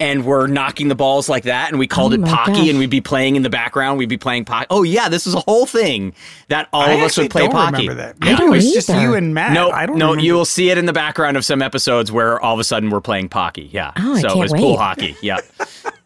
And 0.00 0.24
we're 0.24 0.46
knocking 0.46 0.88
the 0.88 0.94
balls 0.94 1.28
like 1.28 1.44
that, 1.44 1.68
and 1.68 1.78
we 1.78 1.86
called 1.86 2.12
Oh 2.12 2.16
it 2.16 2.24
Pocky, 2.24 2.52
gosh. 2.52 2.68
and 2.70 2.78
we'd 2.78 2.88
be 2.88 3.02
playing 3.02 3.36
in 3.36 3.42
the 3.42 3.50
background. 3.50 3.98
We'd 3.98 4.08
be 4.08 4.16
playing 4.16 4.46
Pocky. 4.46 4.66
Oh 4.70 4.82
yeah, 4.82 5.10
this 5.10 5.26
is 5.26 5.34
a 5.34 5.40
whole 5.40 5.66
thing 5.66 6.14
that 6.48 6.68
all 6.72 6.80
I 6.82 6.92
of 6.92 7.02
us 7.02 7.18
would 7.18 7.30
play 7.30 7.42
don't 7.42 7.52
Pocky. 7.52 7.86
remember 7.88 7.94
that. 7.94 8.16
I 8.22 8.24
Maybe 8.24 8.36
don't 8.38 8.48
it 8.48 8.50
was 8.50 8.72
just 8.72 8.88
you 8.88 9.14
and 9.14 9.34
Matt. 9.34 9.52
No, 9.52 9.70
I 9.70 9.84
don't 9.84 9.98
no, 9.98 10.06
remember. 10.06 10.24
you 10.24 10.32
will 10.34 10.46
see 10.46 10.70
it 10.70 10.78
in 10.78 10.86
the 10.86 10.94
background 10.94 11.36
of 11.36 11.44
some 11.44 11.60
episodes 11.60 12.10
where 12.10 12.40
all 12.40 12.54
of 12.54 12.60
a 12.60 12.64
sudden 12.64 12.88
we're 12.88 13.02
playing 13.02 13.28
Pocky. 13.28 13.68
Yeah. 13.72 13.92
Oh, 13.98 14.14
I 14.14 14.20
so 14.22 14.28
can't 14.28 14.38
it 14.38 14.42
was 14.42 14.52
pool 14.54 14.78
hockey. 14.78 15.16
Yeah. 15.20 15.40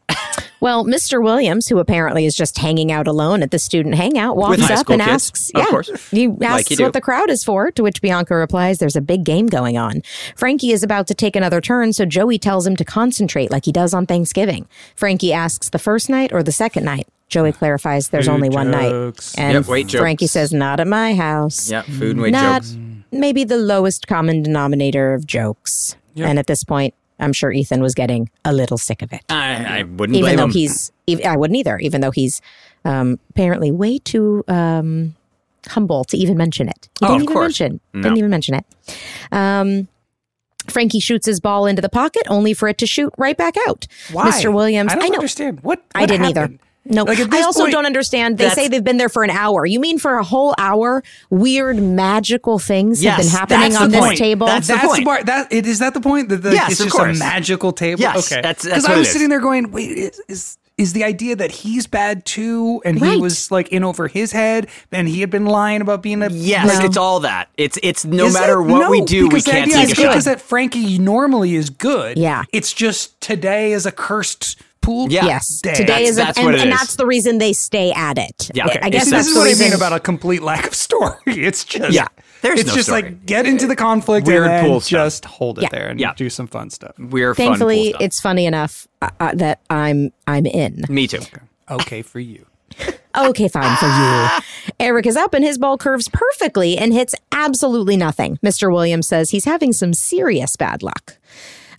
Well, 0.65 0.87
Mr. 0.87 1.23
Williams, 1.23 1.69
who 1.69 1.79
apparently 1.79 2.25
is 2.25 2.35
just 2.35 2.57
hanging 2.57 2.91
out 2.91 3.07
alone 3.07 3.43
at 3.43 3.51
the 3.51 3.59
student 3.59 3.97
hangout, 3.97 4.35
walks 4.39 4.63
high 4.63 4.73
up 4.73 4.79
school 4.81 4.95
and 4.95 5.03
kids, 5.03 5.13
asks, 5.13 5.51
of 5.55 5.61
"Yeah, 5.61 5.67
course. 5.67 6.09
he 6.11 6.27
Like 6.29 6.43
asks 6.43 6.71
you 6.79 6.85
what 6.87 6.95
the 6.95 7.03
crowd 7.03 7.29
is 7.29 7.45
for." 7.45 7.71
To 7.73 7.83
which 7.83 8.01
Bianca 8.01 8.35
replies, 8.35 8.79
"There's 8.79 8.97
a 8.97 9.03
big 9.03 9.25
game 9.25 9.47
going 9.49 9.77
on. 9.77 10.01
Frankie 10.37 10.73
is 10.73 10.83
about 10.83 11.07
to 11.09 11.15
take 11.15 11.37
another 11.37 11.61
turn, 11.61 11.93
so 11.93 12.07
Joey 12.07 12.39
tells 12.39 12.67
him 12.67 12.77
to 12.77 12.85
concentrate 12.85 13.51
like 13.51 13.67
he 13.67 13.73
does 13.73 13.93
on 13.93 14.07
Thanksgiving." 14.07 14.67
Frankie 14.97 15.35
asks, 15.35 15.69
"The 15.69 15.79
first 15.79 16.09
night 16.09 16.33
or 16.33 16.43
the 16.43 16.51
second 16.51 16.85
night?" 16.87 17.09
Joey 17.29 17.53
clarifies, 17.53 18.09
"There's 18.09 18.25
Food 18.25 18.33
only 18.33 18.49
one 18.49 18.71
night." 18.71 19.35
And 19.37 19.53
Yep, 19.57 19.67
weight 19.67 19.91
Frankie 19.91 20.25
jokes. 20.25 20.33
says, 20.33 20.53
"Not 20.55 20.81
at 20.81 20.87
my 20.87 21.15
house." 21.15 21.71
Yeah. 21.71 21.83
Food 21.83 22.13
and 22.13 22.23
weight 22.23 22.33
Not 22.33 22.63
jokes. 22.63 22.79
maybe 23.13 23.45
the 23.45 23.59
lowest 23.59 24.07
common 24.07 24.43
denominator 24.43 25.13
of 25.13 25.27
jokes. 25.27 25.97
And 26.17 26.39
at 26.39 26.47
this 26.47 26.65
point, 26.65 26.95
I'm 27.25 27.33
sure 27.33 27.51
Ethan 27.51 27.81
was 27.83 27.95
getting 27.95 28.31
a 28.45 28.53
little 28.53 28.79
sick 28.79 29.03
of 29.03 29.13
it 29.13 29.23
I, 29.29 29.81
I 29.81 29.83
wouldn't 29.83 30.17
even 30.17 30.21
blame 30.27 30.37
though 30.37 30.45
him. 30.45 30.51
he's 30.51 30.93
ev- 31.09 31.23
I 31.25 31.37
wouldn't 31.37 31.57
either, 31.59 31.79
even 31.79 32.01
though 32.01 32.11
he's 32.13 32.41
um, 32.85 33.19
apparently 33.31 33.71
way 33.71 33.99
too 33.99 34.45
um, 34.47 35.15
humble 35.69 36.05
to 36.05 36.17
even 36.17 36.37
mention 36.37 36.69
it. 36.69 36.89
He 37.01 37.07
Oh, 37.07 37.09
didn't 37.09 37.17
of 37.17 37.23
even 37.23 37.33
course. 37.35 37.61
mention 37.61 37.81
No. 37.95 38.03
didn't 38.03 38.19
even 38.19 38.31
mention 38.31 38.55
it. 38.57 38.65
Um, 39.33 39.89
Frankie 40.69 41.01
shoots 41.01 41.27
his 41.27 41.41
ball 41.41 41.67
into 41.67 41.83
the 41.83 41.89
pocket, 41.91 42.23
only 42.29 42.55
for 42.55 42.69
it 42.69 42.79
to 42.79 42.87
shoot 42.87 43.13
right 43.19 43.37
back 43.37 43.55
out. 43.69 43.87
Why? 44.13 44.31
Mr. 44.31 44.53
Williams, 44.53 44.93
I 44.93 44.97
don't 44.97 45.09
know. 45.11 45.15
understand. 45.17 45.61
What, 45.61 45.83
I 45.95 46.07
didn't 46.07 46.25
happened? 46.27 46.55
either. 46.55 46.59
No, 46.87 47.05
Like, 47.05 47.19
I 47.33 47.41
also 47.43 47.61
point- 47.61 47.73
don't 47.73 47.87
understand. 47.87 48.37
They 48.37 48.51
say 48.51 48.69
they've 48.69 48.85
been 48.85 48.99
there 48.99 49.09
for 49.09 49.25
an 49.25 49.31
hour. 49.31 49.65
You 49.65 49.81
mean 49.81 49.99
for 49.99 50.19
a 50.19 50.25
whole 50.25 50.55
hour? 50.59 51.03
Weird 51.31 51.79
magical 51.83 52.59
things 52.59 53.03
have 53.03 53.17
been 53.19 53.27
happening 53.29 53.77
on 53.77 53.91
this 53.91 54.01
point. 54.01 54.19
table. 54.19 54.47
That's 54.47 54.67
the 54.67 54.75
That's 54.75 54.83
the 54.85 54.89
point. 54.89 55.05
part. 55.07 55.27
That 55.27 55.51
it 55.53 55.67
is 55.67 55.79
that 55.79 55.95
the 55.95 56.01
point 56.01 56.29
that 56.29 56.43
the, 56.43 56.53
Yes, 56.53 56.73
it's 56.73 56.81
of 56.81 56.87
just 56.87 56.97
course. 56.97 57.17
a 57.17 57.19
magical 57.19 57.73
table. 57.73 58.03
Yes, 58.03 58.31
okay, 58.31 58.43
that's- 58.43 58.63
that's 58.65 58.85
I 58.85 58.99
was 58.99 59.09
sitting 59.11 59.31
there 59.31 59.41
going, 59.41 59.71
wait, 59.71 59.91
is, 59.97 60.21
is 60.29 60.59
is 60.77 60.93
the 60.93 61.05
idea 61.05 61.37
that 61.37 61.53
he's 61.53 61.87
bad 61.87 62.25
too, 62.25 62.83
and 62.85 62.99
he 62.99 63.19
was 63.21 63.49
like 63.53 63.69
in 63.69 63.85
over 63.85 64.09
his 64.09 64.33
head, 64.33 64.67
and 64.91 65.09
he 65.09 65.21
had 65.21 65.31
been 65.31 65.47
lying 65.47 65.81
about 65.81 66.03
being 66.03 66.21
a 66.21 66.29
Yes, 66.31 66.81
No. 66.81 66.85
it's 66.85 66.97
all 66.97 67.21
that. 67.21 67.49
It's 67.57 67.79
it's 67.83 68.05
no 68.05 68.27
Is 68.27 68.35
matter 68.35 68.55
it? 68.61 68.65
what 68.65 68.81
No, 68.81 68.91
we 68.91 69.01
do, 69.03 69.29
we 69.29 69.41
can't 69.41 69.71
take 69.71 69.91
a 69.93 69.95
shot. 69.95 70.09
Because 70.09 70.25
that 70.25 70.41
Frankie 70.41 70.99
normally 70.99 71.55
is 71.55 71.71
good. 71.71 72.19
Yeah. 72.19 72.43
it's 72.53 72.73
just 72.73 73.19
today 73.21 73.71
is 73.73 73.87
a 73.87 73.93
cursed 73.93 74.57
pool. 74.85 75.11
Yeah. 75.11 75.25
Yes, 75.27 75.61
Day. 75.61 75.75
today 75.75 75.87
That's- 75.87 76.09
is, 76.11 76.17
a, 76.19 76.21
that's 76.21 76.39
and, 76.39 76.45
what 76.47 76.55
it 76.55 76.61
and 76.61 76.71
is. 76.73 76.79
that's 76.79 76.97
the 76.97 77.07
reason 77.07 77.39
they 77.39 77.53
stay 77.53 77.93
at 77.93 78.19
it. 78.19 78.51
Yeah. 78.55 78.65
I- 78.65 78.69
Okay. 78.71 78.79
I 78.83 78.91
guess 78.91 79.11
that's 79.11 79.27
this 79.27 79.27
is 79.29 79.35
the 79.35 79.41
what 79.41 79.57
I 79.57 79.65
mean 79.65 79.73
about 79.73 79.93
a 79.93 80.01
complete 80.01 80.43
lack 80.43 80.67
of 80.67 80.75
story. 80.75 81.17
It's 81.27 81.65
just 81.65 81.93
Yeah. 81.95 82.09
There's 82.43 82.61
it's 82.61 82.69
no 82.69 82.75
just 82.75 82.89
story. 82.89 83.03
like 83.03 83.25
get 83.27 83.47
into 83.47 83.67
the 83.67 83.77
conflict 83.77 84.27
Weird 84.27 84.43
and 84.45 84.51
then 84.53 84.65
pool 84.67 84.81
stuff. 84.81 84.91
just 85.07 85.25
hold 85.25 85.59
it 85.59 85.63
Yeah. 85.63 85.69
there 85.73 85.89
and 85.89 85.99
Yeah. 86.01 86.13
do 86.15 86.29
some 86.29 86.47
fun 86.47 86.69
stuff. 86.71 86.93
We're 86.99 87.35
fun, 87.35 87.47
Thankfully, 87.47 87.77
cool 87.85 87.91
stuff. 87.93 88.03
it's 88.03 88.21
funny 88.21 88.45
enough 88.47 88.87
uh, 89.01 89.09
uh, 89.19 89.33
that 89.35 89.61
I'm 89.71 90.13
I'm 90.27 90.45
in. 90.47 90.85
me 90.89 91.07
too. 91.07 91.21
Okay 91.71 92.03
for 92.03 92.21
you. 92.21 92.45
Okay, 93.17 93.47
fine 93.47 93.77
for 93.77 93.87
you. 93.87 94.73
Eric 94.81 95.07
is 95.07 95.17
up 95.17 95.33
and 95.35 95.45
his 95.45 95.57
ball 95.57 95.79
curves 95.79 96.09
perfectly 96.13 96.77
and 96.77 96.93
hits 96.93 97.15
absolutely 97.31 97.97
nothing. 97.97 98.39
Mr. 98.45 98.73
Williams 98.73 99.07
says 99.07 99.31
he's 99.31 99.45
having 99.45 99.73
some 99.73 99.95
serious 99.95 100.57
bad 100.57 100.83
luck. 100.83 101.17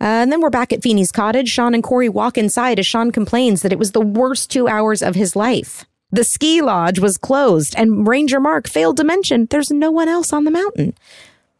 Uh, 0.02 0.06
and 0.24 0.32
then 0.32 0.42
we're 0.42 0.50
back 0.50 0.74
at 0.74 0.82
Feeny's 0.84 1.12
cottage. 1.12 1.50
Shawn 1.50 1.74
and 1.74 1.84
Cory 1.84 2.10
walk 2.10 2.38
inside 2.38 2.80
as 2.80 2.86
Shawn 2.88 3.12
complains 3.12 3.62
that 3.62 3.72
it 3.72 3.80
was 3.80 3.92
the 3.92 4.02
worst 4.02 4.50
two 4.52 4.68
hours 4.68 5.02
of 5.02 5.16
his 5.16 5.36
life. 5.36 5.86
The 6.12 6.24
ski 6.24 6.62
lodge 6.62 7.00
was 7.00 7.18
closed, 7.18 7.76
and 7.78 8.08
Ranger 8.08 8.40
Mark 8.40 8.68
failed 8.68 8.98
to 8.98 9.04
mention 9.04 9.48
there's 9.50 9.72
no 9.72 9.92
one 9.92 10.08
else 10.08 10.32
on 10.32 10.44
the 10.46 10.52
mountain. 10.52 10.94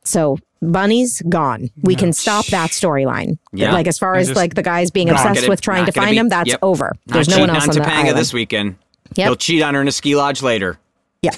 So 0.04 0.38
Bunny's 0.62 1.22
gone. 1.28 1.70
We 1.82 1.96
can 1.96 2.14
stop 2.14 2.46
that 2.48 2.70
storyline. 2.72 3.38
Yeah. 3.52 3.74
Like 3.74 3.88
as 3.88 3.98
far 3.98 4.16
as 4.16 4.36
like 4.36 4.54
the 4.56 4.62
guys 4.64 4.92
being 4.92 5.10
obsessed 5.10 5.42
gonna- 5.42 5.50
with 5.50 5.62
trying 5.62 5.86
to 5.88 5.92
find 5.92 6.12
be- 6.12 6.18
him, 6.18 6.30
that's 6.30 6.50
yep. 6.52 6.60
over. 6.62 6.96
Not 7.08 7.14
There's 7.16 7.28
no 7.30 7.40
one 7.40 7.50
else 7.50 7.64
on, 7.64 7.70
on 7.70 7.76
the 7.76 7.82
Topanga 7.82 7.92
island. 8.04 8.18
this 8.18 8.34
weekend. 8.34 8.76
Yep. 9.16 9.26
He'll 9.28 9.36
cheat 9.36 9.62
on 9.62 9.74
her 9.76 9.82
in 9.82 9.88
a 9.88 9.92
ski 9.92 10.16
lodge 10.16 10.42
later. 10.42 10.78
Yeah. 11.26 11.32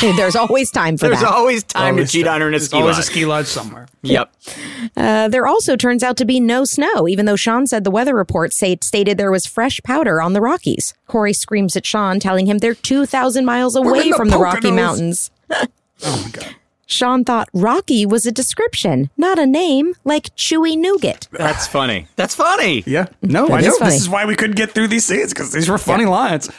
There's 0.16 0.36
always 0.36 0.70
time 0.70 0.96
for 0.96 1.04
that. 1.06 1.10
There's 1.10 1.20
that. 1.22 1.32
always 1.32 1.62
time 1.64 1.94
Always 1.94 2.10
to 2.10 2.18
cheat 2.18 2.26
on 2.26 2.40
her 2.40 2.48
in 2.48 2.54
a 2.54 2.58
There's 2.58 2.66
ski 2.68 2.76
always 2.76 2.96
lodge. 2.96 3.04
a 3.04 3.06
ski 3.06 3.26
lodge 3.26 3.46
somewhere. 3.46 3.86
Yep. 4.02 4.32
Uh, 4.96 5.28
there 5.28 5.46
also 5.46 5.76
turns 5.76 6.02
out 6.02 6.16
to 6.18 6.24
be 6.24 6.40
no 6.40 6.64
snow, 6.64 7.06
even 7.08 7.26
though 7.26 7.36
Shawn 7.36 7.66
said 7.66 7.84
the 7.84 7.90
weather 7.90 8.14
report 8.14 8.52
say, 8.52 8.76
stated 8.82 9.18
there 9.18 9.30
was 9.30 9.46
fresh 9.46 9.80
powder 9.82 10.20
on 10.22 10.32
the 10.32 10.40
Rockies. 10.40 10.94
Cory 11.06 11.32
screams 11.32 11.76
at 11.76 11.84
Shawn, 11.86 12.20
telling 12.20 12.46
him 12.46 12.58
they're 12.58 12.74
2,000 12.74 13.44
miles 13.44 13.76
away 13.76 14.10
the 14.10 14.16
from 14.16 14.28
the 14.30 14.38
Rocky 14.38 14.68
Poconos. 14.68 14.74
Mountains. 14.74 15.30
Oh 16.02 16.22
my 16.24 16.30
god. 16.30 16.56
Shawn 16.86 17.24
thought 17.24 17.48
Rocky 17.52 18.06
was 18.06 18.24
a 18.26 18.32
description, 18.32 19.10
not 19.18 19.38
a 19.38 19.46
name, 19.46 19.92
like 20.04 20.34
Chewy 20.34 20.76
Nougat. 20.78 21.28
That's 21.30 21.66
funny. 21.66 22.06
That's 22.16 22.34
funny. 22.34 22.82
Yeah. 22.86 23.06
No, 23.22 23.46
That 23.48 23.52
I 23.54 23.60
know. 23.60 23.76
funny. 23.78 23.90
This 23.92 24.00
is 24.00 24.08
why 24.08 24.24
we 24.24 24.34
couldn't 24.34 24.56
get 24.56 24.70
through 24.72 24.88
these 24.88 25.04
scenes 25.04 25.32
because 25.34 25.52
these 25.52 25.68
were 25.68 25.78
funny 25.78 26.06
lines. 26.06 26.50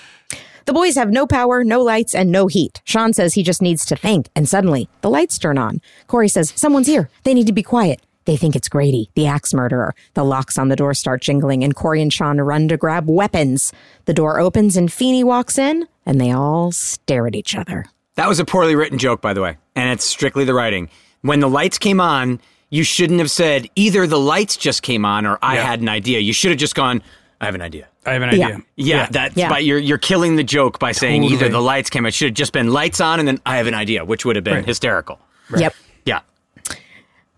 The 0.72 0.76
boys 0.80 0.96
have 0.96 1.12
no 1.12 1.28
power, 1.28 1.66
no 1.66 1.82
lights, 1.82 2.16
and 2.16 2.32
no 2.32 2.48
heat. 2.48 2.82
Shawn 2.86 3.12
says 3.12 3.34
he 3.34 3.44
just 3.44 3.62
needs 3.62 3.86
to 3.88 3.98
think, 3.98 4.30
and 4.38 4.48
suddenly 4.48 4.88
the 5.02 5.10
lights 5.10 5.38
turn 5.38 5.58
on. 5.58 5.82
Cory 6.08 6.30
says, 6.30 6.54
Someone's 6.56 6.88
here. 6.88 7.10
They 7.26 7.34
need 7.34 7.48
to 7.48 7.52
be 7.52 7.62
quiet. 7.62 8.00
They 8.24 8.38
think 8.38 8.56
it's 8.56 8.70
Grady, 8.70 9.10
the 9.14 9.28
axe 9.28 9.54
murderer. 9.54 9.94
The 10.14 10.24
locks 10.24 10.58
on 10.58 10.70
the 10.70 10.78
door 10.78 10.94
start 10.94 11.22
jingling, 11.22 11.66
and 11.66 11.76
Cory 11.76 12.02
and 12.02 12.14
Shawn 12.14 12.40
run 12.40 12.70
to 12.70 12.78
grab 12.78 13.10
weapons. 13.10 13.74
The 14.06 14.14
door 14.14 14.40
opens, 14.40 14.78
and 14.78 14.90
Feeny 14.90 15.26
walks 15.26 15.58
in, 15.58 15.90
and 16.06 16.22
they 16.22 16.32
all 16.32 16.72
stare 16.72 17.28
at 17.28 17.36
each 17.36 17.54
other. 17.54 17.88
That 18.16 18.30
was 18.30 18.40
a 18.40 18.46
poorly 18.46 18.74
written 18.78 18.98
joke, 18.98 19.20
by 19.22 19.34
the 19.34 19.42
way, 19.42 19.58
and 19.76 19.90
it's 19.92 20.06
strictly 20.06 20.46
the 20.46 20.54
writing. 20.54 20.88
When 21.20 21.42
the 21.42 21.50
lights 21.50 21.80
came 21.80 22.00
on, 22.00 22.40
you 22.70 22.86
shouldn't 22.86 23.20
have 23.20 23.30
said 23.30 23.68
either 23.76 24.08
the 24.08 24.18
lights 24.18 24.56
just 24.56 24.84
came 24.84 25.04
on 25.04 25.26
or 25.26 25.38
I 25.42 25.56
Yeah. 25.56 25.66
had 25.66 25.82
an 25.82 25.90
idea. 25.90 26.20
You 26.20 26.32
should 26.32 26.52
have 26.52 26.60
just 26.60 26.76
gone, 26.76 27.04
I 27.42 27.46
have 27.46 27.56
an 27.56 27.62
idea. 27.62 27.88
I 28.06 28.14
have 28.14 28.22
an 28.22 28.36
Yeah. 28.38 28.46
idea. 28.48 28.62
Yeah, 28.76 29.08
that's 29.12 29.36
Yeah. 29.36 29.50
but 29.50 29.66
you're 29.66 29.80
you're 29.80 29.98
killing 29.98 30.36
the 30.38 30.44
joke 30.44 30.78
by 30.80 30.92
saying 30.94 31.24
either 31.24 31.50
the 31.50 31.60
lights 31.62 31.90
came. 31.90 32.06
It 32.06 32.14
should 32.14 32.28
have 32.30 32.36
just 32.36 32.54
been 32.54 32.72
lights 32.72 33.02
on 33.02 33.20
and 33.20 33.28
then 33.28 33.40
I 33.46 33.58
have 33.58 33.68
an 33.68 33.74
idea, 33.74 34.06
which 34.06 34.24
would 34.26 34.36
have 34.36 34.46
been 34.46 34.56
Right. 34.56 34.66
hysterical. 34.66 35.20
Yep. 35.58 35.74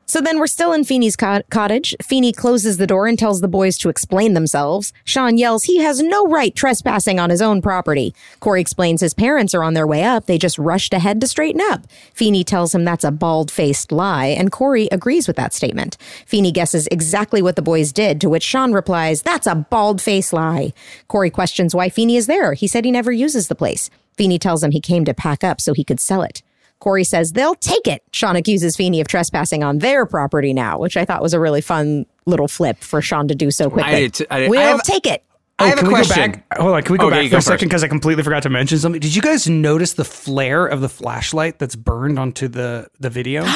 So 0.05 0.19
then 0.21 0.37
we're 0.37 0.47
still 0.47 0.73
in 0.73 0.83
Feeny's 0.83 1.15
co- 1.15 1.41
cottage. 1.49 1.95
Feeny 2.01 2.33
closes 2.33 2.77
the 2.77 2.87
door 2.87 3.07
and 3.07 3.17
tells 3.17 3.41
the 3.41 3.47
boys 3.47 3.77
to 3.79 3.89
explain 3.89 4.33
themselves. 4.33 4.91
Shawn 5.05 5.37
yells 5.37 5.63
he 5.63 5.79
has 5.79 6.01
no 6.01 6.25
right 6.25 6.53
trespassing 6.53 7.19
on 7.19 7.29
his 7.29 7.41
own 7.41 7.61
property. 7.61 8.13
Cory 8.39 8.59
explains 8.61 9.01
his 9.01 9.13
parents 9.13 9.53
are 9.53 9.63
on 9.63 9.73
their 9.73 9.87
way 9.87 10.03
up. 10.03 10.25
They 10.25 10.37
just 10.37 10.59
rushed 10.59 10.93
ahead 10.93 11.21
to 11.21 11.27
straighten 11.27 11.61
up. 11.61 11.87
Feeny 12.13 12.43
tells 12.43 12.75
him 12.75 12.83
that's 12.83 13.03
a 13.03 13.11
bald 13.11 13.49
faced 13.49 13.91
lie, 13.91 14.27
and 14.27 14.51
Cory 14.51 14.87
agrees 14.91 15.27
with 15.27 15.37
that 15.37 15.53
statement. 15.53 15.97
Feeny 16.25 16.51
guesses 16.51 16.87
exactly 16.91 17.41
what 17.41 17.55
the 17.55 17.61
boys 17.61 17.91
did, 17.93 18.19
to 18.21 18.29
which 18.29 18.43
Shawn 18.43 18.73
replies, 18.73 19.21
That's 19.21 19.47
a 19.47 19.55
bald 19.55 20.01
faced 20.01 20.33
lie. 20.33 20.73
Cory 21.07 21.29
questions 21.29 21.73
why 21.73 21.89
Feeny 21.89 22.17
is 22.17 22.27
there. 22.27 22.53
He 22.53 22.67
said 22.67 22.85
he 22.85 22.91
never 22.91 23.11
uses 23.11 23.47
the 23.47 23.55
place. 23.55 23.89
Feeny 24.17 24.37
tells 24.37 24.63
him 24.63 24.71
he 24.71 24.81
came 24.81 25.05
to 25.05 25.13
pack 25.13 25.43
up 25.43 25.59
so 25.59 25.73
he 25.73 25.83
could 25.83 25.99
sell 25.99 26.21
it. 26.21 26.43
Cory 26.83 27.05
says 27.05 27.31
they'll 27.31 27.55
take 27.55 27.87
it. 27.87 28.03
Shawn 28.11 28.35
accuses 28.35 28.75
Feeny 28.75 28.99
of 28.99 29.07
trespassing 29.07 29.63
on 29.63 29.79
their 29.79 30.05
property 30.05 30.51
now, 30.53 30.77
which 30.77 30.97
I 30.97 31.05
thought 31.05 31.21
was 31.21 31.33
a 31.33 31.39
really 31.39 31.61
fun 31.61 32.05
little 32.25 32.49
flip 32.49 32.79
for 32.79 33.01
Shawn 33.01 33.29
to 33.29 33.35
do 33.35 33.51
so 33.51 33.69
quickly. 33.69 33.91
did 34.01 34.13
too. 34.15 34.25
I 34.29 34.39
did- 34.39 34.49
we'll 34.49 34.59
I 34.59 34.63
have- 34.63 34.83
take 34.83 35.07
it. 35.07 35.23
I 35.59 35.67
have 35.67 35.77
Oh, 35.77 35.81
can 35.81 35.85
a 35.85 35.89
we 35.89 35.95
question. 35.95 36.31
go 36.31 36.37
back? 36.37 36.57
Hold 36.57 36.73
on, 36.75 36.81
can 36.83 36.91
we 36.93 36.97
go 36.97 37.05
Okay, 37.07 37.15
back 37.15 37.23
you 37.23 37.29
for 37.29 37.33
go 37.35 37.37
a 37.37 37.41
second 37.41 37.69
because 37.69 37.83
I 37.83 37.87
completely 37.87 38.23
forgot 38.23 38.43
to 38.43 38.49
mention 38.49 38.79
something. 38.79 38.99
Did 38.99 39.15
you 39.15 39.21
guys 39.21 39.47
notice 39.47 39.93
the 39.93 40.03
flare 40.03 40.65
of 40.65 40.81
the 40.81 40.89
flashlight 40.89 41.57
that's 41.59 41.75
burned 41.77 42.19
onto 42.19 42.47
the 42.49 42.87
the 42.99 43.09
video? 43.09 43.43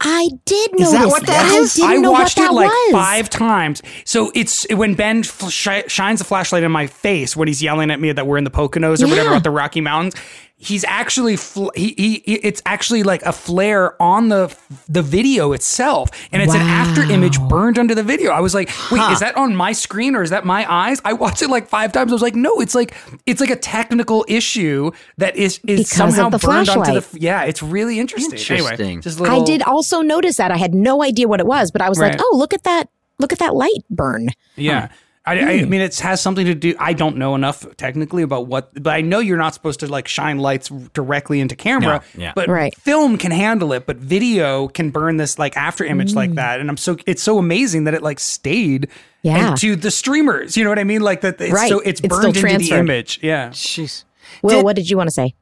I 0.00 0.28
did 0.44 0.70
notice 0.74 0.86
Is 0.88 0.92
that 0.92 1.08
what 1.08 1.26
that 1.26 1.44
I 1.46 1.58
didn't 1.58 1.82
I 1.90 1.96
know 1.96 2.12
watched 2.12 2.38
what 2.38 2.44
that 2.44 2.50
it 2.52 2.54
like 2.54 2.68
was. 2.70 2.92
five 2.92 3.28
times. 3.28 3.82
So 4.04 4.30
it's 4.32 4.64
when 4.70 4.94
Ben 4.94 5.24
fl- 5.24 5.48
shi- 5.48 5.82
shines 5.88 6.20
a 6.20 6.24
flashlight 6.24 6.62
in 6.62 6.70
my 6.70 6.86
face 6.86 7.36
when 7.36 7.48
he's 7.48 7.60
yelling 7.62 7.90
at 7.90 7.98
me 8.00 8.12
that 8.12 8.24
we're 8.24 8.38
in 8.38 8.44
the 8.44 8.50
Poconos 8.50 9.02
or 9.02 9.08
whatever 9.08 9.30
Yeah. 9.30 9.36
at 9.36 9.42
the 9.42 9.50
Rocky 9.50 9.80
Mountains. 9.80 10.14
He's 10.60 10.82
actually 10.82 11.36
fl- 11.36 11.68
he, 11.76 11.94
he 11.96 12.22
he- 12.26 12.34
it's 12.42 12.60
actually 12.66 13.04
like 13.04 13.22
a 13.22 13.30
flare 13.32 14.00
on 14.02 14.28
the 14.28 14.52
the 14.88 15.02
video 15.02 15.52
itself, 15.52 16.10
and 16.32 16.42
it's 16.42 16.52
an 16.52 16.60
after 16.60 17.02
image 17.02 17.38
burned 17.42 17.78
under 17.78 17.94
the 17.94 18.02
video. 18.02 18.32
I 18.32 18.40
was 18.40 18.54
like, 18.54 18.68
wait, 18.90 19.00
is 19.12 19.20
that 19.20 19.36
on 19.36 19.54
my 19.54 19.70
screen 19.70 20.16
or 20.16 20.22
is 20.22 20.30
that 20.30 20.44
my 20.44 20.66
eyes? 20.68 21.00
I 21.04 21.12
watched 21.12 21.42
it 21.42 21.48
like 21.48 21.68
five 21.68 21.92
times. 21.92 22.10
I 22.10 22.14
was 22.14 22.22
like, 22.22 22.34
no, 22.34 22.60
it's 22.60 22.74
like 22.74 22.96
it's 23.24 23.40
like 23.40 23.50
a 23.50 23.56
technical 23.56 24.24
issue 24.26 24.90
that 25.18 25.36
is 25.36 25.60
is 25.64 25.78
Because 25.88 25.90
somehow 25.90 26.26
of 26.26 26.32
the 26.32 26.38
burned 26.44 26.68
onto 26.68 26.92
the. 26.92 27.02
flashlight. 27.02 27.22
Yeah, 27.22 27.44
it's 27.44 27.62
really 27.62 28.00
interesting. 28.00 28.32
Anyway, 28.56 28.70
Interesting. 28.72 29.00
just 29.00 29.20
little. 29.20 29.40
I 29.40 29.44
did 29.44 29.62
also 29.62 30.00
notice 30.02 30.38
that. 30.38 30.50
I 30.50 30.56
had 30.56 30.74
no 30.74 31.04
idea 31.04 31.28
what 31.28 31.38
it 31.38 31.46
was, 31.46 31.70
but 31.70 31.82
I 31.82 31.88
was 31.88 32.00
like, 32.00 32.16
oh, 32.20 32.34
look 32.36 32.52
at 32.52 32.64
that. 32.64 32.88
Look 33.20 33.32
at 33.32 33.38
that 33.38 33.54
light 33.54 33.84
burn. 33.90 34.30
Yeah. 34.56 34.88
I, 35.28 35.32
I 35.32 35.58
hmm. 35.62 35.68
mean, 35.68 35.80
it 35.82 35.98
has 35.98 36.22
something 36.22 36.46
to 36.46 36.54
do. 36.54 36.74
I 36.78 36.94
don't 36.94 37.18
know 37.18 37.34
enough 37.34 37.66
technically 37.76 38.22
about 38.22 38.46
what, 38.46 38.72
but 38.82 38.94
I 38.94 39.02
know 39.02 39.18
you're 39.18 39.36
not 39.36 39.52
supposed 39.52 39.80
to 39.80 39.86
like 39.86 40.08
shine 40.08 40.38
lights 40.38 40.70
directly 40.94 41.40
into 41.40 41.54
camera. 41.54 42.02
No, 42.14 42.22
yeah. 42.22 42.32
But 42.34 42.48
Right. 42.48 42.74
film 42.76 43.18
can 43.18 43.30
handle 43.30 43.72
it, 43.74 43.84
but 43.84 43.98
video 43.98 44.68
can 44.68 44.90
burn 44.90 45.18
this 45.18 45.38
like 45.38 45.56
after 45.56 45.84
image 45.84 46.14
like 46.14 46.30
hmm. 46.30 46.36
that. 46.36 46.60
And 46.60 46.70
I'm 46.70 46.78
so 46.78 46.96
it's 47.06 47.22
so 47.22 47.38
amazing 47.38 47.84
that 47.84 47.94
it 47.94 48.02
like 48.02 48.20
stayed 48.20 48.88
Yeah. 49.22 49.50
into 49.50 49.76
the 49.76 49.90
streamers. 49.90 50.56
You 50.56 50.64
know 50.64 50.70
what 50.70 50.78
I 50.78 50.84
mean? 50.84 51.02
Like 51.02 51.20
that. 51.20 51.38
It's 51.40 51.52
Right. 51.52 51.68
So 51.68 51.80
it's 51.80 52.00
It's 52.00 52.08
burned 52.08 52.34
still 52.36 52.50
into 52.50 52.68
the 52.70 52.78
image. 52.78 53.20
Yeah. 53.22 53.50
Jeez. 53.50 54.04
Will, 54.42 54.56
Did- 54.56 54.64
what 54.64 54.76
did 54.76 54.88
you 54.88 54.96
want 54.96 55.08
to 55.08 55.14
say? 55.14 55.34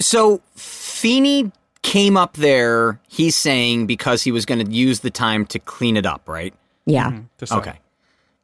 So 0.00 0.42
Feeny 0.56 1.52
came 1.82 2.16
up 2.16 2.34
there, 2.34 3.00
he's 3.08 3.36
saying, 3.36 3.86
because 3.86 4.22
he 4.22 4.32
was 4.32 4.44
going 4.44 4.64
to 4.64 4.70
use 4.70 5.00
the 5.00 5.10
time 5.10 5.46
to 5.46 5.58
clean 5.58 5.96
it 5.96 6.04
up, 6.04 6.28
right? 6.28 6.52
Yeah. 6.84 7.10
Mm-hmm. 7.10 7.20
Just 7.38 7.52
so- 7.52 7.58
Okay. 7.58 7.78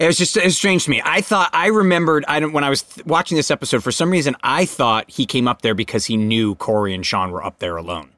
It 0.00 0.06
was 0.06 0.16
just 0.16 0.34
it 0.36 0.44
was 0.44 0.56
strange 0.56 0.84
to 0.84 0.90
me. 0.90 1.02
I 1.04 1.20
thought 1.20 1.50
I 1.52 1.66
remembered 1.66 2.24
I 2.26 2.40
don't 2.40 2.52
when 2.54 2.64
I 2.64 2.70
was 2.70 2.82
th- 2.82 3.06
watching 3.06 3.36
this 3.36 3.50
episode 3.50 3.84
for 3.84 3.92
some 3.92 4.10
reason 4.10 4.34
I 4.42 4.64
thought 4.64 5.10
he 5.10 5.26
came 5.26 5.46
up 5.46 5.60
there 5.60 5.74
because 5.74 6.06
he 6.06 6.16
knew 6.16 6.54
Cory 6.54 6.94
and 6.94 7.04
Shawn 7.04 7.30
were 7.30 7.44
up 7.44 7.58
there 7.58 7.76
alone. 7.76 8.08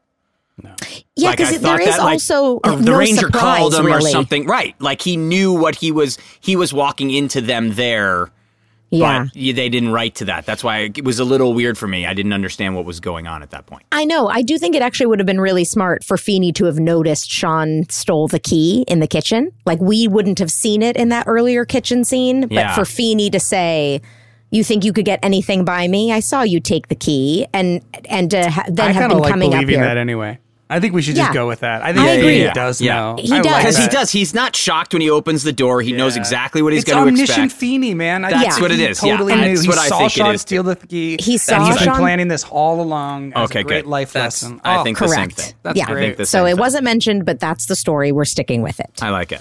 Yeah, 0.62 0.76
Like, 1.16 1.38
because 1.38 1.50
there 1.58 1.60
thought 1.60 1.80
is 1.80 1.96
that, 1.96 1.98
like, 2.04 2.12
also 2.12 2.60
or 2.62 2.76
the 2.76 2.82
no 2.82 2.98
ranger 2.98 3.26
surprise, 3.26 3.58
called 3.58 3.74
him 3.74 3.86
really. 3.86 3.96
or 4.10 4.12
something, 4.12 4.46
right? 4.46 4.80
Like 4.80 5.02
he 5.02 5.16
knew 5.16 5.52
what 5.52 5.74
he 5.74 5.90
was. 5.90 6.18
He 6.40 6.54
was 6.54 6.72
walking 6.72 7.10
into 7.10 7.40
them 7.40 7.74
there, 7.74 8.30
Yeah. 8.92 9.24
but 9.24 9.34
y- 9.34 9.52
they 9.52 9.68
didn't 9.68 9.90
write 9.90 10.14
to 10.16 10.26
that. 10.26 10.44
That's 10.46 10.62
why 10.62 10.90
it 10.94 11.02
was 11.04 11.18
a 11.18 11.24
little 11.24 11.54
weird 11.54 11.76
for 11.78 11.88
me. 11.88 12.06
I 12.06 12.14
didn't 12.14 12.32
understand 12.34 12.76
what 12.76 12.84
was 12.84 13.00
going 13.00 13.26
on 13.26 13.42
at 13.42 13.50
that 13.50 13.66
point. 13.66 13.84
I 13.90 14.04
know. 14.04 14.28
I 14.28 14.42
do 14.42 14.58
think 14.58 14.76
it 14.76 14.82
actually 14.82 15.06
would 15.06 15.18
have 15.18 15.26
been 15.26 15.40
really 15.40 15.64
smart 15.64 16.04
for 16.04 16.16
Feeny 16.16 16.52
to 16.52 16.66
have 16.66 16.78
noticed 16.78 17.30
Shawn 17.30 17.84
stole 17.88 18.28
the 18.28 18.38
key 18.38 18.84
in 18.86 19.00
the 19.00 19.06
kitchen. 19.06 19.50
Like 19.66 19.80
we 19.80 20.06
wouldn't 20.08 20.38
have 20.38 20.50
seen 20.52 20.82
it 20.82 20.96
in 20.96 21.08
that 21.08 21.24
earlier 21.26 21.64
kitchen 21.64 22.04
scene, 22.04 22.42
but 22.42 22.52
Yeah. 22.52 22.74
for 22.74 22.84
Feeny 22.84 23.30
to 23.30 23.40
say, 23.40 24.02
"You 24.50 24.62
think 24.62 24.84
you 24.84 24.92
could 24.92 25.06
get 25.06 25.18
anything 25.22 25.64
by 25.64 25.88
me? 25.88 26.12
I 26.12 26.20
saw 26.20 26.42
you 26.42 26.60
take 26.60 26.88
the 26.88 26.94
key," 26.94 27.46
and 27.54 27.80
and 28.10 28.30
to 28.32 28.50
ha- 28.50 28.64
then 28.68 28.88
I 28.90 28.92
have 28.92 29.08
been 29.08 29.18
like 29.20 29.30
coming 29.30 29.48
up 29.48 29.60
believing 29.60 29.76
here. 29.76 29.84
that 29.84 29.96
anyway. 29.96 30.38
I 30.70 30.80
think 30.80 30.94
we 30.94 31.02
should 31.02 31.16
just 31.16 31.28
Yeah. 31.28 31.34
go 31.34 31.46
with 31.46 31.60
that. 31.60 31.82
I 31.82 31.92
think 31.92 32.06
I 32.06 32.16
he 32.16 32.50
does 32.54 32.80
Yeah. 32.80 32.94
know. 32.94 33.16
He 33.18 33.30
I 33.30 33.42
does. 33.42 33.56
Because 33.58 33.76
he 33.76 33.86
does. 33.88 34.10
He's 34.10 34.32
not 34.32 34.56
shocked 34.56 34.94
when 34.94 35.02
he 35.02 35.10
opens 35.10 35.42
the 35.42 35.52
door. 35.52 35.82
He 35.82 35.92
knows 35.92 36.16
exactly 36.16 36.62
what 36.62 36.72
he's 36.72 36.82
going 36.84 36.96
to 37.04 37.08
omniscient 37.08 37.44
expect. 37.44 37.60
Feeny, 37.60 37.92
man. 37.92 38.24
I 38.24 38.30
That's 38.30 38.42
think 38.54 38.60
what 38.62 38.70
it 38.70 38.78
he 38.78 38.84
is. 38.86 39.02
Yeah, 39.02 39.12
Totally 39.12 39.34
that's 39.34 39.62
knew. 39.62 39.68
what 39.68 39.78
he 39.78 39.84
I 39.84 39.88
saw 39.88 39.98
think 39.98 40.12
Shawn 40.12 40.34
is, 40.34 40.40
steal 40.40 40.62
the 40.62 40.76
key. 40.76 41.18
He 41.20 41.32
and 41.32 41.40
saw 41.42 41.66
he's 41.66 41.78
been 41.84 41.94
planning 41.94 42.28
this 42.28 42.44
all 42.44 42.80
along. 42.80 43.34
As 43.34 43.50
Okay, 43.50 43.60
a 43.60 43.64
great 43.64 43.84
good. 43.84 43.90
life 43.90 44.12
That's- 44.14 44.42
lesson. 44.42 44.60
I 44.64 44.78
Oh, 44.78 44.82
think 44.84 44.98
the 44.98 45.08
same 45.08 45.16
Correct. 45.16 45.32
thing. 45.40 45.52
That's 45.62 45.76
yeah. 45.78 45.84
I 45.90 45.94
think 45.94 46.16
the 46.16 46.24
so 46.24 46.38
same 46.38 46.46
it 46.46 46.50
thing. 46.52 46.58
wasn't 46.60 46.84
mentioned, 46.84 47.26
but 47.26 47.38
that's 47.38 47.66
the 47.66 47.76
story. 47.76 48.10
We're 48.10 48.24
sticking 48.24 48.62
with 48.62 48.80
it. 48.80 48.90
I 49.02 49.10
like 49.10 49.32
it. 49.32 49.40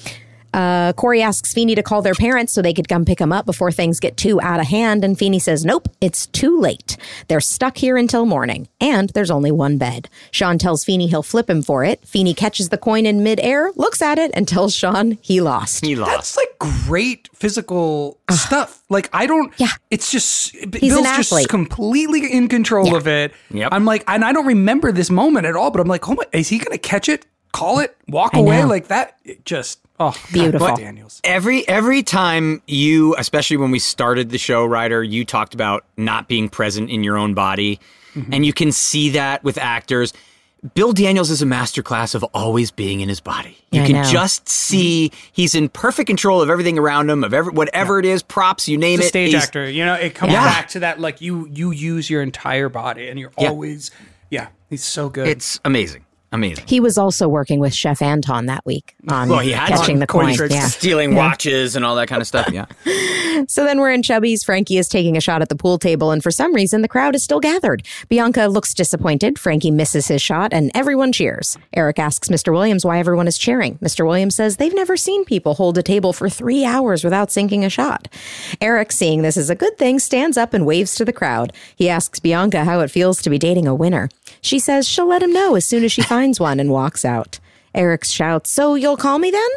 Uh, 0.53 0.91
Cory 0.93 1.21
asks 1.21 1.53
Feeny 1.53 1.75
to 1.75 1.83
call 1.83 2.01
their 2.01 2.13
parents 2.13 2.51
so 2.53 2.61
they 2.61 2.73
could 2.73 2.89
come 2.89 3.05
pick 3.05 3.19
him 3.19 3.31
up 3.31 3.45
before 3.45 3.71
things 3.71 3.99
get 3.99 4.17
too 4.17 4.41
out 4.41 4.59
of 4.59 4.67
hand. 4.67 5.03
And 5.05 5.17
Feeny 5.17 5.39
says, 5.39 5.63
Nope, 5.63 5.87
it's 6.01 6.27
too 6.27 6.59
late. 6.59 6.97
They're 7.27 7.39
stuck 7.41 7.77
here 7.77 7.95
until 7.97 8.25
morning. 8.25 8.67
And 8.81 9.09
there's 9.11 9.31
only 9.31 9.51
one 9.51 9.77
bed. 9.77 10.09
Shawn 10.31 10.57
tells 10.57 10.83
Feeny 10.83 11.07
he'll 11.07 11.23
flip 11.23 11.49
him 11.49 11.61
for 11.61 11.83
it. 11.85 12.05
Feeny 12.05 12.33
catches 12.33 12.69
the 12.69 12.77
coin 12.77 13.05
in 13.05 13.23
midair, 13.23 13.71
looks 13.75 14.01
at 14.01 14.17
it, 14.19 14.31
and 14.33 14.47
tells 14.47 14.75
Shawn 14.75 15.17
he 15.21 15.39
lost. 15.41 15.85
He 15.85 15.95
lost. 15.95 16.11
That's 16.11 16.37
like 16.37 16.59
great 16.85 17.29
physical 17.33 18.19
stuff. 18.29 18.83
Like 18.89 19.09
I 19.13 19.27
don't. 19.27 19.53
Yeah. 19.57 19.67
It's 19.89 20.11
just 20.11 20.51
He's 20.53 20.65
Bill's 20.67 20.97
an 20.99 21.03
just 21.15 21.31
athlete. 21.31 21.47
completely 21.49 22.31
in 22.31 22.47
control 22.49 22.87
Yeah. 22.87 22.97
of 22.97 23.07
it. 23.07 23.33
Yep. 23.51 23.69
I'm 23.71 23.85
like, 23.85 24.03
and 24.07 24.25
I 24.25 24.33
don't 24.33 24.45
remember 24.47 24.91
this 24.91 25.09
moment 25.09 25.45
at 25.45 25.55
all. 25.55 25.71
But 25.71 25.79
I'm 25.81 25.87
like, 25.87 26.09
oh 26.09 26.15
my, 26.15 26.23
is 26.33 26.49
he 26.49 26.57
going 26.57 26.71
to 26.71 26.77
catch 26.77 27.07
it? 27.07 27.25
Call 27.51 27.79
it? 27.79 27.95
Walk 28.07 28.35
I 28.35 28.39
away 28.39 28.61
know. 28.61 28.67
like 28.67 28.87
that? 28.87 29.17
It 29.25 29.43
just 29.45 29.79
oh, 29.99 30.15
Beautiful. 30.31 30.67
God, 30.67 30.77
Daniels. 30.77 31.19
Every 31.23 31.67
every 31.67 32.01
time 32.03 32.61
you, 32.67 33.15
especially 33.17 33.57
when 33.57 33.71
we 33.71 33.79
started 33.79 34.29
the 34.29 34.37
show, 34.37 34.65
Rider, 34.65 35.03
you 35.03 35.25
talked 35.25 35.53
about 35.53 35.85
not 35.97 36.27
being 36.27 36.49
present 36.49 36.89
in 36.89 37.03
your 37.03 37.17
own 37.17 37.33
body, 37.33 37.79
Mm-hmm. 38.13 38.33
and 38.33 38.45
you 38.45 38.51
can 38.51 38.73
see 38.73 39.11
that 39.11 39.41
with 39.41 39.57
actors. 39.57 40.11
Bill 40.75 40.91
Daniels 40.91 41.29
is 41.31 41.41
a 41.41 41.45
masterclass 41.45 42.13
of 42.13 42.23
always 42.33 42.69
being 42.69 42.99
in 42.99 43.07
his 43.07 43.21
body. 43.21 43.57
You 43.71 43.81
I 43.83 43.85
can 43.87 43.95
know. 43.95 44.03
just 44.03 44.49
see 44.49 45.13
he's 45.31 45.55
in 45.55 45.69
perfect 45.69 46.07
control 46.07 46.41
of 46.41 46.49
everything 46.49 46.77
around 46.77 47.09
him, 47.09 47.23
of 47.23 47.33
every 47.33 47.53
whatever 47.53 47.99
it 47.99 48.05
is, 48.05 48.21
props, 48.21 48.67
you 48.67 48.77
name 48.77 48.99
He's 48.99 49.05
a 49.05 49.07
it. 49.07 49.09
stage 49.09 49.29
he's- 49.29 49.43
actor. 49.45 49.67
You 49.69 49.85
know, 49.85 49.93
it 49.93 50.13
comes 50.13 50.33
Yeah. 50.33 50.43
back 50.43 50.67
to 50.69 50.79
that. 50.81 50.99
Like 50.99 51.21
you, 51.21 51.47
you 51.53 51.71
use 51.71 52.09
your 52.09 52.21
entire 52.21 52.67
body, 52.67 53.07
and 53.07 53.17
you're 53.17 53.31
Yeah. 53.39 53.47
always, 53.47 53.91
yeah. 54.29 54.47
He's 54.69 54.83
so 54.83 55.07
good. 55.09 55.27
It's 55.29 55.59
amazing, 55.63 56.05
amazing. 56.31 56.63
He 56.67 56.79
was 56.79 56.97
also 56.97 57.27
working 57.27 57.59
with 57.59 57.73
Chef 57.73 58.01
Anton 58.01 58.45
that 58.47 58.65
week 58.65 58.95
on 59.07 59.29
Well, 59.29 59.39
he 59.39 59.51
had 59.51 59.69
catching 59.69 59.99
the 59.99 60.07
Coin. 60.07 60.35
Yeah. 60.49 60.67
Stealing 60.67 61.15
watches 61.15 61.75
and 61.75 61.85
all 61.85 61.95
that 61.95 62.07
kind 62.07 62.21
of 62.21 62.27
stuff. 62.27 62.49
Yeah. 62.51 62.65
So 63.47 63.63
then 63.63 63.79
we're 63.79 63.91
in 63.91 64.03
Chubby's. 64.03 64.43
Frankie 64.43 64.77
is 64.77 64.87
taking 64.87 65.17
a 65.17 65.21
shot 65.21 65.41
at 65.41 65.49
the 65.49 65.55
pool 65.55 65.79
table, 65.79 66.11
and 66.11 66.21
for 66.21 66.29
some 66.29 66.53
reason, 66.53 66.83
the 66.83 66.87
crowd 66.87 67.15
is 67.15 67.23
still 67.23 67.39
gathered. 67.39 67.81
Bianca 68.07 68.45
looks 68.47 68.71
disappointed. 68.73 69.39
Frankie 69.39 69.71
misses 69.71 70.07
his 70.07 70.21
shot, 70.21 70.53
and 70.53 70.69
everyone 70.75 71.11
cheers. 71.11 71.57
Eric 71.73 71.97
asks 71.97 72.29
Mr. 72.29 72.53
Williams 72.53 72.85
why 72.85 72.99
everyone 72.99 73.27
is 73.27 73.39
cheering. 73.39 73.79
Mr. 73.79 74.05
Williams 74.05 74.35
says 74.35 74.57
they've 74.57 74.75
never 74.75 74.95
seen 74.95 75.25
people 75.25 75.55
hold 75.55 75.77
a 75.77 75.83
table 75.83 76.13
for 76.13 76.29
three 76.29 76.63
hours 76.63 77.03
without 77.03 77.31
sinking 77.31 77.65
a 77.65 77.69
shot. 77.69 78.07
Eric, 78.59 78.91
seeing 78.91 79.23
this 79.23 79.37
as 79.37 79.49
a 79.49 79.55
good 79.55 79.75
thing, 79.77 79.97
stands 79.97 80.37
up 80.37 80.53
and 80.53 80.65
waves 80.65 80.93
to 80.95 81.05
the 81.05 81.13
crowd. 81.13 81.51
He 81.75 81.89
asks 81.89 82.19
Bianca 82.19 82.63
how 82.63 82.81
it 82.81 82.91
feels 82.91 83.21
to 83.23 83.29
be 83.29 83.39
dating 83.39 83.67
a 83.67 83.73
winner. 83.75 84.09
She 84.41 84.59
says 84.59 84.87
she'll 84.87 85.07
let 85.07 85.23
him 85.23 85.33
know 85.33 85.55
as 85.55 85.65
soon 85.65 85.83
as 85.83 85.91
she 85.91 86.01
finds 86.11 86.20
one 86.39 86.59
and 86.59 86.69
walks 86.69 87.03
out. 87.03 87.39
Eric 87.73 88.03
shouts, 88.05 88.51
So 88.51 88.75
you'll 88.75 88.97
call 88.97 89.17
me 89.19 89.31
then? 89.31 89.49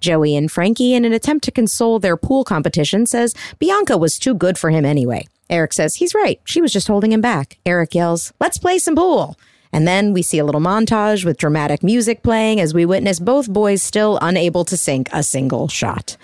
Joey 0.00 0.36
and 0.36 0.50
Frankie, 0.50 0.94
in 0.94 1.04
an 1.04 1.12
attempt 1.12 1.44
to 1.44 1.50
console 1.50 1.98
their 1.98 2.16
pool 2.16 2.44
competition, 2.44 3.06
says 3.06 3.34
Bianca 3.58 3.96
was 3.96 4.18
too 4.18 4.34
good 4.34 4.56
for 4.58 4.70
him 4.70 4.84
anyway. 4.84 5.26
Eric 5.50 5.72
says 5.72 5.96
he's 5.96 6.14
right. 6.14 6.40
She 6.44 6.60
was 6.60 6.72
just 6.72 6.88
holding 6.88 7.12
him 7.12 7.20
back. 7.20 7.58
Eric 7.64 7.94
yells, 7.94 8.32
Let's 8.40 8.58
play 8.58 8.78
some 8.78 8.94
pool. 8.96 9.38
And 9.72 9.86
then 9.86 10.12
we 10.12 10.22
see 10.22 10.38
a 10.38 10.44
little 10.44 10.60
montage 10.60 11.24
with 11.24 11.36
dramatic 11.36 11.82
music 11.82 12.22
playing 12.22 12.60
as 12.60 12.72
we 12.72 12.86
witness 12.86 13.18
both 13.20 13.52
boys 13.52 13.82
still 13.82 14.18
unable 14.22 14.64
to 14.64 14.76
sink 14.76 15.08
a 15.12 15.22
single 15.22 15.68
shot. 15.68 16.16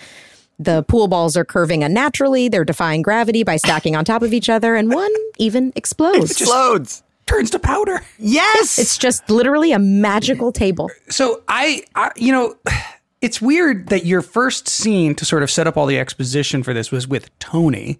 The 0.59 0.83
pool 0.85 1.09
balls 1.09 1.37
are 1.37 1.45
curving 1.45 1.83
unnaturally. 1.83 2.49
They're 2.49 2.65
defying 2.65 3.03
gravity 3.03 3.43
by 3.43 3.57
stacking 3.57 3.97
on 3.97 4.05
top 4.05 4.23
of 4.23 4.33
each 4.33 4.49
other, 4.49 4.77
and 4.77 4.93
one 4.93 5.13
even 5.37 5.73
explodes. 5.75 6.31
Explodes. 6.31 7.03
Turns 7.27 7.51
to 7.51 7.59
powder. 7.59 8.01
Yes. 8.19 8.79
It's 8.85 8.99
just 8.99 9.29
literally 9.31 9.73
a 9.73 9.79
magical 9.79 10.53
table. 10.53 10.91
So 11.09 11.43
I, 11.49 11.85
I, 11.95 12.11
you 12.17 12.33
know, 12.33 12.57
it's 13.21 13.41
weird 13.41 13.89
that 13.89 14.05
your 14.05 14.21
first 14.23 14.69
scene 14.69 15.15
to 15.17 15.25
sort 15.25 15.43
of 15.43 15.51
set 15.51 15.67
up 15.67 15.77
all 15.77 15.87
the 15.87 15.99
exposition 15.99 16.63
for 16.63 16.75
this 16.75 16.91
was 16.93 17.09
with 17.09 17.37
Tony, 17.39 17.99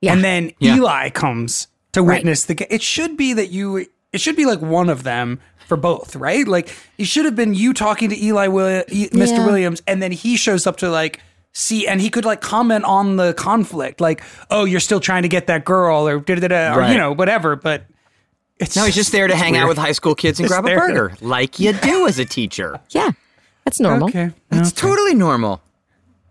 Yeah. 0.00 0.12
and 0.12 0.22
then 0.24 0.52
Yeah. 0.58 0.76
Eli 0.76 1.10
comes 1.10 1.66
to 1.92 2.02
witness 2.04 2.44
the. 2.44 2.72
It 2.72 2.82
should 2.82 3.16
be 3.16 3.32
that 3.34 3.50
you. 3.50 3.86
It 4.12 4.20
should 4.20 4.36
be 4.36 4.44
like 4.46 4.60
one 4.60 4.88
of 4.88 5.02
them 5.04 5.40
for 5.66 5.76
both, 5.76 6.14
right? 6.16 6.46
Like 6.46 6.74
it 6.98 7.04
should 7.06 7.24
have 7.24 7.36
been 7.36 7.54
you 7.54 7.72
talking 7.72 8.10
to 8.10 8.24
Eli, 8.24 8.46
Will, 8.48 8.84
E- 8.88 9.08
Mr. 9.10 9.38
Yeah. 9.38 9.46
Williams, 9.46 9.82
and 9.86 10.00
then 10.02 10.10
he 10.12 10.36
shows 10.36 10.66
up 10.66 10.76
to 10.78 10.90
like 10.90 11.20
see, 11.52 11.86
and 11.88 12.00
he 12.00 12.10
could 12.10 12.24
like 12.24 12.40
comment 12.40 12.84
on 12.84 13.16
the 13.16 13.34
conflict, 13.34 14.00
like, 14.00 14.22
"Oh, 14.50 14.64
you're 14.64 14.78
still 14.80 15.00
trying 15.00 15.22
to 15.22 15.28
get 15.28 15.48
that 15.48 15.64
girl," 15.64 16.06
or 16.08 16.20
da 16.20 16.36
da 16.36 16.46
da, 16.48 16.74
or 16.74 16.78
Right. 16.78 16.92
you 16.92 16.98
know, 16.98 17.12
whatever. 17.12 17.56
But 17.56 17.84
it's 18.60 18.76
no, 18.76 18.84
he's 18.84 18.94
just 18.94 19.12
there 19.12 19.26
to 19.26 19.34
hang 19.34 19.56
out 19.56 19.68
with 19.68 19.78
high 19.78 19.92
school 19.92 20.14
kids 20.14 20.38
and 20.38 20.48
grab 20.48 20.64
a 20.64 20.68
there 20.68 20.86
to- 20.86 20.92
burger, 20.94 21.16
like 21.20 21.58
you 21.58 21.72
do 21.72 22.06
as 22.06 22.18
a 22.18 22.24
teacher. 22.24 22.78
Yeah, 22.90 23.10
that's 23.64 23.80
normal. 23.80 24.08
Okay. 24.08 24.30
It's 24.52 24.72
totally 24.72 25.14
normal. 25.14 25.60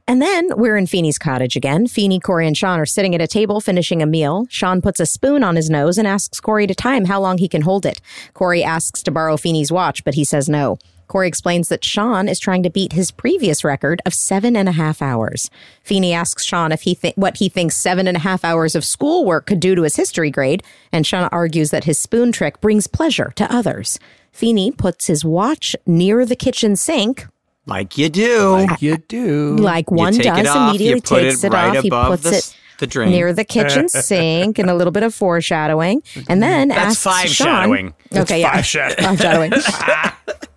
And 0.07 0.21
then 0.21 0.49
we're 0.57 0.75
in 0.75 0.88
Feeny's 0.88 1.19
cottage 1.19 1.55
again. 1.55 1.86
Feeny, 1.86 2.19
Cory, 2.19 2.47
and 2.47 2.57
Shawn 2.57 2.80
are 2.80 2.86
sitting 2.86 3.13
at 3.13 3.21
a 3.21 3.27
table 3.27 3.61
finishing 3.61 4.01
a 4.01 4.07
meal. 4.07 4.47
Shawn 4.49 4.82
puts 4.82 4.99
a 4.99 5.05
spoon 5.05 5.43
on 5.43 5.55
his 5.55 5.69
nose 5.69 5.99
and 5.99 6.07
asks 6.07 6.39
Cory 6.41 6.65
to 6.65 6.73
time 6.73 7.05
how 7.05 7.21
long 7.21 7.38
he 7.38 7.47
can 7.47 7.61
hold 7.61 7.86
it. 7.86 8.01
Cory 8.34 8.63
asks 8.63 9.03
to 9.03 9.11
borrow 9.11 9.38
Feeny's 9.38 9.71
watch, 9.71 10.03
but 10.03 10.15
he 10.15 10.25
says 10.25 10.49
no. 10.49 10.80
Cory 11.10 11.28
explains 11.28 11.68
that 11.68 11.84
Shawn 11.84 12.30
is 12.30 12.39
trying 12.39 12.64
to 12.64 12.70
beat 12.70 12.93
his 12.93 13.12
previous 13.12 13.64
record 13.66 14.01
of 14.05 14.14
seven 14.14 14.55
and 14.55 14.70
a 14.70 14.74
half 14.74 15.01
hours. 15.01 15.49
Feeny 15.84 16.14
asks 16.14 16.45
Shawn 16.45 16.72
if 16.72 16.84
he 16.84 16.95
th- 16.95 17.16
what 17.18 17.38
he 17.38 17.49
thinks 17.49 17.76
seven 17.76 18.07
and 18.07 18.16
a 18.16 18.20
half 18.22 18.45
hours 18.45 18.76
of 18.76 18.86
schoolwork 18.86 19.47
could 19.47 19.60
do 19.60 19.76
to 19.76 19.82
his 19.82 19.95
history 19.97 20.30
grade, 20.32 20.64
and 20.91 21.05
Shawn 21.05 21.28
argues 21.32 21.72
that 21.72 21.84
his 21.84 21.99
spoon 21.99 22.32
trick 22.32 22.62
brings 22.62 22.88
pleasure 22.88 23.34
to 23.36 23.51
others. 23.53 23.99
Feeny 24.32 24.72
puts 24.72 25.07
his 25.07 25.26
watch 25.26 25.75
near 25.86 26.25
the 26.25 26.36
kitchen 26.36 26.75
sink, 26.75 27.25
Like 27.66 27.97
you 27.97 28.08
do. 28.09 28.51
Like 28.67 28.82
you 28.82 28.97
do. 28.97 29.55
like 29.58 29.89
one 29.92 30.16
does 30.16 30.47
off, 30.47 30.70
immediately 30.70 31.01
takes 31.01 31.43
it 31.43 31.47
it, 31.47 31.54
right 31.54 31.75
off 31.75 31.83
he 31.83 31.89
puts 31.89 32.21
the 32.24 32.29
it 32.29 32.36
s- 32.36 32.55
the 32.78 32.88
drain. 32.88 33.09
near 33.09 33.33
the 33.33 33.43
kitchen 33.43 33.89
sink 33.89 34.58
and 34.59 34.70
a 34.70 34.74
little 34.75 34.92
bit 34.92 35.04
of 35.04 35.13
foreshadowing 35.13 36.01
and 36.29 36.42
then 36.42 36.70
That's 36.70 36.92
asks 36.92 37.04
five 37.04 37.28
Shawn, 37.29 37.47
shadowing. 37.47 37.93
okay 38.16 38.39
yeah 38.42 38.54
five 38.54 38.66
shadowing. 38.66 39.04
Five 39.17 39.20
shadowing 39.20 39.51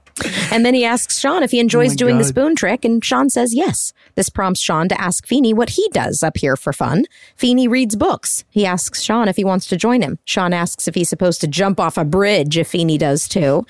and 0.51 0.65
then 0.65 0.75
he 0.75 0.85
asks 0.85 1.19
Shawn 1.19 1.43
if 1.43 1.51
he 1.51 1.61
enjoys 1.61 1.93
oh 1.93 1.97
doing 1.97 2.19
the 2.19 2.25
spoon 2.25 2.55
trick 2.55 2.85
and 2.85 3.05
Shawn 3.05 3.31
says 3.31 3.55
yes. 3.55 3.93
This 4.15 4.29
prompts 4.29 4.61
Shawn 4.61 4.89
to 4.89 5.01
ask 5.01 5.27
Feeny 5.27 5.55
what 5.55 5.71
he 5.71 5.89
does 5.93 6.23
up 6.23 6.37
here 6.37 6.57
for 6.57 6.73
fun. 6.73 7.05
Feeny 7.37 7.69
reads 7.69 7.97
books. 7.97 8.45
He 8.51 8.67
asks 8.67 9.03
Shawn 9.03 9.29
if 9.29 9.37
he 9.37 9.45
wants 9.45 9.67
to 9.69 9.77
join 9.77 10.03
him. 10.03 10.19
Shawn 10.25 10.53
asks 10.53 10.87
if 10.87 10.95
he's 10.95 11.09
supposed 11.09 11.41
to 11.41 11.47
jump 11.47 11.81
off 11.81 11.97
a 11.97 12.05
bridge 12.05 12.59
if 12.59 12.69
Feeny 12.69 12.99
does 12.99 13.29
too. 13.29 13.67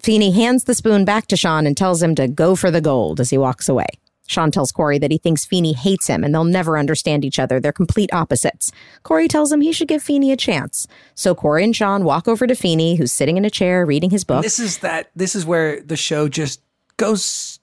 Feeny 0.00 0.30
hands 0.32 0.64
the 0.64 0.74
spoon 0.74 1.04
back 1.04 1.26
to 1.26 1.36
Shawn 1.36 1.66
and 1.66 1.76
tells 1.76 2.02
him 2.02 2.14
to 2.14 2.26
go 2.26 2.56
for 2.56 2.70
the 2.70 2.80
gold 2.80 3.20
as 3.20 3.30
he 3.30 3.38
walks 3.38 3.68
away. 3.68 3.86
Shawn 4.30 4.52
tells 4.52 4.70
Cory 4.70 4.96
that 5.00 5.10
he 5.10 5.18
thinks 5.18 5.44
Feeny 5.44 5.72
hates 5.72 6.06
him 6.06 6.22
and 6.22 6.32
they'll 6.32 6.44
never 6.44 6.78
understand 6.78 7.24
each 7.24 7.40
other. 7.40 7.58
They're 7.58 7.72
complete 7.72 8.10
opposites. 8.12 8.70
Cory 9.02 9.26
tells 9.26 9.50
him 9.50 9.60
he 9.60 9.72
should 9.72 9.88
give 9.88 10.04
Feeny 10.04 10.30
a 10.30 10.36
chance. 10.36 10.86
So 11.16 11.34
Cory 11.34 11.64
and 11.64 11.74
Shawn 11.74 12.04
walk 12.04 12.28
over 12.28 12.46
to 12.46 12.54
Feeny, 12.54 12.94
who's 12.94 13.10
sitting 13.12 13.36
in 13.36 13.44
a 13.44 13.50
chair 13.50 13.84
reading 13.84 14.10
his 14.10 14.22
book. 14.22 14.42
This 14.44 14.60
is 14.60 14.78
that. 14.78 15.10
This 15.16 15.34
is 15.34 15.44
where 15.44 15.80
the 15.82 15.96
show 15.96 16.28
just 16.28 16.60
goes 16.96 17.58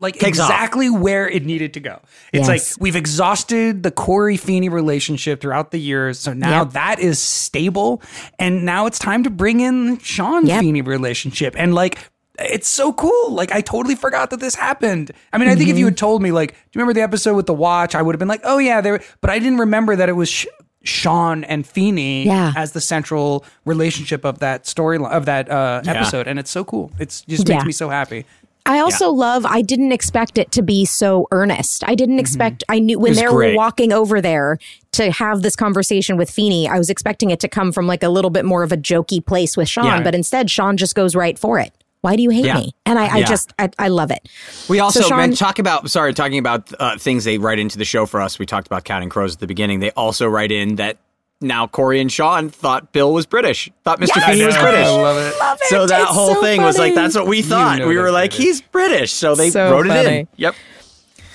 like 0.00 0.14
Takes 0.18 0.40
off. 0.40 0.50
exactly 0.50 0.90
where 0.90 1.28
it 1.28 1.44
needed 1.44 1.74
to 1.74 1.80
go. 1.80 2.00
It's 2.32 2.48
Yes. 2.48 2.72
like 2.72 2.80
we've 2.82 2.96
exhausted 2.96 3.82
the 3.84 3.90
Cory 3.92 4.36
Feeny 4.36 4.68
relationship 4.68 5.40
throughout 5.40 5.70
the 5.70 5.78
years, 5.78 6.18
so 6.18 6.32
now 6.32 6.62
Yep. 6.62 6.72
that 6.72 6.98
is 7.00 7.18
stable, 7.20 8.02
and 8.38 8.64
now 8.64 8.86
it's 8.86 8.98
time 8.98 9.22
to 9.24 9.30
bring 9.30 9.60
in 9.60 9.98
Shawn 9.98 10.46
Yep. 10.46 10.60
Feeny 10.60 10.80
relationship, 10.82 11.54
and 11.56 11.72
like. 11.74 11.98
It's 12.40 12.68
so 12.68 12.92
cool. 12.92 13.32
Like 13.32 13.52
I 13.52 13.60
totally 13.60 13.94
forgot 13.94 14.30
that 14.30 14.40
this 14.40 14.54
happened. 14.54 15.12
I 15.32 15.38
mean, 15.38 15.48
I 15.48 15.54
think 15.54 15.68
if 15.68 15.74
Mm-hmm. 15.74 15.78
you 15.80 15.84
had 15.86 15.96
told 15.96 16.22
me, 16.22 16.32
like, 16.32 16.52
do 16.52 16.56
you 16.72 16.80
remember 16.80 16.94
the 16.94 17.02
episode 17.02 17.34
with 17.36 17.46
the 17.46 17.54
watch? 17.54 17.94
I 17.94 18.02
would 18.02 18.14
have 18.14 18.18
been 18.18 18.28
like, 18.28 18.40
oh 18.44 18.58
yeah, 18.58 18.80
there. 18.80 19.00
But 19.20 19.30
I 19.30 19.38
didn't 19.38 19.58
remember 19.58 19.94
that 19.96 20.08
it 20.08 20.12
was 20.14 20.28
Sh- 20.28 20.46
Shawn 20.82 21.44
and 21.44 21.66
Feeny 21.66 22.24
Yeah. 22.24 22.52
as 22.56 22.72
the 22.72 22.80
central 22.80 23.44
relationship 23.66 24.24
of 24.24 24.38
that 24.38 24.64
storyline 24.64 25.10
of 25.10 25.26
that 25.26 25.50
uh, 25.50 25.82
episode, 25.86 26.26
and 26.26 26.38
it's 26.38 26.50
so 26.50 26.64
cool. 26.64 26.90
It's 26.98 27.20
just 27.22 27.46
makes 27.48 27.62
Yeah. 27.62 27.66
me 27.66 27.72
so 27.72 27.88
happy. 27.90 28.24
I 28.66 28.78
also 28.80 29.10
love, 29.10 29.46
I 29.46 29.62
didn't 29.62 29.90
expect 29.92 30.36
it 30.36 30.52
to 30.52 30.62
be 30.62 30.84
so 30.84 31.26
earnest. 31.32 31.82
I 31.88 31.94
didn't 31.94 32.18
expect, 32.18 32.62
I 32.68 32.78
knew 32.78 32.98
when 32.98 33.14
they 33.14 33.26
were 33.26 33.54
walking 33.54 33.90
over 33.92 34.20
there 34.20 34.58
to 34.92 35.10
have 35.10 35.40
this 35.42 35.56
conversation 35.56 36.18
with 36.18 36.30
Feeny, 36.30 36.68
I 36.68 36.76
was 36.76 36.90
expecting 36.90 37.30
it 37.30 37.40
to 37.40 37.48
come 37.48 37.72
from 37.72 37.86
like 37.86 38.02
a 38.02 38.10
little 38.10 38.30
bit 38.30 38.44
more 38.44 38.62
of 38.62 38.70
a 38.70 38.76
jokey 38.76 39.24
place 39.24 39.56
with 39.56 39.68
Shawn, 39.68 39.84
Yeah. 39.86 40.02
but 40.02 40.14
instead 40.14 40.50
Shawn 40.50 40.76
just 40.76 40.94
goes 40.94 41.16
right 41.16 41.38
for 41.38 41.58
it. 41.58 41.72
Why 42.02 42.16
do 42.16 42.22
you 42.22 42.30
hate 42.30 42.46
Yeah. 42.46 42.54
me? 42.54 42.74
And 42.86 42.98
I, 42.98 43.06
I 43.06 43.18
Yeah. 43.18 43.26
just, 43.26 43.52
I, 43.58 43.68
I 43.78 43.88
love 43.88 44.10
it. 44.10 44.26
We 44.68 44.80
also 44.80 45.02
Shawn- 45.02 45.18
meant 45.18 45.36
talk 45.36 45.58
about 45.58 45.90
sorry 45.90 46.14
talking 46.14 46.38
about 46.38 46.72
uh, 46.80 46.96
things 46.96 47.24
they 47.24 47.36
write 47.38 47.58
into 47.58 47.76
the 47.78 47.84
show 47.84 48.06
for 48.06 48.20
us. 48.20 48.38
We 48.38 48.46
talked 48.46 48.66
about 48.66 48.84
Counting 48.84 49.10
Crows 49.10 49.34
at 49.34 49.40
the 49.40 49.46
beginning. 49.46 49.80
They 49.80 49.90
also 49.90 50.26
write 50.26 50.50
in 50.50 50.76
that 50.76 50.96
now 51.42 51.66
Cory 51.66 52.00
and 52.00 52.10
Shawn 52.10 52.48
thought 52.50 52.92
Bill 52.92 53.12
was 53.12 53.26
British, 53.26 53.70
thought 53.84 54.00
Mr. 54.00 54.22
Feeny 54.24 54.44
was 54.44 54.56
British. 54.56 54.86
love 54.86 55.16
it. 55.16 55.38
Love 55.38 55.58
it. 55.60 55.68
So 55.68 55.86
that 55.86 56.02
It's 56.02 56.10
whole 56.10 56.34
so 56.34 56.42
thing 56.42 56.62
was 56.62 56.78
like 56.78 56.94
that's 56.94 57.14
what 57.14 57.26
we 57.26 57.42
thought. 57.42 57.78
know 57.78 57.88
we 57.88 57.96
were 57.96 58.10
like 58.10 58.30
British. 58.30 58.46
he's 58.46 58.60
British, 58.62 59.12
so 59.12 59.34
they 59.34 59.50
So 59.50 59.70
wrote 59.70 59.86
it 59.86 60.06
in. 60.06 60.28
Yep. 60.36 60.54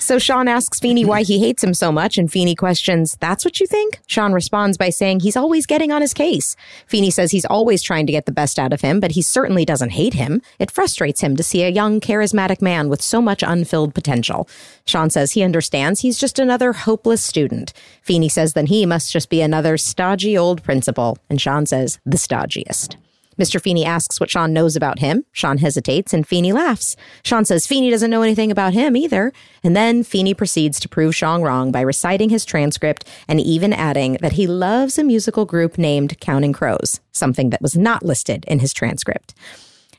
So 0.06 0.20
Shawn 0.20 0.46
asks 0.46 0.78
Feeny 0.78 1.04
why 1.04 1.24
he 1.24 1.40
hates 1.40 1.64
him 1.64 1.74
so 1.74 1.90
much, 1.90 2.16
and 2.16 2.30
Feeny 2.30 2.54
questions, 2.54 3.16
That's 3.18 3.44
what 3.44 3.58
you 3.58 3.66
think? 3.66 3.98
Shawn 4.06 4.32
responds 4.32 4.78
by 4.78 4.88
saying 4.88 5.18
he's 5.18 5.36
always 5.36 5.66
getting 5.66 5.90
on 5.90 6.00
his 6.00 6.14
case. 6.14 6.54
Feeny 6.86 7.10
says 7.10 7.32
he's 7.32 7.44
always 7.44 7.82
trying 7.82 8.06
to 8.06 8.12
get 8.12 8.24
the 8.24 8.30
best 8.30 8.56
out 8.56 8.72
of 8.72 8.82
him, 8.82 9.00
but 9.00 9.10
he 9.10 9.20
certainly 9.20 9.64
doesn't 9.64 9.90
hate 9.90 10.14
him. 10.14 10.42
It 10.60 10.70
frustrates 10.70 11.22
him 11.22 11.34
to 11.34 11.42
see 11.42 11.64
a 11.64 11.70
young, 11.70 11.98
charismatic 11.98 12.62
man 12.62 12.88
with 12.88 13.02
so 13.02 13.20
much 13.20 13.42
unfilled 13.42 13.96
potential. 13.96 14.48
Shawn 14.86 15.10
says 15.10 15.32
he 15.32 15.42
understands 15.42 16.02
he's 16.02 16.20
just 16.20 16.38
another 16.38 16.72
hopeless 16.72 17.20
student. 17.20 17.72
Feeny 18.00 18.28
says 18.28 18.52
then 18.52 18.66
he 18.66 18.86
must 18.86 19.12
just 19.12 19.28
be 19.28 19.40
another 19.40 19.76
stodgy 19.76 20.38
old 20.38 20.62
principal, 20.62 21.18
and 21.28 21.40
Sean 21.40 21.66
says 21.66 21.98
the 22.06 22.16
stodgiest. 22.16 22.94
Mr. 23.38 23.60
Feeny 23.60 23.84
asks 23.84 24.18
what 24.18 24.30
Shawn 24.30 24.52
knows 24.52 24.76
about 24.76 24.98
him. 24.98 25.24
Shawn 25.32 25.58
hesitates 25.58 26.14
and 26.14 26.26
Feeny 26.26 26.52
laughs. 26.52 26.96
Shawn 27.24 27.44
says 27.44 27.66
Feeny 27.66 27.90
doesn't 27.90 28.10
know 28.10 28.22
anything 28.22 28.50
about 28.50 28.72
him 28.72 28.96
either. 28.96 29.32
And 29.62 29.76
then 29.76 30.02
Feeny 30.02 30.34
proceeds 30.34 30.80
to 30.80 30.88
prove 30.88 31.14
Shawn 31.14 31.42
wrong 31.42 31.70
by 31.70 31.80
reciting 31.80 32.30
his 32.30 32.44
transcript 32.44 33.06
and 33.28 33.40
even 33.40 33.72
adding 33.72 34.18
that 34.20 34.32
he 34.32 34.46
loves 34.46 34.98
a 34.98 35.04
musical 35.04 35.44
group 35.44 35.78
named 35.78 36.18
Counting 36.20 36.52
Crows, 36.52 37.00
something 37.12 37.50
that 37.50 37.62
was 37.62 37.76
not 37.76 38.04
listed 38.04 38.44
in 38.46 38.60
his 38.60 38.72
transcript. 38.72 39.34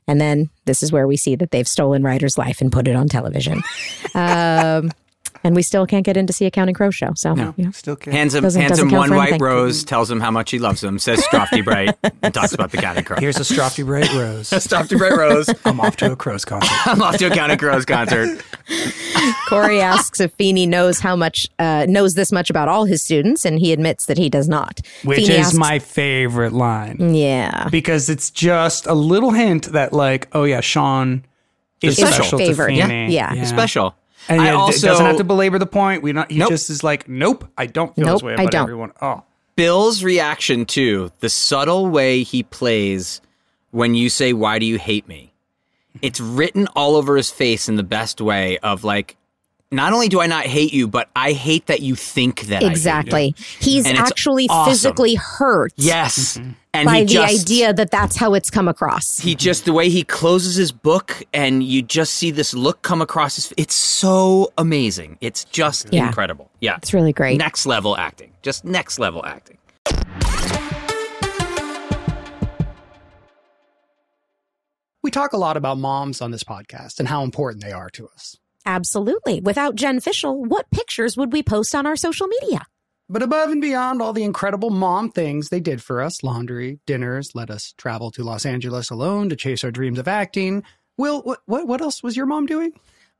And 0.07 0.21
then 0.21 0.49
this 0.65 0.81
is 0.81 0.91
where 0.91 1.07
we 1.07 1.17
see 1.17 1.35
that 1.35 1.51
they've 1.51 1.67
stolen 1.67 2.03
Rider's 2.03 2.37
life 2.37 2.61
and 2.61 2.71
put 2.71 2.87
it 2.87 2.95
on 2.95 3.07
television. 3.07 3.61
um, 4.15 4.91
and 5.43 5.55
we 5.55 5.61
still 5.61 5.85
can't 5.85 6.05
get 6.05 6.17
in 6.17 6.27
to 6.27 6.33
see 6.33 6.45
a 6.45 6.51
Counting 6.51 6.75
Crow 6.75 6.91
show. 6.91 7.11
So, 7.15 7.35
yeah. 7.57 7.71
Still 7.71 7.95
can. 7.95 8.13
Hands 8.13 8.33
him, 8.33 8.43
Doesn't- 8.43 8.61
hands 8.61 8.71
doesn't 8.71 8.85
him 8.85 8.89
count 8.91 8.99
one 8.99 9.09
for 9.09 9.15
white 9.15 9.27
anything. 9.29 9.41
rose, 9.43 9.83
tells 9.83 10.09
him 10.11 10.19
how 10.19 10.31
much 10.31 10.51
he 10.51 10.59
loves 10.59 10.83
him, 10.83 10.99
says 10.99 11.21
Strofty 11.25 11.63
Bright, 11.63 11.95
and 12.21 12.33
talks 12.33 12.53
about 12.53 12.71
the 12.71 12.77
Counting 12.77 13.03
Crow. 13.03 13.17
Here's 13.19 13.37
a 13.37 13.41
Strofty 13.41 13.85
Bright 13.85 14.11
Rose. 14.13 14.49
Strofty 14.51 14.97
Bright 14.97 15.17
Rose. 15.17 15.49
I'm 15.65 15.79
off 15.79 15.95
to 15.97 16.11
a 16.11 16.15
Crows 16.15 16.45
concert. 16.45 16.69
I'm 16.87 17.01
off 17.01 17.17
to 17.17 17.27
a 17.27 17.29
Counting 17.29 17.57
Crows 17.57 17.85
concert. 17.85 18.41
Cory 19.47 19.79
asks 19.81 20.19
if 20.19 20.33
Feeny 20.33 20.65
knows 20.65 20.99
how 20.99 21.15
much 21.15 21.47
uh, 21.59 21.85
knows 21.87 22.13
this 22.15 22.31
much 22.31 22.49
about 22.49 22.67
all 22.67 22.85
his 22.85 23.01
students, 23.01 23.45
and 23.45 23.59
he 23.59 23.71
admits 23.71 24.05
that 24.07 24.17
he 24.17 24.29
does 24.29 24.47
not. 24.49 24.81
Which 25.03 25.19
Feeny 25.19 25.33
is 25.35 25.47
asks- 25.47 25.57
my 25.57 25.79
favorite 25.79 26.53
line. 26.53 27.13
yeah. 27.13 27.69
Because 27.69 28.09
it's 28.09 28.29
just 28.31 28.87
a 28.87 28.93
little 28.93 29.31
hint 29.31 29.71
that, 29.71 29.93
like, 29.93 30.27
oh 30.33 30.43
yeah, 30.43 30.61
Shawn 30.61 31.25
is 31.81 31.97
Is 31.99 32.07
special 32.09 32.37
favored. 32.39 32.67
to 32.69 32.73
Yeah. 32.73 32.87
Feeny. 32.87 33.13
Yeah. 33.13 33.43
Special. 33.45 33.95
And 34.29 34.41
I 34.41 34.45
yeah, 34.47 34.53
also 34.55 34.87
doesn't 34.87 35.05
have 35.05 35.17
to 35.17 35.23
belabor 35.23 35.59
the 35.59 35.65
point. 35.65 36.01
We 36.03 36.13
not. 36.13 36.31
He 36.31 36.39
Nope. 36.39 36.49
just 36.49 36.69
is 36.69 36.83
like, 36.83 37.07
nope, 37.07 37.47
I 37.57 37.65
don't 37.65 37.95
feel 37.95 38.05
Nope, 38.05 38.15
this 38.15 38.23
way 38.23 38.31
I 38.33 38.35
about 38.43 38.51
don't. 38.51 38.63
everyone. 38.63 38.91
Oh, 39.01 39.23
Bill's 39.55 40.03
reaction 40.03 40.65
to 40.67 41.11
the 41.19 41.29
subtle 41.29 41.87
way 41.87 42.23
he 42.23 42.43
plays 42.43 43.21
when 43.71 43.95
you 43.95 44.09
say, 44.09 44.33
Why 44.33 44.59
do 44.59 44.65
you 44.65 44.77
hate 44.77 45.07
me? 45.07 45.33
It's 46.01 46.19
written 46.19 46.67
all 46.75 46.95
over 46.95 47.17
his 47.17 47.31
face 47.31 47.67
in 47.67 47.75
the 47.75 47.83
best 47.83 48.21
way 48.21 48.59
of 48.59 48.83
like, 48.83 49.16
not 49.71 49.91
only 49.93 50.07
do 50.07 50.21
I 50.21 50.27
not 50.27 50.45
hate 50.45 50.73
you, 50.73 50.87
but 50.87 51.09
I 51.15 51.33
hate 51.33 51.65
that 51.67 51.81
you 51.81 51.95
think 51.95 52.41
that 52.43 52.57
I 52.57 52.59
hate 52.59 52.63
you." 52.65 52.71
Exactly. 52.71 53.35
He's 53.59 53.85
And 53.85 53.97
actually 53.97 54.47
awesome. 54.49 54.71
physically 54.71 55.15
hurt 55.15 55.73
Yes. 55.75 56.39
And 56.73 56.85
by 56.85 56.97
he 56.99 57.01
the 57.05 57.13
just, 57.13 57.41
idea 57.41 57.73
that 57.73 57.89
that's 57.91 58.15
how 58.17 58.33
it's 58.35 58.49
come 58.51 58.67
across. 58.67 59.17
he 59.19 59.33
just 59.35 59.65
the 59.65 59.73
way 59.73 59.89
he 59.89 60.03
closes 60.03 60.55
his 60.55 60.71
book 60.71 61.23
and 61.33 61.63
you 61.63 61.81
just 61.81 62.13
see 62.13 62.29
this 62.31 62.53
look 62.53 62.81
come 62.83 63.01
across 63.01 63.35
his 63.35 63.51
it's 63.57 63.73
so 63.73 64.53
amazing. 64.57 65.17
It's 65.21 65.43
just 65.45 65.91
Yeah. 65.91 66.05
incredible. 66.07 66.51
Yeah. 66.61 66.77
It's 66.77 66.93
really 66.93 67.13
great. 67.13 67.37
Next 67.39 67.65
level 67.65 67.97
acting. 67.97 68.31
Just 68.43 68.63
next 68.63 68.99
level 68.99 69.25
acting. 69.25 69.57
We 75.03 75.11
talk 75.11 75.33
a 75.33 75.37
lot 75.37 75.57
about 75.57 75.77
moms 75.77 76.21
on 76.21 76.31
this 76.31 76.43
podcast 76.43 76.99
and 76.99 77.07
how 77.07 77.23
important 77.23 77.63
they 77.63 77.71
are 77.71 77.89
to 77.91 78.07
us. 78.09 78.37
Absolutely. 78.67 79.39
Without 79.39 79.75
Jen 79.75 80.01
Fishel, 80.01 80.43
what 80.43 80.69
pictures 80.71 81.15
would 81.15 81.31
we 81.31 81.41
post 81.41 81.73
on 81.73 81.85
our 81.85 81.95
social 81.95 82.27
media? 82.27 82.65
But 83.09 83.23
above 83.23 83.49
and 83.49 83.61
beyond 83.61 84.01
all 84.01 84.11
the 84.11 84.25
incredible 84.25 84.71
mom 84.71 85.09
things 85.09 85.47
they 85.47 85.61
did 85.61 85.81
for 85.81 86.01
us 86.01 86.21
laundry, 86.21 86.81
dinners, 86.85 87.33
let 87.33 87.49
us 87.49 87.73
travel 87.77 88.11
to 88.11 88.25
Los 88.25 88.45
Angeles 88.45 88.89
alone 88.89 89.29
to 89.29 89.37
chase 89.37 89.63
our 89.63 89.71
dreams 89.71 89.97
of 89.97 90.09
acting. 90.09 90.63
Will, 90.97 91.21
what, 91.21 91.39
what, 91.45 91.65
what 91.65 91.81
else 91.81 92.03
was 92.03 92.17
your 92.17 92.25
mom 92.25 92.45
doing? 92.45 92.73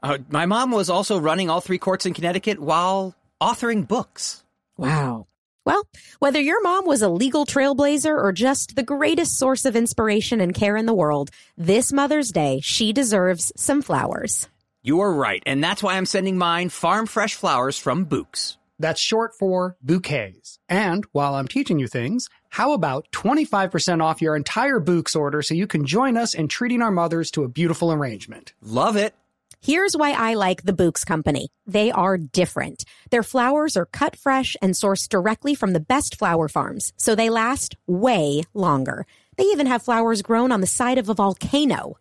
Uh, 0.04 0.18
my 0.30 0.46
mom 0.46 0.72
was 0.72 0.90
also 0.90 1.18
running 1.18 1.50
all 1.50 1.62
three 1.62 1.78
courts 1.78 2.06
in 2.06 2.14
Connecticut 2.14 2.60
while 2.60 3.16
authoring 3.42 3.88
books. 3.88 4.44
Wow. 4.76 5.28
Well, 5.64 5.88
whether 6.20 6.42
your 6.42 6.62
mom 6.62 6.86
was 6.86 7.02
a 7.02 7.10
legal 7.10 7.46
trailblazer 7.46 8.14
or 8.14 8.34
just 8.34 8.76
the 8.76 8.84
greatest 8.84 9.40
source 9.40 9.64
of 9.64 9.78
inspiration 9.78 10.42
and 10.42 10.54
care 10.54 10.76
in 10.76 10.86
the 10.86 10.94
world, 10.94 11.30
this 11.58 11.94
Mother's 11.94 12.34
Day, 12.34 12.60
she 12.62 12.92
deserves 12.92 13.54
some 13.56 13.82
flowers. 13.82 14.50
You 14.88 15.02
are 15.02 15.14
right, 15.14 15.44
and 15.46 15.62
that's 15.62 15.84
why 15.84 15.98
I'm 15.98 16.06
sending 16.06 16.38
mine 16.38 16.70
farm 16.70 17.08
fresh 17.08 17.36
flowers 17.36 17.78
from 17.78 18.06
Bouqs. 18.06 18.56
That's 18.80 19.02
short 19.02 19.36
for 19.38 19.76
bouquets. 19.82 20.60
And 20.70 21.04
while 21.12 21.36
I'm 21.36 21.50
teaching 21.50 21.78
you 21.78 21.88
things, 21.88 22.30
how 22.48 22.72
about 22.72 23.12
25% 23.12 24.02
off 24.02 24.22
your 24.22 24.38
entire 24.38 24.80
Bouqs 24.80 25.14
order 25.14 25.42
so 25.42 25.56
you 25.56 25.68
can 25.68 25.86
join 25.86 26.16
us 26.16 26.34
in 26.34 26.48
treating 26.48 26.82
our 26.82 26.90
mothers 26.90 27.32
to 27.32 27.44
a 27.44 27.50
beautiful 27.50 27.92
arrangement? 27.92 28.54
Love 28.62 28.96
it. 28.96 29.14
Here's 29.60 29.98
why 29.98 30.12
I 30.14 30.36
like 30.36 30.64
the 30.64 30.72
Bouqs 30.72 31.06
Company. 31.06 31.50
They 31.66 31.92
are 31.92 32.18
different. 32.18 32.86
Their 33.10 33.24
flowers 33.24 33.76
are 33.76 33.88
cut 33.88 34.16
fresh 34.16 34.56
and 34.62 34.74
sourced 34.74 35.10
directly 35.10 35.54
from 35.54 35.74
the 35.74 35.82
best 35.82 36.18
flower 36.18 36.48
farms, 36.48 36.94
so 36.96 37.14
they 37.14 37.30
last 37.30 37.76
way 37.88 38.44
longer. 38.54 39.06
They 39.36 39.44
even 39.44 39.68
have 39.68 39.84
flowers 39.84 40.22
grown 40.22 40.54
on 40.54 40.62
the 40.62 40.66
side 40.66 40.98
of 40.98 41.10
a 41.10 41.14
volcano. 41.14 41.98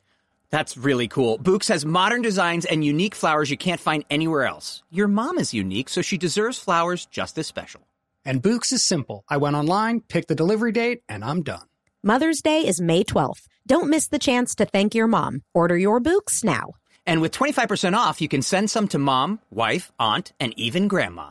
That's 0.50 0.76
really 0.76 1.08
cool. 1.08 1.38
Bouqs 1.38 1.68
has 1.68 1.84
modern 1.84 2.22
designs 2.22 2.64
and 2.64 2.84
unique 2.84 3.14
flowers 3.14 3.50
you 3.50 3.56
can't 3.56 3.80
find 3.80 4.04
anywhere 4.10 4.44
else. 4.44 4.82
Your 4.90 5.08
mom 5.08 5.38
is 5.38 5.54
unique, 5.54 5.88
so 5.88 6.02
she 6.02 6.18
deserves 6.18 6.58
flowers 6.58 7.06
just 7.06 7.38
as 7.38 7.46
special. 7.46 7.86
And 8.24 8.42
Bouqs 8.42 8.72
is 8.72 8.84
simple. 8.84 9.24
I 9.28 9.36
went 9.36 9.56
online, 9.56 10.00
picked 10.00 10.28
the 10.28 10.34
delivery 10.34 10.72
date, 10.72 11.02
and 11.08 11.24
I'm 11.24 11.42
done. 11.42 11.66
Mother's 12.02 12.42
Day 12.42 12.66
is 12.66 12.80
May 12.80 13.04
12th. 13.04 13.46
Don't 13.66 13.90
miss 13.90 14.08
the 14.08 14.18
chance 14.18 14.54
to 14.56 14.64
thank 14.64 14.94
your 14.94 15.08
mom. 15.08 15.42
Order 15.54 15.76
your 15.76 16.00
Bouqs 16.00 16.44
now. 16.44 16.74
And 17.04 17.20
with 17.20 17.32
25% 17.32 17.96
off, 17.96 18.20
you 18.20 18.28
can 18.28 18.42
send 18.42 18.70
some 18.70 18.88
to 18.88 18.98
mom, 18.98 19.40
wife, 19.50 19.92
aunt, 19.98 20.32
and 20.38 20.52
even 20.56 20.88
grandma. 20.88 21.30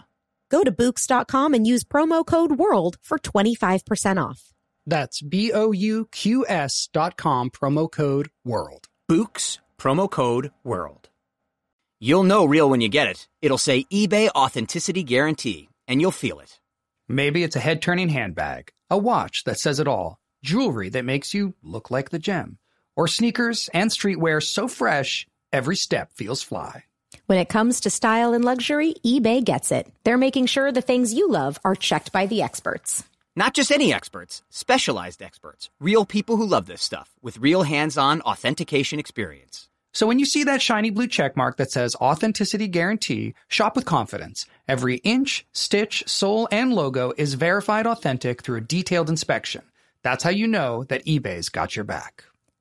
Go 0.50 0.64
to 0.64 0.72
Bouqs.com 0.72 1.54
and 1.54 1.68
use 1.68 1.84
promo 1.84 2.26
code 2.26 2.58
WORLD 2.58 2.98
for 3.02 3.18
25% 3.18 4.24
off. 4.24 4.54
That's 4.86 5.22
B 5.22 5.52
O 5.52 5.72
U 5.72 6.08
Q 6.12 6.46
S 6.48 6.88
dot 6.94 7.18
com, 7.18 7.50
promo 7.50 7.92
code 7.92 8.30
WORLD. 8.46 8.88
Bouqs, 9.08 9.60
promo 9.78 10.10
code 10.10 10.52
WORLD. 10.64 11.10
You'll 12.00 12.24
know 12.24 12.44
real 12.44 12.68
when 12.68 12.82
you 12.82 12.90
get 12.90 13.08
it. 13.08 13.28
It'll 13.40 13.60
say 13.60 13.84
eBay 13.94 14.30
Authenticity 14.30 15.04
Guarantee, 15.04 15.70
and 15.88 16.02
you'll 16.02 16.10
feel 16.10 16.40
it. 16.40 16.60
Maybe 17.08 17.44
it's 17.44 17.56
a 17.56 17.60
head 17.60 17.84
turning 17.84 18.10
handbag, 18.10 18.72
a 18.90 18.98
watch 18.98 19.44
that 19.44 19.60
says 19.60 19.80
it 19.80 19.88
all, 19.88 20.18
jewelry 20.44 20.90
that 20.90 21.06
makes 21.06 21.36
you 21.36 21.54
look 21.62 21.92
like 21.92 22.10
the 22.10 22.18
gem, 22.18 22.58
or 22.96 23.08
sneakers 23.08 23.70
and 23.76 23.92
streetwear 23.92 24.42
so 24.42 24.68
fresh, 24.68 25.28
every 25.54 25.76
step 25.76 26.12
feels 26.14 26.42
fly. 26.42 26.86
When 27.28 27.38
it 27.38 27.48
comes 27.48 27.82
to 27.82 27.92
style 27.92 28.34
and 28.34 28.44
luxury, 28.44 28.96
eBay 29.06 29.44
gets 29.44 29.72
it. 29.72 29.88
They're 30.04 30.18
making 30.18 30.48
sure 30.48 30.72
the 30.72 30.82
things 30.82 31.14
you 31.14 31.30
love 31.30 31.60
are 31.64 31.76
checked 31.76 32.12
by 32.12 32.26
the 32.26 32.42
experts. 32.42 33.04
Not 33.38 33.54
just 33.54 33.70
any 33.70 33.94
experts, 33.94 34.44
specialized 34.50 35.22
experts. 35.22 35.70
Real 35.82 36.06
people 36.06 36.38
who 36.38 36.46
love 36.46 36.68
this 36.68 36.82
stuff 36.82 37.12
with 37.22 37.38
real 37.40 37.64
hands 37.64 37.98
on 37.98 38.22
authentication 38.22 38.98
experience. 38.98 39.68
So 39.92 40.08
when 40.08 40.20
you 40.20 40.26
see 40.26 40.46
that 40.46 40.62
shiny 40.62 40.90
blue 40.90 41.08
check 41.08 41.36
mark 41.36 41.58
that 41.58 41.70
says 41.70 41.98
authenticity 41.98 42.70
guarantee, 42.70 43.34
shop 43.50 43.76
with 43.76 43.86
confidence. 43.86 44.46
Every 44.70 44.98
inch, 44.98 45.46
stitch, 45.52 46.08
sole, 46.08 46.48
and 46.50 46.74
logo 46.74 47.12
is 47.18 47.34
verified 47.34 47.86
authentic 47.86 48.42
through 48.42 48.58
a 48.58 48.62
detailed 48.62 49.10
inspection. 49.10 49.64
That's 50.02 50.24
how 50.24 50.30
you 50.30 50.48
know 50.48 50.86
that 50.86 51.06
eBay's 51.06 51.50
got 51.50 51.76
your 51.76 51.86
back. 51.86 52.24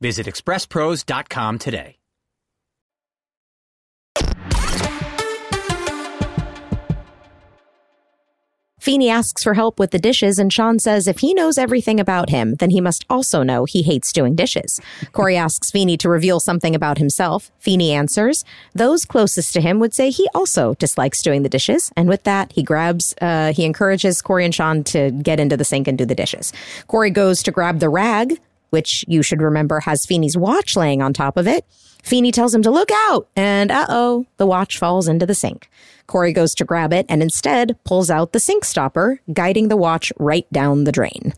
Visit 0.00 0.26
expresspros.com 0.26 1.58
today. 1.58 1.98
Feeny 8.88 9.10
asks 9.10 9.42
for 9.42 9.52
help 9.52 9.78
with 9.78 9.90
the 9.90 9.98
dishes, 9.98 10.38
and 10.38 10.50
Shawn 10.50 10.78
says 10.78 11.06
if 11.06 11.18
he 11.18 11.34
knows 11.34 11.58
everything 11.58 12.00
about 12.00 12.30
him, 12.30 12.54
then 12.54 12.70
he 12.70 12.80
must 12.80 13.04
also 13.10 13.42
know 13.42 13.66
he 13.66 13.82
hates 13.82 14.14
doing 14.14 14.34
dishes. 14.34 14.80
Cory 15.12 15.36
asks 15.46 15.70
Feeny 15.70 15.98
to 15.98 16.08
reveal 16.08 16.40
something 16.40 16.74
about 16.74 16.96
himself. 16.96 17.50
Feeny 17.58 17.92
answers, 17.92 18.46
those 18.74 19.04
closest 19.04 19.52
to 19.52 19.60
him 19.60 19.78
would 19.78 19.92
say 19.92 20.08
he 20.08 20.26
also 20.34 20.72
dislikes 20.76 21.20
doing 21.20 21.42
the 21.42 21.50
dishes. 21.50 21.92
And 21.98 22.08
with 22.08 22.22
that, 22.22 22.50
he 22.52 22.62
grabs, 22.62 23.14
uh, 23.20 23.52
he 23.52 23.66
encourages 23.66 24.22
Cory 24.22 24.46
and 24.46 24.54
Shawn 24.54 24.84
to 24.84 25.10
get 25.10 25.38
into 25.38 25.58
the 25.58 25.66
sink 25.66 25.86
and 25.86 25.98
do 25.98 26.06
the 26.06 26.14
dishes. 26.14 26.54
Cory 26.86 27.10
goes 27.10 27.42
to 27.42 27.50
grab 27.50 27.80
the 27.80 27.90
rag, 27.90 28.40
which 28.70 29.04
you 29.08 29.22
should 29.22 29.42
remember 29.42 29.80
has 29.80 30.06
Feeny's 30.06 30.36
watch 30.36 30.76
laying 30.76 31.02
on 31.02 31.12
top 31.12 31.36
of 31.36 31.46
it. 31.46 31.64
Feeny 32.02 32.30
tells 32.32 32.54
him 32.54 32.62
to 32.62 32.70
look 32.70 32.90
out, 33.08 33.28
and 33.36 33.70
uh 33.70 33.86
oh, 33.88 34.26
the 34.36 34.46
watch 34.46 34.78
falls 34.78 35.08
into 35.08 35.26
the 35.26 35.34
sink. 35.34 35.68
Cory 36.06 36.32
goes 36.32 36.54
to 36.54 36.64
grab 36.64 36.92
it 36.92 37.04
and 37.08 37.22
instead 37.22 37.76
pulls 37.84 38.10
out 38.10 38.32
the 38.32 38.40
sink 38.40 38.64
stopper, 38.64 39.20
guiding 39.32 39.68
the 39.68 39.76
watch 39.76 40.12
right 40.18 40.50
down 40.52 40.84
the 40.84 40.92
drain. 40.92 41.34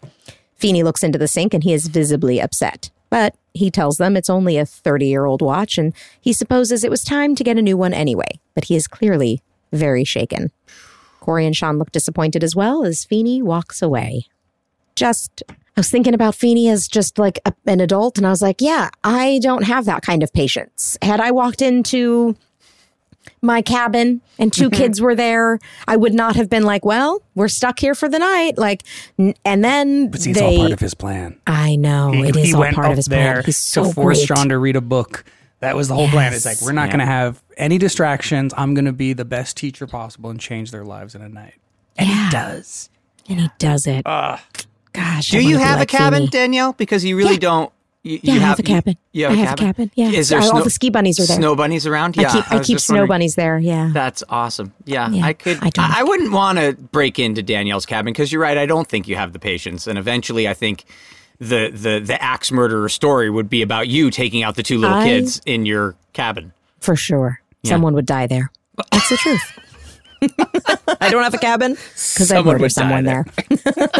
Feeny 0.56 0.82
looks 0.82 1.02
into 1.02 1.18
the 1.18 1.26
sink 1.26 1.54
and 1.54 1.64
he 1.64 1.72
is 1.72 1.88
visibly 1.88 2.40
upset. 2.40 2.90
But 3.08 3.34
he 3.54 3.70
tells 3.70 3.96
them 3.96 4.16
it's 4.16 4.30
only 4.30 4.56
a 4.56 4.64
30 4.64 5.06
year 5.06 5.24
old 5.24 5.42
watch 5.42 5.76
and 5.76 5.92
he 6.20 6.32
supposes 6.32 6.84
it 6.84 6.90
was 6.90 7.02
time 7.02 7.34
to 7.34 7.42
get 7.42 7.58
a 7.58 7.62
new 7.62 7.76
one 7.76 7.92
anyway. 7.92 8.38
But 8.54 8.66
he 8.66 8.76
is 8.76 8.86
clearly 8.86 9.42
very 9.72 10.04
shaken. 10.04 10.52
Cory 11.18 11.44
and 11.44 11.56
Shawn 11.56 11.78
look 11.78 11.90
disappointed 11.90 12.44
as 12.44 12.54
well 12.54 12.84
as 12.84 13.04
Feeny 13.04 13.42
walks 13.42 13.82
away. 13.82 14.26
Just 14.94 15.42
I 15.80 15.82
was 15.82 15.88
thinking 15.88 16.12
about 16.12 16.34
Feeny 16.34 16.68
as 16.68 16.86
just 16.86 17.18
like 17.18 17.38
a, 17.46 17.54
an 17.64 17.80
adult, 17.80 18.18
and 18.18 18.26
I 18.26 18.30
was 18.30 18.42
like, 18.42 18.60
yeah, 18.60 18.90
I 19.02 19.40
don't 19.42 19.62
have 19.62 19.86
that 19.86 20.02
kind 20.02 20.22
of 20.22 20.30
patience. 20.30 20.98
Had 21.00 21.20
I 21.20 21.30
walked 21.30 21.62
into 21.62 22.36
my 23.40 23.62
cabin 23.62 24.20
and 24.38 24.52
2 24.52 24.64
mm-hmm. 24.68 24.76
kids 24.76 25.00
were 25.00 25.14
there, 25.14 25.58
I 25.88 25.96
would 25.96 26.12
not 26.12 26.36
have 26.36 26.50
been 26.50 26.64
like, 26.64 26.84
well, 26.84 27.22
we're 27.34 27.48
stuck 27.48 27.78
here 27.78 27.94
for 27.94 28.10
the 28.10 28.18
night. 28.18 28.58
Like, 28.58 28.82
n- 29.18 29.32
and 29.42 29.64
then 29.64 30.10
But 30.10 30.20
see, 30.20 30.32
it's 30.32 30.38
they, 30.38 30.54
all 30.54 30.58
part 30.58 30.72
of 30.72 30.80
his 30.80 30.92
plan. 30.92 31.40
I 31.46 31.76
know 31.76 32.12
He, 32.12 32.28
it 32.28 32.36
is 32.36 32.52
all 32.52 32.60
went 32.60 32.74
part 32.74 32.90
of 32.90 32.98
his 32.98 33.06
there 33.06 33.32
plan. 33.36 33.44
He's 33.46 33.56
so 33.56 33.84
to 33.84 33.94
force 33.94 34.18
great. 34.18 34.36
Shawn 34.36 34.50
to 34.50 34.58
read 34.58 34.76
a 34.76 34.82
book. 34.82 35.24
That 35.60 35.76
was 35.76 35.88
the 35.88 35.94
whole 35.94 36.08
plan. 36.08 36.34
It's 36.34 36.44
like 36.44 36.60
we're 36.60 36.72
not 36.72 36.88
Yeah. 36.88 36.92
going 36.92 37.00
to 37.00 37.06
have 37.06 37.42
any 37.56 37.78
distractions. 37.78 38.52
I'm 38.54 38.74
going 38.74 38.84
to 38.84 38.92
be 38.92 39.14
the 39.14 39.24
best 39.24 39.56
teacher 39.56 39.86
possible 39.86 40.28
and 40.28 40.38
change 40.38 40.72
their 40.72 40.84
lives 40.84 41.14
in 41.14 41.22
a 41.22 41.28
night. 41.30 41.54
And 41.96 42.06
Yeah. 42.06 42.24
he 42.26 42.30
does. 42.30 42.90
and 43.30 43.40
he 43.40 43.48
does 43.58 43.86
it. 43.86 44.02
Gosh, 44.92 45.30
Do 45.30 45.40
you 45.40 45.58
have 45.58 45.80
a 45.80 45.86
cabin. 45.86 46.26
Danielle? 46.26 46.72
Because 46.72 47.04
you 47.04 47.16
really 47.16 47.32
Yeah. 47.34 47.38
don't. 47.38 47.72
You, 48.02 48.18
Yeah, 48.22 48.34
you 48.34 48.40
I 48.40 48.44
have 48.44 48.58
a 48.58 48.62
cabin. 48.62 48.96
You, 49.12 49.24
have 49.26 49.32
I 49.32 49.34
a 49.34 49.44
have 49.44 49.52
a 49.60 49.62
cabin. 49.62 49.90
yeah. 49.94 50.08
Is 50.08 50.30
there 50.30 50.40
All 50.40 50.48
snow, 50.48 50.62
the 50.62 50.70
ski 50.70 50.88
bunnies 50.88 51.20
are 51.20 51.26
there. 51.26 51.36
Snow 51.36 51.54
bunnies 51.54 51.86
around? 51.86 52.16
I 52.18 52.22
Yeah. 52.22 52.32
keep 52.32 52.50
I, 52.52 52.56
was 52.56 52.66
keep 52.66 52.80
snow 52.80 52.94
wondering. 52.94 53.08
bunnies 53.08 53.34
there. 53.34 53.58
Yeah. 53.58 53.90
That's 53.92 54.24
awesome. 54.30 54.72
Yeah, 54.86 55.10
Yeah, 55.10 55.26
I 55.26 55.34
could. 55.34 55.58
I 55.62 55.68
don't. 55.68 55.84
I, 55.84 56.00
I 56.00 56.02
wouldn't 56.02 56.32
want 56.32 56.58
to 56.58 56.72
break 56.72 57.18
into 57.18 57.42
Danielle's 57.42 57.84
cabin 57.84 58.12
because 58.12 58.32
you're 58.32 58.40
right. 58.40 58.56
I 58.56 58.64
don't 58.64 58.88
think 58.88 59.06
you 59.06 59.16
have 59.16 59.34
the 59.34 59.38
patience, 59.38 59.86
and 59.86 59.98
eventually, 59.98 60.48
I 60.48 60.54
think 60.54 60.84
the 61.38 61.70
the 61.74 62.00
the 62.02 62.20
axe 62.22 62.50
murderer 62.50 62.88
story 62.88 63.28
would 63.28 63.50
be 63.50 63.60
about 63.60 63.88
you 63.88 64.10
taking 64.10 64.42
out 64.42 64.54
the 64.56 64.62
two 64.62 64.78
little 64.78 64.96
I- 64.96 65.04
kids 65.04 65.42
in 65.44 65.66
your 65.66 65.94
cabin. 66.14 66.52
For 66.80 66.96
sure. 66.96 67.42
Yeah. 67.62 67.70
Someone 67.72 67.92
would 67.94 68.06
die 68.06 68.26
there. 68.26 68.50
That's 68.90 69.10
the 69.10 69.16
truth. 69.18 69.42
I 71.00 71.10
don't 71.10 71.22
have 71.22 71.34
a 71.34 71.38
cabin 71.38 71.72
because 71.72 72.30
I 72.30 72.42
murdered 72.42 72.72
someone 72.72 73.04
there. 73.04 73.24
there. 73.48 73.58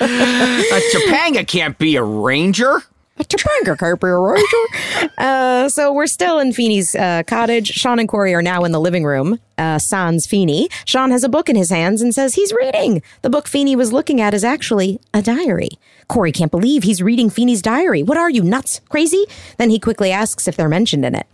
A 0.00 0.80
Topanga 0.92 1.46
can't 1.46 1.76
be 1.78 1.96
a 1.96 2.02
ranger. 2.02 2.82
A 3.20 3.24
Topanga 3.24 3.76
can't 3.76 4.00
be 4.00 4.06
a 4.06 4.16
ranger. 4.16 5.12
Uh, 5.18 5.68
so 5.68 5.92
we're 5.92 6.06
still 6.06 6.38
in 6.38 6.52
Feeny's 6.52 6.94
uh, 6.94 7.24
cottage. 7.26 7.68
Shawn 7.68 7.98
and 7.98 8.08
Cory 8.08 8.32
are 8.34 8.42
now 8.42 8.62
in 8.62 8.70
the 8.70 8.80
living 8.80 9.04
room. 9.04 9.40
Uh, 9.56 9.78
sans 9.78 10.24
Feeny. 10.26 10.68
Shawn 10.84 11.10
has 11.10 11.24
a 11.24 11.28
book 11.28 11.48
in 11.48 11.56
his 11.56 11.70
hands 11.70 12.00
and 12.00 12.14
says 12.14 12.34
he's 12.34 12.52
reading. 12.52 13.02
The 13.22 13.30
book 13.30 13.48
Feeny 13.48 13.74
was 13.74 13.92
looking 13.92 14.20
at 14.20 14.34
is 14.34 14.44
actually 14.44 15.00
a 15.12 15.20
diary. 15.20 15.70
Cory 16.06 16.30
can't 16.30 16.52
believe 16.52 16.84
he's 16.84 17.02
reading 17.02 17.28
Feeny's 17.28 17.60
diary. 17.60 18.04
What 18.04 18.16
are 18.16 18.30
you, 18.30 18.42
nuts? 18.44 18.80
Crazy? 18.88 19.24
Then 19.56 19.70
he 19.70 19.80
quickly 19.80 20.12
asks 20.12 20.46
if 20.46 20.56
they're 20.56 20.68
mentioned 20.68 21.04
in 21.04 21.16
it. 21.16 21.26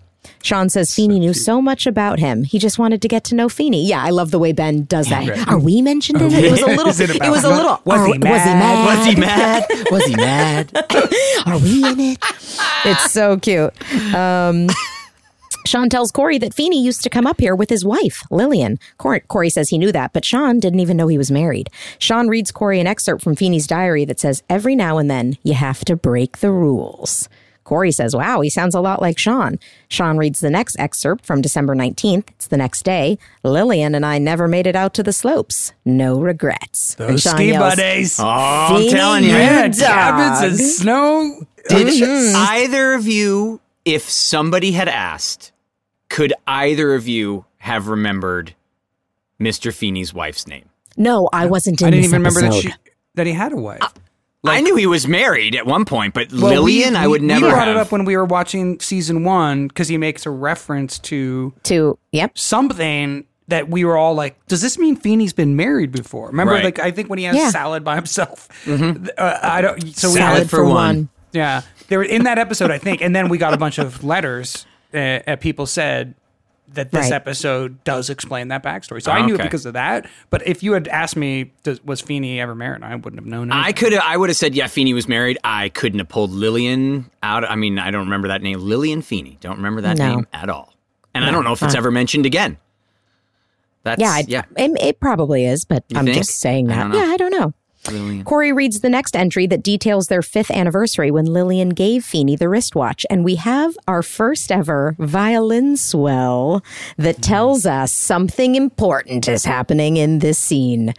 Shawn 0.42 0.68
says 0.68 0.94
Feeny 0.94 1.18
knew 1.18 1.32
so 1.34 1.60
much 1.62 1.86
about 1.86 2.18
him. 2.18 2.44
He 2.44 2.58
just 2.58 2.78
wanted 2.78 3.02
to 3.02 3.08
get 3.08 3.24
to 3.24 3.34
know 3.34 3.48
Feeny. 3.48 3.86
Yeah, 3.86 4.02
I 4.02 4.10
love 4.10 4.30
the 4.30 4.38
way 4.38 4.52
Ben 4.52 4.84
does 4.84 5.08
that. 5.08 5.48
Are 5.48 5.58
we 5.58 5.82
mentioned 5.82 6.20
in 6.20 6.32
it? 6.32 6.44
It 6.44 6.50
was 6.50 6.62
a 6.62 6.66
little. 6.66 6.88
It 6.88 7.22
it, 7.22 7.30
was 7.30 7.44
a 7.44 7.48
little. 7.48 7.80
Was 7.84 8.06
he 8.06 8.18
mad? 8.18 8.86
Was 8.86 9.06
he 9.06 9.20
mad? 9.20 9.66
Was 9.90 10.04
he 10.06 10.16
mad? 10.16 10.70
Was 10.72 10.76
he 10.76 10.86
mad? 10.86 11.46
Are 11.46 11.58
we 11.58 11.84
in 11.88 12.00
it? 12.00 12.18
It's 12.84 13.12
so 13.12 13.38
cute. 13.38 13.72
Um, 14.14 14.68
Shawn 15.66 15.88
tells 15.88 16.10
Cory 16.10 16.36
that 16.38 16.52
Feeny 16.52 16.82
used 16.82 17.02
to 17.04 17.10
come 17.10 17.26
up 17.26 17.40
here 17.40 17.54
with 17.54 17.70
his 17.70 17.84
wife, 17.84 18.22
Lillian. 18.30 18.78
Cory, 18.98 19.20
Cory 19.20 19.48
says 19.48 19.70
he 19.70 19.78
knew 19.78 19.92
that, 19.92 20.12
but 20.12 20.24
Shawn 20.24 20.60
didn't 20.60 20.80
even 20.80 20.96
know 20.96 21.08
he 21.08 21.16
was 21.16 21.30
married. 21.30 21.70
Shawn 21.98 22.28
reads 22.28 22.52
Cory 22.52 22.80
an 22.80 22.86
excerpt 22.86 23.22
from 23.22 23.34
Feeny's 23.34 23.66
diary 23.66 24.04
that 24.04 24.20
says, 24.20 24.42
Every 24.50 24.76
now 24.76 24.98
and 24.98 25.10
then 25.10 25.38
you 25.42 25.54
have 25.54 25.84
to 25.86 25.96
break 25.96 26.38
the 26.38 26.50
rules. 26.50 27.30
Cory 27.64 27.90
says, 27.92 28.14
Wow, 28.14 28.40
he 28.42 28.50
sounds 28.50 28.74
a 28.74 28.80
lot 28.80 29.00
like 29.02 29.18
Shawn. 29.18 29.58
Shawn 29.88 30.16
reads 30.18 30.40
the 30.40 30.50
next 30.50 30.76
excerpt 30.78 31.24
from 31.26 31.40
December 31.40 31.74
19th. 31.74 32.28
It's 32.30 32.46
the 32.48 32.56
next 32.56 32.82
day. 32.84 33.18
Lillian 33.42 33.94
and 33.94 34.04
I 34.06 34.18
never 34.18 34.46
made 34.46 34.66
it 34.66 34.76
out 34.76 34.94
to 34.94 35.02
the 35.02 35.12
slopes. 35.12 35.72
No 35.84 36.20
regrets. 36.20 36.94
And 36.98 37.10
Those 37.10 37.22
Shawn 37.22 37.34
ski 37.36 37.48
yells, 37.48 37.74
buddies. 37.76 38.20
Oh, 38.20 38.24
I'm 38.26 38.76
Feeny, 38.76 38.90
telling 38.90 39.24
you. 39.24 39.30
you 39.30 39.36
yeah, 39.36 39.68
dog. 39.68 39.78
cabins 39.78 40.60
and 40.60 40.68
snow. 40.68 41.46
Did 41.68 41.86
Mm-hmm. 41.88 42.36
either 42.36 42.92
of 42.92 43.08
you, 43.08 43.60
if 43.86 44.02
somebody 44.02 44.72
had 44.72 44.88
asked, 44.88 45.50
could 46.10 46.34
either 46.46 46.94
of 46.94 47.08
you 47.08 47.46
have 47.58 47.88
remembered 47.88 48.54
Mr. 49.40 49.72
Feeny's 49.72 50.12
wife's 50.12 50.46
name? 50.46 50.68
No, 50.96 51.28
I 51.32 51.46
wasn't 51.46 51.80
in 51.80 51.86
I 51.88 51.90
didn't 51.90 52.02
this 52.02 52.10
even 52.10 52.22
remember 52.22 52.40
that 52.42 52.52
she 52.62 52.72
that 53.14 53.26
he 53.26 53.32
had 53.32 53.52
a 53.52 53.56
wife. 53.56 53.80
I 54.44 54.60
knew 54.60 54.76
he 54.76 54.86
was 54.86 55.08
married 55.08 55.54
at 55.56 55.66
one 55.66 55.84
point, 55.84 56.14
but 56.14 56.30
Well, 56.32 56.42
we- 56.42 56.48
Lillian, 56.56 56.96
I 56.96 57.02
we- 57.06 57.12
would 57.12 57.22
never 57.22 57.46
We 57.46 57.52
brought 57.52 57.66
have. 57.68 57.76
it 57.76 57.80
up 57.80 57.92
when 57.92 58.04
we 58.04 58.16
were 58.16 58.24
watching 58.24 58.78
season 58.80 59.24
one 59.24 59.68
because 59.68 59.88
he 59.88 59.96
makes 59.98 60.26
a 60.26 60.30
reference 60.30 60.98
to 61.00 61.52
To 61.64 61.98
yep. 62.12 62.36
something 62.36 63.24
that 63.48 63.68
we 63.68 63.84
were 63.84 63.96
all 63.96 64.14
like, 64.14 64.36
"Does 64.46 64.62
this 64.62 64.78
mean 64.78 64.96
Feeny's 64.96 65.32
been 65.32 65.54
married 65.56 65.92
before?" 65.92 66.28
Remember, 66.28 66.54
Right. 66.54 66.64
like 66.64 66.78
I 66.78 66.90
think 66.90 67.08
when 67.10 67.18
he 67.18 67.24
has 67.26 67.36
Yeah. 67.36 67.50
salad 67.50 67.84
by 67.84 67.94
himself, 67.96 68.48
uh, 68.68 69.38
I 69.42 69.60
don't. 69.60 69.94
So 69.96 70.08
we 70.10 70.16
Salad 70.16 70.38
had, 70.40 70.50
for 70.50 70.64
one. 70.64 71.08
yeah, 71.32 71.62
there 71.88 71.98
were 71.98 72.04
in 72.04 72.24
that 72.24 72.38
episode, 72.38 72.70
I 72.70 72.78
think, 72.78 73.00
and 73.02 73.14
then 73.14 73.28
we 73.28 73.38
got 73.38 73.52
a 73.54 73.58
bunch 73.58 73.78
of 73.78 74.02
letters. 74.04 74.66
Uh, 74.94 75.18
uh, 75.26 75.36
people 75.36 75.66
said 75.66 76.14
that 76.74 76.90
this 76.90 77.04
Right. 77.10 77.12
episode 77.12 77.82
does 77.84 78.10
explain 78.10 78.48
that 78.48 78.62
backstory, 78.62 79.02
so 79.02 79.10
I 79.12 79.20
ah, 79.20 79.26
knew 79.26 79.34
it 79.34 79.42
because 79.42 79.66
of 79.66 79.72
that. 79.74 80.06
But 80.30 80.46
if 80.46 80.62
you 80.62 80.72
had 80.72 80.88
asked 80.88 81.16
me, 81.16 81.52
does, 81.62 81.82
was 81.84 82.00
Feeny 82.00 82.40
ever 82.40 82.54
married? 82.54 82.82
I 82.82 82.94
wouldn't 82.94 83.16
have 83.16 83.26
known. 83.26 83.50
I 83.52 83.72
could 83.72 83.92
have. 83.92 84.02
I 84.04 84.16
would 84.16 84.28
have 84.30 84.36
said, 84.36 84.54
yeah, 84.54 84.66
Feeny 84.66 84.92
was 84.94 85.08
married. 85.08 85.38
I 85.44 85.68
couldn't 85.70 85.98
have 85.98 86.08
pulled 86.08 86.30
Lillian 86.30 87.10
out. 87.22 87.48
I 87.48 87.56
mean, 87.56 87.78
I 87.78 87.90
don't 87.90 88.04
remember 88.04 88.28
that 88.28 88.42
name. 88.42 88.58
Lillian 88.60 89.02
Feeny. 89.02 89.38
Don't 89.40 89.56
remember 89.56 89.80
that 89.82 89.98
No. 89.98 90.16
name 90.16 90.26
at 90.32 90.48
all. 90.48 90.74
And 91.14 91.24
I 91.24 91.30
don't 91.30 91.44
know 91.44 91.52
if 91.52 91.62
it's 91.62 91.74
ever 91.74 91.90
mentioned 91.90 92.26
again. 92.26 92.58
That's 93.84 94.00
Yeah, 94.00 94.10
I, 94.10 94.24
yeah. 94.26 94.42
It, 94.56 94.70
it 94.80 95.00
probably 95.00 95.44
is, 95.44 95.64
but 95.64 95.84
You 95.88 95.98
I'm 95.98 96.06
think? 96.06 96.16
just 96.16 96.40
saying 96.40 96.66
that. 96.68 96.78
don't 96.90 96.94
yeah, 96.94 97.06
I 97.12 97.16
don't 97.16 97.30
know. 97.30 97.52
Lillian. 97.90 98.24
Cory 98.24 98.52
reads 98.52 98.80
the 98.80 98.90
next 98.90 99.16
entry 99.16 99.46
that 99.46 99.62
details 99.62 100.08
their 100.08 100.22
fifth 100.22 100.50
anniversary 100.50 101.10
when 101.10 101.26
Lillian 101.26 101.70
gave 101.70 102.04
Feeny 102.04 102.36
the 102.36 102.48
wristwatch. 102.48 103.04
And 103.10 103.24
we 103.24 103.36
have 103.36 103.76
our 103.86 104.02
first 104.02 104.50
ever 104.50 104.96
violin 104.98 105.76
swell 105.76 106.62
that 106.96 107.22
tells 107.22 107.66
us 107.66 107.92
something 107.92 108.54
important 108.54 109.28
is 109.28 109.44
happening 109.44 109.96
in 109.96 110.20
this 110.20 110.38
scene. 110.38 110.94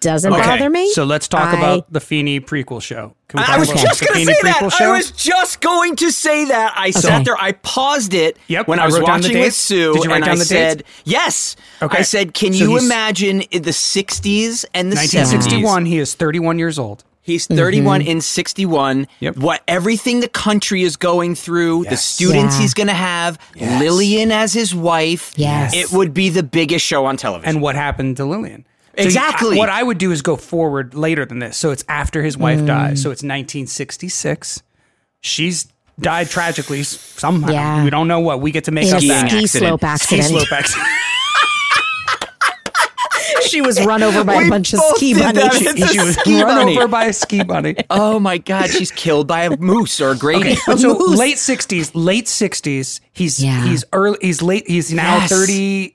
Doesn't 0.00 0.32
Okay, 0.32 0.42
bother 0.42 0.68
me. 0.70 0.90
So 0.90 1.04
let's 1.04 1.28
talk 1.28 1.54
I- 1.54 1.56
about 1.58 1.92
the 1.92 2.00
Feeny 2.00 2.40
prequel 2.40 2.82
show. 2.82 3.14
Can 3.28 3.40
we 3.40 3.44
I 3.46 3.58
was 3.58 3.70
about 3.70 3.82
just 3.82 4.00
going 4.06 4.26
to 4.26 4.32
say 4.32 4.40
that. 4.42 4.56
prequel 4.56 4.80
I 4.80 4.90
was 4.90 5.10
just 5.12 5.60
going 5.60 5.96
to 5.96 6.10
say 6.10 6.46
that. 6.46 6.74
I 6.76 6.90
sat 6.90 7.24
there. 7.26 7.36
I 7.36 7.52
paused 7.52 8.14
it 8.14 8.38
Yep, 8.48 8.66
when 8.68 8.78
I 8.80 8.84
I 8.84 8.86
was 8.86 8.94
wrote 8.98 9.06
down 9.06 9.20
the 9.20 9.28
watching 9.28 9.40
with. 9.42 9.54
Sue, 9.54 9.92
Did 9.94 10.04
you 10.04 10.10
write 10.10 10.16
and 10.16 10.24
down 10.24 10.32
I 10.32 10.38
the 10.38 10.44
said, 10.46 10.78
dates? 10.78 10.90
"Yes." 11.04 11.56
Okay. 11.82 11.98
I 11.98 12.02
said, 12.02 12.32
"Can 12.34 12.52
So 12.54 12.64
you 12.64 12.78
imagine 12.78 13.42
in 13.42 13.62
the 13.62 13.70
'60s 13.72 14.64
and 14.74 14.90
the 14.90 14.96
'70s?" 14.96 15.14
1961. 15.34 15.84
He 15.86 15.98
is 15.98 16.14
31 16.14 16.58
years 16.58 16.78
old. 16.78 17.04
He's 17.20 17.46
31 17.46 18.00
mm-hmm. 18.00 18.08
in 18.10 18.20
61. 18.22 19.06
Yep. 19.20 19.36
What 19.36 19.62
everything 19.68 20.20
the 20.20 20.28
country 20.30 20.82
is 20.82 20.96
going 20.96 21.34
through, 21.34 21.84
the 21.84 21.98
students 21.98 22.54
Yeah. 22.56 22.62
he's 22.62 22.72
going 22.72 22.86
to 22.86 22.94
have, 22.94 23.38
Lillian 23.54 24.32
as 24.32 24.54
his 24.54 24.74
wife. 24.74 25.34
Yes. 25.36 25.74
It 25.76 25.92
would 25.92 26.14
be 26.14 26.30
the 26.30 26.42
biggest 26.42 26.86
show 26.86 27.04
on 27.04 27.18
television. 27.18 27.50
and 27.56 27.60
what 27.62 27.74
happened 27.76 28.16
to 28.16 28.24
Lillian. 28.24 28.64
So 28.98 29.04
Exactly. 29.04 29.54
you- 29.54 29.58
what 29.58 29.68
I 29.68 29.82
would 29.82 29.98
do 29.98 30.10
is 30.10 30.22
go 30.22 30.36
forward 30.36 30.94
later 30.94 31.24
than 31.24 31.38
this. 31.38 31.56
So 31.56 31.70
it's 31.70 31.84
after 31.88 32.22
his 32.22 32.36
wife 32.36 32.58
mm. 32.60 32.66
dies. 32.66 33.00
So 33.00 33.10
it's 33.10 33.22
1966. 33.22 34.62
She's 35.20 35.68
died 36.00 36.28
tragically 36.28 36.82
somehow. 36.82 37.52
Yeah. 37.52 37.84
We 37.84 37.90
don't 37.90 38.08
know 38.08 38.20
what. 38.20 38.40
We 38.40 38.50
get 38.50 38.64
to 38.64 38.70
make 38.72 38.88
in 38.88 38.94
up 38.94 39.02
a 39.02 39.06
that. 39.08 39.28
ski 39.28 39.38
accident. 39.42 39.50
slope 39.50 39.80
Ski 39.80 39.86
accident. 39.86 40.24
slope 40.28 40.52
accident. 40.52 40.88
she 43.48 43.60
was 43.60 43.84
run 43.84 44.02
over 44.02 44.24
by 44.24 44.42
a 44.42 44.48
bunch 44.48 44.72
of 44.72 44.80
ski 44.94 45.14
bunnies. 45.14 45.44
A 45.44 45.86
she 45.86 45.98
was 46.00 46.16
ski 46.16 46.42
run 46.42 46.56
bunny. 46.56 46.76
over 46.76 46.88
by 46.88 47.04
a 47.06 47.12
ski 47.12 47.42
bunny. 47.42 47.76
oh 47.90 48.18
my 48.18 48.38
God, 48.38 48.70
she's 48.70 48.90
killed 48.90 49.26
by 49.26 49.42
a 49.42 49.56
moose 49.56 50.00
or 50.00 50.10
a 50.10 50.16
Grady. 50.16 50.56
But 50.66 50.78
so 50.78 50.98
moose. 50.98 51.18
late 51.18 51.38
sixties, 51.38 51.94
late 51.94 52.28
sixties. 52.28 53.00
He's 53.12 53.42
Yeah. 53.42 53.64
he's 53.66 53.84
early. 53.92 54.18
He's 54.20 54.42
late. 54.42 54.68
He's 54.68 54.92
now 54.92 55.16
Yes. 55.16 55.28
thirty, 55.28 55.92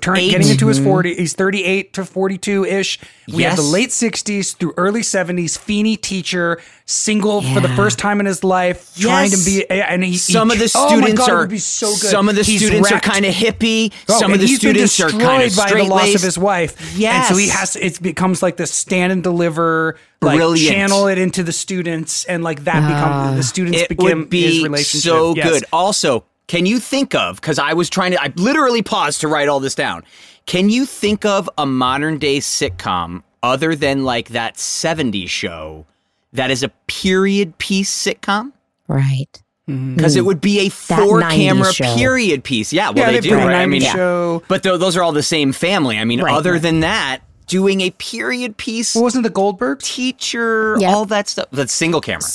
turn, 0.00 0.16
getting 0.16 0.48
into 0.48 0.68
his 0.68 0.78
mm-hmm. 0.78 0.86
forty. 0.86 1.14
He's 1.16 1.32
thirty 1.32 1.64
eight 1.64 1.92
to 1.94 2.04
forty 2.04 2.38
two 2.38 2.64
ish. 2.64 2.98
We 3.32 3.42
have 3.42 3.56
the 3.56 3.62
late 3.62 3.92
sixties 3.92 4.52
through 4.52 4.74
early 4.76 5.02
seventies. 5.02 5.56
Feeny 5.56 5.96
teacher, 5.96 6.60
single 6.86 7.42
for 7.42 7.60
the 7.60 7.68
first 7.70 7.98
time 7.98 8.20
in 8.20 8.26
his 8.26 8.44
life, 8.44 8.94
trying 8.96 9.30
to 9.30 9.38
be. 9.44 9.68
And 9.68 10.04
he, 10.04 10.16
Some 10.16 10.50
he- 10.50 10.56
of 10.56 10.60
the 10.60 10.68
students 10.68 10.92
oh 10.92 10.96
my 10.96 11.02
students 11.02 11.18
God, 11.20 11.28
it 11.28 11.32
are 11.32 11.40
would 11.40 11.50
be 11.50 11.58
so 11.58 11.88
good. 11.88 11.96
Some 12.10 12.28
of 12.28 12.36
the 12.36 12.42
He's 12.42 12.60
students 12.60 12.90
wrecked. 12.90 13.06
are 13.06 13.10
kind 13.10 13.24
of 13.26 13.34
hippie. 13.34 13.92
Oh, 14.08 14.18
some 14.18 14.32
of 14.32 14.40
the 14.40 14.46
he's 14.46 14.58
been 14.60 14.70
students 14.74 15.00
are 15.00 15.04
destroyed 15.04 15.22
kind 15.22 15.42
of 15.42 15.56
by 15.56 15.62
the 15.64 15.68
straight 15.68 15.88
loss 15.88 16.14
of 16.14 16.22
his 16.22 16.38
wife. 16.38 17.00
and 17.02 17.24
so 17.24 17.36
he 17.36 17.48
has. 17.48 17.76
It 17.76 18.00
becomes 18.02 18.42
like 18.42 18.56
this 18.56 18.72
stand 18.72 19.12
and 19.12 19.22
deliver, 19.22 19.96
like 20.22 20.36
Brilliant. 20.38 20.72
channel 20.74 21.06
it 21.08 21.18
into 21.18 21.42
the 21.42 21.52
students, 21.52 22.24
and 22.26 22.44
like 22.44 22.64
that 22.64 22.80
becomes 22.86 23.32
ah. 23.32 23.34
the 23.34 23.42
students 23.42 23.78
it 23.80 23.88
become 23.88 24.04
would 24.04 24.32
his 24.32 24.58
be 24.58 24.62
relationship. 24.62 25.10
so 25.10 25.34
Yes. 25.34 25.48
good. 25.48 25.64
Also, 25.72 26.24
can 26.50 26.66
you 26.66 26.80
think 26.80 27.14
of 27.14 27.36
because 27.40 27.58
I 27.60 27.74
was 27.74 27.88
trying 27.88 28.10
to 28.12 28.20
I 28.20 28.32
literally 28.34 28.82
paused 28.82 29.20
to 29.20 29.28
write 29.28 29.48
all 29.48 29.60
this 29.60 29.74
down. 29.76 30.02
Can 30.46 30.68
you 30.68 30.84
think 30.84 31.24
of 31.24 31.48
a 31.56 31.64
modern 31.64 32.18
day 32.18 32.38
sitcom 32.38 33.22
other 33.42 33.76
than 33.76 34.02
like 34.04 34.30
that 34.30 34.56
70s 34.56 35.28
show 35.28 35.86
that 36.32 36.50
is 36.50 36.62
a 36.64 36.68
period 36.88 37.56
piece 37.58 37.90
sitcom? 38.06 38.52
Right. 38.88 39.28
Mm-hmm. 39.68 39.94
Because 39.94 40.16
it 40.16 40.24
would 40.24 40.40
be 40.40 40.66
a 40.66 40.68
four 40.70 41.20
camera 41.20 41.72
show. 41.72 41.94
period 41.94 42.42
piece. 42.42 42.72
Yeah, 42.72 42.90
well 42.90 42.98
Yeah, 43.06 43.12
they 43.12 43.20
they 43.20 43.28
do, 43.28 43.36
right? 43.36 43.54
I 43.62 43.66
mean, 43.66 43.82
show. 43.82 44.42
but 44.48 44.64
tho- 44.64 44.76
those 44.76 44.96
are 44.96 45.02
all 45.04 45.12
the 45.12 45.22
same 45.22 45.52
family. 45.52 45.98
I 45.98 46.04
mean, 46.04 46.20
Right, 46.20 46.34
other 46.34 46.54
right. 46.54 46.62
than 46.62 46.80
that, 46.80 47.20
doing 47.46 47.80
a 47.82 47.90
period 47.92 48.56
piece 48.56 48.96
What 48.96 49.02
wasn't 49.02 49.22
the 49.22 49.30
Goldberg 49.30 49.78
teacher, 49.82 50.76
Yeah. 50.80 50.92
all 50.92 51.04
that 51.06 51.28
stuff. 51.28 51.46
That's 51.52 51.72
single 51.72 52.00
camera. 52.00 52.28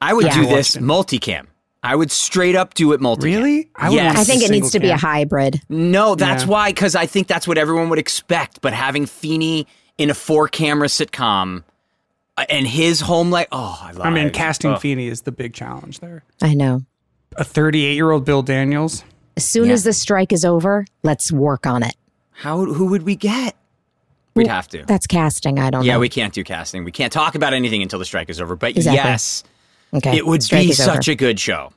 I 0.00 0.14
would 0.14 0.24
Yeah. 0.26 0.34
do 0.34 0.40
I 0.48 0.54
this 0.54 0.76
watched 0.76 0.76
it. 0.76 0.82
multicam. 0.82 1.46
I 1.82 1.96
would 1.96 2.10
straight 2.12 2.54
up 2.54 2.74
do 2.74 2.92
it 2.92 3.00
multicam. 3.00 3.24
Really? 3.24 3.68
I 3.74 3.88
would 3.90 3.96
Yes. 3.96 4.16
I 4.16 4.24
think 4.24 4.42
it 4.44 4.50
needs 4.50 4.66
to 4.68 4.72
single 4.72 4.88
be 4.88 4.92
a 4.92 4.96
hybrid. 4.96 5.60
No, 5.68 6.14
that's 6.14 6.44
Yeah. 6.44 6.48
why, 6.50 6.70
because 6.70 6.94
I 6.94 7.06
think 7.06 7.26
that's 7.26 7.48
what 7.48 7.58
everyone 7.58 7.88
would 7.88 7.98
expect. 7.98 8.60
But 8.60 8.72
having 8.72 9.06
Feeny 9.06 9.66
in 9.98 10.08
a 10.08 10.14
four 10.14 10.46
camera 10.48 10.86
sitcom 10.88 11.64
uh, 12.36 12.44
and 12.48 12.66
his 12.68 13.00
home 13.00 13.30
life, 13.30 13.48
oh, 13.52 13.78
I 13.82 13.90
love 13.92 14.06
I 14.06 14.10
mean, 14.10 14.30
casting 14.30 14.70
Oh. 14.72 14.76
Feeny 14.76 15.08
is 15.08 15.22
the 15.22 15.32
big 15.32 15.54
challenge 15.54 15.98
there. 16.00 16.22
I 16.40 16.54
know. 16.54 16.82
A 17.36 17.44
38 17.44 17.94
year 17.94 18.10
old 18.12 18.24
Bill 18.24 18.42
Daniels. 18.42 19.02
As 19.36 19.44
soon 19.44 19.66
Yeah. 19.66 19.72
as 19.74 19.84
the 19.84 19.92
strike 19.92 20.32
is 20.32 20.44
over, 20.44 20.84
let's 21.02 21.32
work 21.32 21.66
on 21.66 21.82
it. 21.82 21.94
How, 22.30 22.64
who 22.64 22.86
would 22.86 23.02
we 23.02 23.16
get? 23.16 23.56
We'd 24.34 24.46
have 24.46 24.68
to. 24.68 24.84
That's 24.86 25.06
casting. 25.06 25.58
I 25.58 25.70
don't 25.70 25.84
Yeah, 25.84 25.94
know. 25.94 26.00
we 26.00 26.08
can't 26.08 26.32
do 26.32 26.42
casting. 26.44 26.84
We 26.84 26.92
can't 26.92 27.12
talk 27.12 27.34
about 27.34 27.52
anything 27.54 27.82
until 27.82 27.98
the 27.98 28.04
strike 28.04 28.30
is 28.30 28.40
over. 28.40 28.56
But 28.56 28.70
Exactly. 28.76 28.96
yes, 28.96 29.44
okay. 29.94 30.16
it 30.16 30.26
would 30.26 30.42
Strike 30.42 30.66
be 30.68 30.72
such 30.72 31.08
over. 31.08 31.12
a 31.12 31.14
good 31.16 31.38
show. 31.40 31.72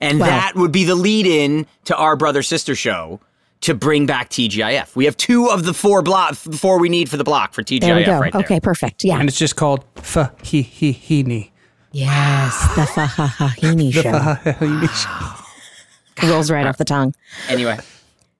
And 0.00 0.20
Well- 0.20 0.28
that 0.28 0.54
would 0.54 0.72
be 0.72 0.84
the 0.84 0.94
lead 0.94 1.26
in 1.26 1.66
to 1.84 1.96
our 1.96 2.16
brother 2.16 2.42
sister 2.42 2.74
show 2.74 3.20
to 3.62 3.74
bring 3.74 4.06
back 4.06 4.30
TGIF. 4.30 4.94
We 4.94 5.04
have 5.06 5.16
two 5.16 5.48
of 5.48 5.64
the 5.64 5.74
four 5.74 6.00
block 6.02 6.34
four 6.36 6.78
we 6.78 6.88
need 6.88 7.08
for 7.10 7.16
the 7.16 7.24
block 7.24 7.52
for 7.54 7.62
TGIF 7.64 7.80
There 7.80 7.96
we 7.96 8.04
go. 8.04 8.18
right 8.20 8.32
there. 8.32 8.42
okay, 8.42 8.60
perfect. 8.60 9.02
Yeah. 9.04 9.18
And 9.18 9.28
it's 9.28 9.36
just 9.38 9.56
called 9.56 9.84
Fahihini. 9.96 11.50
yes, 11.92 12.60
the 12.76 12.82
Fahahini 12.82 13.92
The 13.92 14.02
show 14.02 14.52
Fahihini 14.52 14.88
show. 16.22 16.28
rolls 16.32 16.50
right 16.50 16.66
off 16.66 16.76
the 16.78 16.84
tongue. 16.84 17.14
Anyway, 17.48 17.78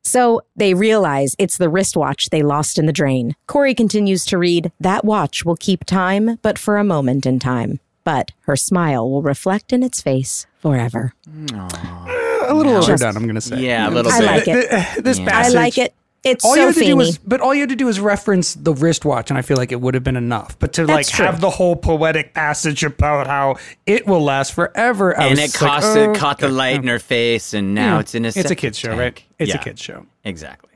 So 0.05 0.43
they 0.57 0.75
realize 0.75 1.35
it's 1.39 1.59
the 1.59 1.69
wristwatch 1.69 2.31
they 2.31 2.43
lost 2.43 2.79
in 2.79 2.87
the 2.87 2.93
drain. 2.93 3.35
Cory 3.49 3.75
continues 3.75 4.25
to 4.27 4.39
read, 4.39 4.71
That 4.81 5.05
watch 5.05 5.45
will 5.45 5.57
keep 5.57 5.85
time, 5.85 6.39
but 6.43 6.59
for 6.59 6.77
a 6.77 6.85
moment 6.85 7.27
in 7.27 7.39
time. 7.41 7.81
But 8.09 8.33
her 8.47 8.57
smile 8.57 9.11
will 9.11 9.21
reflect 9.21 9.71
in 9.71 9.83
its 9.83 10.01
face 10.01 10.47
forever. 10.61 11.13
A 11.27 12.55
little 12.55 12.77
overdone, 12.77 13.15
I'm 13.19 13.25
going 13.25 13.35
to 13.35 13.41
say. 13.43 13.61
yeah, 13.61 13.87
a 13.87 13.91
little 13.91 14.11
I 14.11 14.19
bit. 14.21 14.27
like 14.27 14.49
it. 14.49 14.73
Uh, 14.73 14.77
uh, 14.77 15.01
this 15.03 15.19
Yeah. 15.19 15.39
I 15.39 15.49
like 15.49 15.77
it. 15.77 15.93
It's 16.25 16.43
All 16.43 16.57
you 16.57 16.63
so 16.63 16.67
had 16.69 16.75
to 16.77 16.85
do 16.87 16.97
was, 16.97 17.19
but 17.19 17.43
all 17.43 17.53
you 17.53 17.61
had 17.61 17.69
to 17.69 17.77
do 17.77 17.85
was 17.85 18.01
reference 18.01 18.55
the 18.55 18.73
wristwatch, 18.73 19.29
and 19.29 19.37
I 19.37 19.43
feel 19.43 19.59
like 19.59 19.73
it 19.73 19.83
would 19.83 19.93
have 19.93 20.05
been 20.05 20.17
enough. 20.17 20.59
But 20.59 20.73
to 20.75 20.87
like 20.87 21.07
true. 21.07 21.27
have 21.27 21.43
the 21.43 21.51
whole 21.51 21.77
poetic 21.77 22.33
passage 22.33 22.83
about 22.83 23.27
how 23.27 23.57
it 23.85 24.07
will 24.07 24.25
last 24.25 24.55
forever, 24.55 25.15
I 25.21 25.27
and 25.27 25.39
it 25.39 25.53
just 25.53 25.61
like, 25.61 25.85
oh, 25.85 26.13
it 26.13 26.17
caught 26.17 26.39
the 26.39 26.49
light 26.49 26.77
in 26.77 26.87
her 26.89 26.99
face, 26.99 27.53
and 27.53 27.75
now 27.75 27.99
mm. 27.99 28.01
it's 28.01 28.15
in 28.15 28.25
a. 28.25 28.29
It's 28.29 28.39
a 28.39 28.43
septic 28.43 28.59
kids 28.59 28.79
show, 28.79 28.89
tank. 28.89 29.01
right? 29.01 29.25
It's 29.39 29.51
Yeah, 29.51 29.61
a 29.61 29.65
kids 29.65 29.83
show. 29.83 30.07
Exactly. 30.25 30.68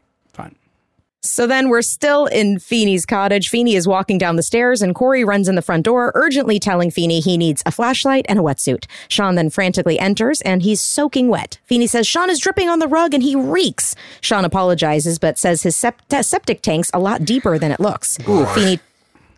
So 1.24 1.46
then 1.46 1.68
we're 1.68 1.82
still 1.82 2.26
in 2.26 2.58
Feeny's 2.58 3.06
cottage. 3.06 3.48
Feeny 3.48 3.76
is 3.76 3.86
walking 3.86 4.18
down 4.18 4.34
the 4.34 4.42
stairs, 4.42 4.82
and 4.82 4.92
Cory 4.92 5.24
runs 5.24 5.48
in 5.48 5.54
the 5.54 5.62
front 5.62 5.84
door, 5.84 6.10
urgently 6.16 6.58
telling 6.58 6.90
Feeny 6.90 7.20
he 7.20 7.36
needs 7.36 7.62
a 7.64 7.70
flashlight 7.70 8.26
and 8.28 8.40
a 8.40 8.42
wetsuit. 8.42 8.86
Shawn 9.06 9.36
then 9.36 9.48
frantically 9.48 10.00
enters, 10.00 10.40
and 10.40 10.62
he's 10.62 10.80
soaking 10.80 11.28
wet. 11.28 11.58
Feeny 11.64 11.86
says 11.86 12.08
Shawn 12.08 12.28
is 12.28 12.40
dripping 12.40 12.68
on 12.68 12.80
the 12.80 12.88
rug 12.88 13.14
and 13.14 13.22
he 13.22 13.36
reeks. 13.36 13.94
Shawn 14.20 14.44
apologizes, 14.44 15.20
but 15.20 15.38
says 15.38 15.62
his 15.62 15.76
sept- 15.76 16.24
septic 16.24 16.60
tank's 16.60 16.90
a 16.92 16.98
lot 16.98 17.24
deeper 17.24 17.56
than 17.56 17.70
it 17.70 17.78
looks. 17.78 18.18
Feeny 18.54 18.80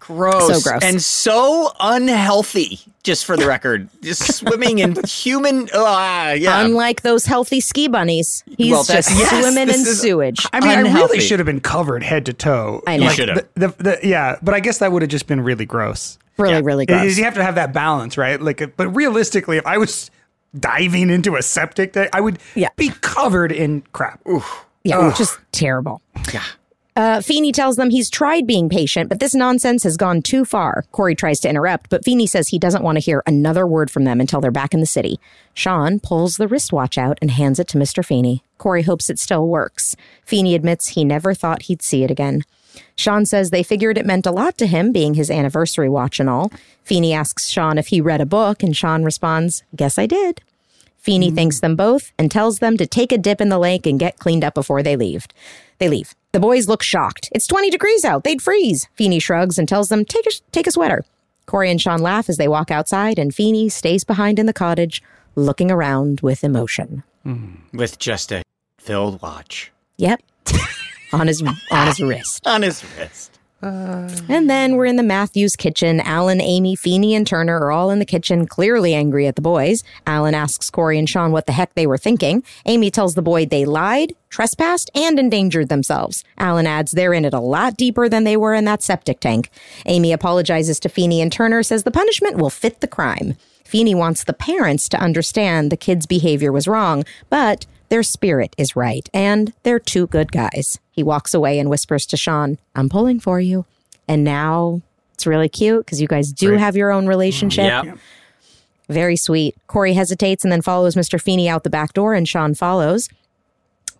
Gross. 0.06 0.62
So 0.62 0.70
gross. 0.70 0.82
And 0.82 1.02
so 1.02 1.72
unhealthy, 1.81 2.81
just 3.02 3.24
for 3.24 3.36
the 3.36 3.47
record. 3.47 3.89
Just 4.02 4.35
swimming 4.36 4.78
in 4.81 4.97
human. 5.05 5.68
ah, 5.74 6.32
yeah. 6.32 6.64
Unlike 6.64 7.02
those 7.02 7.24
healthy 7.24 7.60
ski 7.60 7.89
bunnies, 7.89 8.44
he's 8.59 8.70
Well, 8.72 8.85
just 8.85 9.10
yes, 9.18 9.31
swimming 9.31 9.62
in 9.68 9.81
is- 9.81 10.01
sewage. 10.01 10.47
I 10.52 10.60
mean, 10.60 10.70
I 10.86 10.93
really 10.93 11.20
should 11.20 11.39
have 11.39 11.47
been 11.47 11.60
covered 11.60 12.02
head 12.02 12.26
to 12.26 12.32
toe. 12.32 12.82
I 12.86 12.97
know. 12.98 13.06
Like, 13.06 13.16
should 13.16 13.28
the- 13.31 13.47
the- 13.68 13.82
the- 13.82 14.01
yeah, 14.06 14.36
but 14.43 14.55
I 14.55 14.60
guess 14.60 14.78
that 14.78 14.93
would 14.93 15.02
have 15.02 15.10
just 15.10 15.26
been 15.26 15.40
really 15.40 15.64
gross. 15.64 16.18
really, 16.36 16.55
yeah. 16.55 16.60
really 16.62 16.86
gross. 16.86 17.16
You 17.16 17.24
have 17.24 17.35
to 17.35 17.44
have 17.44 17.55
that 17.55 17.72
balance, 17.72 18.18
right? 18.18 18.40
Like, 18.40 18.76
but 18.76 18.89
realistically, 18.94 19.56
if 19.56 19.66
I 19.66 19.78
was 19.78 20.10
diving 20.59 21.10
into 21.10 21.36
a 21.36 21.43
septic 21.43 21.93
tank, 21.94 22.10
I 22.12 22.20
would 22.20 22.39
Yeah. 22.55 22.68
be 22.76 22.90
covered 23.01 23.52
in 23.52 23.82
crap. 23.93 24.20
Yeah, 24.85 25.12
just 25.16 25.39
terrible. 25.52 26.02
Uh, 26.96 27.20
Feeny 27.20 27.50
tells 27.50 27.74
them 27.74 27.90
he's 27.90 28.08
tried 28.08 28.46
being 28.46 28.68
patient, 28.68 29.08
but 29.08 29.18
this 29.18 29.34
nonsense 29.34 29.82
has 29.82 29.96
gone 29.96 30.22
too 30.22 30.44
far. 30.44 30.84
Cory 30.92 31.16
tries 31.16 31.40
to 31.40 31.48
interrupt, 31.48 31.90
but 31.90 32.04
Feeny 32.04 32.26
says 32.26 32.48
he 32.48 32.58
doesn't 32.58 32.84
want 32.84 32.94
to 32.96 33.04
hear 33.04 33.20
another 33.26 33.66
word 33.66 33.90
from 33.90 34.04
them 34.04 34.20
until 34.20 34.40
they're 34.40 34.52
back 34.52 34.72
in 34.72 34.78
the 34.78 34.86
city. 34.86 35.18
Shawn 35.54 35.98
pulls 35.98 36.36
the 36.36 36.46
wristwatch 36.46 36.96
out 36.96 37.18
and 37.20 37.32
hands 37.32 37.58
it 37.58 37.66
to 37.68 37.78
Mr. 37.78 38.04
Feeny. 38.04 38.44
Cory 38.58 38.82
hopes 38.82 39.10
it 39.10 39.18
still 39.18 39.48
works. 39.48 39.96
Feeny 40.24 40.54
admits 40.54 40.88
he 40.88 41.04
never 41.04 41.34
thought 41.34 41.62
he'd 41.62 41.82
see 41.82 42.04
it 42.04 42.12
again. 42.12 42.42
Shawn 42.94 43.26
says 43.26 43.50
they 43.50 43.64
figured 43.64 43.98
it 43.98 44.06
meant 44.06 44.26
a 44.26 44.30
lot 44.32 44.56
to 44.58 44.66
him, 44.66 44.92
being 44.92 45.14
his 45.14 45.32
anniversary 45.32 45.88
watch 45.88 46.20
and 46.20 46.30
all. 46.30 46.52
Feeny 46.84 47.12
asks 47.12 47.48
Shawn 47.48 47.76
if 47.76 47.88
he 47.88 48.00
read 48.00 48.20
a 48.20 48.26
book, 48.26 48.62
and 48.62 48.76
Shawn 48.76 49.02
responds, 49.02 49.64
Guess 49.74 49.98
I 49.98 50.06
did. 50.06 50.42
Feeny 50.98 51.32
thanks 51.32 51.58
them 51.58 51.74
both 51.74 52.12
and 52.18 52.30
tells 52.30 52.60
them 52.60 52.76
to 52.76 52.86
take 52.86 53.10
a 53.10 53.18
dip 53.18 53.40
in 53.40 53.48
the 53.48 53.58
lake 53.58 53.84
and 53.84 53.98
get 53.98 54.20
cleaned 54.20 54.44
up 54.44 54.54
before 54.54 54.82
they 54.82 54.96
leave. 54.96 55.26
They 55.78 55.88
leave. 55.88 56.14
The 56.35 56.40
boys 56.40 56.66
look 56.66 56.82
shocked. 56.82 57.28
It's 57.31 57.47
20 57.47 57.70
degrees 57.70 58.05
out. 58.05 58.24
They'd 58.24 58.43
freeze. 58.43 58.89
Feeny 58.94 59.20
shrugs 59.20 59.56
and 59.56 59.69
tells 59.69 59.89
them, 59.89 60.05
take 60.05 60.27
a, 60.27 60.31
take 60.51 60.66
a 60.66 60.73
sweater. 60.73 61.05
Cory 61.47 61.70
and 61.70 61.81
Shawn 61.81 62.01
laugh 62.02 62.28
as 62.28 62.39
they 62.39 62.48
walk 62.48 62.73
outside, 62.73 63.20
and 63.20 63.32
Feeny 63.32 63.69
stays 63.69 64.02
behind 64.02 64.40
in 64.40 64.47
the 64.47 64.52
cottage, 64.52 65.01
looking 65.36 65.70
around 65.70 66.23
with 66.23 66.43
emotion. 66.43 67.05
Hmm. 67.23 67.55
with 67.73 68.01
just 68.01 68.32
a 68.32 68.43
filled 68.81 69.23
watch 69.23 69.70
Yep. 69.98 70.23
on 71.12 71.28
his 71.28 71.40
on 71.70 71.86
his 71.86 72.01
wrist. 72.01 72.44
on 72.48 72.62
his 72.62 72.85
wrist. 72.98 73.34
And 74.28 74.51
then 74.51 74.77
we're 74.77 74.86
in 74.86 74.97
the 74.97 75.03
Matthews 75.03 75.57
kitchen. 75.57 76.01
Alan, 76.01 76.41
Amy, 76.41 76.77
Feeny, 76.77 77.15
and 77.15 77.27
Turner 77.27 77.59
are 77.59 77.73
all 77.73 77.91
in 77.91 77.99
the 77.99 78.05
kitchen, 78.05 78.47
clearly 78.47 78.95
angry 78.95 79.27
at 79.27 79.36
the 79.36 79.43
boys. 79.43 79.82
Alan 80.07 80.35
asks 80.35 80.70
Cory 80.70 80.99
and 80.99 81.09
Shawn 81.09 81.32
what 81.32 81.47
the 81.47 81.53
heck 81.53 81.74
they 81.74 81.86
were 81.86 81.99
thinking. 81.99 82.43
Amy 82.66 82.91
tells 82.91 83.15
the 83.15 83.23
boy 83.23 83.47
they 83.47 83.65
lied, 83.65 84.15
trespassed, 84.28 84.91
and 84.95 85.19
endangered 85.19 85.69
themselves. 85.69 86.24
Alan 86.39 86.66
adds 86.66 86.93
they're 86.93 87.15
in 87.15 87.24
it 87.24 87.35
a 87.35 87.41
lot 87.41 87.77
deeper 87.77 88.09
than 88.09 88.24
they 88.24 88.36
were 88.36 88.55
in 88.55 88.65
that 88.66 88.82
septic 88.82 89.20
tank. 89.20 89.51
Amy 89.86 90.12
apologizes 90.12 90.78
to 90.81 90.89
Feeny 90.89 91.20
and 91.20 91.32
Turner, 91.32 91.62
says 91.62 91.85
the 91.85 91.91
punishment 91.91 92.36
will 92.36 92.51
fit 92.51 92.81
the 92.81 92.89
crime. 92.89 93.36
Feeny 93.65 93.95
wants 93.95 94.24
the 94.24 94.35
parents 94.35 94.89
to 94.91 94.99
understand 94.99 95.73
the 95.73 95.77
kid's 95.77 96.07
behavior 96.07 96.53
was 96.53 96.69
wrong, 96.69 97.05
but 97.31 97.66
their 97.94 98.02
spirit 98.02 98.56
is 98.58 98.74
right, 98.74 99.08
and 99.14 99.52
they're 99.62 99.78
two 99.78 100.08
good 100.08 100.32
guys. 100.32 100.80
He 100.90 101.04
walks 101.04 101.32
away 101.32 101.60
and 101.60 101.70
whispers 101.70 102.04
to 102.06 102.16
Shawn, 102.16 102.58
I'm 102.74 102.88
pulling 102.88 103.20
for 103.20 103.38
you. 103.38 103.66
And 104.08 104.24
now 104.24 104.82
it's 105.12 105.28
really 105.28 105.48
cute 105.48 105.84
because 105.86 106.00
you 106.00 106.08
guys 106.08 106.32
do 106.32 106.54
have 106.54 106.74
your 106.74 106.90
own 106.90 107.06
relationship. 107.06 107.66
Yeah. 107.66 107.94
Very 108.88 109.14
sweet. 109.14 109.54
Cory 109.68 109.92
hesitates 109.92 110.42
and 110.42 110.50
then 110.50 110.60
follows 110.60 110.96
Mr. 110.96 111.22
Feeny 111.22 111.48
out 111.48 111.62
the 111.62 111.70
back 111.70 111.92
door, 111.92 112.14
and 112.14 112.28
Shawn 112.28 112.56
follows. 112.56 113.08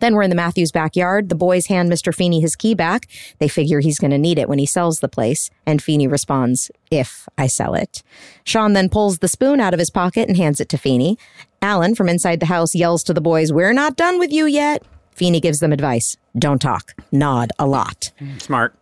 Then 0.05 0.17
we're 0.17 0.23
in 0.23 0.29
the 0.29 0.37
Matthews 0.37 0.71
backyard. 0.71 1.31
The 1.31 1.35
boys 1.35 1.65
hand 1.69 1.91
Mr. 1.91 2.15
Feeny 2.15 2.43
his 2.43 2.57
key 2.57 2.75
back. 2.75 3.07
They 3.39 3.49
figure 3.49 3.81
he's 3.81 3.99
going 3.99 4.11
to 4.11 4.19
need 4.19 4.39
it 4.39 4.51
when 4.51 4.59
he 4.59 4.67
sells 4.67 5.01
the 5.01 5.09
place. 5.09 5.49
And 5.65 5.81
Feeny 5.83 6.07
responds, 6.07 6.71
If 6.91 7.27
I 7.39 7.47
sell 7.47 7.75
it. 7.75 8.03
Shawn 8.45 8.75
then 8.75 8.91
pulls 8.91 9.21
the 9.21 9.29
spoon 9.29 9.61
out 9.61 9.73
of 9.73 9.79
his 9.79 9.89
pocket 9.89 10.29
and 10.29 10.37
hands 10.37 10.61
it 10.61 10.69
to 10.69 10.77
Feeny. 10.77 11.17
Alan 11.63 11.95
from 11.95 12.11
inside 12.11 12.41
the 12.41 12.45
house 12.47 12.75
yells 12.75 13.03
to 13.05 13.15
the 13.15 13.23
boys, 13.23 13.51
We're 13.51 13.73
not 13.73 13.97
done 13.97 14.19
with 14.19 14.31
you 14.31 14.45
yet. 14.45 14.83
Feeny 15.13 15.41
gives 15.41 15.61
them 15.61 15.73
advice 15.73 16.19
don't 16.39 16.61
talk, 16.61 16.93
nod 17.11 17.51
a 17.59 17.65
lot. 17.67 18.13
Smart. 18.37 18.75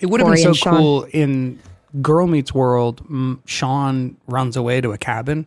It 0.00 0.06
would 0.06 0.20
have 0.20 0.28
Cory 0.28 0.42
been 0.44 0.54
so 0.54 0.70
cool 0.70 1.02
in 1.12 1.58
Girl 2.00 2.26
Meets 2.26 2.54
World. 2.54 3.06
mm, 3.06 3.38
Shawn 3.44 4.16
runs 4.26 4.56
away 4.56 4.80
to 4.80 4.92
a 4.92 4.96
cabin. 4.98 5.44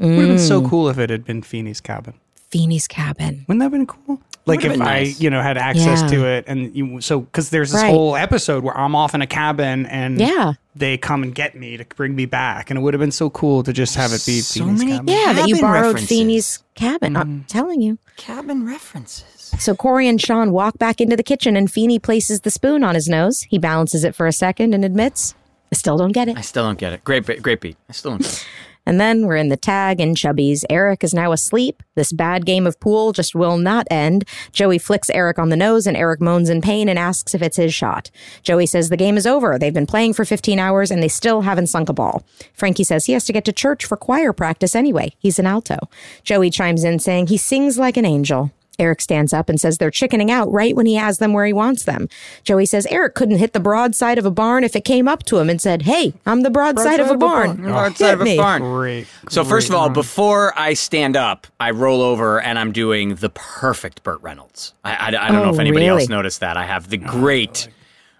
It 0.00 0.06
would 0.06 0.18
have 0.18 0.28
been 0.28 0.38
so 0.40 0.60
Mm. 0.60 0.68
cool 0.68 0.88
if 0.88 0.98
it 0.98 1.08
had 1.08 1.24
been 1.24 1.42
Feeny's 1.42 1.80
cabin. 1.80 2.14
Feeny's 2.50 2.88
cabin. 2.88 3.44
Wouldn't 3.46 3.60
that 3.60 3.66
have 3.66 3.70
been 3.72 3.86
cool? 3.86 4.20
Like 4.46 4.64
if 4.64 4.72
been 4.72 4.82
I, 4.82 5.00
you 5.00 5.28
know, 5.30 5.42
had 5.42 5.58
access 5.58 6.02
Yeah. 6.02 6.08
to 6.08 6.26
it, 6.26 6.44
and 6.48 6.74
you 6.74 7.00
so 7.00 7.20
because 7.20 7.50
there's 7.50 7.72
this 7.72 7.82
Right. 7.82 7.90
whole 7.92 8.16
episode 8.16 8.64
where 8.64 8.76
I'm 8.76 8.96
off 8.96 9.14
in 9.14 9.22
a 9.22 9.26
cabin, 9.26 9.86
and 9.86 10.18
Yeah. 10.18 10.54
they 10.74 10.96
come 10.96 11.22
and 11.22 11.34
get 11.34 11.54
me 11.54 11.76
to 11.76 11.84
bring 11.96 12.16
me 12.16 12.24
back, 12.26 12.70
and 12.70 12.78
it 12.78 12.82
would 12.82 12.94
have 12.94 13.00
been 13.00 13.12
so 13.12 13.30
cool 13.30 13.62
to 13.62 13.72
just 13.72 13.94
have 13.96 14.12
it 14.12 14.24
be 14.24 14.40
So 14.40 14.64
Feeny's 14.64 14.78
many- 14.78 14.92
cabin. 14.92 15.08
Yeah, 15.08 15.32
that 15.34 15.48
you 15.48 15.60
borrowed 15.60 15.84
references. 15.84 16.08
Feeny's 16.08 16.58
cabin. 16.74 17.16
I'm 17.16 17.28
mm. 17.40 17.46
telling 17.48 17.80
you. 17.82 17.98
Cabin 18.16 18.66
references. 18.66 19.52
So 19.58 19.74
Cory 19.74 20.08
and 20.08 20.20
Shawn 20.20 20.52
walk 20.52 20.78
back 20.78 21.00
into 21.00 21.16
the 21.16 21.22
kitchen 21.22 21.54
and 21.56 21.70
Feeny 21.70 21.98
places 21.98 22.40
the 22.40 22.50
spoon 22.50 22.82
on 22.82 22.94
his 22.94 23.08
nose. 23.08 23.42
He 23.50 23.58
balances 23.58 24.04
it 24.04 24.14
for 24.14 24.26
a 24.26 24.32
second 24.32 24.74
and 24.74 24.84
admits, 24.84 25.34
I 25.72 25.76
still 25.76 25.96
don't 25.98 26.12
get 26.12 26.28
it. 26.28 26.36
I 26.38 26.40
still 26.40 26.64
don't 26.64 26.78
get 26.78 26.92
it. 26.92 27.04
Great, 27.04 27.26
beat- 27.26 27.42
great 27.42 27.60
beat. 27.60 27.76
I 27.88 27.92
still 27.92 28.12
don't 28.12 28.22
get 28.22 28.32
it. 28.32 28.46
And 28.90 29.00
then 29.00 29.24
we're 29.24 29.36
in 29.36 29.50
the 29.50 29.56
tag 29.56 30.00
and 30.00 30.16
Chubby's. 30.16 30.64
Eric 30.68 31.04
is 31.04 31.14
now 31.14 31.30
asleep. 31.30 31.80
This 31.94 32.12
bad 32.12 32.44
game 32.44 32.66
of 32.66 32.80
pool 32.80 33.12
just 33.12 33.36
will 33.36 33.56
not 33.56 33.86
end. 33.88 34.24
Joey 34.50 34.78
flicks 34.78 35.08
Eric 35.10 35.38
on 35.38 35.48
the 35.48 35.56
nose 35.56 35.86
and 35.86 35.96
Eric 35.96 36.20
moans 36.20 36.50
in 36.50 36.60
pain 36.60 36.88
and 36.88 36.98
asks 36.98 37.32
if 37.32 37.40
it's 37.40 37.56
his 37.56 37.72
shot. 37.72 38.10
Joey 38.42 38.66
says 38.66 38.88
the 38.88 38.96
game 38.96 39.16
is 39.16 39.28
over. 39.28 39.60
They've 39.60 39.72
been 39.72 39.86
playing 39.86 40.14
for 40.14 40.24
15 40.24 40.58
hours 40.58 40.90
and 40.90 41.00
they 41.00 41.06
still 41.06 41.42
haven't 41.42 41.68
sunk 41.68 41.88
a 41.88 41.92
ball. 41.92 42.24
Frankie 42.52 42.82
says 42.82 43.04
he 43.04 43.12
has 43.12 43.24
to 43.26 43.32
get 43.32 43.44
to 43.44 43.52
church 43.52 43.84
for 43.84 43.96
choir 43.96 44.32
practice 44.32 44.74
anyway. 44.74 45.14
He's 45.20 45.38
an 45.38 45.46
alto. 45.46 45.78
Joey 46.24 46.50
chimes 46.50 46.82
in 46.82 46.98
saying 46.98 47.28
he 47.28 47.36
sings 47.36 47.78
like 47.78 47.96
an 47.96 48.04
angel. 48.04 48.50
Eric 48.80 49.00
stands 49.00 49.32
up 49.32 49.48
and 49.48 49.60
says 49.60 49.78
they're 49.78 49.90
chickening 49.90 50.30
out 50.30 50.50
right 50.50 50.74
when 50.74 50.86
he 50.86 50.94
has 50.96 51.18
them 51.18 51.32
where 51.32 51.46
he 51.46 51.52
wants 51.52 51.84
them. 51.84 52.08
Joey 52.42 52.66
says 52.66 52.86
Eric 52.86 53.14
couldn't 53.14 53.38
hit 53.38 53.52
the 53.52 53.60
broadside 53.60 54.18
of 54.18 54.24
a 54.26 54.30
barn 54.30 54.64
if 54.64 54.74
it 54.74 54.84
came 54.84 55.06
up 55.06 55.22
to 55.26 55.38
him 55.38 55.48
and 55.50 55.60
said, 55.60 55.82
Hey, 55.82 56.14
I'm 56.26 56.40
the 56.42 56.50
broadside, 56.50 56.98
of 56.98 57.10
a 57.10 57.16
barn. 57.16 57.56
Broadside 57.62 58.06
Hit 58.06 58.14
of 58.14 58.20
a 58.22 58.24
me." 58.24 58.36
barn. 58.36 58.62
Great. 58.62 59.06
So 59.28 59.44
first 59.44 59.68
of 59.68 59.74
all, 59.74 59.86
run. 59.86 59.92
before 59.92 60.58
I 60.58 60.74
stand 60.74 61.16
up, 61.16 61.46
I 61.60 61.70
roll 61.70 62.02
over 62.02 62.40
and 62.40 62.58
I'm 62.58 62.72
doing 62.72 63.14
the 63.16 63.28
perfect 63.30 64.02
Burt 64.02 64.20
Reynolds. 64.22 64.74
I, 64.84 64.94
I, 64.94 65.06
I 65.08 65.10
don't 65.10 65.32
know 65.42 65.44
Oh, 65.50 65.54
if 65.54 65.60
anybody 65.60 65.86
really? 65.86 66.02
else 66.02 66.08
noticed 66.08 66.40
that. 66.40 66.56
I 66.56 66.64
have 66.64 66.88
the 66.88 66.96
great 66.96 67.68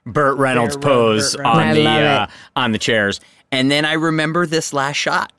Burt 0.06 0.38
Reynolds 0.38 0.76
Burt 0.76 0.82
pose 0.84 1.36
Burt 1.36 1.46
on 1.46 1.56
Reynolds. 1.58 1.78
the 1.78 1.86
I 1.88 2.02
love 2.18 2.28
uh, 2.28 2.32
on 2.56 2.72
the 2.72 2.78
chairs, 2.78 3.20
and 3.52 3.70
then 3.70 3.84
I 3.84 3.94
remember 3.94 4.46
this 4.46 4.72
last 4.72 4.96
shot 4.96 5.32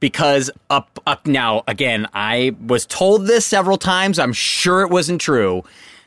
because 0.00 0.50
up 0.70 0.98
up 1.06 1.26
now 1.26 1.62
again. 1.66 2.06
I 2.14 2.54
was 2.66 2.86
told 2.86 3.26
this 3.26 3.44
several 3.46 3.78
times. 3.78 4.18
I'm 4.18 4.32
sure 4.32 4.82
it 4.82 4.90
wasn't 4.90 5.20
true. 5.20 5.64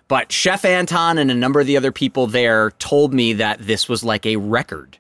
But 0.07 0.31
Chef 0.31 0.65
Anton 0.65 1.17
and 1.17 1.31
a 1.31 1.33
number 1.35 1.61
of 1.61 1.67
the 1.67 1.77
other 1.77 1.91
people 1.93 2.27
there 2.27 2.71
told 2.79 3.13
me 3.13 3.33
that 3.33 3.59
this 3.59 3.87
was 3.87 4.03
like 4.03 4.25
a 4.25 4.35
record 4.35 4.97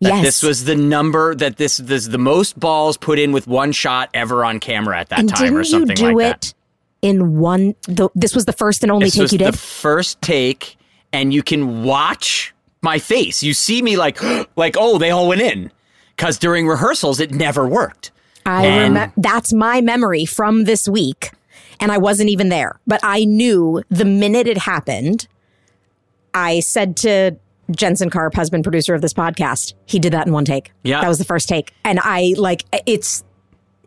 that 0.00 0.08
Yes. 0.14 0.24
this 0.24 0.42
was 0.42 0.64
the 0.64 0.76
number 0.76 1.34
that 1.34 1.56
this 1.56 1.76
this 1.78 2.06
the 2.06 2.18
most 2.18 2.58
balls 2.58 2.96
put 2.96 3.18
in 3.18 3.32
with 3.32 3.46
one 3.46 3.72
shot 3.72 4.08
ever 4.14 4.44
on 4.44 4.60
camera 4.60 4.98
at 5.00 5.08
that 5.10 5.18
and 5.20 5.28
time 5.28 5.40
didn't 5.48 5.58
or 5.58 5.64
something 5.64 5.90
you 5.90 5.96
do 5.96 6.04
like 6.18 6.36
it 6.36 6.40
that. 6.40 6.54
in 7.02 7.38
one? 7.38 7.74
The, 7.88 8.08
this 8.14 8.34
was 8.34 8.44
the 8.46 8.52
first 8.52 8.82
and 8.82 8.90
only 8.92 9.06
This 9.06 9.14
take 9.16 9.32
you 9.32 9.38
did. 9.38 9.52
the 9.52 9.58
first 9.58 10.22
take, 10.22 10.76
and 11.12 11.34
you 11.34 11.42
can 11.42 11.82
watch 11.84 12.54
my 12.80 12.98
face. 13.00 13.42
You 13.42 13.52
see 13.54 13.82
me 13.82 13.96
like 13.96 14.18
like 14.56 14.76
oh 14.78 14.98
they 14.98 15.10
all 15.10 15.28
went 15.28 15.40
in 15.42 15.70
because 16.16 16.38
during 16.38 16.66
rehearsals 16.68 17.18
it 17.20 17.32
never 17.34 17.66
worked. 17.68 18.12
I 18.48 18.66
and- 18.66 18.94
remember 18.94 19.12
that's 19.16 19.52
my 19.52 19.80
memory 19.80 20.24
from 20.24 20.64
this 20.64 20.88
week, 20.88 21.32
and 21.80 21.92
I 21.92 21.98
wasn't 21.98 22.30
even 22.30 22.48
there, 22.48 22.80
but 22.86 23.00
I 23.02 23.24
knew 23.24 23.82
the 23.90 24.04
minute 24.04 24.46
it 24.46 24.58
happened. 24.58 25.28
I 26.34 26.60
said 26.60 26.96
to 26.98 27.36
Jensen 27.70 28.10
Karp, 28.10 28.34
husband 28.34 28.64
producer 28.64 28.94
of 28.94 29.02
this 29.02 29.12
podcast, 29.12 29.74
he 29.86 29.98
did 29.98 30.12
that 30.12 30.26
in 30.26 30.32
one 30.32 30.44
take. 30.44 30.72
Yeah. 30.82 31.00
that 31.00 31.08
was 31.08 31.18
the 31.18 31.24
first 31.24 31.48
take, 31.48 31.72
and 31.84 32.00
I 32.02 32.34
like 32.36 32.64
it's 32.86 33.24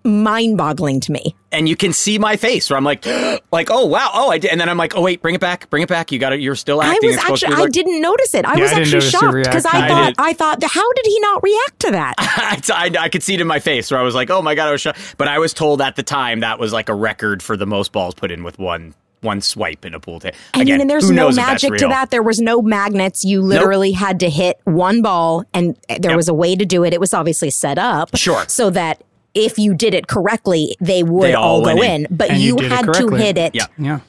mind-boggling 0.03 0.99
to 1.01 1.11
me. 1.11 1.35
And 1.51 1.67
you 1.67 1.75
can 1.75 1.91
see 1.93 2.17
my 2.17 2.37
face 2.37 2.69
where 2.69 2.77
I'm 2.77 2.83
like, 2.83 3.05
like, 3.51 3.69
oh 3.69 3.85
wow, 3.85 4.09
oh 4.13 4.29
I 4.31 4.37
did, 4.37 4.51
and 4.51 4.59
then 4.61 4.69
I'm 4.69 4.77
like, 4.77 4.95
oh 4.95 5.01
wait, 5.01 5.21
bring 5.21 5.35
it 5.35 5.41
back, 5.41 5.69
bring 5.69 5.83
it 5.83 5.89
back. 5.89 6.11
You 6.11 6.19
got 6.19 6.31
it. 6.33 6.39
You're 6.39 6.55
still 6.55 6.81
acting. 6.81 6.91
I 6.91 6.93
acting. 6.95 7.09
was 7.09 7.15
It's 7.15 7.23
supposed 7.23 7.41
to 7.41 7.47
actually 7.47 7.65
be 7.65 7.67
I 7.67 7.69
didn't 7.69 8.01
notice 8.01 8.33
it. 8.35 8.45
I 8.45 8.55
Yeah, 8.55 8.61
was 8.61 8.71
I 8.73 8.79
actually 8.81 9.01
shocked 9.01 9.35
because 9.35 9.65
I. 9.65 9.69
I 9.71 9.87
thought 9.87 10.07
did. 10.07 10.15
I 10.19 10.33
thought 10.33 10.63
how 10.63 10.93
did 10.93 11.05
he 11.05 11.19
not 11.19 11.43
react 11.43 11.79
to 11.81 11.91
that? 11.91 12.13
I, 12.19 12.61
I, 12.73 13.03
I 13.05 13.09
could 13.09 13.23
see 13.23 13.33
it 13.33 13.41
in 13.41 13.47
my 13.47 13.59
face 13.59 13.91
where 13.91 13.99
I 13.99 14.03
was 14.03 14.15
like, 14.15 14.29
oh 14.29 14.41
my 14.41 14.55
god, 14.55 14.69
I 14.69 14.71
was 14.71 14.81
shocked. 14.81 15.15
But 15.17 15.27
I 15.27 15.39
was 15.39 15.53
told 15.53 15.81
at 15.81 15.95
the 15.97 16.03
time 16.03 16.39
that 16.39 16.57
was 16.59 16.71
like 16.71 16.87
a 16.89 16.95
record 16.95 17.43
for 17.43 17.57
the 17.57 17.65
most 17.65 17.91
balls 17.91 18.13
put 18.15 18.31
in 18.31 18.43
with 18.43 18.57
one 18.59 18.93
one 19.21 19.39
swipe 19.39 19.85
in 19.85 19.93
a 19.93 19.99
pool 19.99 20.19
table. 20.19 20.35
I 20.55 20.63
mean, 20.63 20.81
and 20.81 20.89
there's 20.89 21.11
no 21.11 21.25
knows 21.27 21.37
if 21.37 21.45
that's 21.45 21.63
magic 21.63 21.79
to 21.79 21.87
that. 21.89 22.09
There 22.09 22.23
was 22.23 22.39
no 22.41 22.59
magnets. 22.61 23.23
You 23.23 23.41
literally 23.41 23.91
had 23.91 24.19
to 24.21 24.29
hit 24.31 24.59
one 24.63 25.01
ball, 25.03 25.43
and 25.53 25.77
eh, 25.89 25.99
there 25.99 26.11
Yep. 26.11 26.17
was 26.17 26.27
a 26.27 26.33
way 26.33 26.55
to 26.55 26.65
do 26.65 26.83
it. 26.83 26.91
It 26.93 26.99
was 26.99 27.13
obviously 27.13 27.51
set 27.51 27.77
up, 27.77 28.15
Sure. 28.17 28.45
so 28.47 28.71
that 28.71 29.03
if 29.33 29.57
you 29.57 29.73
did 29.73 29.93
it 29.93 30.07
correctly, 30.07 30.75
they 30.79 31.03
would 31.03 31.23
They 31.23 31.33
all 31.33 31.59
all 31.65 31.75
go 31.75 31.81
in. 31.81 32.05
in. 32.05 32.07
But 32.11 32.37
you 32.37 32.59
you, 32.59 32.69
had 32.69 32.91
to 32.93 33.07
hit 33.15 33.37
it 33.37 33.55
Yeah. 33.55 33.65
Yeah. 33.77 33.99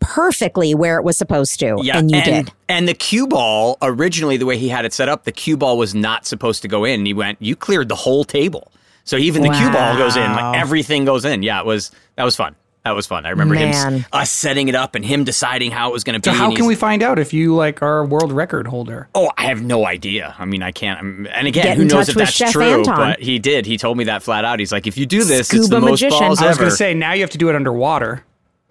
perfectly 0.00 0.74
where 0.74 0.96
it 0.96 1.02
was 1.04 1.16
supposed 1.18 1.58
to, 1.60 1.78
Yeah, 1.82 1.98
and 1.98 2.10
you 2.10 2.16
and, 2.18 2.46
did. 2.46 2.54
And 2.68 2.88
the 2.88 2.94
cue 2.94 3.26
ball, 3.26 3.78
originally 3.82 4.36
the 4.36 4.46
way 4.46 4.56
he 4.58 4.68
had 4.68 4.84
it 4.84 4.92
set 4.92 5.08
up, 5.08 5.24
the 5.24 5.32
cue 5.32 5.56
ball 5.56 5.76
was 5.76 5.94
not 5.94 6.26
supposed 6.26 6.62
to 6.62 6.68
go 6.68 6.84
in. 6.84 7.04
He 7.04 7.14
went, 7.14 7.40
you 7.40 7.56
cleared 7.56 7.88
the 7.88 7.96
whole 7.96 8.24
table. 8.24 8.72
So 9.04 9.16
even 9.16 9.42
the 9.42 9.48
cue 9.50 9.70
ball 9.70 9.96
goes 9.96 10.16
in, 10.16 10.22
like 10.32 10.56
everything 10.58 11.04
goes 11.04 11.24
in. 11.24 11.42
Yeah, 11.42 11.60
it 11.60 11.66
was 11.66 11.90
that 12.16 12.24
was 12.24 12.36
fun. 12.36 12.54
That 12.84 12.92
was 12.92 13.06
fun. 13.06 13.26
I 13.26 13.30
remember 13.30 13.54
Man. 13.56 13.94
s- 13.96 14.04
us 14.10 14.30
setting 14.30 14.68
it 14.68 14.74
up 14.74 14.94
and 14.94 15.04
him 15.04 15.24
deciding 15.24 15.70
how 15.70 15.90
it 15.90 15.92
was 15.92 16.02
going 16.02 16.18
to 16.18 16.26
So 16.26 16.32
be. 16.32 16.38
how 16.38 16.54
can 16.56 16.64
we 16.64 16.74
find 16.74 17.02
out 17.02 17.18
if 17.18 17.34
you 17.34 17.54
like 17.54 17.82
are 17.82 17.98
a 17.98 18.04
world 18.06 18.32
record 18.32 18.66
holder? 18.66 19.08
Oh, 19.14 19.30
I 19.36 19.44
have 19.44 19.62
no 19.62 19.86
idea. 19.86 20.34
I 20.38 20.46
mean, 20.46 20.62
I 20.62 20.72
can't. 20.72 20.96
I'm- 20.98 21.28
And 21.34 21.46
again, 21.46 21.64
Get 21.64 21.76
who 21.76 21.84
knows 21.84 22.08
if 22.08 22.14
that's 22.14 22.32
Chef 22.32 22.52
true? 22.52 22.64
Anton. 22.64 22.96
But 22.96 23.20
he 23.20 23.38
did. 23.38 23.66
He 23.66 23.76
told 23.76 23.98
me 23.98 24.04
that 24.04 24.22
flat 24.22 24.46
out. 24.46 24.58
He's 24.60 24.72
like, 24.72 24.86
if 24.86 24.96
you 24.96 25.04
do 25.04 25.24
this, 25.24 25.40
it's 25.40 25.48
Scuba 25.50 25.66
the 25.74 25.80
most 25.80 26.00
magician. 26.02 26.20
balls 26.20 26.40
I 26.40 26.48
was 26.48 26.56
going 26.56 26.70
to 26.70 26.76
say 26.76 26.94
now 26.94 27.12
you 27.12 27.20
have 27.20 27.30
to 27.30 27.38
do 27.38 27.50
it 27.50 27.54
underwater. 27.54 28.24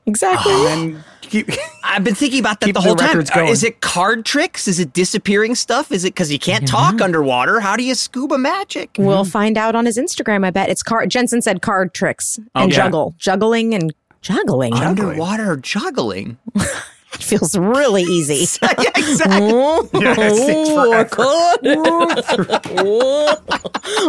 exactly. 0.08 0.54
and 0.54 1.04
keep. 1.22 1.50
I've 1.84 2.04
been 2.04 2.16
thinking 2.16 2.40
about 2.40 2.60
that 2.60 2.68
Keep 2.68 2.76
the 2.76 2.82
the 2.82 2.88
whole 2.88 2.96
time. 2.96 3.20
Uh, 3.20 3.24
going. 3.24 3.48
Is 3.50 3.64
it 3.64 3.82
card 3.82 4.24
tricks? 4.26 4.68
Is 4.68 4.80
it 4.80 4.94
disappearing 4.94 5.56
stuff? 5.56 5.92
Is 5.92 6.04
it 6.06 6.14
because 6.14 6.32
you 6.32 6.38
can't 6.40 6.68
talk 6.68 7.02
underwater? 7.02 7.60
How 7.60 7.76
do 7.76 7.84
you 7.84 7.96
scuba 7.96 8.38
magic? 8.38 8.92
We'll 9.00 9.26
find 9.26 9.58
out 9.58 9.76
on 9.76 9.86
his 9.86 9.98
Instagram. 9.98 10.46
I 10.46 10.52
bet 10.52 10.70
it's 10.70 10.84
card. 10.84 11.10
Jensen 11.10 11.42
said 11.42 11.62
card 11.62 11.94
tricks 11.94 12.40
and 12.56 12.72
yeah. 12.72 12.76
juggle, 12.76 13.16
juggling 13.18 13.74
and 13.74 13.92
juggling. 14.22 14.74
Underwater 14.74 15.58
juggling. 15.58 16.38
It 17.12 17.24
feels 17.24 17.58
really 17.58 18.04
easy. 18.04 18.46
yeah, 18.62 18.92
exactly. 18.96 19.50
Oh, 19.52 19.90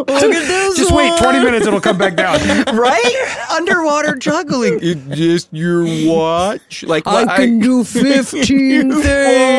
Look 0.07 0.23
at 0.23 0.47
this. 0.47 0.77
Just 0.77 0.93
wait 0.93 1.19
20 1.19 1.39
minutes, 1.39 1.67
it'll 1.67 1.81
come 1.81 1.97
back 1.97 2.15
down. 2.15 2.39
right? 2.77 3.47
Underwater 3.53 4.17
juggling. 4.17 4.79
It 4.83 5.09
just 5.17 5.49
your 5.51 5.85
watch. 6.07 6.83
Like 6.85 7.07
I 7.07 7.25
what- 7.25 7.37
can 7.37 7.59
do 7.59 7.85
15 7.85 8.93
things. 8.93 9.05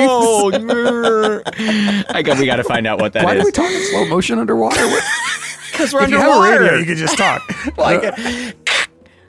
Oh. 0.08 0.52
I 2.10 2.22
got. 2.24 2.38
We 2.38 2.46
got 2.46 2.58
to 2.58 2.64
find 2.64 2.86
out 2.86 3.00
what 3.02 3.14
that 3.14 3.22
is. 3.24 3.26
Why 3.26 3.38
do 3.38 3.44
we 3.44 3.52
talk 3.52 3.72
in 3.72 3.82
slow 3.90 4.06
motion 4.06 4.38
underwater? 4.40 4.88
Because 5.72 5.94
we're 5.94 6.04
If 6.04 6.10
you 6.12 6.18
have 6.18 6.28
a 6.28 6.32
underwater. 6.34 6.62
radio, 6.62 6.78
you 6.78 6.86
can 6.86 6.96
just 6.98 7.18
talk. 7.18 7.42
like, 7.78 8.04
uh, 8.04 8.52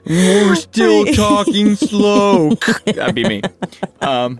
we're 0.05 0.55
still 0.55 1.05
talking 1.05 1.75
slow. 1.75 2.49
That'd 2.85 3.15
be 3.15 3.23
me. 3.23 3.41
Um, 4.01 4.39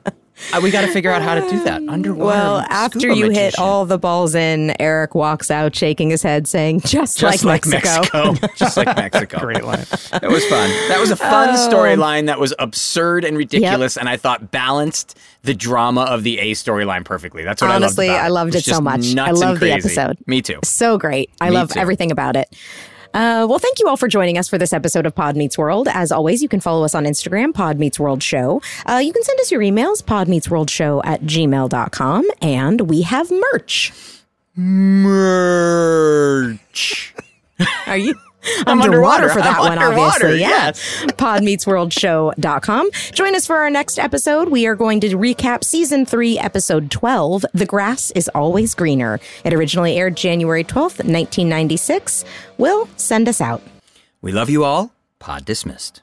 uh, 0.51 0.59
we 0.61 0.71
got 0.71 0.81
to 0.81 0.87
figure 0.91 1.09
out 1.11 1.21
how 1.21 1.35
to 1.35 1.41
do 1.49 1.63
that 1.63 1.81
underwater. 1.87 2.25
Well, 2.25 2.57
after 2.67 2.99
scuba 2.99 3.15
you 3.15 3.29
hit 3.29 3.57
all 3.57 3.85
the 3.85 3.97
balls 3.99 4.35
in, 4.35 4.75
Eric 4.81 5.15
walks 5.15 5.49
out 5.49 5.73
shaking 5.75 6.09
his 6.09 6.21
head 6.21 6.47
saying, 6.47 6.81
just, 6.81 7.17
just 7.19 7.45
like, 7.45 7.65
Mexico. 7.65 8.33
just 8.57 8.75
like 8.75 8.87
Mexico. 8.97 9.39
Great 9.39 9.63
line. 9.63 9.85
That 10.11 10.29
was 10.29 10.43
fun. 10.47 10.69
That 10.89 10.97
was 10.99 11.11
a 11.11 11.15
fun 11.15 11.49
Oh. 11.53 11.69
storyline 11.69 12.25
that 12.25 12.39
was 12.39 12.53
absurd 12.59 13.23
and 13.23 13.37
ridiculous, 13.37 13.95
and 13.95 14.09
I 14.09 14.17
thought 14.17 14.51
balanced 14.51 15.17
the 15.43 15.53
drama 15.53 16.01
of 16.01 16.23
the 16.23 16.39
A 16.39 16.51
storyline 16.53 17.05
perfectly. 17.05 17.43
That's 17.43 17.61
what 17.61 17.71
Honestly, 17.71 18.09
I 18.09 18.13
loved. 18.13 18.17
About 18.19 18.25
I 18.25 18.29
loved 18.29 18.53
was 18.55 18.67
it 18.67 18.73
so 18.73 18.81
much. 18.81 19.13
nuts 19.13 19.27
I 19.27 19.29
and 19.29 19.39
love 19.39 19.59
the 19.61 19.71
episode. 19.71 20.17
Me 20.25 20.41
too. 20.41 20.59
So 20.63 20.97
great. 20.97 21.29
I 21.39 21.49
Me 21.51 21.55
love 21.55 21.71
everything 21.77 22.11
about 22.11 22.35
it. 22.35 22.53
Uh, 23.13 23.45
well, 23.49 23.59
thank 23.59 23.79
you 23.79 23.87
all 23.87 23.97
for 23.97 24.07
joining 24.07 24.37
us 24.37 24.47
for 24.49 24.57
this 24.57 24.73
episode 24.73 25.05
of 25.05 25.13
Pod 25.13 25.35
Meets 25.35 25.57
World. 25.57 25.87
As 25.87 26.11
always, 26.11 26.41
you 26.41 26.49
can 26.49 26.59
follow 26.59 26.83
us 26.83 26.95
on 26.95 27.03
Instagram, 27.05 27.53
Pod 27.53 27.77
Meets 27.77 27.99
World 27.99 28.23
Show. 28.23 28.61
Uh, 28.89 28.97
you 29.03 29.13
can 29.13 29.23
send 29.23 29.39
us 29.39 29.51
your 29.51 29.61
emails, 29.61 30.03
podmeetsworldshow 30.03 31.01
at 31.05 31.21
gmail.com. 31.21 32.25
And 32.41 32.81
we 32.89 33.03
have 33.03 33.29
merch. 33.31 33.93
Merch. 34.55 35.93
Are 37.87 37.97
you? 37.97 38.15
I'm 38.67 38.81
underwater, 38.81 39.23
underwater. 39.23 39.29
for 39.29 39.39
that 39.39 39.59
I'm 39.59 39.69
one, 39.69 39.77
obviously. 39.79 40.41
Yeah. 40.41 40.71
Podmeetsworldshow.com. 40.71 42.91
Join 43.13 43.35
us 43.35 43.47
for 43.47 43.55
our 43.57 43.69
next 43.69 43.97
episode. 43.97 44.49
We 44.49 44.67
are 44.67 44.75
going 44.75 44.99
to 45.01 45.17
recap 45.17 45.63
season 45.63 46.05
three, 46.05 46.37
episode 46.37 46.91
12 46.91 47.45
The 47.53 47.65
Grass 47.65 48.11
is 48.11 48.29
Always 48.35 48.75
Greener. 48.75 49.19
It 49.43 49.53
originally 49.53 49.97
aired 49.97 50.15
January 50.17 50.63
12th, 50.63 50.99
1996. 51.03 52.25
Will, 52.57 52.87
send 52.97 53.27
us 53.27 53.41
out. 53.41 53.61
We 54.21 54.31
love 54.31 54.49
you 54.49 54.63
all. 54.63 54.93
Pod 55.19 55.45
dismissed. 55.45 56.02